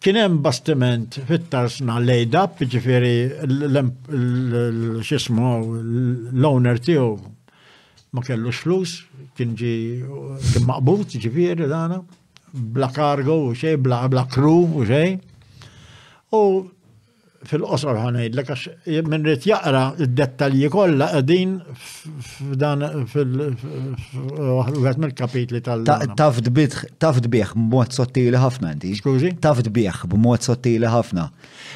[0.00, 3.16] kienem bastiment fit-tarsna lejda, ġifiri
[3.48, 5.50] l-xismu
[6.38, 7.08] l-owner tiju
[8.14, 8.90] ma kellu xflus,
[9.36, 9.74] kien ġi
[10.52, 11.98] kien maqbut ġifiri dana,
[12.76, 15.08] bla kargo u xej, bla kru u xej.
[16.36, 16.38] U
[17.50, 25.84] fil-qosor ħanajd, l minn rrit jaqra id-dettalji kollha qegħdin f'dan fil-għet mill-kapitli tal-
[26.16, 28.92] Taf dbieħ b'mod sottili ħafna inti.
[29.00, 29.32] Skużi?
[29.42, 31.28] Taf dbieħ b'mod sottili ħafna.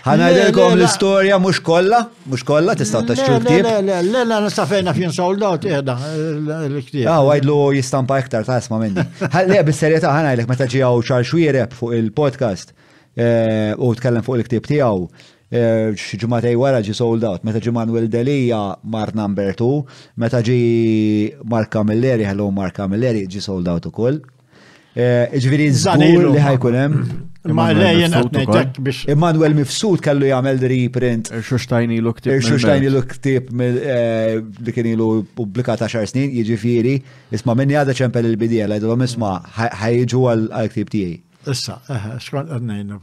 [0.06, 3.66] Ħanajdilkom l-istorja mhux kollha, mhux kollha tistgħu taxxu ktieb.
[3.84, 7.06] Le, le, le, nista' fejna fien sold out l-ktieb.
[7.12, 9.04] Ah, għajdlu jistampa iktar ta' isma' minni.
[9.50, 15.08] Le, bis-serjetà ħanajdlek meta ġiew xar xwiereb fuq il-podcast eh, u tkellem fuq il-ktieb tiegħu
[15.50, 15.90] Eh,
[16.22, 19.80] ġumatej wara ġi sold out, meta ġi Manuel Delija mar number 2,
[20.22, 20.58] meta ġi
[21.50, 24.20] Mark Camilleri, hello Mark Camilleri, ġi sold out u koll.
[24.94, 26.94] Eh, Ġviri zgur li ħajkunem.
[27.56, 29.00] Ma lejjen għatneġek biex.
[29.10, 31.30] Immanuel Mifsud kellu jgħamil reprint.
[31.34, 36.94] Eh, Xuxtajni l uktib Xuxtajni l uktib li kien ilu publikata xar snin, jġifiri,
[37.34, 41.18] isma minni għada ċempel il-bidija, għom isma ħajġu għal ktib tijaj.
[41.50, 43.00] Issa, eħe, xkon għadnejna,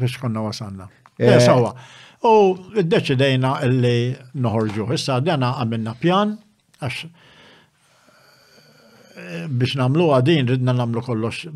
[0.00, 0.88] biex konna wasanna.
[1.20, 1.74] Eh, eh, sawa.
[2.22, 3.94] U id-deċidejna illi
[4.40, 4.86] noħorġu.
[4.96, 6.34] Issa dena għamilna pjan,
[6.80, 7.00] għax
[9.20, 11.46] eh, biex namlu għadin ridna namlu kollox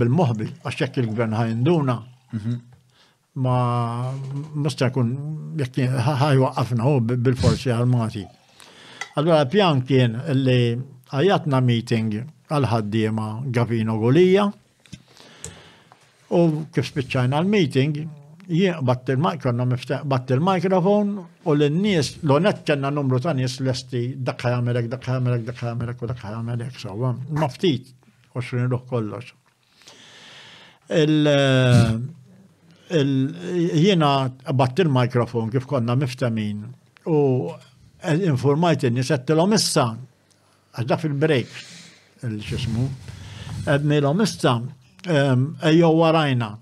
[0.00, 1.96] bil-mohbi, għax jekk il-gvern ħajnduna.
[2.38, 2.56] Mhm.
[3.44, 3.56] Ma
[4.56, 5.10] musta kun
[5.60, 5.86] jekk
[6.24, 8.26] ħajwaqqafna u bil-forzi armati.
[9.16, 10.60] Allora pjan kien illi
[11.14, 12.16] għajatna meeting
[12.50, 14.48] għal-ħaddiema Gavino Golija
[16.38, 18.04] u kif spiċċajna l-meeting
[18.48, 19.42] jien batt il-mic
[20.06, 21.14] batt il-mikrofon
[21.46, 26.06] u l-nies, l-onet kena numru ta' nies l-esti dakka jamelek, dakka jamelek, dakka jamelek, u
[26.06, 27.90] dakka so, maftit,
[28.34, 29.32] 20 ruħ kollox.
[30.88, 31.94] Eh,
[33.76, 34.12] jiena
[34.54, 36.62] batt il-mikrofon kif konna miftamin
[37.06, 37.18] u
[38.06, 39.88] informajt il-nies għattilom issa,
[40.76, 41.50] għadda fil-break,
[42.28, 42.86] il-xismu,
[43.66, 44.60] għadnilom issa,
[45.06, 46.54] ejjo warajna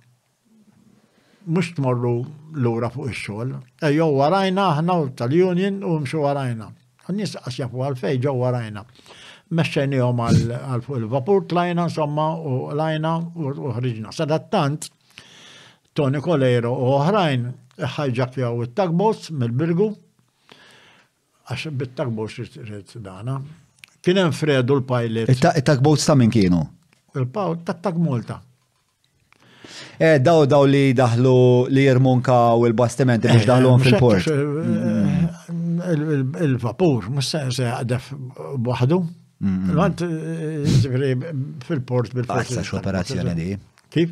[1.47, 2.25] mux tmorru
[2.57, 3.55] l-ura fuq il-xol,
[3.95, 6.69] Jow warajna ħna u tal-union u mxu warajna.
[7.13, 8.85] Nis għasjafu għal-fej, ġo warajna.
[9.55, 10.55] Mexxeni għom għal
[10.87, 14.13] fuq il-vapur t-lajna, somma, u lajna u ħriġna.
[14.17, 14.89] Sadattant,
[15.95, 17.45] Tony Kolero u oħrajn
[17.99, 19.91] ħajġak jaw il tagbos mill-birgu,
[21.51, 23.37] għax bit tagbos rrit dana.
[24.05, 25.29] Kienem Fredu l-pajlet.
[25.29, 26.65] il tagbos ta' min kienu?
[27.15, 28.41] Il-paw ta' tagmulta.
[29.99, 34.27] Eh, daw daw li daħlu li jirmunka u l-bastimenti biex eh, daħlu fil-port.
[34.27, 34.37] Eh,
[36.47, 37.39] il-vapur, mus se
[37.71, 38.05] għadaf
[38.67, 38.99] waħdu.
[39.75, 39.99] Għant,
[41.69, 42.39] fil-port bil-port.
[42.41, 43.47] Għazza ah, x-operazzjoni di.
[43.95, 44.09] Kif?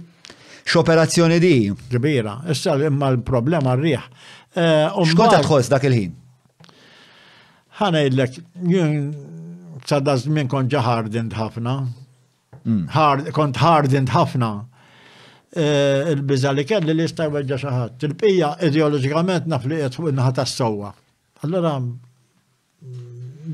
[0.69, 1.55] X'operazzjoni di?
[1.97, 4.03] Kbira, issa imma l-problema r-riħ.
[5.03, 6.13] Xkonta tħoss dak il-ħin?
[7.83, 8.33] ħana illek,
[9.89, 11.75] sadda zmin kon ġaħardin ħafna.
[12.63, 12.87] Mm.
[13.35, 14.51] Kont hardend ħafna.
[15.55, 18.05] Eh, il-biza li kelli li jistaj jweġġa' xaħat.
[18.09, 20.93] il pija ideologikament naf li qed fuq in-naħa tas-sewwa.
[21.43, 23.03] Mm,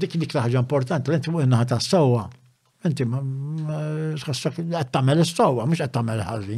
[0.04, 2.28] dik dik laħġa importanti, l inti fuq in-naħa tas-sewwa.
[2.86, 6.54] Inti x'ħassak qed tagħmel is-sewwa, mhux qed tagħmel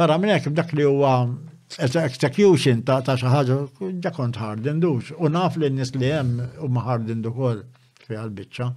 [0.00, 1.12] Barra minn hekk b'dak li huwa
[1.76, 3.58] execution ta' ta' xaħġa,
[4.00, 7.60] ġa kont ħardindux u naf li nis li jem u maħardin dukol
[8.06, 8.72] fi għal-bicċa.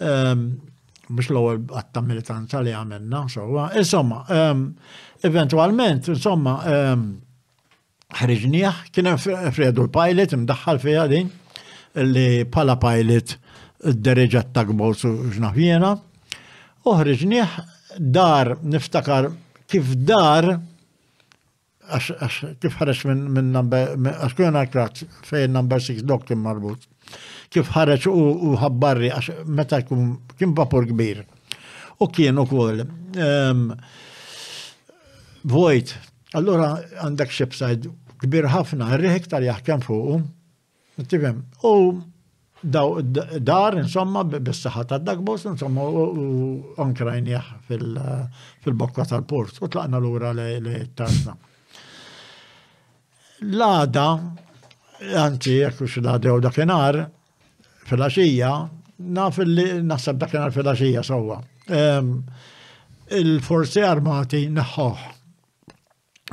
[0.00, 0.46] Ehm,
[1.14, 4.64] mux l-ewwel għatta militanza li għamilna, insomma, insomma, ehm,
[5.28, 7.04] eventualment, insomma, ehm,
[8.20, 11.30] ħriġnija, kien Fredu l-pilot, mdaħħal fija din,
[12.08, 13.36] li pala pilot
[13.88, 15.94] d-dereġa t-tagbows su ġnafjena,
[16.88, 17.56] u ħriġnieħ
[18.16, 19.30] dar, niftakar
[19.68, 20.58] kif dar,
[21.88, 26.82] għax kif ħarex minn number, għax kujna krat fej number 6 dok marbut
[27.54, 31.22] kif ħareċ u ħabbarri għax meta kien vapur kbir.
[32.04, 32.82] U kien u kol.
[33.16, 33.70] Ehm,
[35.48, 35.94] vojt,
[36.36, 36.74] allura
[37.06, 37.88] għandek xibsajd
[38.24, 40.18] kbir ħafna, rriħek tar jaħkem fuq.
[41.72, 42.00] u
[42.62, 42.98] daw
[43.40, 51.36] dar, insomma, bis-saħħa ta' dakbos, insomma, u onkrajnieħ fil-bokka tal-port, u tlaqna l-ura li tasna.
[53.46, 54.06] L-għada,
[55.22, 56.98] anzi, jekk ux l-għada u dakinar,
[57.88, 58.68] filaxija,
[58.98, 61.40] naf li naħseb dak kien filaxija sewwa.
[63.18, 65.04] il forsi armati neħħoħ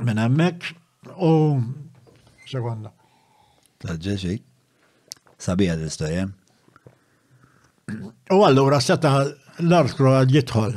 [0.03, 0.67] minn emmek,
[1.25, 1.29] u
[2.51, 2.91] sekonda.
[3.83, 4.37] Taġġeġi.
[5.45, 6.25] sabija l istoria
[8.33, 9.11] U għallura seta
[9.61, 10.71] l artru għad jitħol.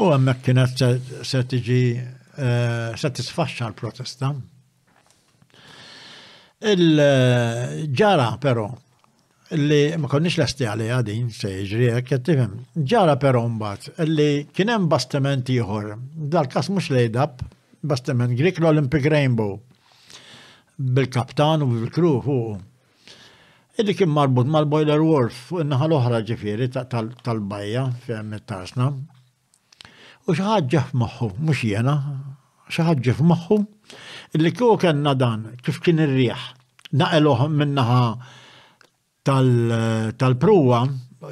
[0.00, 0.82] U għemmek kienet
[1.28, 1.50] setiġi
[2.00, 2.06] tiġi
[2.40, 4.30] eh, se l-protesta.
[6.72, 8.64] Il-ġara eh, pero,
[9.52, 12.28] li ma konniex l-esti għalli għadin se jġri għek
[12.76, 17.40] Ġara per umbat li kienem bastiment jħor, dal-kas mux lejdab,
[17.82, 19.58] bastiment Greek l-Olympic Rainbow
[20.78, 22.60] bil-kaptan u bil-kru fuq.
[23.80, 28.86] Illi kien marbut mal-Boiler Wharf u n-naħa l-oħra ġifiri tal-bajja fejn mit-tarsna.
[30.28, 31.96] U xaħġa f'moħħu, mux jena,
[32.70, 33.58] xaħġa f'moħħu.
[34.38, 36.48] Illi kju kena dan, kif kien ir-riħ,
[37.00, 38.02] naqeluħ minnaħa
[40.18, 40.80] tal-pruwa,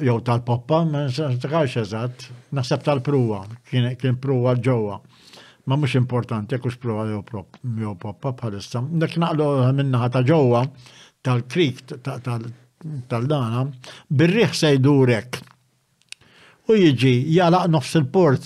[0.05, 4.99] jew tal-poppa, ma nsaħħax naħseb tal-pruwa, kien pruwa ġewwa.
[5.67, 8.81] Ma mhux importanti jekk pruwa jew poppa bħalissa.
[8.91, 10.63] Dak naqlu minnaħa ta' ġewwa
[11.23, 11.97] tal-krik
[13.09, 13.65] tal-dana,
[14.09, 15.41] birriħ se jdurek.
[16.69, 18.45] U jiġi jalaq nofs il-port.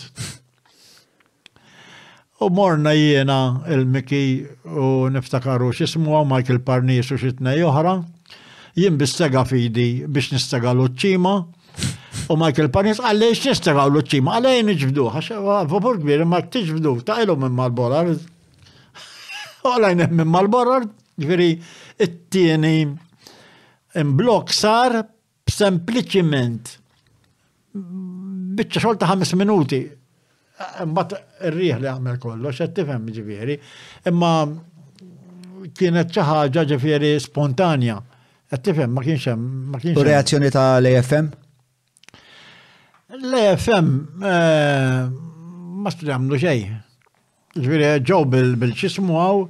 [2.44, 3.40] U morna jiena
[3.72, 4.24] il-Miki
[4.66, 8.00] u niftakaru xismu Michael Parnis u xitnej oħra
[8.76, 11.34] jien bistega fidi biex nistega l-ċima.
[12.32, 15.40] U Michael Panis għalliex nistega l-ċima, għallej nġbdu, għax
[15.72, 18.12] vapur kbir ma t-iġbdu, ta' il-u minn mal-borar.
[18.14, 20.86] U għallajn minn mal-borar,
[21.22, 21.56] ġveri,
[22.02, 22.90] it-tieni
[24.18, 25.02] blok sar
[25.50, 26.78] sempliciment
[28.58, 29.84] bieċa xolta ta' minuti.
[30.64, 31.18] Mbatt
[31.52, 33.56] rriħ li għamil kollox, t tifhem ġifieri,
[34.08, 34.30] imma
[35.76, 37.98] kienet ċaħġa ġifieri spontanja.
[38.54, 39.78] Għattifem, ma kienx hemm.
[39.98, 41.32] U reazzjoni ta' l-AFM?
[43.18, 43.88] L-AFM
[44.30, 44.98] eh,
[45.84, 46.60] ma stramlu xej.
[47.58, 49.42] Ġviri, ġow bil-ċismu għaw,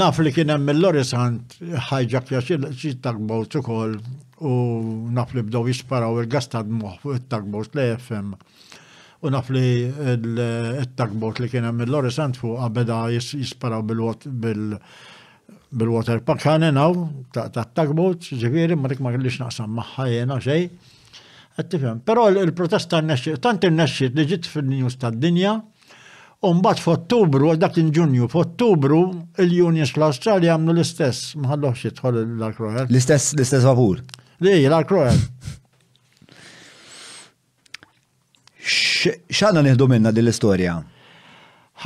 [0.00, 1.04] naf li kien hemm il
[1.90, 4.00] ħajġak jaxil ukoll
[4.42, 4.52] u
[5.16, 8.32] naf li bdow jisparaw il gastad ta' fuq it l-AFM
[9.22, 14.72] u naf li il-tagbot li kienem mill-Lorisant fuq għabeda jisparaw bil-wot bil
[15.72, 16.92] bil-water park naw,
[17.32, 20.68] ta' tagboat, ġiviri, ma dik ma kellix naqsam maħħa jena xej.
[21.56, 21.98] Għattifem.
[22.08, 25.58] Pero il-protesta n-nesċi, tant n-nesċi li ġit fil-news ta' dinja,
[26.42, 28.96] Umbat f'Ottubru, għal dak ġunju, f'Ottubru
[29.38, 32.80] il-Unions fl australia għamlu l-istess, maħallox jitħol l-Alkroel.
[32.88, 34.00] L-istess, l-istess vapur.
[34.42, 35.20] Li, l-Alkroel.
[39.38, 40.80] ċanna nihdu minna din l-istoria?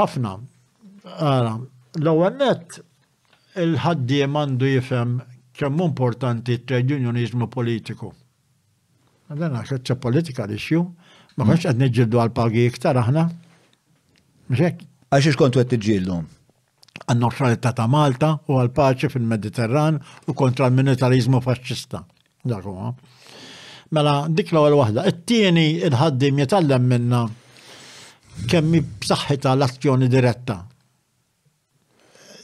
[0.01, 0.33] ħafna.
[2.01, 2.81] l-ewwel net
[3.62, 5.12] il-ħaddiem għandu jifhem
[5.57, 8.10] kemm importanti trade unionizmu politiku.
[9.33, 10.83] Dan għax politika xju,
[11.36, 11.49] ma mm.
[11.49, 13.25] konx qed niġġieldu għal pagi iktar aħna.
[14.52, 16.23] Għax ix qed t-ġildu?
[17.12, 22.01] neutralità ta' Malta u għal paċi fil-Mediterran u kontra l-militarizmu faċċista.
[22.41, 22.73] Dakku
[23.94, 25.05] Mela dik l-ewwel waħda.
[25.12, 27.20] It-tieni il-ħaddim jitallem minna
[28.51, 30.57] kemm b'saħħitha l-azzjoni diretta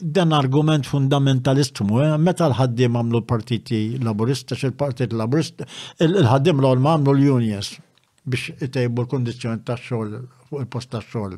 [0.03, 2.17] dan argument fundamentalist mu, eh?
[2.17, 5.63] meta l-ħaddim għamlu l partiti laburista, xil-partit laburista,
[6.03, 7.69] l-ħaddim l ma għamlu l-unions
[8.23, 10.17] biex itejbu l-kondizjoni ta' xol,
[10.49, 11.37] fuq il-post ta' xol.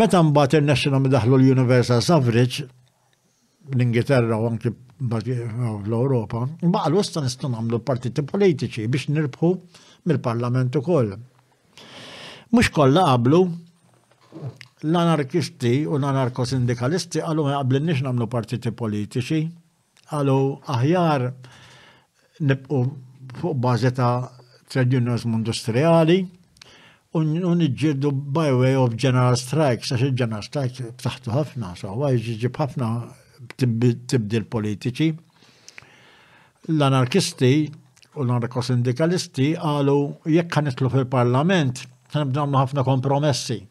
[0.00, 2.64] Meta mbagħad il-National daħlu l-Universal Suffrage,
[3.76, 9.52] l-Ingilterra u anki eh, l-Europa, baqalu sta nistgħu nagħmlu partiti politiċi biex nirbħu
[10.08, 11.12] mill-Parlament ukoll.
[12.54, 13.44] Mhux kollha qablu,
[14.84, 19.38] l-anarkisti u l-anarkosindikalisti għallu ma għablinniex namlu partiti politiċi,
[20.10, 20.38] għallu
[20.76, 21.24] aħjar
[22.44, 22.80] nibqu
[23.40, 26.18] fuq bazeta ta' trade industriali
[27.16, 32.60] u nġirdu by way of general strikes, għax il-general strikes btaħtu ħafna, so għaj ġiġib
[32.60, 32.88] ħafna
[33.56, 35.12] tibdil politiċi.
[36.74, 37.52] L-anarkisti
[38.18, 39.98] u l-anarkosindikalisti għalu
[40.36, 41.86] jekk kanitlu fil-parlament,
[42.18, 43.62] nibdu ħafna kompromessi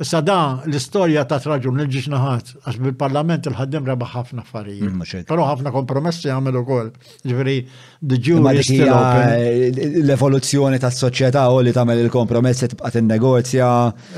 [0.00, 4.94] Issa da l-istorja ta' traġun il-ġiġ naħat, għax bil-parlament il-ħaddim rebaħ ħafna affarijiet.
[4.94, 6.88] Mm, però ħafna kompromessi għamel ukoll.
[7.26, 7.56] Ġifieri
[8.00, 9.66] the eh,
[10.00, 13.68] L-evoluzzjoni tas soċjetà u li tagħmel il-kompromessi tibqa' tinnegozja.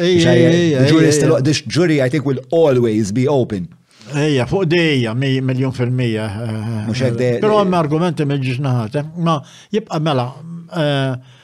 [0.05, 3.67] negozja jury I think will always be open.
[4.15, 6.31] Ejja, fuq dejja, miljon fil-mija.
[6.47, 9.41] Eh, eh, Pero għem argumenti mill-ġiġ naħat, ma
[9.75, 10.31] jibqa' mela
[10.70, 11.39] uh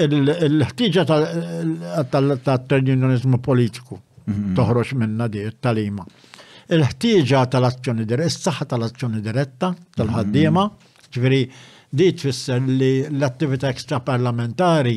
[0.00, 1.04] il-ħtiġa
[2.12, 4.52] tal-unionizmu politiku mhm.
[4.56, 5.46] toħroġ minna di
[5.84, 6.06] ima
[6.66, 11.12] Il-ħtiġa tal-azzjoni diretta, s-saħħa tal-azzjoni diretta tal-ħaddiema, mhm.
[11.14, 11.40] ġveri
[11.96, 14.96] di tfisser li l-attività parlamentari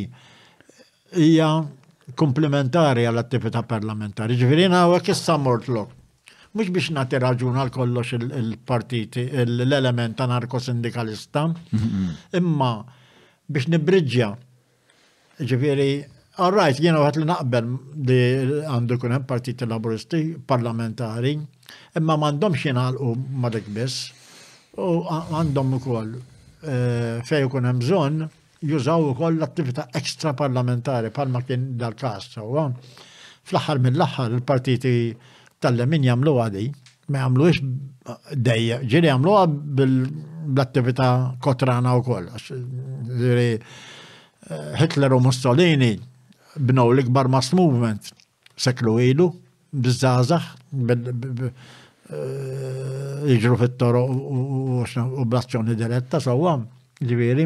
[1.15, 1.49] hija
[2.17, 4.33] komplementari għall-attività parlamentari.
[4.35, 5.89] Ġveri na għu mort mortlok.
[6.57, 12.07] Mux biex nati raġun għal kollox il-partiti, l-element anarko-sindikalista, mhm.
[12.41, 12.71] imma
[13.45, 14.33] biex nibriġġja
[15.39, 16.03] Ġifiri,
[16.39, 17.67] għarrajt, jena għat li naqbel
[18.07, 18.17] li
[18.67, 21.33] għandu kun hemm partiti laburisti parlamentari,
[21.95, 24.09] imma mandom xina u madek biss,
[24.75, 26.75] u għandhom ukoll e,
[27.27, 28.25] fej kun hemm bżonn
[28.67, 32.33] jużaw ukoll l-attività ekstra parlamentari palma kien dal-kas.
[32.35, 34.93] Fl-aħħar mill-aħħar il-partiti
[35.63, 36.65] tal-lemin jamlu għadi,
[37.09, 37.63] ma ix
[38.35, 41.07] dejja, ġiri għad bil-attività
[41.41, 42.27] kotrana u koll.
[44.77, 45.99] Hitler u Mussolini
[46.55, 48.11] bnow l-ikbar mass movement
[48.57, 49.29] seklu ilu,
[49.71, 50.41] bizzazax,
[50.93, 51.11] eh,
[53.35, 54.11] iġru fit-toro u
[55.25, 56.63] blazzjoni diretta, għam,
[57.01, 57.43] ġiviri.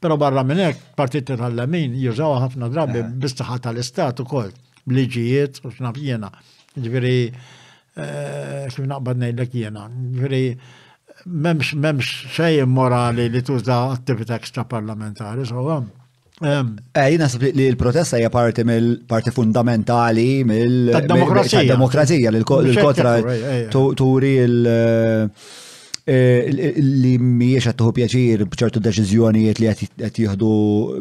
[0.00, 3.06] Pero barra minnek, partit tal-lamin jużaw ħafna drabi eh.
[3.24, 4.50] bistaxa tal-istat u koll,
[4.86, 6.30] bliġijiet u xnaf jena.
[6.78, 7.34] Ġiviri,
[7.96, 9.88] eh, kif naqbad nejlek jena.
[9.90, 10.44] Ġiviri,
[11.26, 12.04] memx, memx
[12.38, 15.84] xej morali li tuża attività ekstra parlamentari, so għam.
[16.42, 16.74] Ehm.
[16.92, 25.30] Eh, jina nasib li l-protesta hija parti mill-parti fundamentali mill-demokrazija l-kotra eh, eh, turi l-
[27.04, 30.50] li miex għattuħu pjaċir bċertu deċizjonijiet li għat jihdu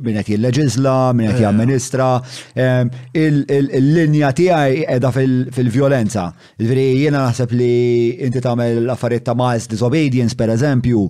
[0.05, 2.11] minn għat jilleġizla, minn għat jamministra.
[2.55, 6.29] Ehm, il-linja tijaj edha fil-violenza.
[6.61, 7.73] Il-veri jena naħseb li
[8.29, 11.03] inti tamel affarijiet ta' mass disobedience, per eżempju,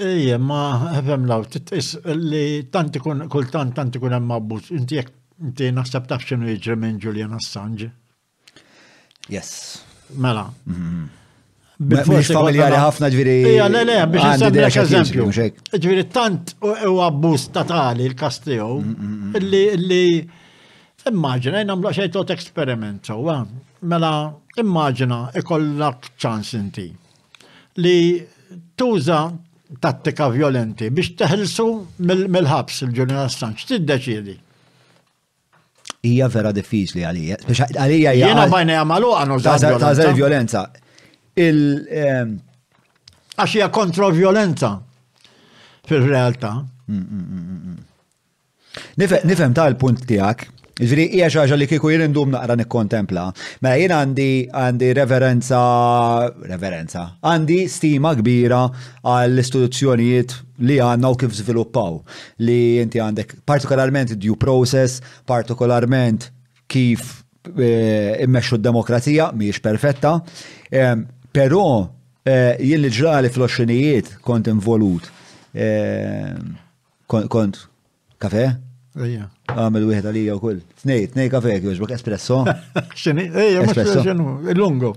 [0.00, 0.62] Ejja, ma
[0.94, 4.64] hefem law, titqis li tant ikun kultant tant ikun hemm abbuż.
[4.78, 5.12] Inti jekk
[5.46, 7.88] inti naħseb taf x'inhu jiġri minn Julian Assange.
[9.32, 9.50] Yes.
[10.16, 10.44] Mela.
[10.66, 11.04] Mm -hmm.
[11.80, 13.34] Mux familjari ħafna ġviri.
[13.54, 15.28] Ija, le, le, biex eżempju.
[15.72, 20.00] Ġviri, tant u abbuż statali l-Kastiju, mm, mm, mm, li
[21.10, 23.38] immaġina, jnamlu xej tot eksperiment, eh,
[23.92, 24.12] mela,
[24.60, 26.90] immaġina, ikollak ċans inti
[27.76, 28.26] li
[28.76, 29.22] tuża
[29.80, 31.68] tattika violenti biex teħilsu
[32.04, 34.36] mill-ħabs il-ġurnal Assange tiddeċidi.
[36.04, 37.36] Ija vera diffiċli għalija.
[37.46, 38.28] Għalija jgħalija.
[38.28, 40.66] Jena bajna jgħamalu għanu Tażel violenza
[41.40, 42.38] il-
[43.36, 44.80] għax hija violenza
[45.86, 46.64] fil-realtà.
[46.88, 47.76] Mm, mm, mm,
[49.26, 50.48] nifhem ta' il punt tiegħek.
[50.80, 53.32] Ġri, hija xaġa li kieku jien naqra nikkontempla.
[53.60, 58.70] Mela jien għandi għandi reverenza, reverenza, għandi stima kbira
[59.04, 62.00] għall istituzzjonijiet li għanna u kif zviluppaw.
[62.38, 66.30] Li inti għandek partikolarment due process, partikolarment
[66.68, 67.24] kif
[67.56, 70.20] eh, immexxu d-demokrazija mhijiex perfetta,
[71.30, 71.64] Pero
[72.26, 75.06] eh, jien li ġrali fl-oxinijiet kont involut.
[75.54, 76.34] Eh,
[77.10, 77.60] kont
[78.22, 78.46] kafe?
[79.00, 79.28] Ejja.
[79.50, 80.60] Għamil ah, wieħed għalija u kull.
[80.82, 82.42] Tnej, tnej kafe kjoġbok espresso.
[83.00, 83.28] Xini,
[83.62, 84.02] espresso.
[84.58, 84.94] Lungo.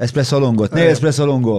[0.00, 1.58] Espresso lungo, tnej espresso lungo.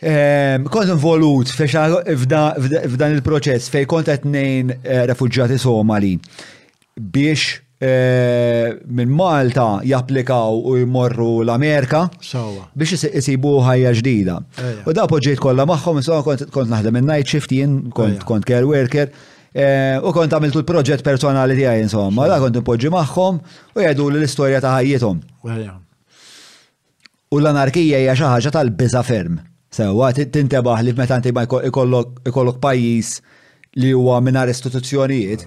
[0.00, 6.14] Ehm, kont involut f'dan il-proċess fej kont qed eh, refugġati Somali
[6.96, 12.02] biex Eh, minn Malta japplikaw u jmorru l-Amerika
[12.76, 14.34] biex jisibu ħajja ġdida.
[14.84, 19.08] U da poġġejt kollha magħhom, kont naħdem minn night shift jien, kont care worker,
[19.54, 24.60] eh, u kont għamiltu l-proġett personali tijaj, insomma, da kont impoġġi magħhom u jgħidu l-istorja
[24.60, 25.24] ta' ħajjithom.
[27.32, 29.40] U l-anarkija hija xi ħaġa tal-biża ferm.
[29.72, 33.20] Sewa, tintebaħ li meta ikollok ma pajjiż
[33.80, 35.46] li huwa mingħajr istituzzjonijiet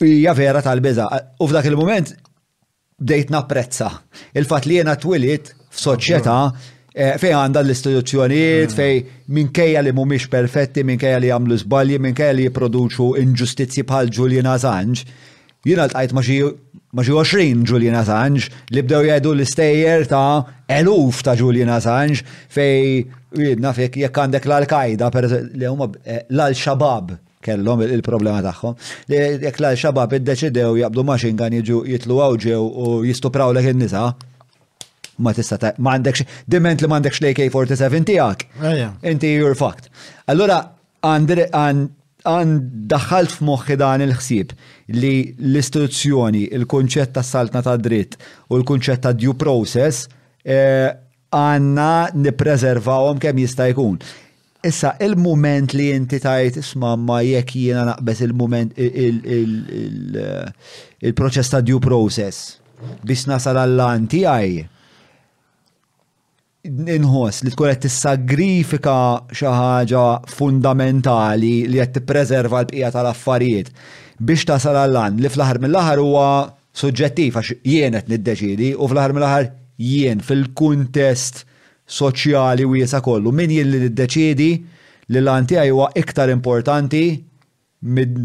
[0.00, 1.06] hija vera tal beza
[1.38, 2.14] U f'dak il-moment
[3.04, 3.90] bdejt napprezza
[4.34, 6.38] il-fatt li jiena twilit f'soċjetà
[6.94, 8.74] eh, fej għanda l-istituzzjonijiet, mm.
[8.74, 14.46] fej minkejja li mumiex perfetti, minkejja li għamlu zbalji, minkejja li jiproduċu inġustizji bħal Julian
[14.46, 15.02] Assange.
[15.66, 16.36] Jina l-tajt maġi
[16.94, 22.22] 20 Julian Assange li bdew jgħidu l-istejjer ta' eluf ta' Julian Assange
[22.54, 27.16] fej jidna fek jekk għandek l-Al-Qaida, per eh, l-Al-Shabab
[27.46, 28.76] kellhom il-problema tagħhom.
[29.12, 34.04] Jekk la xabab iddeċidew jaqbdu machine gun jiġu jitlu ġew u jistupraw lek in-nisa,
[35.22, 38.48] ma tista' ma għandekx diment li m'għandekx l-AK47 tiegħek.
[38.62, 38.80] Ah,
[39.12, 39.90] Inti jur fakt.
[40.32, 40.58] Allura
[41.04, 42.58] għan
[42.90, 44.52] daħħalt f'moħħi dan il-ħsieb
[44.96, 45.14] li
[45.50, 48.16] l-istituzzjoni, il-kunċett ta' saltna ta' dritt
[48.48, 50.06] u l-kunċett ta' due process
[50.40, 50.88] eh,
[51.34, 51.92] għanna
[52.24, 54.00] niprezervawhom kemm jista' jkun.
[54.64, 59.42] Issa, il-moment li inti tajt, isma, ma jekk jiena naqbes il-moment, eh,
[61.04, 62.38] il-proċess ta' due process,
[63.04, 64.54] biex nasal għall-anti għaj,
[66.96, 68.94] inħoss li tkun qed tissagrifika
[69.36, 73.68] xi ħaġa fundamentali li qed tippreserva l-bqija tal-affarijiet
[74.24, 76.28] biex tasal għall-an li fl-aħħar mill-aħħar huwa
[76.80, 79.50] suġġettiv għax jien qed niddeċidi u fl-aħħar mill-aħħar
[79.92, 81.44] jien fil-kuntest
[81.86, 83.32] soċjali wiesa kollu.
[83.32, 84.50] Min jilli d-deċidi
[85.12, 87.04] li l-antija huwa iktar importanti
[87.94, 88.16] mid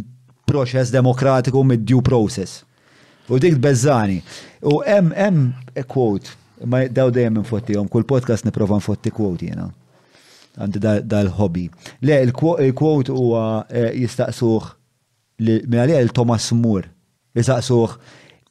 [0.47, 2.61] proċess demokratiku mid due process.
[3.29, 4.21] U dik bezzani.
[4.65, 5.41] U em, em,
[5.75, 6.31] e quote,
[6.65, 9.67] ma daw dejjem nfottihom, kull podcast niprofa nfotti quote jena.
[10.59, 11.67] Għandi dal-hobby.
[12.03, 14.71] Le, il-quote u eh, jistaqsuħ
[15.43, 16.89] minn għalija il-Thomas Moore.
[17.37, 17.93] Jistaqsuħ,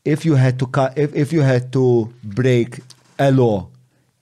[0.09, 1.85] if you had to if you had to
[2.23, 2.79] break
[3.19, 3.67] a law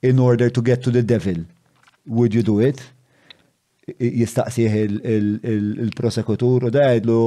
[0.09, 1.35] in order to get to the devil,
[2.07, 2.79] would you do it?
[4.01, 4.67] Jistaqsih
[5.83, 7.19] il-prosekutur u da jgħidlu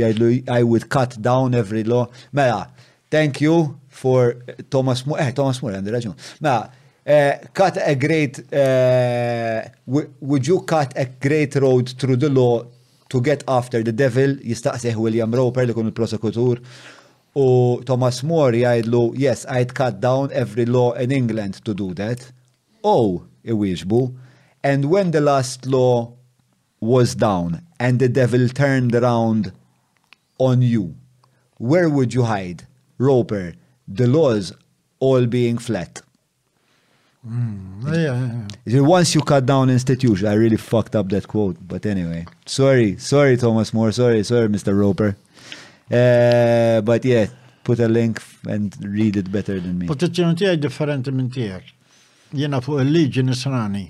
[0.00, 2.06] jgħidlu I would cut down every law.
[2.32, 2.70] Mela,
[3.10, 4.34] thank you for
[4.70, 6.16] Thomas More, eh, Thomas More, għandi raġun.
[6.44, 6.64] Mela,
[7.06, 9.60] Uh, cut a great uh,
[10.20, 12.64] would you cut a great road through the law
[13.10, 16.62] to get after the devil jistaqseħ William Roper li kun il-prosekutur
[17.34, 22.30] U Thomas More jgħidlu, yes, I'd cut down every law in England to do that.
[22.84, 24.14] Oh, iwieġbu,
[24.62, 26.12] and when the last law
[26.80, 29.52] was down and the devil turned around
[30.38, 30.94] on you,
[31.58, 32.64] where would you hide?
[32.98, 33.54] Roper,
[33.88, 34.52] the laws
[35.00, 36.02] all being flat.
[37.26, 38.80] Mm, yeah, yeah.
[38.80, 41.56] Once you cut down institutions, I really fucked up that quote.
[41.66, 44.78] But anyway, sorry, sorry, Thomas More, sorry, sorry, Mr.
[44.78, 45.16] Roper.
[45.90, 47.26] Uh, but yeah,
[47.62, 49.84] put a link and read it better than me.
[49.86, 51.66] Pozizjoni tiegħi differenti minn tiegħek.
[52.32, 53.82] Jiena fuq il-liġi nisrani.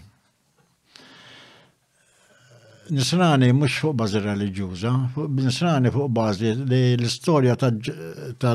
[2.96, 4.90] Nisrani mhux fuq bażi reliġjuża,
[5.38, 7.70] nisrani fuq bażi li l-istorja ta'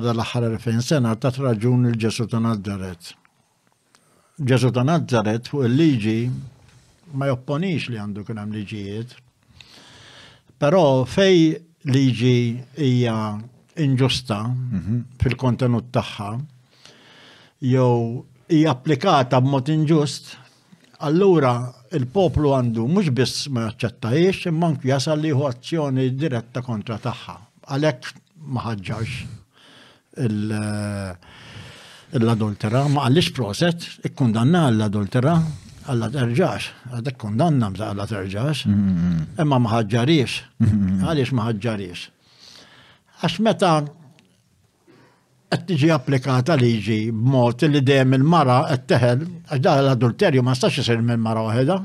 [0.04, 3.14] dal-aħħar 2000 sena ta' raġun il-Ġesu ta' Nazzaret.
[4.52, 6.20] Ġesu ta' Nazzaret fuq il-liġi
[7.16, 9.16] ma jopponix li għandu kien liġijiet.
[11.08, 13.18] fej liġi hija
[13.80, 15.00] inġusta mhm.
[15.22, 16.32] fil-kontenut tagħha
[17.70, 20.32] jew hija applikata b'mod inġust,
[21.08, 21.54] allura
[21.96, 27.38] il-poplu għandu mhux biss ma jaċċettajiex imma anki jasal liħu azzjoni diretta kontra tagħha.
[27.70, 29.16] Għalhekk ma ħaġġax
[30.20, 31.16] eh,
[32.20, 35.38] l-adultera, ma għallix proset, ikkundanna l-adultera,
[35.90, 39.30] għalla terġax, għadek kondanna mza għalla terġax, mm, mm, mm.
[39.46, 40.36] imma maħġarix,
[41.04, 42.04] għalix maħġarix.
[43.24, 43.72] Għax meta
[45.50, 50.84] qed tiġi applikata liġi b'mod li dejjem il-mara qed teħel, għax dan l-adulterju ma stax
[50.84, 51.80] isir minn mara waħedha.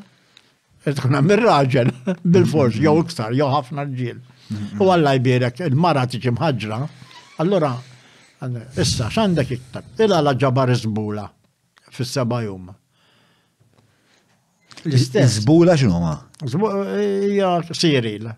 [0.84, 1.94] Qed tkun hemm ir-raġel
[2.28, 4.20] bil-fors jew iktar jew ħafna rġiel.
[4.84, 6.82] U Alla jbierek il-mara tiġi mħaġra,
[7.40, 7.70] allora
[8.76, 11.24] issa x'għandek iktar, ilha la ġabar iżbula
[11.88, 12.68] fis-seba' jum.
[14.86, 15.38] L-istess.
[15.44, 16.16] Zbula xinu ma?
[17.36, 18.34] Ja,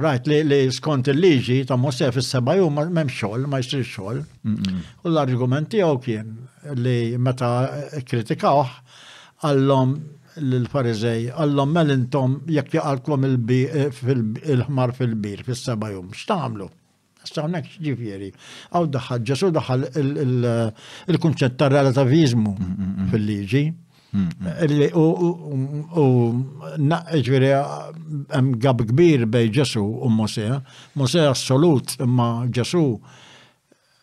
[0.00, 4.16] Right, li skont il-liġi ta' Mosef is-seba ju m'hemm xogħol, ma jsir xogħol.
[5.04, 6.32] U l argumenti tiegħu kien
[6.82, 7.50] li meta
[8.08, 8.72] kritikawħ
[9.46, 9.92] għallom
[10.42, 16.66] l-Farizej, għallom mel-intom jekk jaqalkom il-ħmar fil-bir, fil-seba jum, xtamlu?
[17.52, 18.28] nek ġifjeri.
[18.70, 19.88] Għaw daħħal ġesu daħħal
[21.10, 22.52] il-kunċett tar relativizmu
[23.14, 23.64] fil-liġi.
[24.96, 26.04] U
[26.80, 30.58] naqġveri għem gab kbir bej ġesu u Mosea.
[30.58, 30.82] Eh?
[30.96, 32.84] Mosea assolut, ma ġesu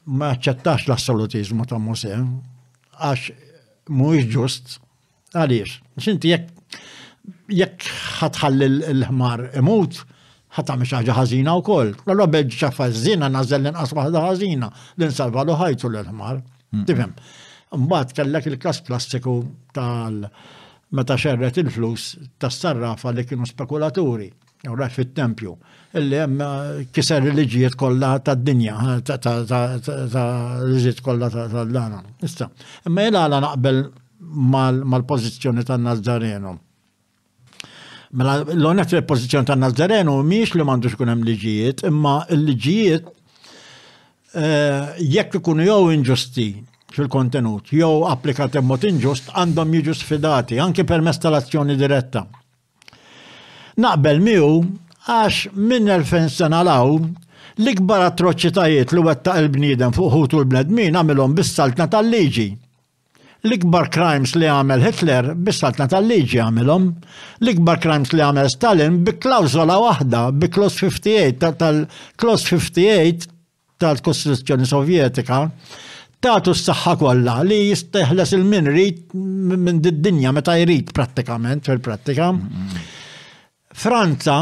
[0.05, 2.19] ma ċettax l-assolutizmu ta' Mosea.
[2.19, 2.71] Eh?
[2.99, 3.29] Għax
[3.95, 4.79] mu ġust,
[5.33, 6.49] Għalix, Xinti jek
[7.49, 7.85] jekk
[8.19, 10.01] ħatħalli l-ħmar imut,
[10.57, 11.93] ħatamix ħaġa ħazina u koll.
[12.05, 16.43] L-għallu bieġ ċaffa zzina, nazzel l-inqas ħazina, l-insalva l ħajtu l-ħmar.
[16.73, 16.83] Mm.
[16.89, 17.13] Tifem,
[17.73, 19.41] Mbagħad kellek il-każ plastiku
[19.73, 20.27] tal-
[20.93, 24.27] meta xerret il-flus tas sarrafa li kienu spekulaturi,
[24.69, 25.53] u rajt fit-tempju,
[25.97, 31.97] illi hemm eh, kiser il-liġijiet kollha tad-dinja, ta' liġijiet kollha tal-dana.
[32.23, 32.45] Issa,
[32.85, 33.81] imma jilala naqbel
[34.93, 36.53] mal-pożizzjoni tan-Nazzarenu.
[38.13, 43.09] Mela l-onet il-pożizzjoni tan-Nazzarenu miex li m'għandux kun hemm liġijiet, imma l-liġijiet
[44.37, 46.47] eh, jekk ikunu jew inġusti
[46.93, 52.25] fil-kontenut, jew applikat mod inġust għandhom jiġu sfidati anke permess tal-azzjoni diretta.
[53.81, 54.51] Naqbel miegħu
[55.09, 61.89] għax minn 2000 sena law l-ikbar atroċitajiet li wetta il-bniedem fuq ħutu l-bnedmin għamilhom bis-saltna
[61.93, 62.47] tal-liġi.
[63.43, 66.85] L-ikbar crimes li għamel Hitler bis-saltna tal-liġi għamilhom,
[67.43, 71.81] l-ikbar crimes li għamel Stalin bi klawżola waħda, bi klos 58 tal
[72.23, 73.31] klos 58
[73.83, 75.41] tal-Kostituzzjoni Sovjetika,
[76.23, 79.15] tagħtu s-saħħa kollha li jisteħles il-min rrit
[79.65, 82.29] minn dinja meta jrid prattikament fil-prattika.
[82.31, 82.83] Mm-hmm.
[83.83, 84.37] Franza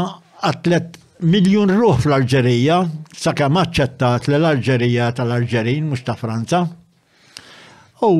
[0.46, 0.98] għatlet
[1.32, 2.76] miljun ruħ fl-Alġerija,
[3.18, 6.62] sakemm aċċettat l-Alġerija tal-Alġerin mhux ta' Franza.
[8.06, 8.12] U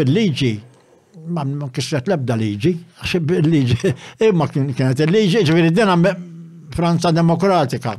[0.00, 0.52] bil-liġi
[1.36, 3.92] ma kisret lebda liġi, għax liġi,
[4.28, 5.98] imma kienet il-liġi, ġviri dena
[6.74, 7.94] Franza Demokratika.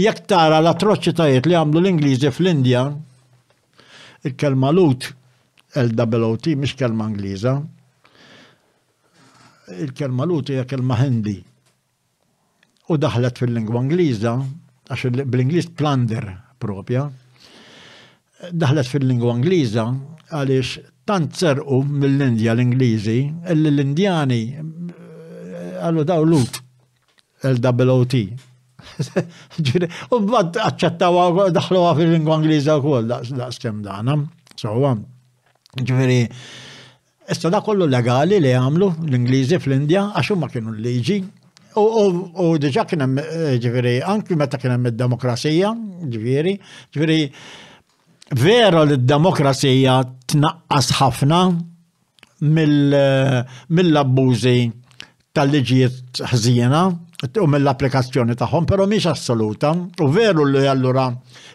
[0.00, 2.86] Jek tara l-atroċitajiet li għamlu l-Ingliżi fl-Indja,
[4.22, 5.16] il-kelma lut,
[5.74, 7.52] L-WOT, mish kelma Angliża.
[9.82, 11.38] Il-kelma lut hija kelma Hindi.
[12.90, 14.32] U daħlet fil-lingwa Angliża,
[14.90, 16.24] għax bl-Ingliż plunder
[16.58, 17.04] propja.
[18.50, 23.18] Daħlet fil-lingwa Angliża għaliex tant serqu mill-Indja l-Ingliżi,
[23.54, 26.58] l-Indjani eh, għallu daw lut,
[27.46, 28.24] l-WOT
[30.14, 34.16] U bad għacċattawa daħluwa fil-lingwa Angliża wkoll daqs kemm dana.
[34.60, 34.74] So,
[35.78, 36.20] ġifieri,
[37.32, 41.20] issa da kollu legali li għamlu l-Ingliżi fl-Indja għax huma kienu l-liġi.
[41.78, 45.70] U diġà kien hemm eh, anki meta kien hemm id-demokrasija,
[46.12, 46.56] ġifieri,
[46.94, 47.20] ġifieri
[48.40, 50.00] vera li d-demokrasija
[50.32, 51.40] tnaqqas ħafna
[52.50, 53.38] eh,
[53.78, 54.58] mill-abbużi
[55.36, 56.82] tal-liġijiet ħżiena
[57.40, 61.08] u mill-applikazzjoni taħħom, pero miex assoluta, u veru li allura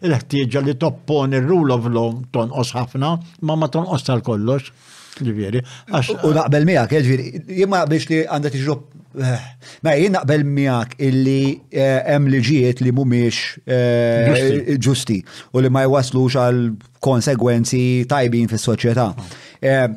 [0.06, 4.74] il-ħtieġa li toppon ir-rule of law tonqos ħafna, ma ma tonqos tal-kollox.
[5.16, 5.61] Ġifieri.
[6.27, 7.27] U naqbel miegħek, eh, ġifieri,
[7.61, 8.82] jien ma biex li għandha tiġrob
[9.16, 9.45] eh,
[9.88, 11.35] Ma jien naqbel miegħek illi
[11.72, 15.18] eh, hemm liġijiet li mhumiex ġusti
[15.56, 16.60] u li ma jwaslux għal
[17.08, 19.08] konsegwenzi tajbin fis-soċjetà.
[19.16, 19.95] Ah.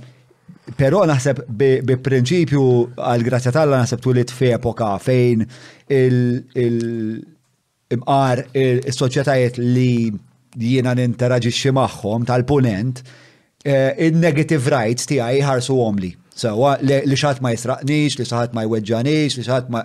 [0.77, 2.63] Pero naħseb bi prinċipju
[3.01, 5.47] għal grazzja tal-la naħseb tulit fi epoka fejn
[5.95, 10.13] il-imqar il-soċjetajiet li
[10.59, 12.97] jiena ninteraġixxi magħhom tal-punent
[13.65, 16.13] eh, il-negative rights tiegħi ħarsu għomli.
[16.39, 16.49] So,
[16.83, 19.81] li xaħat ma jisraqnix, li xaħat ma jweġġanix, li xaħat ma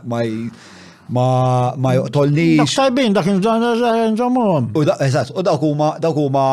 [1.16, 2.50] ma ma joqtolni.
[2.80, 4.61] Tajbin dak nżommhom.
[4.80, 6.45] U dak eżatt, u dak huma dak huma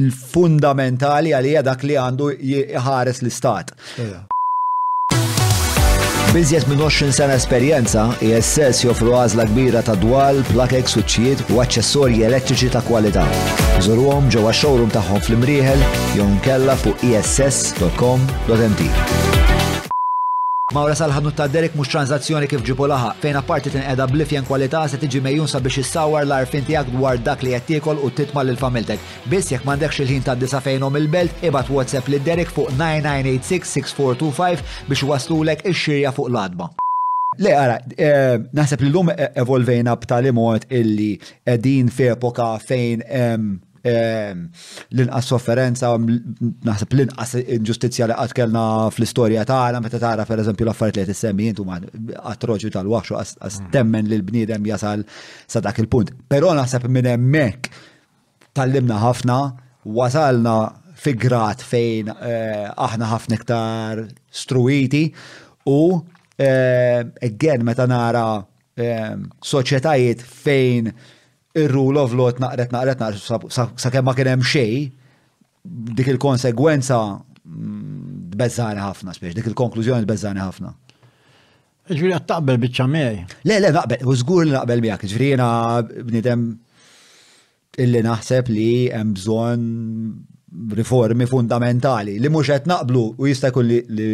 [0.00, 2.32] il-fundamentali għalija dak li għandu
[2.74, 3.74] jħares l-istat.
[6.32, 11.60] Bizjes minn 20 sena esperienza, ISS e joffru għazla kbira ta' dwal, plakek, suċċijiet u
[11.66, 13.26] aċċessorji elettriċi ta' kwalità.
[13.84, 15.84] Żurhom ġewwa showroom tagħhom fl imriħel
[16.16, 18.92] jonkella fuq iss.com.mt.
[19.32, 19.51] E
[20.72, 24.86] Mawra sal-ħadnu ta' Derek mux tranzazzjoni kif ġibu laħa, fejn apparti tin qeda blifjen kwalità
[24.88, 28.56] se tiġi mejjunsa sabiex issawar l-arfin tiegħek dwar dak li qed tiekol u titma' lil
[28.56, 29.02] familtek.
[29.28, 35.04] Biss jekk m'għandekx il-ħin ta' disa fejnhom il-belt, ibad WhatsApp lil Derek fuq 9986-6425 biex
[35.12, 36.70] waslulek ix-xirja fuq l-adba.
[37.36, 43.04] Le, għara, eh, naħseb li l-lum e-, evolvejna b'tali mod illi qegħdin f'epoka fejn
[43.84, 48.62] l-inqas sofferenza, naħseb l-inqas inġustizja li għad kellna
[48.94, 53.60] fl-istoria tagħna meta tara per eżempju l-affarijiet li tissemmi intu ma għatroġu tal waxu għas
[53.60, 53.72] mm.
[53.74, 55.02] temmen li l-bniedem jasal
[55.46, 56.14] sa dak il-punt.
[56.30, 59.36] Però naħseb minn hemmhekk limna ħafna,
[59.84, 60.56] wasalna
[61.02, 65.06] figrat fejn eh, aħna ħafna iktar struiti
[65.66, 66.02] u
[66.38, 68.26] eh, again meta nara
[68.78, 69.16] eh,
[69.48, 70.92] soċjetajiet fejn
[71.60, 73.22] ir-rule of law naqret naqret naqret
[73.82, 74.42] sa kemm ma kien hemm
[75.96, 76.98] dik il-konsegwenza
[78.32, 80.70] tbeżżani mm, ħafna spiex, dik il-konklużjoni tbeżżani ħafna.
[81.92, 83.18] Ġviri għat taqbel bieċa miej.
[83.46, 85.48] Le, le, naqbel, u zgur li naqbel miegħek, ġviri jena
[85.84, 86.46] bnidem
[87.82, 94.08] illi naħseb li hemm bżonn riformi fundamentali li mhux qed naqblu u jista' jkun li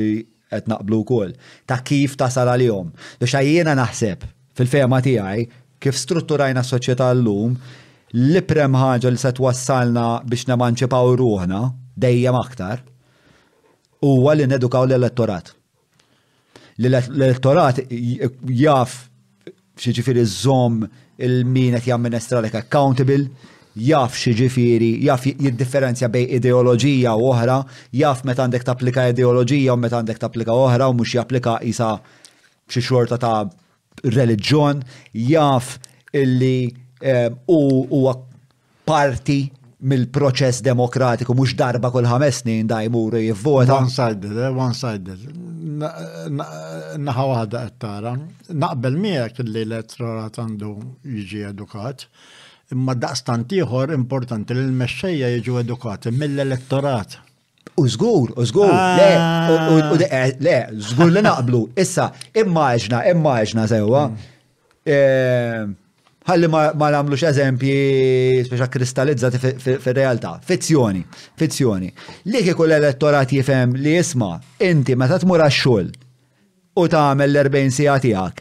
[0.51, 1.33] qed naqblu wkoll
[1.69, 2.91] ta' kif tasal għalihom.
[3.23, 4.27] Biex jiena naħseb
[4.59, 5.47] fil-fema tiegħi
[5.85, 7.55] kif strutturajna soċjetà llum
[8.19, 11.61] li prem ħaġa li se twassalna biex nemanċipaw ruħna
[12.05, 12.83] dejjem aktar
[14.07, 15.53] huwa li nedukaw l-elettorat.
[16.79, 18.93] L-elettorat jaf
[19.79, 20.83] xieġifiri zom
[21.19, 23.27] il-min qed jamministra lek accountable,
[23.79, 27.59] jaf xieġifiri, jaf jiddifferenzja bej ideoloġija u oħra,
[27.99, 31.97] jaf meta għandek tapplika ideoloġija u meta għandek tapplika oħra u mhux japplika jisa
[32.71, 33.39] xi xorta ta'
[34.05, 34.83] reliġjon
[35.29, 35.77] jaf
[36.17, 36.69] illi
[37.01, 38.01] eh, u
[38.89, 39.43] parti
[39.79, 43.77] mill-proċess demokratiku mhux darba kull ħames snin da jmuru jivvota.
[43.79, 45.29] One-sided, eh, one-sided.
[47.05, 48.17] Naħa waħda qed tara.
[48.51, 50.73] Naqbel miegħek li l-elettorat għandu
[51.07, 52.09] jiġi edukat,
[52.75, 57.21] imma daqstant ieħor importanti li l-mexxejja jiġu edukati mill-elettorat
[57.77, 59.11] U zgur, u zgur, le,
[59.71, 60.31] u, ah.
[60.41, 61.65] le, zgur li naqblu.
[61.79, 62.09] Issa,
[62.45, 64.09] immaġna, immaġna sewa.
[64.89, 65.65] Eh,
[66.25, 67.73] ħalli ma namlu eżempji
[68.47, 69.37] speċa kristallizzati
[69.85, 71.03] fi realtà Fizzjoni,
[71.37, 71.91] fizzjoni.
[72.33, 74.31] Li kieku l-elettorat jifem li jisma,
[74.71, 75.91] inti meta tmur għax-xogħol
[76.81, 78.41] u tagħmel l-40 sija tiegħek.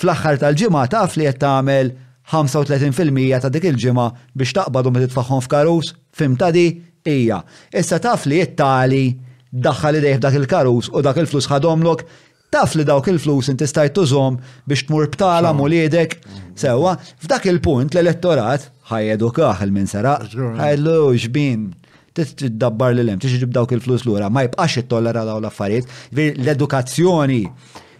[0.00, 1.92] Fl-aħħar tal-ġimgħa taf li qed tagħmel
[2.26, 6.66] 35% ta' dik il-ġimgħa biex taqbadu meta titfaħħom f'karus, fim ta' di,
[7.06, 7.42] ija.
[7.72, 9.18] Issa taf li jittali
[9.52, 12.04] daħħal idej f'dak il-karus u dak il-flus ħadomlok
[12.52, 16.18] taf li dawk il-flus inti stajt tużom biex tmur btala muliedek
[16.56, 16.94] sewa,
[17.24, 20.18] f'dak il-punt l-elettorat ħajedu kaħel minn sara.
[20.26, 21.68] ħajedlu xbin,
[22.16, 27.42] t-dabbar li lem, t dawk il-flus l-ura, ma jibqax it-tollera daw l-affarijiet, l-edukazzjoni,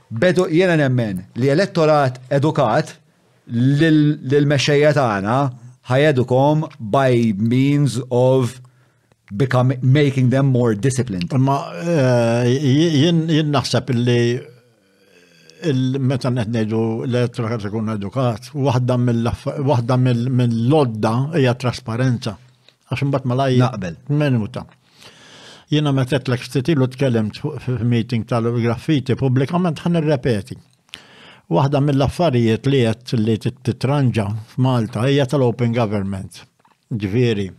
[0.08, 2.94] bedu jena nemmen li elettorat edukat
[3.48, 5.38] l-mexxejja tagħna
[5.88, 8.58] ħajedukom by means of
[9.30, 11.32] become making them more disciplined.
[11.36, 11.58] Ma
[12.44, 14.20] jien naħseb li
[15.68, 22.36] il-meta ngħidu l-elettrokat ikun edukat, waħda mill-lodda hija trasparenza.
[22.88, 23.58] Għax imbagħad malaj.
[23.60, 23.96] Naqbel.
[24.08, 24.64] Minuta.
[25.68, 30.56] Jiena meta tlek ftitilu tkellimt f'meeting tal-graffiti pubblikament ħan irrepeti.
[31.52, 34.24] Waħda mill-affarijiet li qed li titranġa
[34.54, 36.42] f'Malta hija tal-open government.
[36.92, 37.50] Ġifieri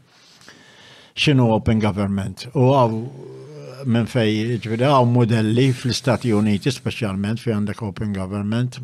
[1.20, 2.48] ċinu open government.
[2.56, 2.94] U għaw
[3.90, 8.80] minn fej, ġvide, għaw modelli fl-Istati Uniti, specialment fej għandek open government.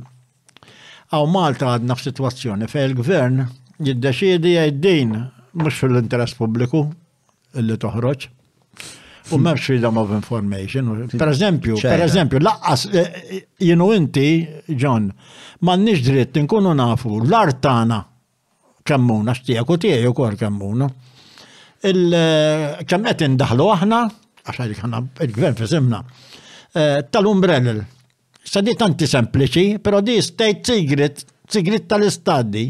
[1.14, 3.41] Għaw Malta għadna f-situazzjoni fej il-gvern
[3.85, 5.15] jiddeċidi għaddin
[5.61, 6.85] mux fil-interess publiku
[7.59, 8.31] illi toħroċ.
[9.25, 9.45] U hmm.
[9.47, 10.89] memx freedom of information.
[11.09, 14.27] Per eżempju, per eżempju, laqqas, eh, eh, jenu inti,
[14.77, 15.07] John,
[15.65, 18.03] ma nix dritt nkunu nafu l-artana
[18.85, 20.91] kemmuna, xtijak u tijaj u kor kemmuna
[21.89, 23.99] il-ċemmet indaħlu aħna,
[24.47, 25.99] għaxa li ħana il-gvern fizimna,
[26.73, 27.83] eh, tal-umbrell.
[28.45, 32.65] Sadi tanti sempliċi, pero di state secret, sigrit tal-istaddi,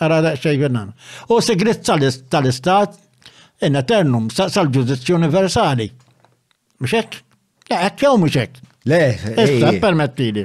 [0.00, 0.90] għara xej għennan.
[1.32, 2.04] U sigrit tal
[2.50, 2.98] istad
[3.64, 5.88] in eternum, sal-ġudizzju universali.
[6.84, 7.20] Mxek?
[7.72, 8.60] Għek jew mxek?
[8.86, 9.00] Le,
[9.32, 9.80] issa eh.
[9.82, 10.44] permettili.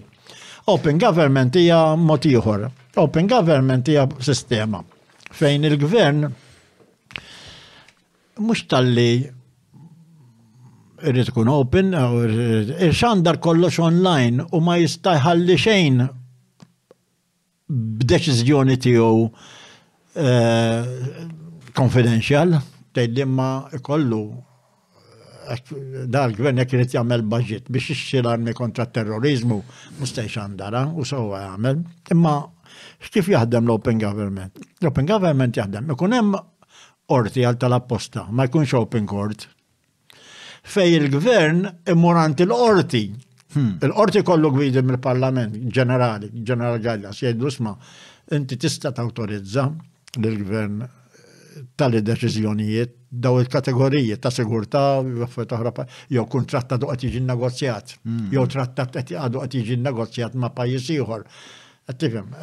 [0.71, 2.69] Open government hija motiħor.
[3.01, 4.79] Open government hija sistema
[5.31, 6.25] fejn il-gvern
[8.39, 9.11] mux tal-li
[11.03, 11.93] irrit kun open,
[12.93, 16.03] xandar kollox online u ma jistajħalli xejn
[17.71, 19.25] b'deċizjoni tiegħu
[20.21, 20.87] eh,
[21.73, 22.55] confidential,
[22.93, 23.49] tgħidim ma
[23.81, 25.73] kollu eh,
[26.05, 29.57] dal gvern jekk irid jagħmel budget biex ixxir armi kontra terrorizmu
[29.99, 31.81] mista jxandara u sewwa jagħmel.
[32.13, 32.35] Imma
[33.11, 34.59] kif jaħdem l-open government?
[34.83, 35.89] L-open government jaħdem.
[35.95, 36.37] Ikun hemm
[37.11, 39.47] orti għal tal-apposta, ma jkunx open court.
[40.61, 43.05] Fej il-gvern immurant il-orti.
[43.57, 47.73] Il-orti kollu gwidi mill-parlament, ġenerali, ġeneral Gallas, jgħidu sma,
[48.37, 49.65] inti tista tawtorizza
[50.21, 50.81] l-gvern
[51.75, 57.97] tal-deċizjonijiet daw il-kategoriji ta' sigurta, jew kontrat għadu għati ġin negozjat,
[58.31, 61.25] jew trattat għati għat negozjat ma' pajis ieħor.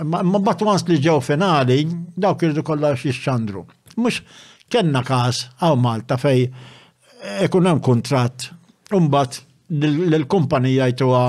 [0.05, 1.87] ma' bat wans li ġew finali,
[2.21, 3.65] daw kirdu kollha xixxandru.
[3.97, 4.21] Mux
[4.73, 6.47] kena każ għaw Malta fej
[7.47, 8.51] ikun hemm kuntratt
[8.95, 9.43] Umbat
[9.85, 11.23] l-kumpanija jtuwa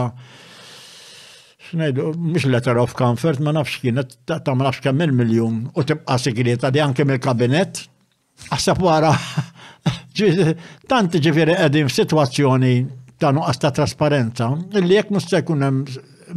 [1.69, 6.15] Snejdu, mish letter of comfort, ma nafx kienet ta' ma nafx kemm miljon u tibqa
[6.17, 7.83] segreta di anke mill-kabinet.
[8.49, 9.11] Għasab wara,
[10.89, 12.71] tanti ġifiri għedim situazzjoni
[13.21, 14.49] ta' nuqqas ta' trasparenza,
[14.81, 15.83] illi jek musta jkun hemm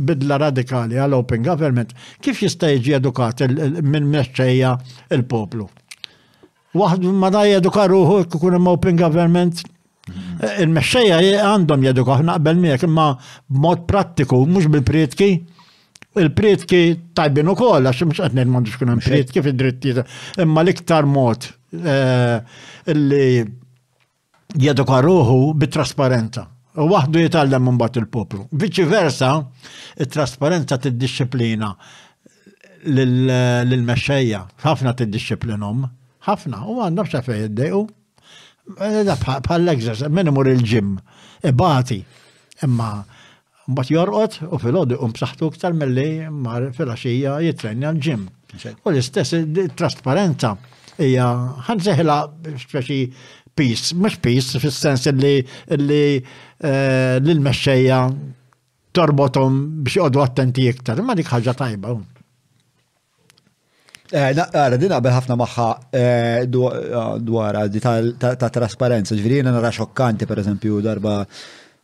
[0.05, 3.41] bidla radikali għal open government, kif jista' jiġi edukat
[3.81, 4.75] minn meċċeja
[5.17, 5.71] il-poplu?
[6.73, 9.61] Waħd ma da jeduka ruħu kukun imma open government.
[10.09, 10.37] Mhm.
[10.45, 13.09] Eh, il-mexxejja għandhom jeduka naqbel miegħek imma
[13.51, 15.29] b'mod prattiku mhux bil-prietki.
[16.23, 16.81] Il-prietki
[17.17, 20.07] tajbin ukoll għax mhux qed m'għandux kun hemm prietki fid-drittijiet.
[20.45, 22.41] Imma l-iktar mod eh,
[22.89, 23.45] li
[24.65, 26.49] jedukar ruħu bit-trasparenza.
[26.81, 28.47] U waħdu jitallem minn bat il-poplu.
[28.53, 29.35] Viċi versa,
[30.01, 31.75] il-trasparenza t-disciplina
[32.93, 35.85] l-mexxejja, ħafna t-disciplinom,
[36.27, 37.83] ħafna, u għandhom xa fej id-dejqu.
[38.79, 40.95] Eh, Pal-exercise, minimur il-ġim,
[41.49, 42.03] ibati,
[42.67, 42.93] imma
[43.73, 48.25] Mbat jorqot u fil-ħodu um b'saħħtu ktar mill-li mar fil-axija jitrenja l-ġim.
[48.83, 49.37] U l-istess
[49.79, 50.51] trasparenza
[50.99, 51.29] hija
[51.69, 52.17] ħanseħla
[52.67, 52.99] speċi
[53.55, 55.37] peace, mhux peace fis-sens li
[55.79, 56.23] eh,
[57.23, 58.01] l-mexxejja
[58.99, 61.95] torbotom biex jqogħdu attenti iktar, ma dik ħaġa tajba.
[64.13, 65.67] Eh, għara, din għabel ħafna maħħa
[65.97, 67.81] eh, eh, dwar għaddi
[68.21, 69.17] ta' trasparenza.
[69.17, 71.15] Ġviri, jena nara xokkanti, per eżempju, darba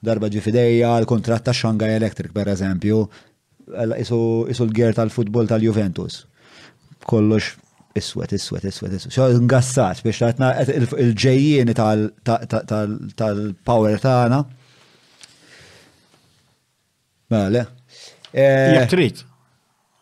[0.04, 2.96] darba ġifideja, l-kontrat ta' Shanghai Electric, per eżempju,
[3.98, 6.14] isu l-ger tal-futbol tal-Juventus.
[7.08, 7.44] Kollox
[7.98, 9.10] iswet, iswet, iswet, iswet.
[9.14, 10.52] Xo ngassat biex ta'
[10.84, 14.38] il-ġejjieni tal-power tagħna.
[17.32, 17.62] Mela.
[18.32, 19.18] Jek trit.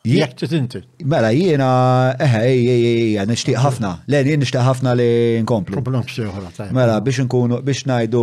[0.07, 0.79] Jek inti.
[1.03, 1.69] Mela, jiena,
[2.23, 3.89] eħe, jiena, nishtiq ħafna.
[4.07, 5.07] Le, jien nishtiq ħafna li
[5.43, 5.83] nkomplu.
[6.71, 8.21] Mela, biex nkunu, biex najdu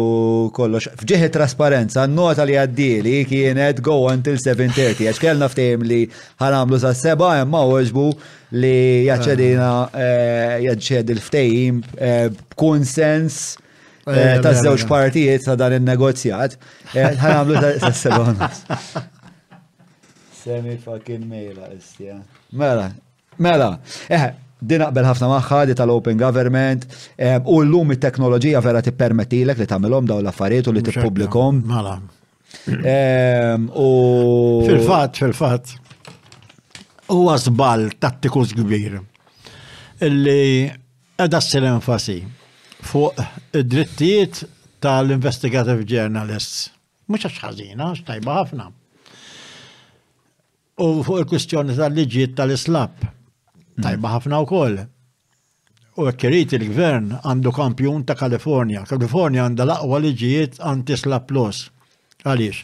[0.56, 0.94] kollox.
[1.02, 5.04] Fġiħi trasparenza, nota li għaddili kienet go until 7.30.
[5.12, 6.00] Għax kellna ftejm li
[6.42, 8.08] ħanamlu sa' seba, imma uħġbu
[8.64, 8.76] li
[9.10, 12.28] jaċedina eh, jaċċed il-ftejm eh,
[12.60, 13.42] konsens
[14.08, 16.56] eh, ta' zewġ partijiet sa' dan il-negozjat.
[16.96, 19.10] Ħanamlu sa' seba'
[20.44, 22.16] Semi fucking mela, istja.
[22.52, 22.90] Mela,
[23.40, 23.78] mela.
[24.12, 26.84] Eħe, din qbel ħafna maħħa di tal-open government
[27.16, 31.94] eh, u l-lum il-teknoloġija vera permettilek li tamilom daw l-affarijiet u li publikom Mela.
[32.74, 33.88] Ehm, u.
[34.68, 35.78] Fil-fatt, fil-fatt.
[37.08, 38.98] Huwa żball tattikus kbir
[40.12, 40.70] li
[41.24, 42.20] edha s-enfasi
[42.90, 43.24] fuq
[43.62, 44.44] id-drittijiet
[44.84, 46.68] tal-investigative journalists.
[47.08, 48.72] Mux għax ħażina, x'tajba ħafna
[50.78, 53.04] u fuq il-kwistjoni tal-liġijiet tal islap
[53.82, 54.76] Tajba ħafna u koll.
[55.98, 58.84] U ekkerit il-gvern għandu kampjun ta' Kalifornja.
[58.90, 61.64] Kalifornja għanda laqwa liġijiet anti-slab los.
[62.22, 62.62] Għalix?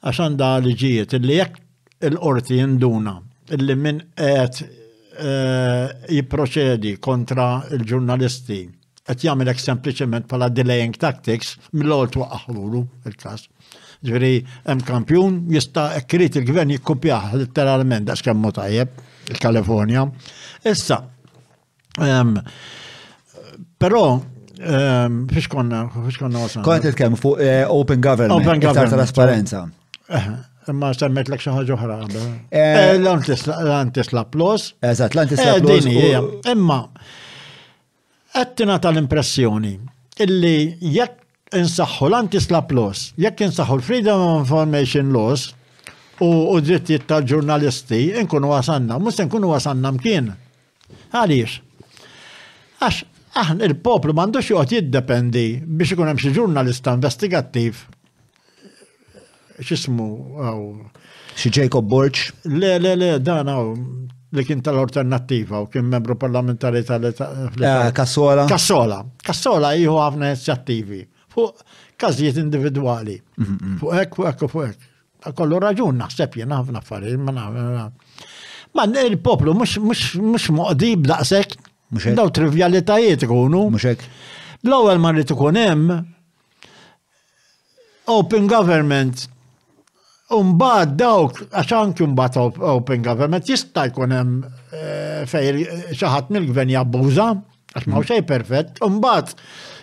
[0.00, 1.60] Għax għanda liġijiet illi jekk
[2.08, 3.18] il-qorti jinduna
[3.54, 5.86] illi minn qed eh,
[6.16, 8.62] jiproċedi kontra il-ġurnalisti
[9.10, 13.48] qed jagħmel sempliċement bħala delaying tactics mill-ewwel twaqqaħlulu il-każ.
[14.00, 18.94] Ġveri, hemm kampjun jista' ekkrit il-gvern jikkupjaħ letteralment għax kemmu tajjeb
[19.34, 20.06] il-Kalifornja.
[20.70, 21.02] Issa,
[22.06, 22.30] ehm,
[23.84, 24.00] però
[24.56, 26.64] ehm, fiex konna, fiex konna wasna.
[26.64, 28.94] Kont il-kem fuq eh, open government, open government.
[28.96, 29.66] trasparenza.
[30.08, 30.30] Eh,
[30.72, 32.00] imma semmet l-ek xaħġa oħra.
[32.56, 34.70] Eh, L-Antis la Plus.
[34.80, 36.48] Eżat, l-Antis la Plus.
[36.56, 36.80] Imma,
[38.32, 39.76] għattina tal-impressjoni
[40.24, 40.58] illi
[40.96, 41.18] jekk
[41.56, 45.50] insaħħu l-antislap laws, jekk insaħħu l-freedom of information laws
[46.20, 50.28] u drittijiet tal-ġurnalisti, nkunu wasanna, mus nkunu għasanna mkien.
[51.14, 51.58] Għaliex?
[52.80, 52.98] Għax,
[53.40, 57.86] aħn il-poplu mandux juqot jiddependi biex ikun xi ġurnalista investigattiv.
[59.60, 60.06] X'ismu
[60.40, 60.62] għaw.
[61.40, 62.30] Xi Jacob Borch?
[62.48, 63.72] Le, le, le, dan għaw
[64.36, 67.06] li kien tal-alternattiva u kien membru parlamentari tal-.
[67.96, 68.44] Kassola.
[68.46, 69.00] Eh, Kassola.
[69.24, 71.00] Kassola jieħu ħafna inizjattivi
[71.32, 71.64] fuq
[72.00, 73.16] każijiet individwali.
[73.38, 73.78] Mm-hmm, mm-hmm.
[73.80, 75.36] Fuq hekk, fuq hekk, fuq hekk.
[75.36, 77.90] Kollu raġun naħseb jien ħafna affarijiet, ma
[78.70, 81.56] Ma il-poplu mhux moqdi b'daqshekk.
[82.18, 83.64] Daw trivjalitajiet ikunu.
[83.74, 84.04] Mhux hekk.
[84.64, 85.92] L-ewwel ma rrid ikun hemm
[88.16, 89.24] open government
[90.30, 95.56] Umbad dawk, għax anki umbad open government, jista' jkun hemm eh, fejn
[95.90, 97.26] xi ħadd mill-gvern jabbuża,
[97.74, 98.06] għax ma' mm-hmm.
[98.12, 99.32] xej perfett, umbad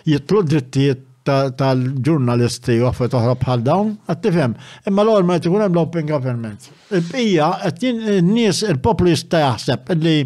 [0.08, 4.54] jitlu drittijiet tal-ġurnalisti u għafet uħra bħal dawn, għattifem.
[4.90, 6.68] Imma l-għol ma jtikun hemm l-open government.
[6.94, 10.16] Ija, bija n-nies, il-poplu jista' jaħseb li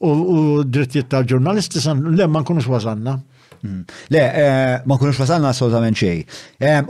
[0.04, 3.20] u drittijiet tal-ġurnalisti san le ma nkunux wasanna.
[3.64, 3.86] Hmm.
[4.12, 6.26] Le, eh, ma kunux wasanna assolutament xej.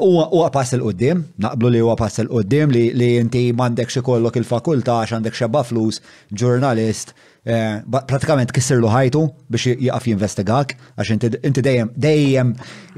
[0.02, 5.38] U pass il-qoddim, naqblu li huwa pass il-qoddim li inti mandek kollok il-fakulta għax għandek
[5.38, 6.02] xebba flus
[6.34, 7.14] ġurnalist
[7.44, 12.54] Eh, pratikament kisser lu ħajtu biex jaqaf jinvestigak, għax inti dejjem, dejjem,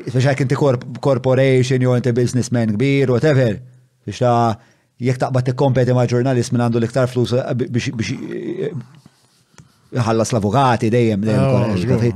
[0.05, 0.57] biex għak inti
[1.01, 3.55] corporation, jew inti businessman kbir, whatever,
[4.05, 4.53] biex ta'
[5.01, 7.89] jek taqbad t-kompeti ma' ġurnalist minn għandu l-iktar flus eh, biex
[8.21, 8.77] eh,
[10.05, 12.15] ħallas l-avukati dejjem, dejjem.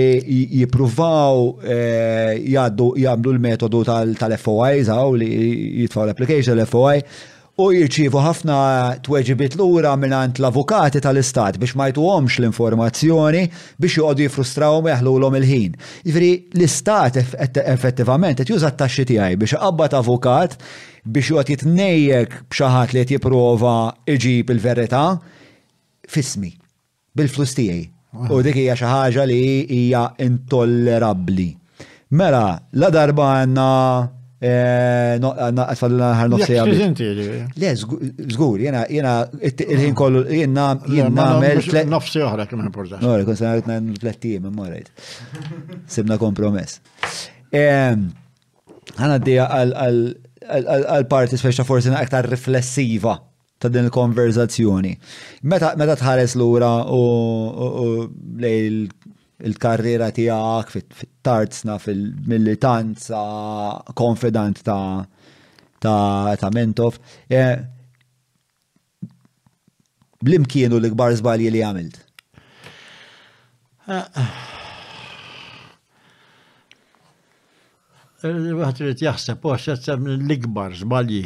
[0.62, 3.84] jippruvaw eh, jgħaddu jagħmlu l-metodu
[4.18, 5.28] tal-FOI żaw li
[5.84, 7.04] jitfgħu l-application l-FOI
[7.62, 8.54] u jirċivu ħafna
[9.04, 13.42] tweġibit lura minnant l-avukati tal-istat biex ma jtuhomx l-informazzjoni
[13.82, 15.76] biex joqogħdu jifrustraw meħlulhom il-ħin.
[16.08, 20.56] Jifri l-istat effettivament qed juża t-taxxi tiegħi biex qabbat avukat
[21.04, 23.76] biex joqgħod jitnejjek b'xi ħadd li qed jipprova
[24.16, 25.06] iġib il-verità
[26.08, 26.56] fismi
[27.16, 27.82] bil-flus tiegħi.
[28.28, 29.40] U dik hija xi ħaġa li
[29.72, 31.50] hija intollerabbli.
[32.18, 32.44] Mela,
[32.76, 33.66] la darba għandna
[34.36, 37.60] eh, għanna għatfadlina ħar nofsi għabli.
[37.60, 41.62] Le, zgur, jena, jena, il-ħin kollu, jena, jena, għamel.
[41.92, 43.04] Nofsi uħra kemm importanti.
[43.06, 44.92] Nore, kun sanarek nan l-tlettijem, morajt.
[45.88, 46.82] Sibna kompromess.
[47.48, 49.38] Għanna d
[50.52, 53.16] għal-parti speċa forsi na aktar riflessiva
[53.62, 54.92] ta' din il-konverzazzjoni.
[55.50, 58.06] Meta, meta tħares lura u
[58.42, 58.88] lej
[59.42, 63.22] il-karriera tijak fit-tartsna, fil-militanza,
[63.98, 65.04] konfidant ta'
[65.82, 67.42] ta' ta' Mentov, e,
[70.22, 72.02] blim kienu l gbar zbalji li għamilt?
[78.22, 81.24] Għat rrit għaxsepp l-ikbar zbalji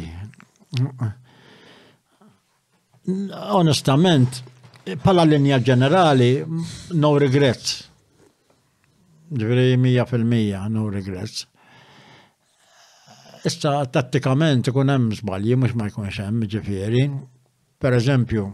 [3.55, 4.41] onestament,
[5.03, 6.31] pala linja ġenerali,
[6.99, 7.77] no regrets.
[9.27, 11.45] Ġveri mija fil-mija, no regrets.
[13.47, 17.05] Issa tattikament ikun hemm żbalji mhux ma jkunx hemm ġifieri.
[17.79, 18.45] Per eżempju,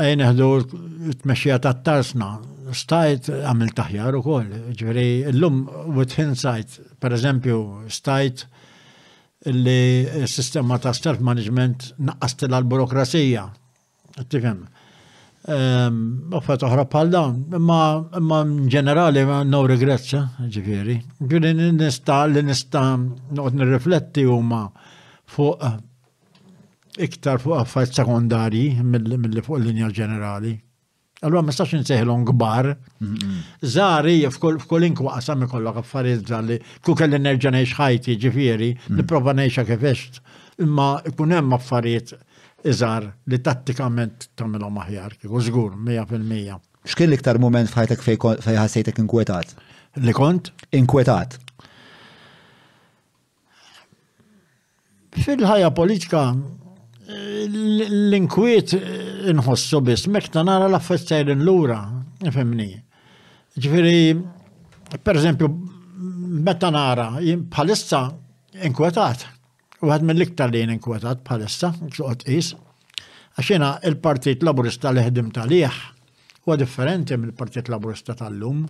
[0.00, 0.48] għajn ħdu
[1.24, 2.30] t-mexxija ta' tarsna,
[2.76, 5.64] stajt għamil taħjar u koll, ġveri, l-lum
[5.96, 6.72] with hindsight,
[7.02, 7.58] per eżempju,
[7.92, 8.46] stajt
[9.46, 13.44] li s-sistema ta' self-management naqastil għal-burokrasija.
[14.28, 14.62] Tifem.
[15.46, 15.98] Ehm,
[16.34, 18.40] U fet oħra pal dawn, imma
[18.72, 20.96] ġenerali no regrets, eh, ġifiri.
[21.20, 24.64] Ġuri nista li nista noqt nirrifletti huma
[25.24, 25.78] fuq eh,
[26.98, 30.58] iktar fuq affarijiet sekondarji mill-li fuq l-linja ġenerali.
[31.24, 32.66] Allora ma stax nseħilhom kbar.
[33.74, 38.96] Zari f'kolinkwa qasam ikollok affarijiet li kuk l-enerġa ngħix ħajti ġifieri, mm.
[39.00, 40.20] nipprova ngħixha kif
[40.66, 42.12] imma ikun hemm affarijiet
[42.68, 46.60] iżar li tattikament tagħmilhom aħjar, kieku żgur 100%.
[46.86, 49.56] X'kien l-iktar moment f'ħajtek fejn ħassejtek inkwetat?
[50.04, 50.52] Li kont?
[50.76, 51.38] Inkwetat.
[55.16, 56.26] Fil-ħajja politika
[57.08, 58.72] l-inkwiet
[59.30, 61.78] inħossu biss, mekta nara l-affessajr l-lura,
[62.22, 62.72] nifemni.
[63.56, 64.16] Ġifiri,
[65.02, 65.48] per eżempju,
[66.42, 67.12] meta nara,
[67.54, 68.08] palissa
[68.66, 69.24] inkwetat,
[69.82, 72.54] u għad mill-iktar li inkwetat bħalissa, xoqt is,
[73.38, 75.78] għaxina il-Partit Laburista li ħedim talih,
[76.46, 78.66] u differenti mill-Partit Laburista tal-lum,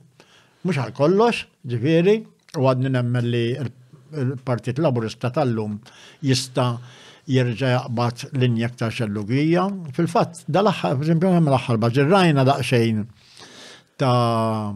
[0.67, 2.19] mux għal kollox, ġifiri,
[2.61, 5.81] u għad emmen li il-Partit Laburista tal-lum
[6.25, 6.71] jista'
[7.27, 9.67] jirġa jaqbad linja ta' xellugija.
[9.97, 13.03] Fil-fatt, dal-axħar, per l-axħar baġirrajna daqxejn
[14.01, 14.73] ta'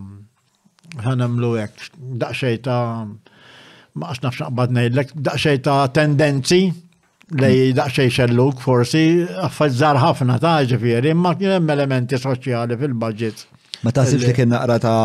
[1.05, 1.87] ħanamlu jek,
[2.21, 7.77] daqxej ta' ma' għax nafx naqbad nejlek, daqxej ta' tendenzi li mm.
[7.79, 9.05] daqxej xelluk, forsi,
[9.47, 13.45] affazzar ħafna ta' ġifiri, imma kien hemm elementi soċjali fil-budget.
[13.85, 15.01] Ma ta' sibx li kien naqra ta'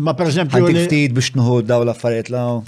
[0.00, 0.56] Imma per eżempju.
[0.56, 2.62] Għandek ftit biex nħu daw l-affarijiet la'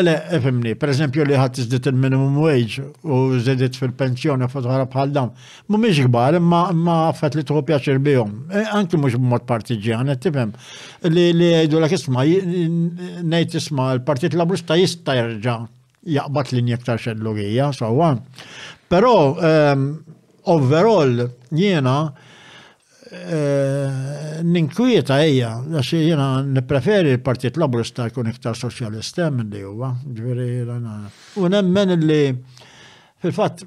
[0.00, 5.32] Le, efemni, per eżempju li ħat iżdit il-minimum wage u zedit fil-pensjoni fotħara bħal dam.
[5.68, 6.62] Mumiex gbar, ma
[7.10, 8.32] għaffet li tuħu pjaċir bijom.
[8.56, 10.54] E, anki mux b-mod b'mod għanet, tifem.
[11.12, 12.24] Li li għajdu l isma,
[13.34, 15.58] nejt isma, l-partit laburista jista jirġa
[16.16, 17.12] jaqbat li njektar so
[17.92, 18.22] għan.
[18.88, 19.12] Pero,
[19.42, 19.90] ehm,
[20.56, 21.98] overall, jiena,
[23.12, 23.92] Eh,
[24.40, 30.94] ninkwieta ejja, għax jena nipreferi l-Partit Laburista jkun iktar soċjalista minn li huwa, ġveri jena.
[31.36, 32.30] U nemmen li
[33.20, 33.66] fil-fatt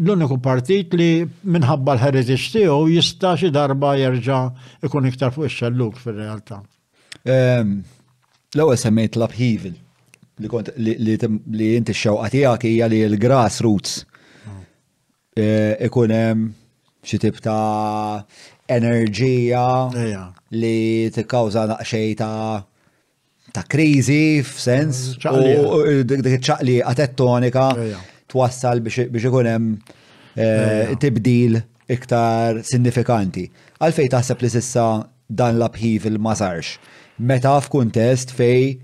[0.00, 1.06] l-uniku partit li
[1.46, 4.40] minħabba l heritix tiegħu jista' xi darba jerġa'
[4.90, 6.58] ikun iktar fuq ix-xelluk fir-realtà.
[7.22, 7.78] Ehm,
[8.56, 14.60] l-ewwel semmejt l-upheaval li inti x-xewqa tiegħek hija li l-grassroots mm.
[15.38, 16.44] eh, ikun hemm
[17.06, 18.26] xi tip ta'
[18.68, 19.66] enerġija
[20.60, 22.64] li tikkawża naqxej ta'
[23.54, 27.68] ta' krizi f'sens mm, u dik ċaqli atettonika
[28.30, 29.68] twassal biex ikun hemm
[30.36, 33.46] eh, tibdil iktar sinifikanti.
[33.78, 34.86] Għalfej taħseb li sissa
[35.30, 36.78] dan l-abħiv il masarx
[37.16, 38.74] Meta f'kuntest fej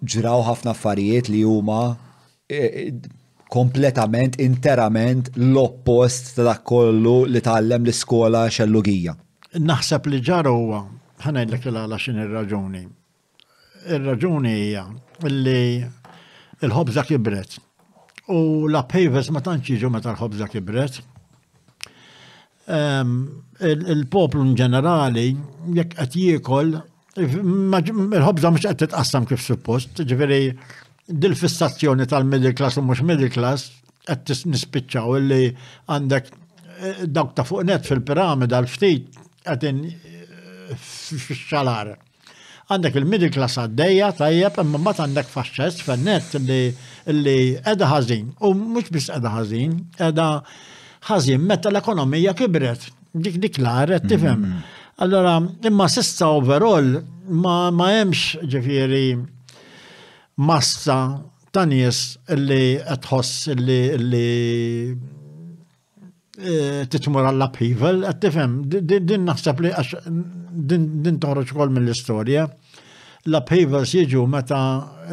[0.00, 1.80] ġraw ħafna affarijiet li huma
[2.48, 2.86] eh, eh,
[3.52, 9.14] kompletament, interament l-oppost ta' dak kollu li tgħallem l-iskola xellugija.
[9.58, 10.82] Naħseb li ġara huwa,
[11.24, 12.82] ħanajdlek il għala xin ir-raġuni.
[13.96, 14.84] Ir-raġuni hija
[15.28, 15.78] li
[16.66, 17.56] il-ħobża kibret.
[18.34, 20.98] U la pejves ma tantx jiġu meta l-ħobża kibret.
[23.62, 25.30] Il-poplu ġenerali
[25.78, 26.74] jekk qed jiekol
[27.18, 30.50] il-ħobża mhux qed titqassam kif suppost, ġifieri
[31.08, 33.68] dil-fissazzjoni tal-middle class u mux middle class
[34.08, 35.40] għed nispiċċaw illi
[35.92, 41.94] għandek eh, dawk ta' fuq net fil-piramida l-ftit għed eh, fil-xalar.
[42.68, 48.26] Għandek il-middle class għaddeja tajjeb, imma mbagħad għandek faċċess fil net li għedha ħażin.
[48.44, 50.28] U mhux biss għedha ħażin, għedha
[51.08, 52.90] ħażin meta l-ekonomija kibret.
[53.16, 54.44] Dik dik laret tifhem.
[54.44, 54.60] Mm.
[55.00, 56.98] Allora, imma sissa overall
[57.32, 59.06] ma jemx hemmx ġifieri
[60.38, 63.90] massa ta' nies li tħoss li
[64.86, 66.54] e,
[66.90, 72.42] titmur għall upheaval qed tifhem, din naħseb li għax din toħroġ ukoll mill-istorja.
[73.28, 74.60] L-upheavals jiġu meta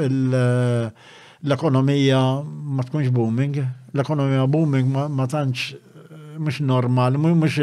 [0.05, 3.55] l-ekonomija ma tkunx booming,
[3.95, 5.59] l-ekonomija booming ma tantx
[6.39, 7.57] mux normal, mux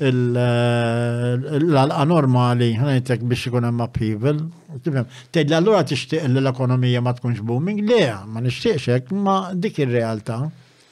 [0.00, 4.38] l-alqa normali, ħanajtek biex ikun hemm upheaval.
[4.84, 9.76] Tgħid li allura tixtieq li l-ekonomija ma tkunx booming, le, ma nixtieqx hekk, ma dik
[9.84, 10.36] ir-realtà.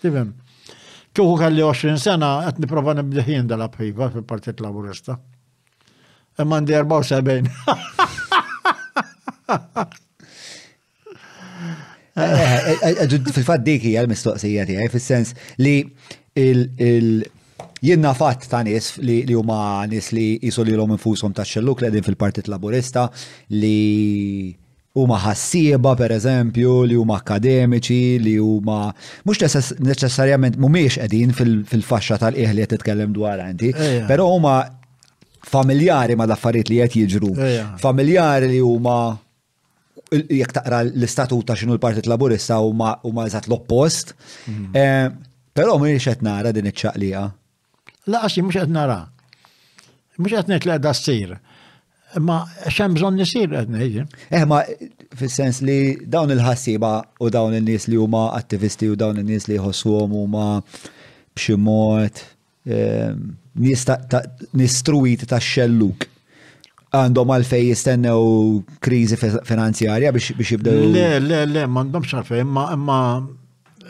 [0.02, 0.28] Tifhem.
[1.12, 5.12] Kieku kelli 20 sena qed nipprova nibdeħ jien dal-upheaval fil-Partit Laburista.
[6.42, 7.48] Imma għandi 74.
[13.34, 15.28] Fil-fat dik hija l-mistoqsija tiegħi fis-sens
[15.64, 15.76] li
[16.34, 17.30] il
[17.80, 21.90] Jienna fatt ta' nis li huma nis li jisol li l-om infusom ta' xelluk li
[21.90, 23.08] għedin fil-Partit Laburista
[23.58, 24.52] li
[24.96, 28.78] huma ħassieba per eżempju, li huma akademiċi, li huma
[29.26, 33.72] mhux neċessarjament mhumiex qegħdin fil-faxxa tal iħ li qed titkellem dwar għanti,
[34.08, 34.56] però huma
[35.52, 38.98] familjari ma' daffariet affarijiet li qed jiġru, familjari li huma
[40.12, 42.94] jekk taqra l-istatut ta' xinu l-Partit Laburista huma
[43.26, 44.14] eżat l-oppost.
[44.46, 44.70] Mhm.
[44.76, 47.22] Eh, Però mi qed nara din iċ-ċaqlija.
[48.12, 49.00] Laqas mhux qed nara.
[50.16, 51.34] Mhux qed ngħid s ssir.
[52.24, 52.38] Ma
[52.72, 54.06] xem bżon nisir qed ngħid.
[54.36, 54.62] Eh ma
[55.18, 55.76] fis-sens li
[56.12, 56.90] dawn il-ħassiba
[57.24, 60.44] u dawn in-nies li huma attivisti u dawn in-nies li jħossuhom huma
[61.36, 62.22] b'xi mod
[62.68, 63.20] ehm,
[64.56, 66.08] nistruiti ta' xelluk
[66.96, 68.24] għandhom għalfej jistennew
[68.84, 70.88] krizi finanzjarja biex jibdew.
[70.96, 72.66] Le, le, le, m'għandhomx xarfej, imma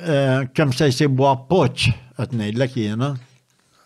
[0.02, 3.12] Eh, kem se jisibu appoċ, għatnejdlek jena,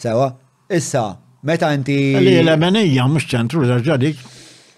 [0.00, 0.30] Sewa,
[0.72, 1.04] issa,
[1.44, 1.98] meta inti.
[2.16, 4.24] Li l-emenija mux ċentru l-ġadik.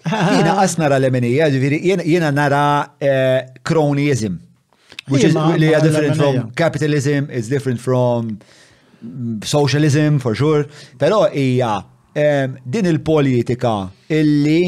[0.05, 2.65] Jina għas nara l-emenija, jina nara
[2.99, 4.41] eh, cronyism.
[5.07, 8.39] Which is really different from capitalism, it's different from
[9.43, 10.65] socialism, for sure,
[10.97, 11.85] pero hija
[12.73, 13.75] din il-politika
[14.19, 14.61] illi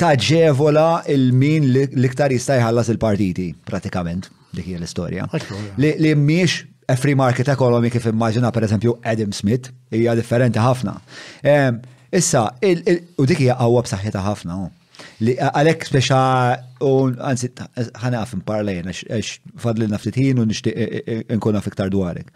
[0.00, 5.26] taġevola il-min l-iktar jista' jħallas il-partiti, pratikament, dik hija l-istorja.
[5.76, 10.94] Li miex a free market economy kif immaġina per eżempju Adam Smith hija differenti ħafna.
[12.14, 12.46] Issa,
[13.18, 14.60] u dik hija qawwa b'saħħitha ħafna
[15.24, 16.18] li għalek speċa,
[16.84, 17.48] għansi
[18.02, 22.30] ħana għafin parla għax fadli naftitin u nishti e, e, e, nkun għaf iktar dwarek.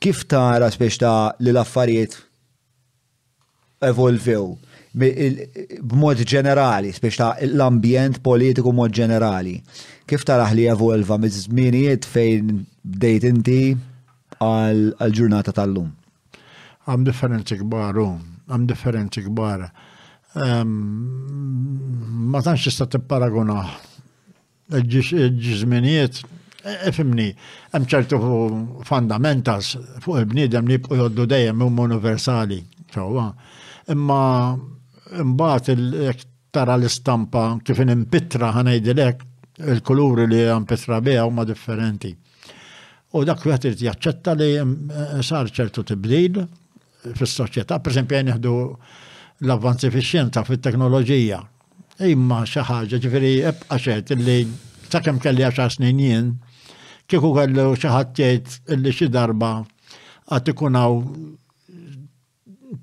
[0.00, 1.12] Kif tara speċa
[1.44, 2.18] li l-affarijiet
[3.92, 4.48] evolvew?
[4.90, 9.52] b'mod ġenerali, speċ' ta' l-ambjent politiku mod ġenerali.
[10.02, 12.48] Kif taraħ li evolva żminijiet fejn
[12.96, 13.60] bdejt inti
[14.42, 15.92] għal-ġurnata tal-lum?
[16.88, 18.06] għam differenzi kbaru,
[18.48, 19.64] għam differenzi kbar.
[22.30, 23.60] Ma tanx t-paragona
[24.72, 26.20] ġiżminijiet,
[26.90, 28.20] ifimni, e, e, għam ċertu
[28.86, 32.60] fundamentals fuq il-bniedem li jibqu joddu dejjem huma universali,
[32.94, 33.26] ċewwa.
[33.92, 34.20] Imma
[35.20, 39.26] imbagħad il-ektara l-istampa kifin impitra ħanejdilek
[39.72, 42.12] il-kuluri li għam għampitra biha huma differenti.
[43.18, 46.42] U dak wieħed jaċċetta li e, sar ċertu t-bdil,
[47.02, 48.54] fil fis-soċjetà, pereżempju jneħdu
[49.46, 51.38] l-avvanzi fil-xienza, fil-teknologija.
[52.10, 54.36] Imma xaħġa ġifiri ġifieri ebqa' xejn illi
[54.90, 56.30] sakemm kelli għaxa snin jien,
[57.10, 59.50] kiku kellu xaħġet ħadd illi xi darba
[60.30, 60.80] għad ikun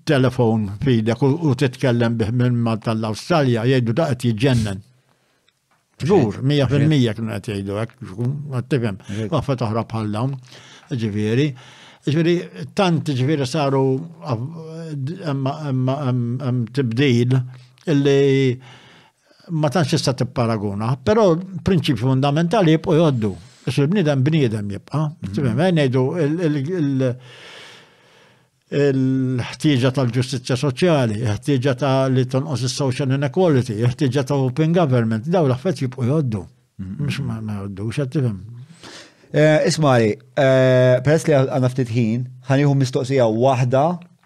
[0.08, 4.82] telefon fidek u titkellem bih minn Malta l-Australia, jgħidu da jġennen.
[4.82, 4.84] jiġġennen.
[6.04, 8.06] Ġur, 100% kienu qed jgħidu hekk,
[8.60, 9.00] għattifhem,
[9.34, 10.38] għaffa toħra bħal dawn,
[10.94, 11.50] ġifieri,
[12.14, 12.34] ġviri,
[12.78, 13.84] tant ġviri saru
[16.76, 17.36] tibdil
[17.92, 18.22] illi
[19.50, 21.30] ma tantx tista' tipparaguna, però
[21.64, 23.32] prinċip fundamentali jibqgħu joddu.
[23.68, 25.06] Ix il bnidem bniedem jibqa'.
[25.60, 26.04] Ngħidu
[28.78, 31.96] il-ħtieġa tal-ġustizzja soċjali, ħtieġa ta'
[32.36, 36.44] tonqos social inequality, ħtieġa ta' open government, daw l-affett jibqgħu joddu.
[36.92, 38.38] Mhux ma jgħoddux qed tifhem
[39.38, 43.84] Eh, ismari, eh, peress li għanna ftit ħin, ħaniħu mistoqsija wahda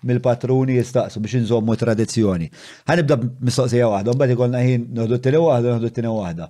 [0.07, 2.47] mill-patruni jistaqsu biex nżommu tradizjoni.
[2.87, 6.47] Ħanibda mistoqsija wahda, mbagħad ikolna ħin noħdu t-tini wahda, noħdu t-tini wahda.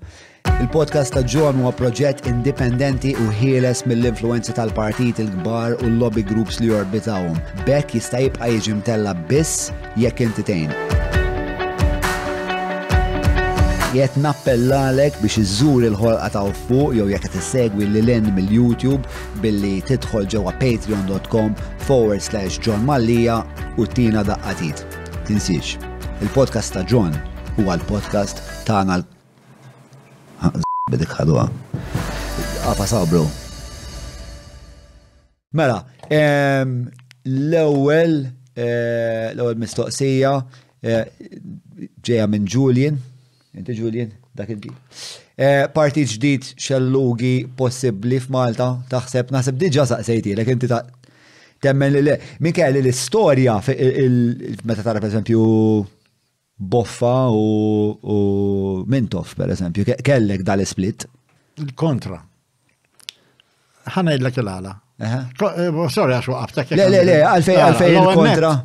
[0.61, 6.69] Il-podcast ta' John huwa proġett indipendenti u ħieles mill-influenzi tal-partit il-kbar u l-lobby groups li
[6.69, 7.41] jorbitawhom.
[7.65, 11.09] Bekk jista' jibqa' jiġi mtella biss jekk intitejn
[13.92, 19.03] jett nappellalek biex iżżur il-ħolqa ta' fuq jew jekk qed issegwi lil end mill-YouTube
[19.44, 21.50] billi tidħol ġewwa patreon.com
[21.84, 23.42] forward slash John Mallija
[23.76, 24.86] u tina daqqatit.
[25.28, 25.74] Tinsiex,
[26.24, 27.11] il-podcast ta' John
[27.60, 29.08] huwa l-podcast tagħna l-
[30.95, 31.50] bidik ħadwa.
[32.72, 33.26] Għafa sabru.
[35.52, 38.22] Mela, l-ewwel
[38.56, 40.38] eh, l-ewwel mistoqsija
[40.80, 41.11] eh,
[42.02, 43.02] ġeja minn Julian
[43.52, 44.70] Inti Julian, dak id-di.
[45.36, 50.86] Eh, Parti ġdid xellugi possibli f'Malta, taħseb, naħseb diġa saqsejti, l inti ta'
[51.62, 53.58] temmen li minn kelli l-istoria,
[54.64, 55.44] meta tara per esempio
[56.62, 61.10] boffa u Mintoff per esempio, kellek dal-split.
[61.60, 62.22] Il-kontra.
[63.98, 64.78] ħana id-lek l-għala.
[65.02, 65.20] Eh,
[65.92, 66.72] sorry, għaxu waqaftak.
[66.78, 68.56] Le, le, le, għalfej, għalfej il-kontra.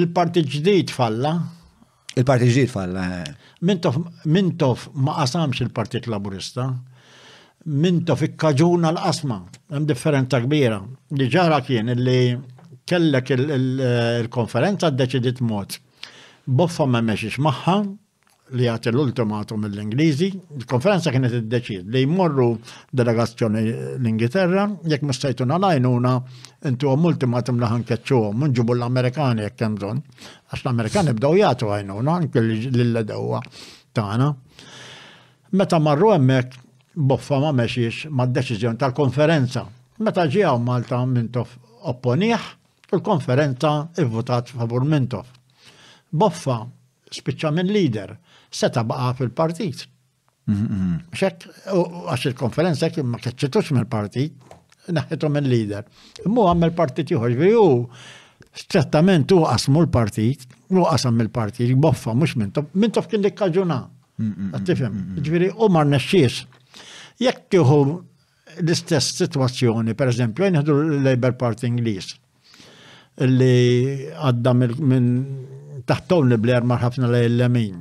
[0.00, 1.34] Il-parti ġdid falla.
[2.16, 3.39] Il-parti ġdid falla, eh.
[3.60, 6.64] Mintof ma qasamx il-Partit Laburista,
[7.68, 9.36] Mintof ikkaġuna l-qasma,
[9.74, 10.78] hemm differenza kbira.
[11.18, 12.20] Li ġara kien li
[12.88, 15.76] kellek il-konferenza d-deċidit mod.
[16.48, 17.76] Boffa ma meċiċ maħħa,
[18.56, 22.46] li għati l-ultimatum mill-Ingliżi, il konferenza kienet id-deċid li jmorru
[22.96, 23.62] delegazzjoni
[24.00, 26.14] l-Ingilterra, jekk mistajtu nalajnuna,
[26.68, 30.02] intu għom ultimatum laħan għom, unġibu l-Amerikani jekk kemżon,
[30.50, 33.42] għax l-Amerikani bdaw jgħatu għajnuna, anke l-ledewa
[33.96, 34.30] tagħna.
[35.58, 36.60] Meta marru hemmhekk
[36.94, 39.64] boffa ma mexiex ma' deċiżjoni tal-konferenza.
[40.02, 41.54] Meta ġiew Malta Mintof
[41.92, 42.56] opponiħ,
[42.94, 45.28] il konferenza konferenza votat favur Mintof.
[46.10, 46.64] Boffa
[47.10, 48.14] spiċċa minn leader
[48.50, 49.84] seta baqa fil-partit.
[51.14, 54.32] Xek, għax il-konferenza kif ma kħeċċitux mill-partit,
[54.90, 55.84] naħħetu minn lider
[56.26, 57.66] Mu għam il-partit juħoġ bi u
[58.56, 60.42] strettament u għasmu l-partit,
[60.74, 63.28] u qasam il-partit, boffa, mux minn tof, minn tof kien
[64.20, 66.42] Għattifem, ġviri, u marna nesċis.
[67.24, 67.78] Jek tiħu
[68.60, 72.10] l-istess situazzjoni, per eżempju, jenħdu l-Labor Party Inglis,
[73.24, 75.06] li għadda minn
[75.88, 77.78] taħtom li bler marħafna l-lemin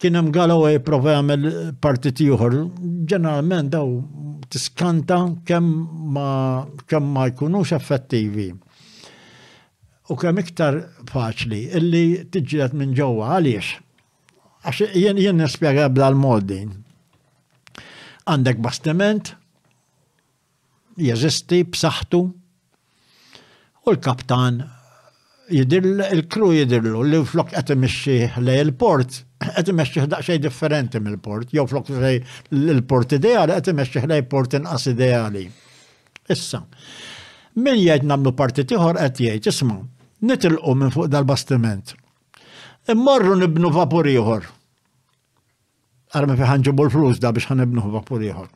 [0.00, 1.44] kien hemm Galloway prova għamil
[1.84, 2.54] partit ieħor.
[3.10, 3.98] Ġeneralment daw
[4.50, 6.30] tiskanta kemm ma
[6.88, 8.48] kem ma jkunux effettivi.
[10.10, 10.80] U kemm iktar
[11.10, 13.74] faċli illi tiġġieled minn ġewwa għaliex.
[14.64, 16.62] Għax jen, jen nispjaga bla l-modi.
[18.28, 19.34] Għandek bastiment,
[21.00, 22.20] jeżisti b'saħħtu,
[23.88, 24.62] u l-kaptan
[25.50, 29.20] jidirl, il-kru jidirlu li flok qed imixxih lej il-port,
[29.56, 32.20] qed imexxih daqsxej differenti mill-port, jew flok lej
[32.54, 35.48] il-port ideali qed imexxih lej port inqas ideali.
[36.30, 36.62] Issa,
[37.58, 39.80] min jgħid nagħmlu parti ieħor qed jgħid isma'
[40.30, 41.96] nitilqu minn fuq dal-bastiment.
[42.92, 44.46] Immorru nibnu vapur ieħor.
[46.16, 48.46] Arma fi l-flus da biex ħanibnu vapur ieħor.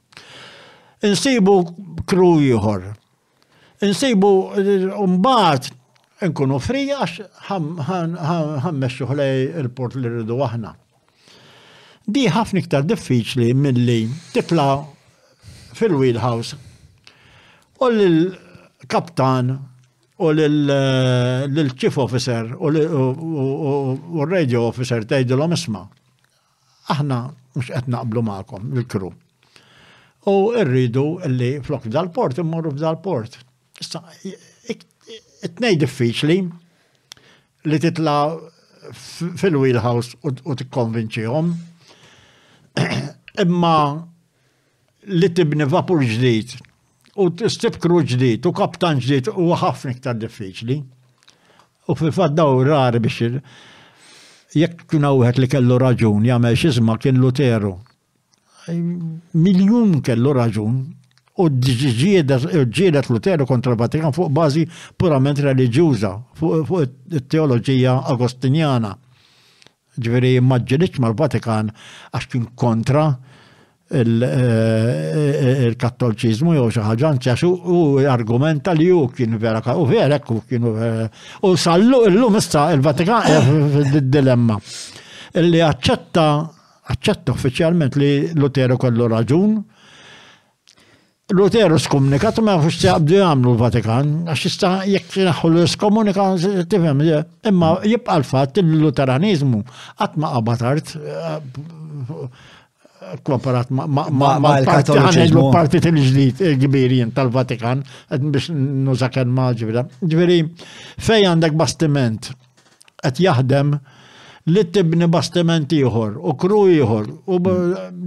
[1.05, 1.59] Insibu
[2.09, 2.87] kru ieħor.
[3.85, 5.73] Insibu eh, mbagħad
[6.23, 10.73] nkunu frija għax ħammexxu ħlej il-port li rridu aħna.
[12.07, 13.99] Di ħafna iktar diffiċli milli
[14.35, 14.67] tipla
[15.75, 16.57] fil-wheelhouse
[17.81, 19.55] u l-kaptan
[20.23, 25.83] u l-chief officer u l-radio officer l omisma
[26.95, 27.21] aħna
[27.55, 29.11] mhux qed naqblu maqom, il-kru.
[30.29, 33.39] U rridu li flok dal-port immorru dal port
[35.47, 36.37] it-nej diffiċli
[37.69, 38.17] li titla
[38.95, 41.53] fil-wheelhouse u t konvinċiħom
[43.45, 43.77] Imma
[45.21, 46.57] li tibni vapur ġdijt
[47.23, 50.77] u t stipkru ġdijt u kaptan ġdijt u ħafna iktar diffiċli.
[51.93, 53.29] U fil-fat daw rari biex
[54.59, 57.71] jekk kuna uħet li kellu raġun, jgħamil xizma kien Luteru.
[58.75, 60.77] Miljun kellu raġun,
[61.43, 64.67] u ġielet Lutero kontra l-Vatikan fuq bażi
[64.99, 68.95] purament reliġjuża, fuq it-teoloġija agostinjana.
[69.99, 71.73] Ġveri maġġelitx mal-Vatikan
[72.15, 73.09] għax kien kontra
[73.91, 77.83] eh, eh, il-kattolċizmu jew xi ħaġa u
[78.15, 80.77] argumenta li hu kien vera u vera u kienu
[81.43, 84.61] u sallu illum issa il-Vatikan eh, dilemma.
[85.43, 86.29] Illi aċċetta
[86.95, 89.63] aċċetta uffiċjalment li Lutero kollu raġun
[91.33, 96.25] Lutero skomunika, ma fux jaqbdu jgħamlu l-Vatikan, għax jista jek naħħu l-skomunika,
[96.69, 96.99] tifem,
[97.49, 99.63] imma jibqa l-fat il-Luteranizmu
[100.05, 100.93] għatma qabatart
[103.25, 105.47] komparat ma l-katoliċizmu.
[105.55, 107.81] Partit il-ġdijt gbirin tal-Vatikan,
[108.29, 109.87] biex nużakan ma ġvira.
[110.05, 110.39] Ġviri,
[111.09, 112.29] fej għandek bastiment,
[113.01, 113.73] għat jaħdem
[114.53, 117.41] li tibni bastiment ieħor u kru ieħor u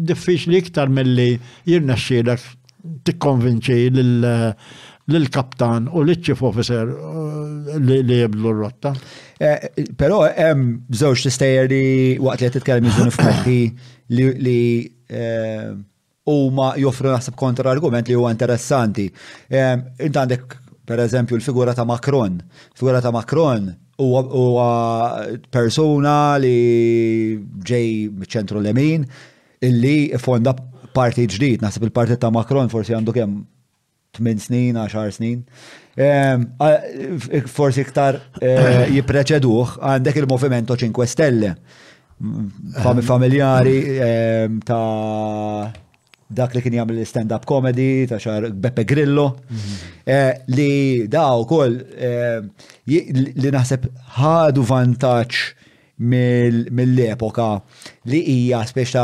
[0.05, 1.31] diffiċ li iktar mill-li
[1.65, 2.45] jirnaxxilek
[3.03, 4.05] tikkonvinċi
[5.07, 8.93] l-kaptan u l-chief officer uh, li jiblu l rotta
[9.97, 11.81] Pero hemm t-istajer li
[12.13, 13.57] eh, waqt li qed titkellem jiżun f'moħħi
[14.41, 14.55] li
[15.13, 15.67] eh,
[16.27, 19.05] huma joffru naħseb kontra argument li huwa interessanti.
[20.01, 20.57] Int għandek
[20.89, 22.41] per eżempju l-figura ta' Macron.
[22.75, 23.69] Figura ta' Macron
[24.01, 25.21] huwa
[25.53, 29.05] persuna li ġej ċentru lemin
[29.61, 30.55] illi fonda
[30.97, 33.35] parti ġdid, naħseb il-parti ta' Macron forsi għandu kemm
[34.17, 35.41] 8 snin, 10 snin.
[36.01, 36.47] Ehm,
[37.53, 41.51] forsi iktar eh, jipreċeduħ għandek il-Movimento 5 Stelle.
[42.17, 42.47] Mm,
[42.81, 43.03] ehm.
[43.05, 45.85] Familjari ehm, ta'
[46.27, 49.77] dak li kien jagħmel stand-up comedy ta' xar Beppe Grillo mhm.
[50.03, 50.71] eh, li
[51.07, 51.77] daw kol
[52.91, 53.85] li naħseb
[54.17, 55.45] ħadu vantaġġ
[55.99, 57.59] mill-epoka
[58.11, 59.03] li hija speċa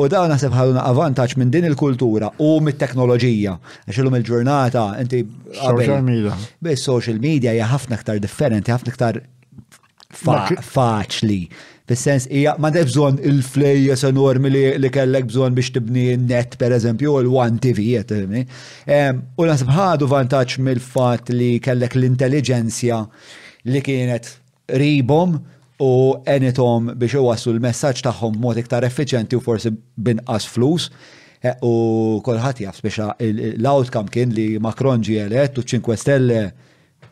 [0.00, 3.54] U da għana sebħaluna avantaċ minn din il-kultura u mit-teknoloġija.
[3.88, 5.18] Għaxilum il-ġurnata, inti.
[5.60, 6.32] Social media.
[6.64, 9.14] Bis social media hija ħafna ktar differenti, ħafna ktar
[10.16, 11.40] faċli.
[11.86, 14.50] Fis-sens, hija ma bżon il-flejjes enormi
[14.82, 17.84] li kellek bżon biex tibni net per eżempju, u l-One TV,
[19.38, 23.04] U nasib ħadu vantaġġ mill-fat li kellek l-intelligenzja
[23.70, 24.32] li kienet
[24.82, 25.38] ribom
[25.78, 25.92] u
[26.34, 30.88] enitom biex iwassu l-messagġ tagħhom mod iktar effiċenti u forsi binqas flus.
[31.44, 32.98] E, u kolħat jaf biex
[33.62, 36.46] l-outcome kien li Macron ġielet u 5 Stelle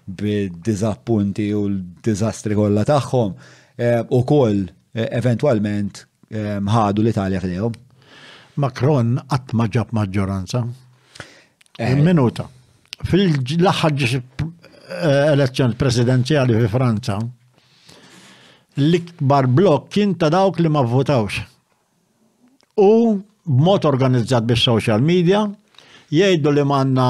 [0.09, 3.37] bid-dizappunti u l-dizastri kollha tagħhom
[3.77, 5.99] Eh, u koll eventualment
[6.31, 7.75] eh, eh, ħadu l-Italja fil-jom.
[8.63, 10.61] Macron qatt ma ġab maġġoranza.
[11.99, 12.45] Minuta.
[13.09, 14.05] Fil-laħħaġ
[15.35, 17.17] elezzjon presidenziali fi Franza,
[18.79, 21.41] l-ikbar blok kien ta' dawk li ma votawx.
[22.79, 22.87] U
[23.19, 25.43] b'mod organizzat bis social media
[26.15, 27.09] jgħidu li manna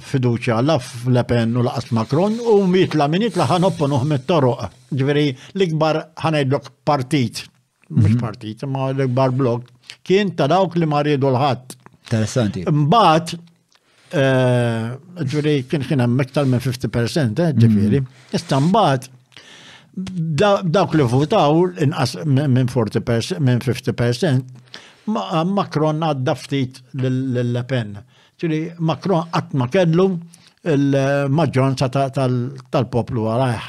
[0.00, 4.68] fiduċja la f'Lepen u laqas Macron u mitla minit la ħanopponuh mit-toroq.
[4.98, 7.44] Ġveri l-ikbar ħanajdlok partit,
[7.90, 8.20] mux mhm.
[8.20, 9.68] partit, ma l-ikbar blok,
[10.06, 11.76] kien ta' dawk li maridu l-ħat.
[12.04, 12.64] Interessanti.
[12.70, 13.34] Mbat,
[14.12, 18.24] eh, ġveri kien kien hemm minn 50%, eh, ġifiri, mhm.
[18.38, 19.10] issa mbat
[19.94, 24.50] dawk li votaw inqas minn 40% minn 50%,
[25.44, 27.96] Macron għadda ftit l-Lepen
[28.44, 30.04] ċiri Macron qatt ma kellu
[30.64, 31.90] il-maġġoranza
[32.72, 33.64] tal-poplu għarajħ.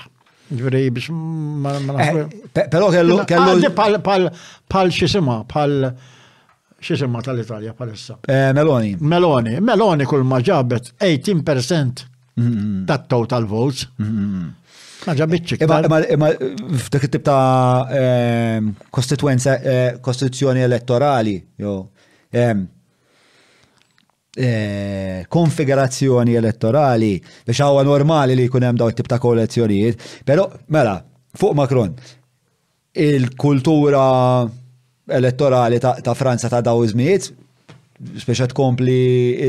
[0.55, 1.73] Ġveri biex ma
[2.05, 2.19] eh,
[2.53, 3.17] Pero kellu.
[3.27, 5.79] Kellu pal xisima, pal
[6.81, 8.19] xisima tal-Italja pal issa.
[8.29, 8.93] Eh, Meloni.
[9.01, 9.57] Meloni.
[9.59, 12.05] Meloni kull maġabet 18%
[12.37, 12.85] mm-hmm.
[12.87, 14.53] ta' total votes mm-hmm.
[15.05, 15.57] Maġa bitċi.
[15.65, 16.29] Eh, ma
[16.85, 17.83] f'dak it-tip ta'
[18.95, 19.57] kostituenza,
[20.01, 21.75] kostituzzjoni elettorali, jo.
[24.37, 27.13] Eh, konfigurazzjoni elettorali
[27.47, 30.43] biex għawa normali li jkun hemm daw tip ta' koalizzjonijiet, però
[30.75, 30.97] mela,
[31.39, 31.93] fuq Macron,
[33.05, 34.01] il-kultura
[35.07, 37.29] elettorali ta', ta Franza ta' daw iżmijiet,
[38.27, 38.97] speċa tkompli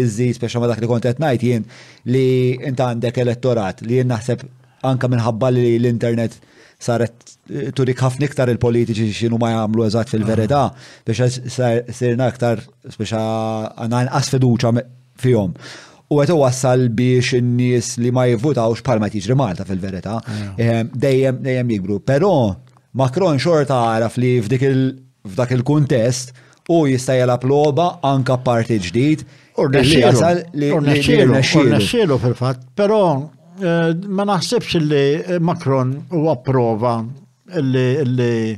[0.05, 1.67] iżzi, speċa ma dak li kontet najt jien
[2.07, 2.27] li
[2.63, 4.47] inta għandek elettorat li jien naħseb
[4.87, 6.39] anka minħabba li l-internet
[6.79, 7.13] saret
[7.53, 10.73] eh, turik ħafna iktar il-politiċi xinu ma jagħmlu eżat fil-verità ah.
[11.07, 11.21] biex
[11.97, 12.57] sirna iktar
[12.97, 14.71] biex għandna inqas fiduċa
[15.25, 15.51] fihom.
[16.13, 20.25] U għetu wassal biex n-nies li ma jivvutawx palma tiġri Malta fil-verità ah.
[20.57, 21.97] ehm, dejjem dejjem jikbru.
[22.05, 22.35] Però
[22.97, 26.27] Macron xorta għaraf li f'dak il-kuntest
[26.73, 29.21] u jista' jela ploba anka parti ġdid.
[29.57, 33.01] Urnaxxielu fil-fatt, però
[33.57, 36.99] Eh, ma naħsibx li Macron u approva
[37.65, 38.53] li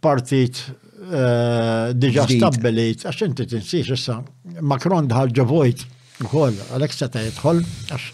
[0.00, 0.60] partit
[1.02, 4.20] eh, diġa stabbilit, għax inti tinsiex issa,
[4.62, 5.82] Macron dħal ġavojt
[6.28, 8.06] ukoll, għalek seta jitħol, għax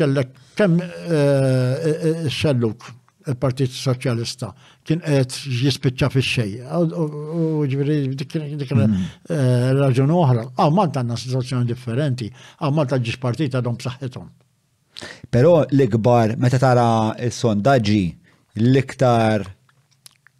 [0.00, 2.88] kellek kemm eh, xelluk
[3.30, 4.48] il-Partit Soċjalista
[4.82, 6.52] kien qed jispiċċa fix-xej.
[6.96, 8.98] U ġifieri dik mm.
[9.78, 10.46] raġun oħra.
[10.56, 12.30] Aw Malta għandna situazzjoni differenti,
[12.66, 14.30] aw Malta ġiex partit għadhom b'saħħithom.
[15.30, 16.86] Pero l-ikbar, meta tara
[17.20, 18.02] il-sondaġġi,
[18.60, 19.44] l-iktar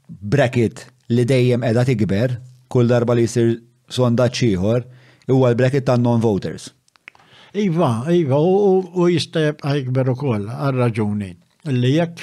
[0.09, 2.39] bracket li dejjem edha tikber,
[2.71, 3.55] kull darba li jisir
[3.93, 4.85] sondaġġ ieħor,
[5.31, 6.71] huwa l-bracket ta' non-voters.
[7.55, 11.31] Iva, iva, u jista' jibqa' u ukoll għal-raġuni.
[11.75, 12.21] Li jekk,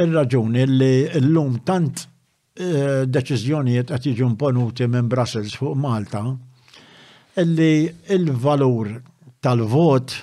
[0.00, 2.06] Il-raġuni li l-lum tant
[2.60, 6.20] Eh, deċiżjonijiet qed jiġu imponuti minn Brussels fuq Malta
[7.40, 8.90] illi il-valur
[9.40, 10.16] tal-vot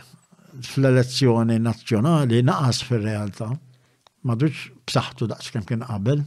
[0.62, 3.48] fl-elezzjoni nazzjonali naqas fil-realtà.
[4.28, 6.22] Madux b'saħħtu daqs kemm kien qabel.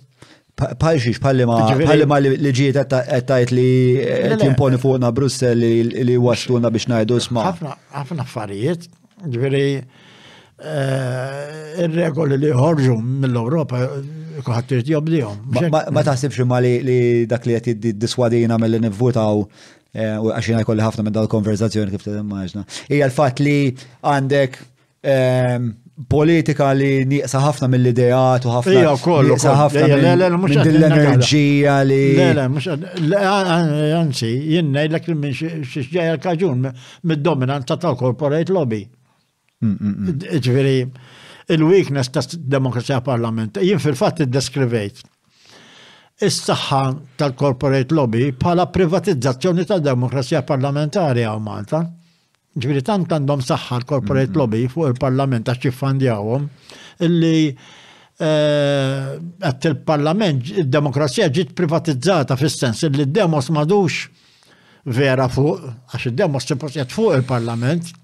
[0.61, 3.69] Pal xiex, palli ma li ġiet għettajt li
[4.43, 7.53] timponi fuqna Brussel li washtuna biex najdu sma.
[7.55, 8.89] Għafna affarijiet,
[9.33, 9.67] ġveri,
[10.75, 13.85] eh, il-regoli li ħorġu mill-Europa
[14.47, 15.43] kuħat tirtijom dijom.
[15.57, 19.43] Ma taħsibx ma li dak li jati diswadina mill-li nivvutaw
[19.93, 22.65] eh, u għaxina jkolli ħafna minn dal-konverzazzjoni kif t-immaġna.
[22.93, 23.57] Ija l-fat li
[24.07, 24.59] għandek
[25.15, 25.70] ehm,
[26.10, 28.77] politika li nieqsa ħafna mill-idejat u ħafna.
[28.81, 29.35] Ija, kollu.
[29.35, 32.01] Nieqsa ħafna minn l enerġija li.
[32.41, 36.69] Le, mux, għansi, jenna jillak minn xieġġaja l-kaġun,
[37.12, 38.85] mid-dominant ta' tal-corporate lobby.
[39.60, 41.17] Ġviri, mm -mm -mm
[41.55, 42.23] il-weakness ta'
[42.57, 43.59] demokrazija parlament.
[43.62, 45.03] Jien fil-fatt id-deskrivejt
[46.27, 46.81] is-saħħa
[47.20, 51.81] tal-corporate lobby bħala privatizzazzjoni ta' demokrazija parlamentari għaw Malta.
[52.61, 54.39] Ġviri tant għandhom saħħa l-corporate mhm.
[54.41, 56.49] lobby fuq il-parlament għax jiffandjawhom
[57.07, 64.03] illi eh, għat il-parlament, il-demokrazija ġiet privatizzata fis-sens illi d-demos madux
[64.91, 65.65] vera fuq,
[65.97, 66.51] għax id-demos
[66.93, 67.95] fuq il-parlament,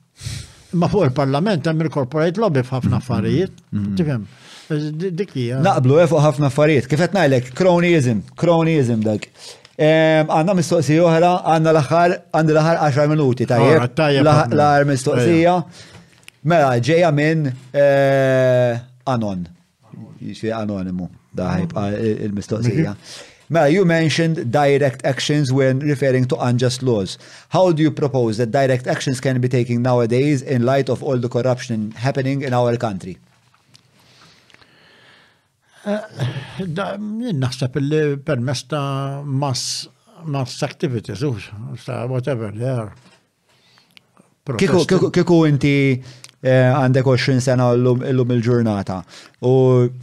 [0.72, 3.04] Ma fuq il-parlament hemm il-corporate lobby f'ħafna mm-hmm.
[3.04, 3.60] affarijiet.
[3.70, 3.96] Mm-hmm.
[3.98, 4.26] Tifhem.
[4.66, 5.60] Eh, dik hija.
[5.60, 5.76] Eh.
[5.76, 6.88] Eh, fuq ħafna affarijiet.
[6.90, 9.28] Kif qed ngħidlek, cronyism, cronyism dak.
[9.78, 14.24] Għanna mistoqsija oħra, għanna l-aħħar, għandi l-aħħar 10 minuti ah, tajjeb.
[14.26, 15.54] L-aħħar mistoqsija.
[16.50, 17.48] Mela, ġejja minn
[19.14, 19.46] Anon.
[20.26, 21.78] Jiswi anonimu, daħib
[22.26, 22.98] il-mistoqsija.
[23.48, 27.16] Mela, you mentioned direct actions when referring to unjust laws.
[27.50, 31.16] How do you propose that direct actions can be taken nowadays in light of all
[31.16, 33.18] the corruption happening in our country?
[35.86, 39.86] Eh, naħseb li permess ta' mass
[40.24, 41.22] mass activities,
[42.10, 42.90] whatever they are.
[44.58, 48.02] Kiku inti eh, għandek 20 sena l-lum
[48.34, 48.98] il-ġurnata
[49.46, 49.54] u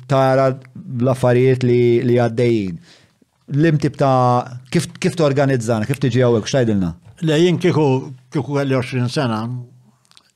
[0.08, 2.80] tara l-affarijiet li għaddejjin
[3.52, 6.92] l-imtib ta' kif, t-organizzana, kif t-ġi għawek, xtajdilna?
[7.28, 7.86] Le, jien kiku,
[8.34, 9.42] kiku għalli 20 sena,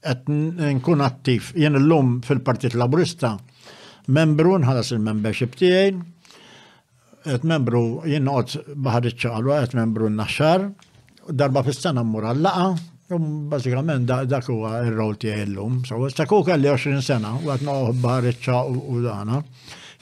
[0.08, 3.36] għet nkun attiv, jien l-lum fil-Partit Laburista,
[4.14, 6.04] membru nħalas il-membership tijen,
[7.28, 10.68] għet membru jien għod baħad iċċalu, għet membru n-naxxar,
[11.32, 12.76] darba fil-sena mmur għallaqa,
[13.08, 15.78] Um, bazzikament dak huwa r-rol tiegħi llum.
[15.88, 19.38] So, issa kuk għalli 20 sena u qed noħob barriċċa u dana.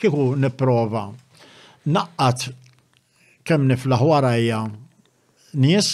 [0.02, 1.04] Kieku nipprova
[1.94, 2.48] naqqat
[3.46, 4.62] kemm niflaħ hija
[5.56, 5.90] nies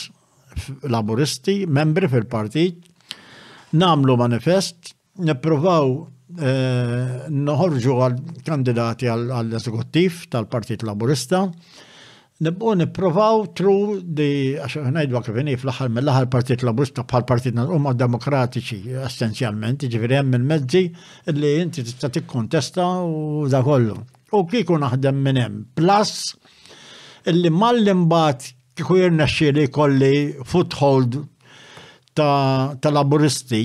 [0.95, 2.79] laburisti, membri fil-partit,
[3.83, 4.93] namlu manifest,
[5.27, 11.45] nipprovaw eh, noħorġu għal-kandidati għall-eżekuttiv tal-Partit Laburista,
[12.41, 17.95] nibqu nipprovaw tru di, għax ngħidu għak vini fl-aħħar mill-aħħar Partit Laburista bħal Partit huma
[17.95, 20.85] Demokratiċi essenzjalment, ġifieri hemm il-mezzi
[21.35, 23.99] li inti tista' tikkontesta u da kollu.
[24.35, 25.63] U kieku naħdem minn hemm.
[25.79, 26.31] Plus
[27.29, 31.17] illi mal-imbat kiku jirna xiri kolli foothold
[32.15, 33.63] ta', ta laburisti,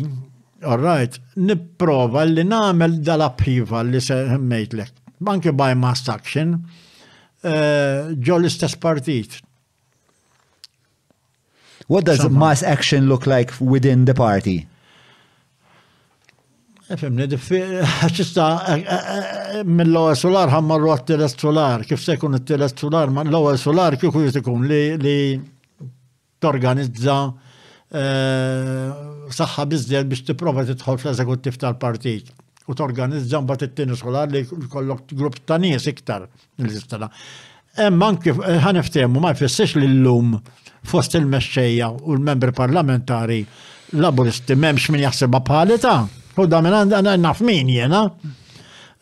[0.64, 4.90] all right, niprova li namel dal-appiva li se semmejtlek.
[5.20, 6.54] Banki by mass action,
[7.42, 9.40] eh, ġo l-istess partit.
[11.86, 12.40] What does Somehow.
[12.48, 14.66] mass action look like within the party?
[16.94, 18.44] Fimni, ħaxista,
[19.66, 24.68] mill-ewel solar ħammarru għat-teles solar, kif se jkun it-teles solar, ma l-ewel solar kieku jisikun
[24.68, 25.16] li
[26.38, 27.16] torganizza
[27.90, 28.92] eh,
[29.34, 32.30] saħħa bizzjed biex tipprova tidħol fl-eżekuttiv tal-partit
[32.70, 36.28] u torganizza mbat it-tieni solar li kollok grupp ta' nies iktar
[36.62, 37.08] l-istana.
[37.76, 40.38] Emma anke eh, ħaneftehmu ma jfissirx li llum
[40.86, 43.40] fost il-mexxejja u l-membri parlamentari
[43.98, 45.96] laburisti m'hemmx min jaħsebha bħalita.
[46.36, 48.04] U da minn għanna naf min jena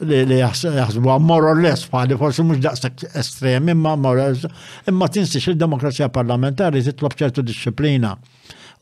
[0.05, 4.45] li jaxsbu għam morales fa' li forsi mux daqsek estrem imma morales
[4.91, 8.13] imma tinsix il-demokrazija parlamentari titlob ċertu disciplina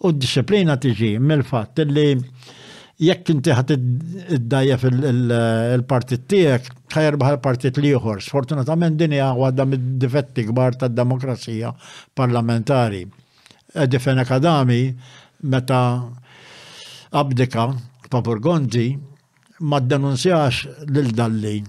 [0.04, 2.06] u disciplina tiġi mill-fat li
[3.02, 8.20] jekk inti ħat id-dajja fil-partit tijek, ħajerbaħ bħal partit liħor.
[8.22, 11.72] Sfortunatament din hija għadda mid-difetti gbar ta' demokrazija
[12.18, 13.00] parlamentari.
[13.74, 14.84] Edifen Akadami,
[15.50, 15.80] meta
[17.10, 17.68] abdika
[18.12, 18.86] Papurgondi
[19.62, 21.62] ma denunzjax lil dalli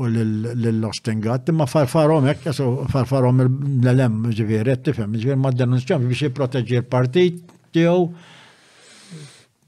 [0.00, 2.44] u l-ostingat, ma farfarom jek,
[2.92, 7.40] farfarom l-lem ġivir, tifem, ġivir ma denunzjax biex jiproteġi l-partit
[7.76, 8.04] tiegħu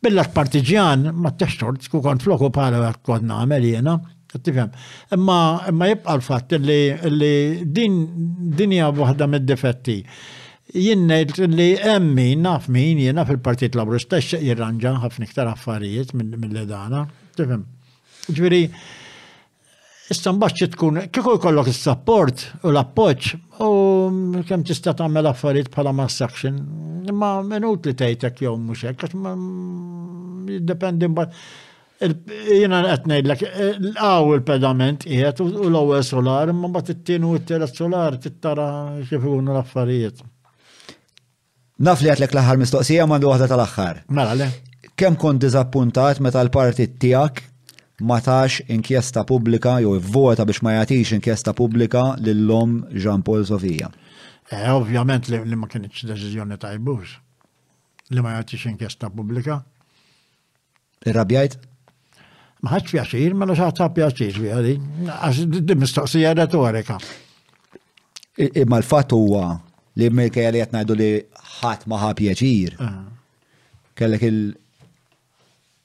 [0.03, 3.93] Billa partiġjan, ma t-textor, tku kon floku pala għat kodna għamelijena,
[4.43, 4.73] tifem.
[5.15, 7.29] Imma jibqa l-fat li
[7.77, 8.01] din
[8.59, 10.01] dinja wahda mid-defetti
[10.73, 11.05] jien
[11.53, 17.07] li emmi naf min jiena fil-Partit Labru stess jirranġa ħafna iktar affarijiet mill-ledana.
[17.37, 17.67] Tifem,
[18.33, 18.65] ġviri,
[20.13, 23.29] Istan baxċi tkun, kiku jkollok il-support u l-appoċ,
[23.65, 23.69] u
[24.45, 26.59] kem tista tagħmel affarijiet bħala s-sakxin,
[27.09, 29.33] imma minut li tajtek jew mhux hekk, għax ma
[30.53, 37.07] jiddependi mbagħad jiena qed ngħidlek l għaw il-pedament qiegħed u l-ewwel solar, ma bat it
[37.09, 38.69] tinu u t-tielet solar tittara
[39.01, 40.21] tara ikunu l-affarijiet.
[41.83, 43.97] Naf li għatlek l-ħar mistoqsija mandu għahda tal-axħar.
[44.15, 44.47] Mela le.
[44.95, 47.41] Kem kon dizappuntat meta l-partit tijak
[48.07, 53.89] ma tax inkjesta publika, jew vota biex ma jatix inkjesta publika lill-lom Jean Paul Sofija.
[54.47, 57.17] E, ovvjament li ma kienieċ deċiżjoni tajbux.
[58.15, 59.59] Li ma jatix inkjesta publika.
[61.03, 61.59] Irrabjajt?
[62.63, 64.77] Ma ħax pjaċir, ma laxa ta' pjaċir għadi.
[65.19, 67.01] Għax di mistoqsija retorika.
[68.53, 69.57] Imma l-fat huwa
[69.97, 71.09] li mirkej li jatnajdu li
[71.59, 72.77] ħat maħa pieċir.
[73.99, 74.25] Kellek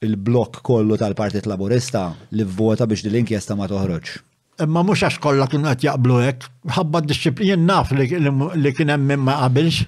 [0.06, 2.06] il-blok kollu tal-Partit Laburista
[2.38, 4.12] li vvota biex dil-inkjesta ma toħroġ.
[4.64, 9.22] Imma mux għax kollha kien qed jaqblu hekk, ħabba d-disciplin naf li kien hemm min
[9.28, 9.84] ma qabilx.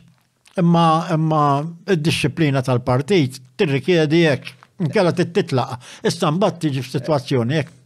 [0.60, 0.84] Imma
[1.15, 1.42] imma
[1.89, 4.52] d-disciplina tal-partit tirrikjedi hekk,
[4.89, 5.76] nkella titlaq.
[6.07, 7.76] Issa mbagħad tiġi f'sitwazzjoni hekk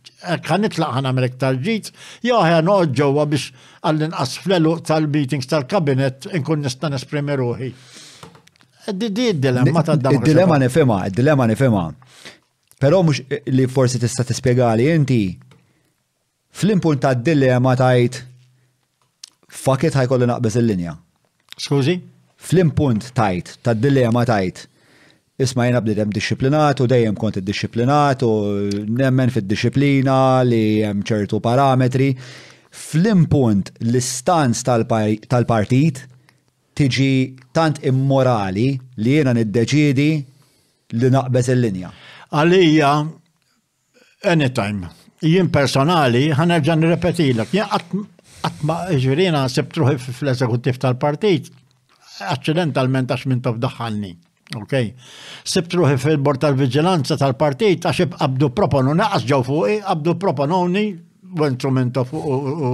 [0.47, 1.91] kan nitlaq ħana għamil iktar ġit,
[2.27, 3.51] jaħja noqgħod ġewwa biex
[3.91, 7.70] għall-inqas fl tal-meetings tal-kabinet inkun nista' nesprimi ruħi.
[8.93, 9.09] Di
[9.41, 11.85] dilemma ta' d Id-dilemma nifema, id-dilemma nifema.
[12.81, 13.23] Però mhux
[13.53, 15.23] li forsi tista' tispjegali inti
[16.55, 18.20] fl impun ta' dilemma tajt
[19.55, 20.97] fuck it ħajkollu naqbeż il-linja.
[21.61, 21.99] Skużi?
[22.44, 24.67] Fl-impunt tajt ta' dilemma tajt
[25.38, 28.28] Isma jena bdidem disciplinat u dejjem kont disciplinat u
[28.98, 32.12] nemmen fid-disciplina li hemm ċertu parametri.
[32.70, 36.04] Fl-impunt l-istanz tal-partit
[36.78, 37.10] tiġi
[37.54, 38.68] tant immorali
[39.02, 40.08] li jena niddeċidi
[41.02, 41.90] li naqbez il-linja.
[42.30, 42.90] Għalija,
[44.30, 44.90] anytime,
[45.22, 51.50] jien personali, ħanerġan nirrepetilek, jien għatma ġvirina sebtruħi fl-eżekutif tal-partit,
[52.36, 54.12] accidentalment għax minn tof daħħalni.
[54.52, 54.73] Ok.
[55.48, 60.82] Sibt ruħi fil-bord tal-vigilanza tal-partit għax abdu proponu naqas ġew fuqi, abdu proponuni
[61.34, 62.66] b'instrumento fuq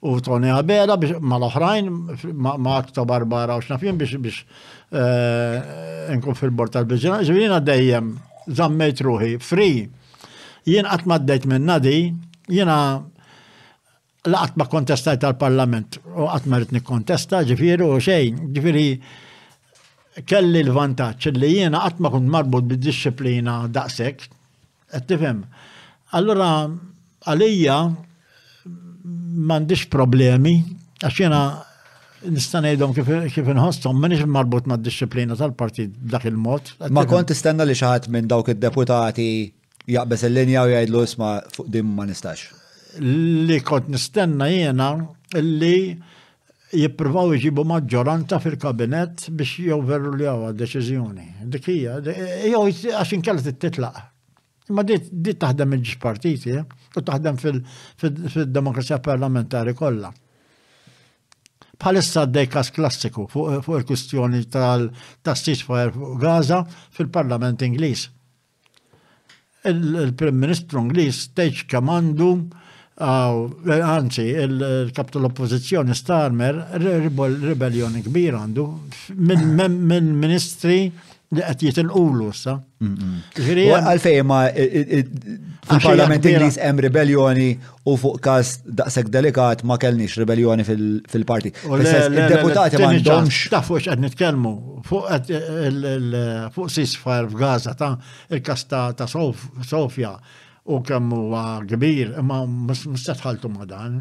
[0.00, 1.90] u Tony Abera ma l-oħrajn
[2.34, 4.42] ma aktar barbara u xnafjen biex biex
[4.90, 7.28] eh, nkun fil-bord tal-vigilanza.
[7.30, 8.10] Ġivina dejjem
[8.50, 9.86] zammejt ruħi, free.
[10.66, 12.08] Jien qatt maddejt minna di,
[12.50, 12.98] jiena
[14.26, 18.86] laqat ma kontestajt tal-parlament u qatt ma rrit nikkontesta, ġifieri u xejn, ġifieri
[20.26, 24.22] kelli l-vantaċ li jiena qatt ma kont marbut bid-disciplina daqshekk,
[24.90, 25.44] qed tifhem.
[26.18, 26.66] Allura
[27.30, 27.76] għalija
[28.66, 30.56] m'għandix problemi
[31.04, 31.40] għax jiena
[32.30, 32.92] nista' ngħidhom
[33.32, 36.74] kif inħossom m'inix marbut mad-disciplina tal-partit b'dak il-mod.
[36.92, 39.28] Ma kont tistenna li xi ħadd minn dawk id-deputati
[39.90, 42.48] jaqbes il-linja u jgħidlu isma' fuq dim ma nistax.
[42.98, 44.90] Li kont nistenna jiena
[45.38, 45.76] li
[46.76, 51.26] jippruvaw iġibu maġġoranza fil-kabinet biex joveru li għawa deċizjoni.
[51.52, 54.06] Dikija, jow e- e- e- għaxin kellet titlaq.
[54.70, 56.62] Ma di taħdem il partiti, eh?
[56.96, 60.12] u taħdem fil-demokrazija parlamentari kollha.
[61.80, 64.90] Bħalissa dejkas klassiku fuq il-kustjoni tal
[65.26, 66.60] fuq Gaza
[66.94, 68.06] fil-Parlament Ingliż.
[69.66, 72.30] Il-Prim Ministru Ingliż teċ kamandu
[73.00, 73.36] Għaw,
[73.80, 78.64] anzi, il-kap tal-oppozizjoni Starmer ribellioni kbir għandu
[79.16, 80.90] minn ministri
[81.30, 82.58] li qed jitilqulu sa.
[82.82, 87.46] Għalfej ma fil-Parlament Ingliż hemm ribellioni
[87.88, 91.54] u fuq kas daqseg delikat ma kellniex ribellioni fil-parti.
[91.70, 94.54] Il-deputati ma Ta' fuq għed nitkelmu,
[94.90, 95.08] fuq
[96.66, 97.94] ceasefire f'Gaza ta'
[98.36, 100.12] il-kas ta' Sofja
[100.74, 104.00] u kemm huwa kbir, imma mustatħaltu ma dan.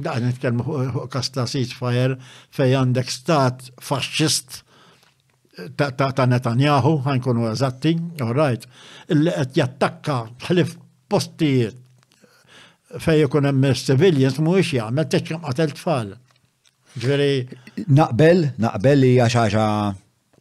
[0.00, 2.14] Da' nitkellmu fuq kasta ceasefire
[2.56, 4.60] fej għandek stat faxxist
[5.76, 8.64] ta' Netanyahu, ħankunu eżatti, all right,
[9.12, 10.76] illi qed jattakka ħlif
[11.10, 11.76] postijiet
[13.02, 16.14] fej ikun hemm civilians mhuwiex jagħmel tiċċam qatel tfal.
[17.00, 17.34] Ġveri.
[17.86, 19.66] Naqbel, naqbel li hija xaxa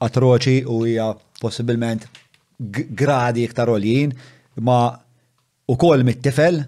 [0.05, 2.07] atroċi u hija possibilment
[3.01, 3.69] gradi iktar
[4.55, 4.79] ma
[5.71, 6.63] u kol mit-tifel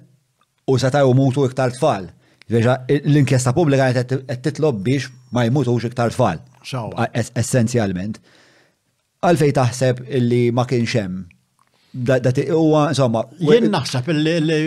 [0.67, 2.05] u u mutu iktar tfal.
[2.51, 6.41] Veġa, l-inkjesta publika għet titlob biex ma jmutux iktar tfal.
[7.35, 8.19] Essenzjalment.
[9.23, 11.21] Għalfej taħseb illi ma kienxem.
[12.07, 13.25] Dati insomma.
[13.43, 14.57] Jien naħseb illi.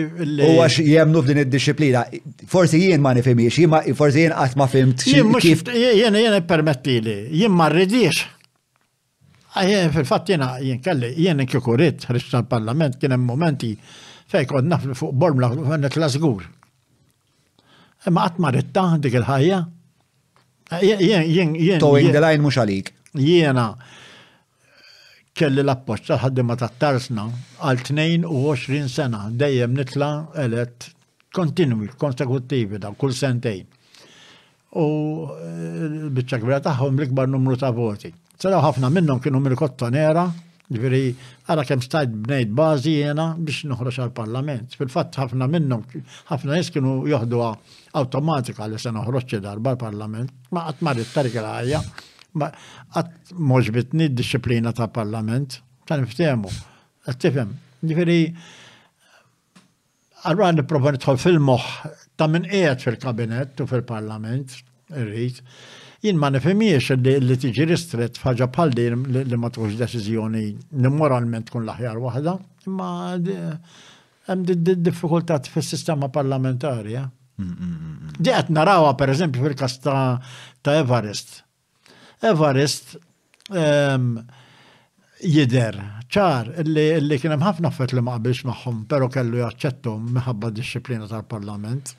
[0.45, 2.03] Huwa jemnu f'din id-disciplina.
[2.47, 3.63] Forsi jien ma nifimiex,
[3.97, 5.05] forsi jien għat ma fimt.
[5.09, 8.25] Jien jien permettili, jien ma rridiex.
[9.95, 13.73] Fil-fatt jien jien kelli, jien kikuriet ħriċ l parlament kien hemm momenti
[14.35, 16.45] Fej konna fuq bormla għanna t-lasgur.
[18.13, 19.59] Ma qatt maritta dik il-ħajja.
[20.81, 22.91] Jien, Towing the line mhux għalik.
[23.21, 23.69] Jiena
[25.35, 27.29] kelli l-appoċ tal ma ta' tarsna
[27.63, 30.11] għal 22 sena dejjem nitla
[30.45, 30.89] elet
[31.35, 33.65] kontinwi, konsekutivi da' kull sentejn.
[34.81, 34.85] U
[35.31, 38.11] eh, l-bicċa taħħom l-ikbar numru ta' voti.
[38.41, 40.27] Saraw ħafna minnhom kienu mill-kottonera,
[40.73, 41.13] Ġveri,
[41.45, 44.73] għara kem stajt bnejt bazi jena biex nħroċ għal-parlament.
[44.79, 45.83] Fil-fat ħafna minnum,
[46.31, 47.41] ħafna jiskinu kienu joħdu
[48.01, 50.31] automatika li se noħroċ darba l-parlament.
[50.51, 51.81] Ma għat marri t-tarik l għajja,
[52.41, 52.49] ma
[52.97, 55.59] għat moġbitni d disciplina ta' parlament.
[55.85, 56.49] Ta' niftemu,
[57.13, 57.53] tifem.
[57.85, 58.19] Ġveri,
[60.25, 61.69] għarra niproponi tħol fil-moħ
[62.17, 64.57] ta' minn qiegħed fil-kabinet u fil-parlament,
[64.97, 65.43] irrit.
[65.45, 65.53] Er
[66.05, 66.91] jien ma nifimiex
[67.29, 70.43] li tiġi ristret faġa bħal din li ma tkunx deċiżjoni
[70.99, 72.35] moralment tkun l-aħjar waħda,
[72.69, 73.51] imma eh,
[74.29, 76.97] hemm diffikultà fis-sistema parlamentari.
[77.01, 77.09] Eh.
[77.37, 81.41] Mm, mm, mm, di qed narawha pereżempju fil-każ ta' Evarist.
[82.25, 82.95] Evarist
[83.53, 84.13] ehm,
[85.35, 85.77] jider
[86.15, 91.09] ċar li kien hemm ħafna fett li ma qabilx magħhom, però kellu jaċċettu minħabba disċiplina
[91.11, 91.95] tal-Parlament.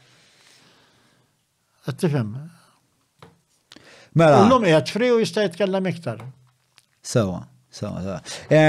[1.86, 2.32] Għattifem,
[4.16, 4.40] Mela.
[4.48, 6.22] L-lum jgħat fri u jista' jitkellem iktar.
[7.04, 8.60] Sewa, sewa, sewa.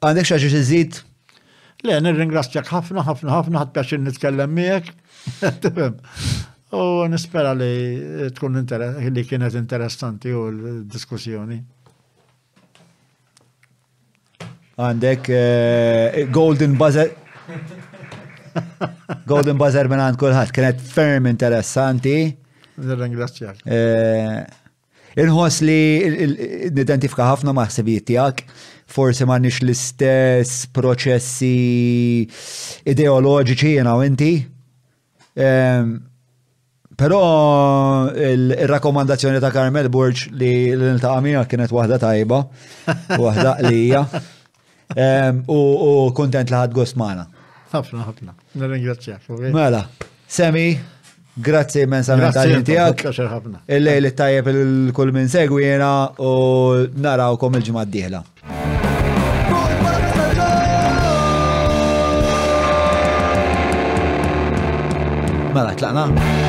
[0.00, 1.00] Għandek xaġi xizid?
[1.84, 5.44] Le, nirringrazzjak ħafna, ħafna, ħafna, ħat biex nitkellem miegħek.
[6.76, 8.58] U nispera li tkun
[9.16, 11.58] li kienet interessanti u l-diskussjoni.
[14.80, 17.10] Għandek eh, Golden Buzzer.
[19.30, 22.20] Golden Buzzer minn għand kienet ferm interessanti.
[22.88, 23.60] Nirringrazzjak.
[23.66, 24.42] Eh,
[25.20, 25.80] Inħoss li
[26.70, 28.44] nidentifika ħafna maħsibijiet tiegħek,
[28.94, 31.54] forsi m'għandniex l-istess proċessi
[32.92, 34.30] ideoloġiċi jiena u inti.
[37.02, 37.18] Però
[38.28, 42.40] il-rakkomandazzjoni ta' Karmel Burġ li l-intaqa' miegħek kienet waħda tajba,
[43.24, 44.04] waħda qlija.
[45.50, 45.58] U
[46.14, 47.26] kontent li ħadd gost magħna.
[47.74, 48.36] Ħafna, ħafna.
[48.54, 49.26] Nirringrazzjak.
[49.50, 49.82] Mela,
[50.30, 50.68] semi,
[51.40, 53.04] Grazzi immensament għal tijak.
[53.72, 58.24] Il-lejl tajjeb il-kull minn segwina u narawkom il-ġimgħa d-dieħla.
[65.54, 66.39] Mela, tlaqna.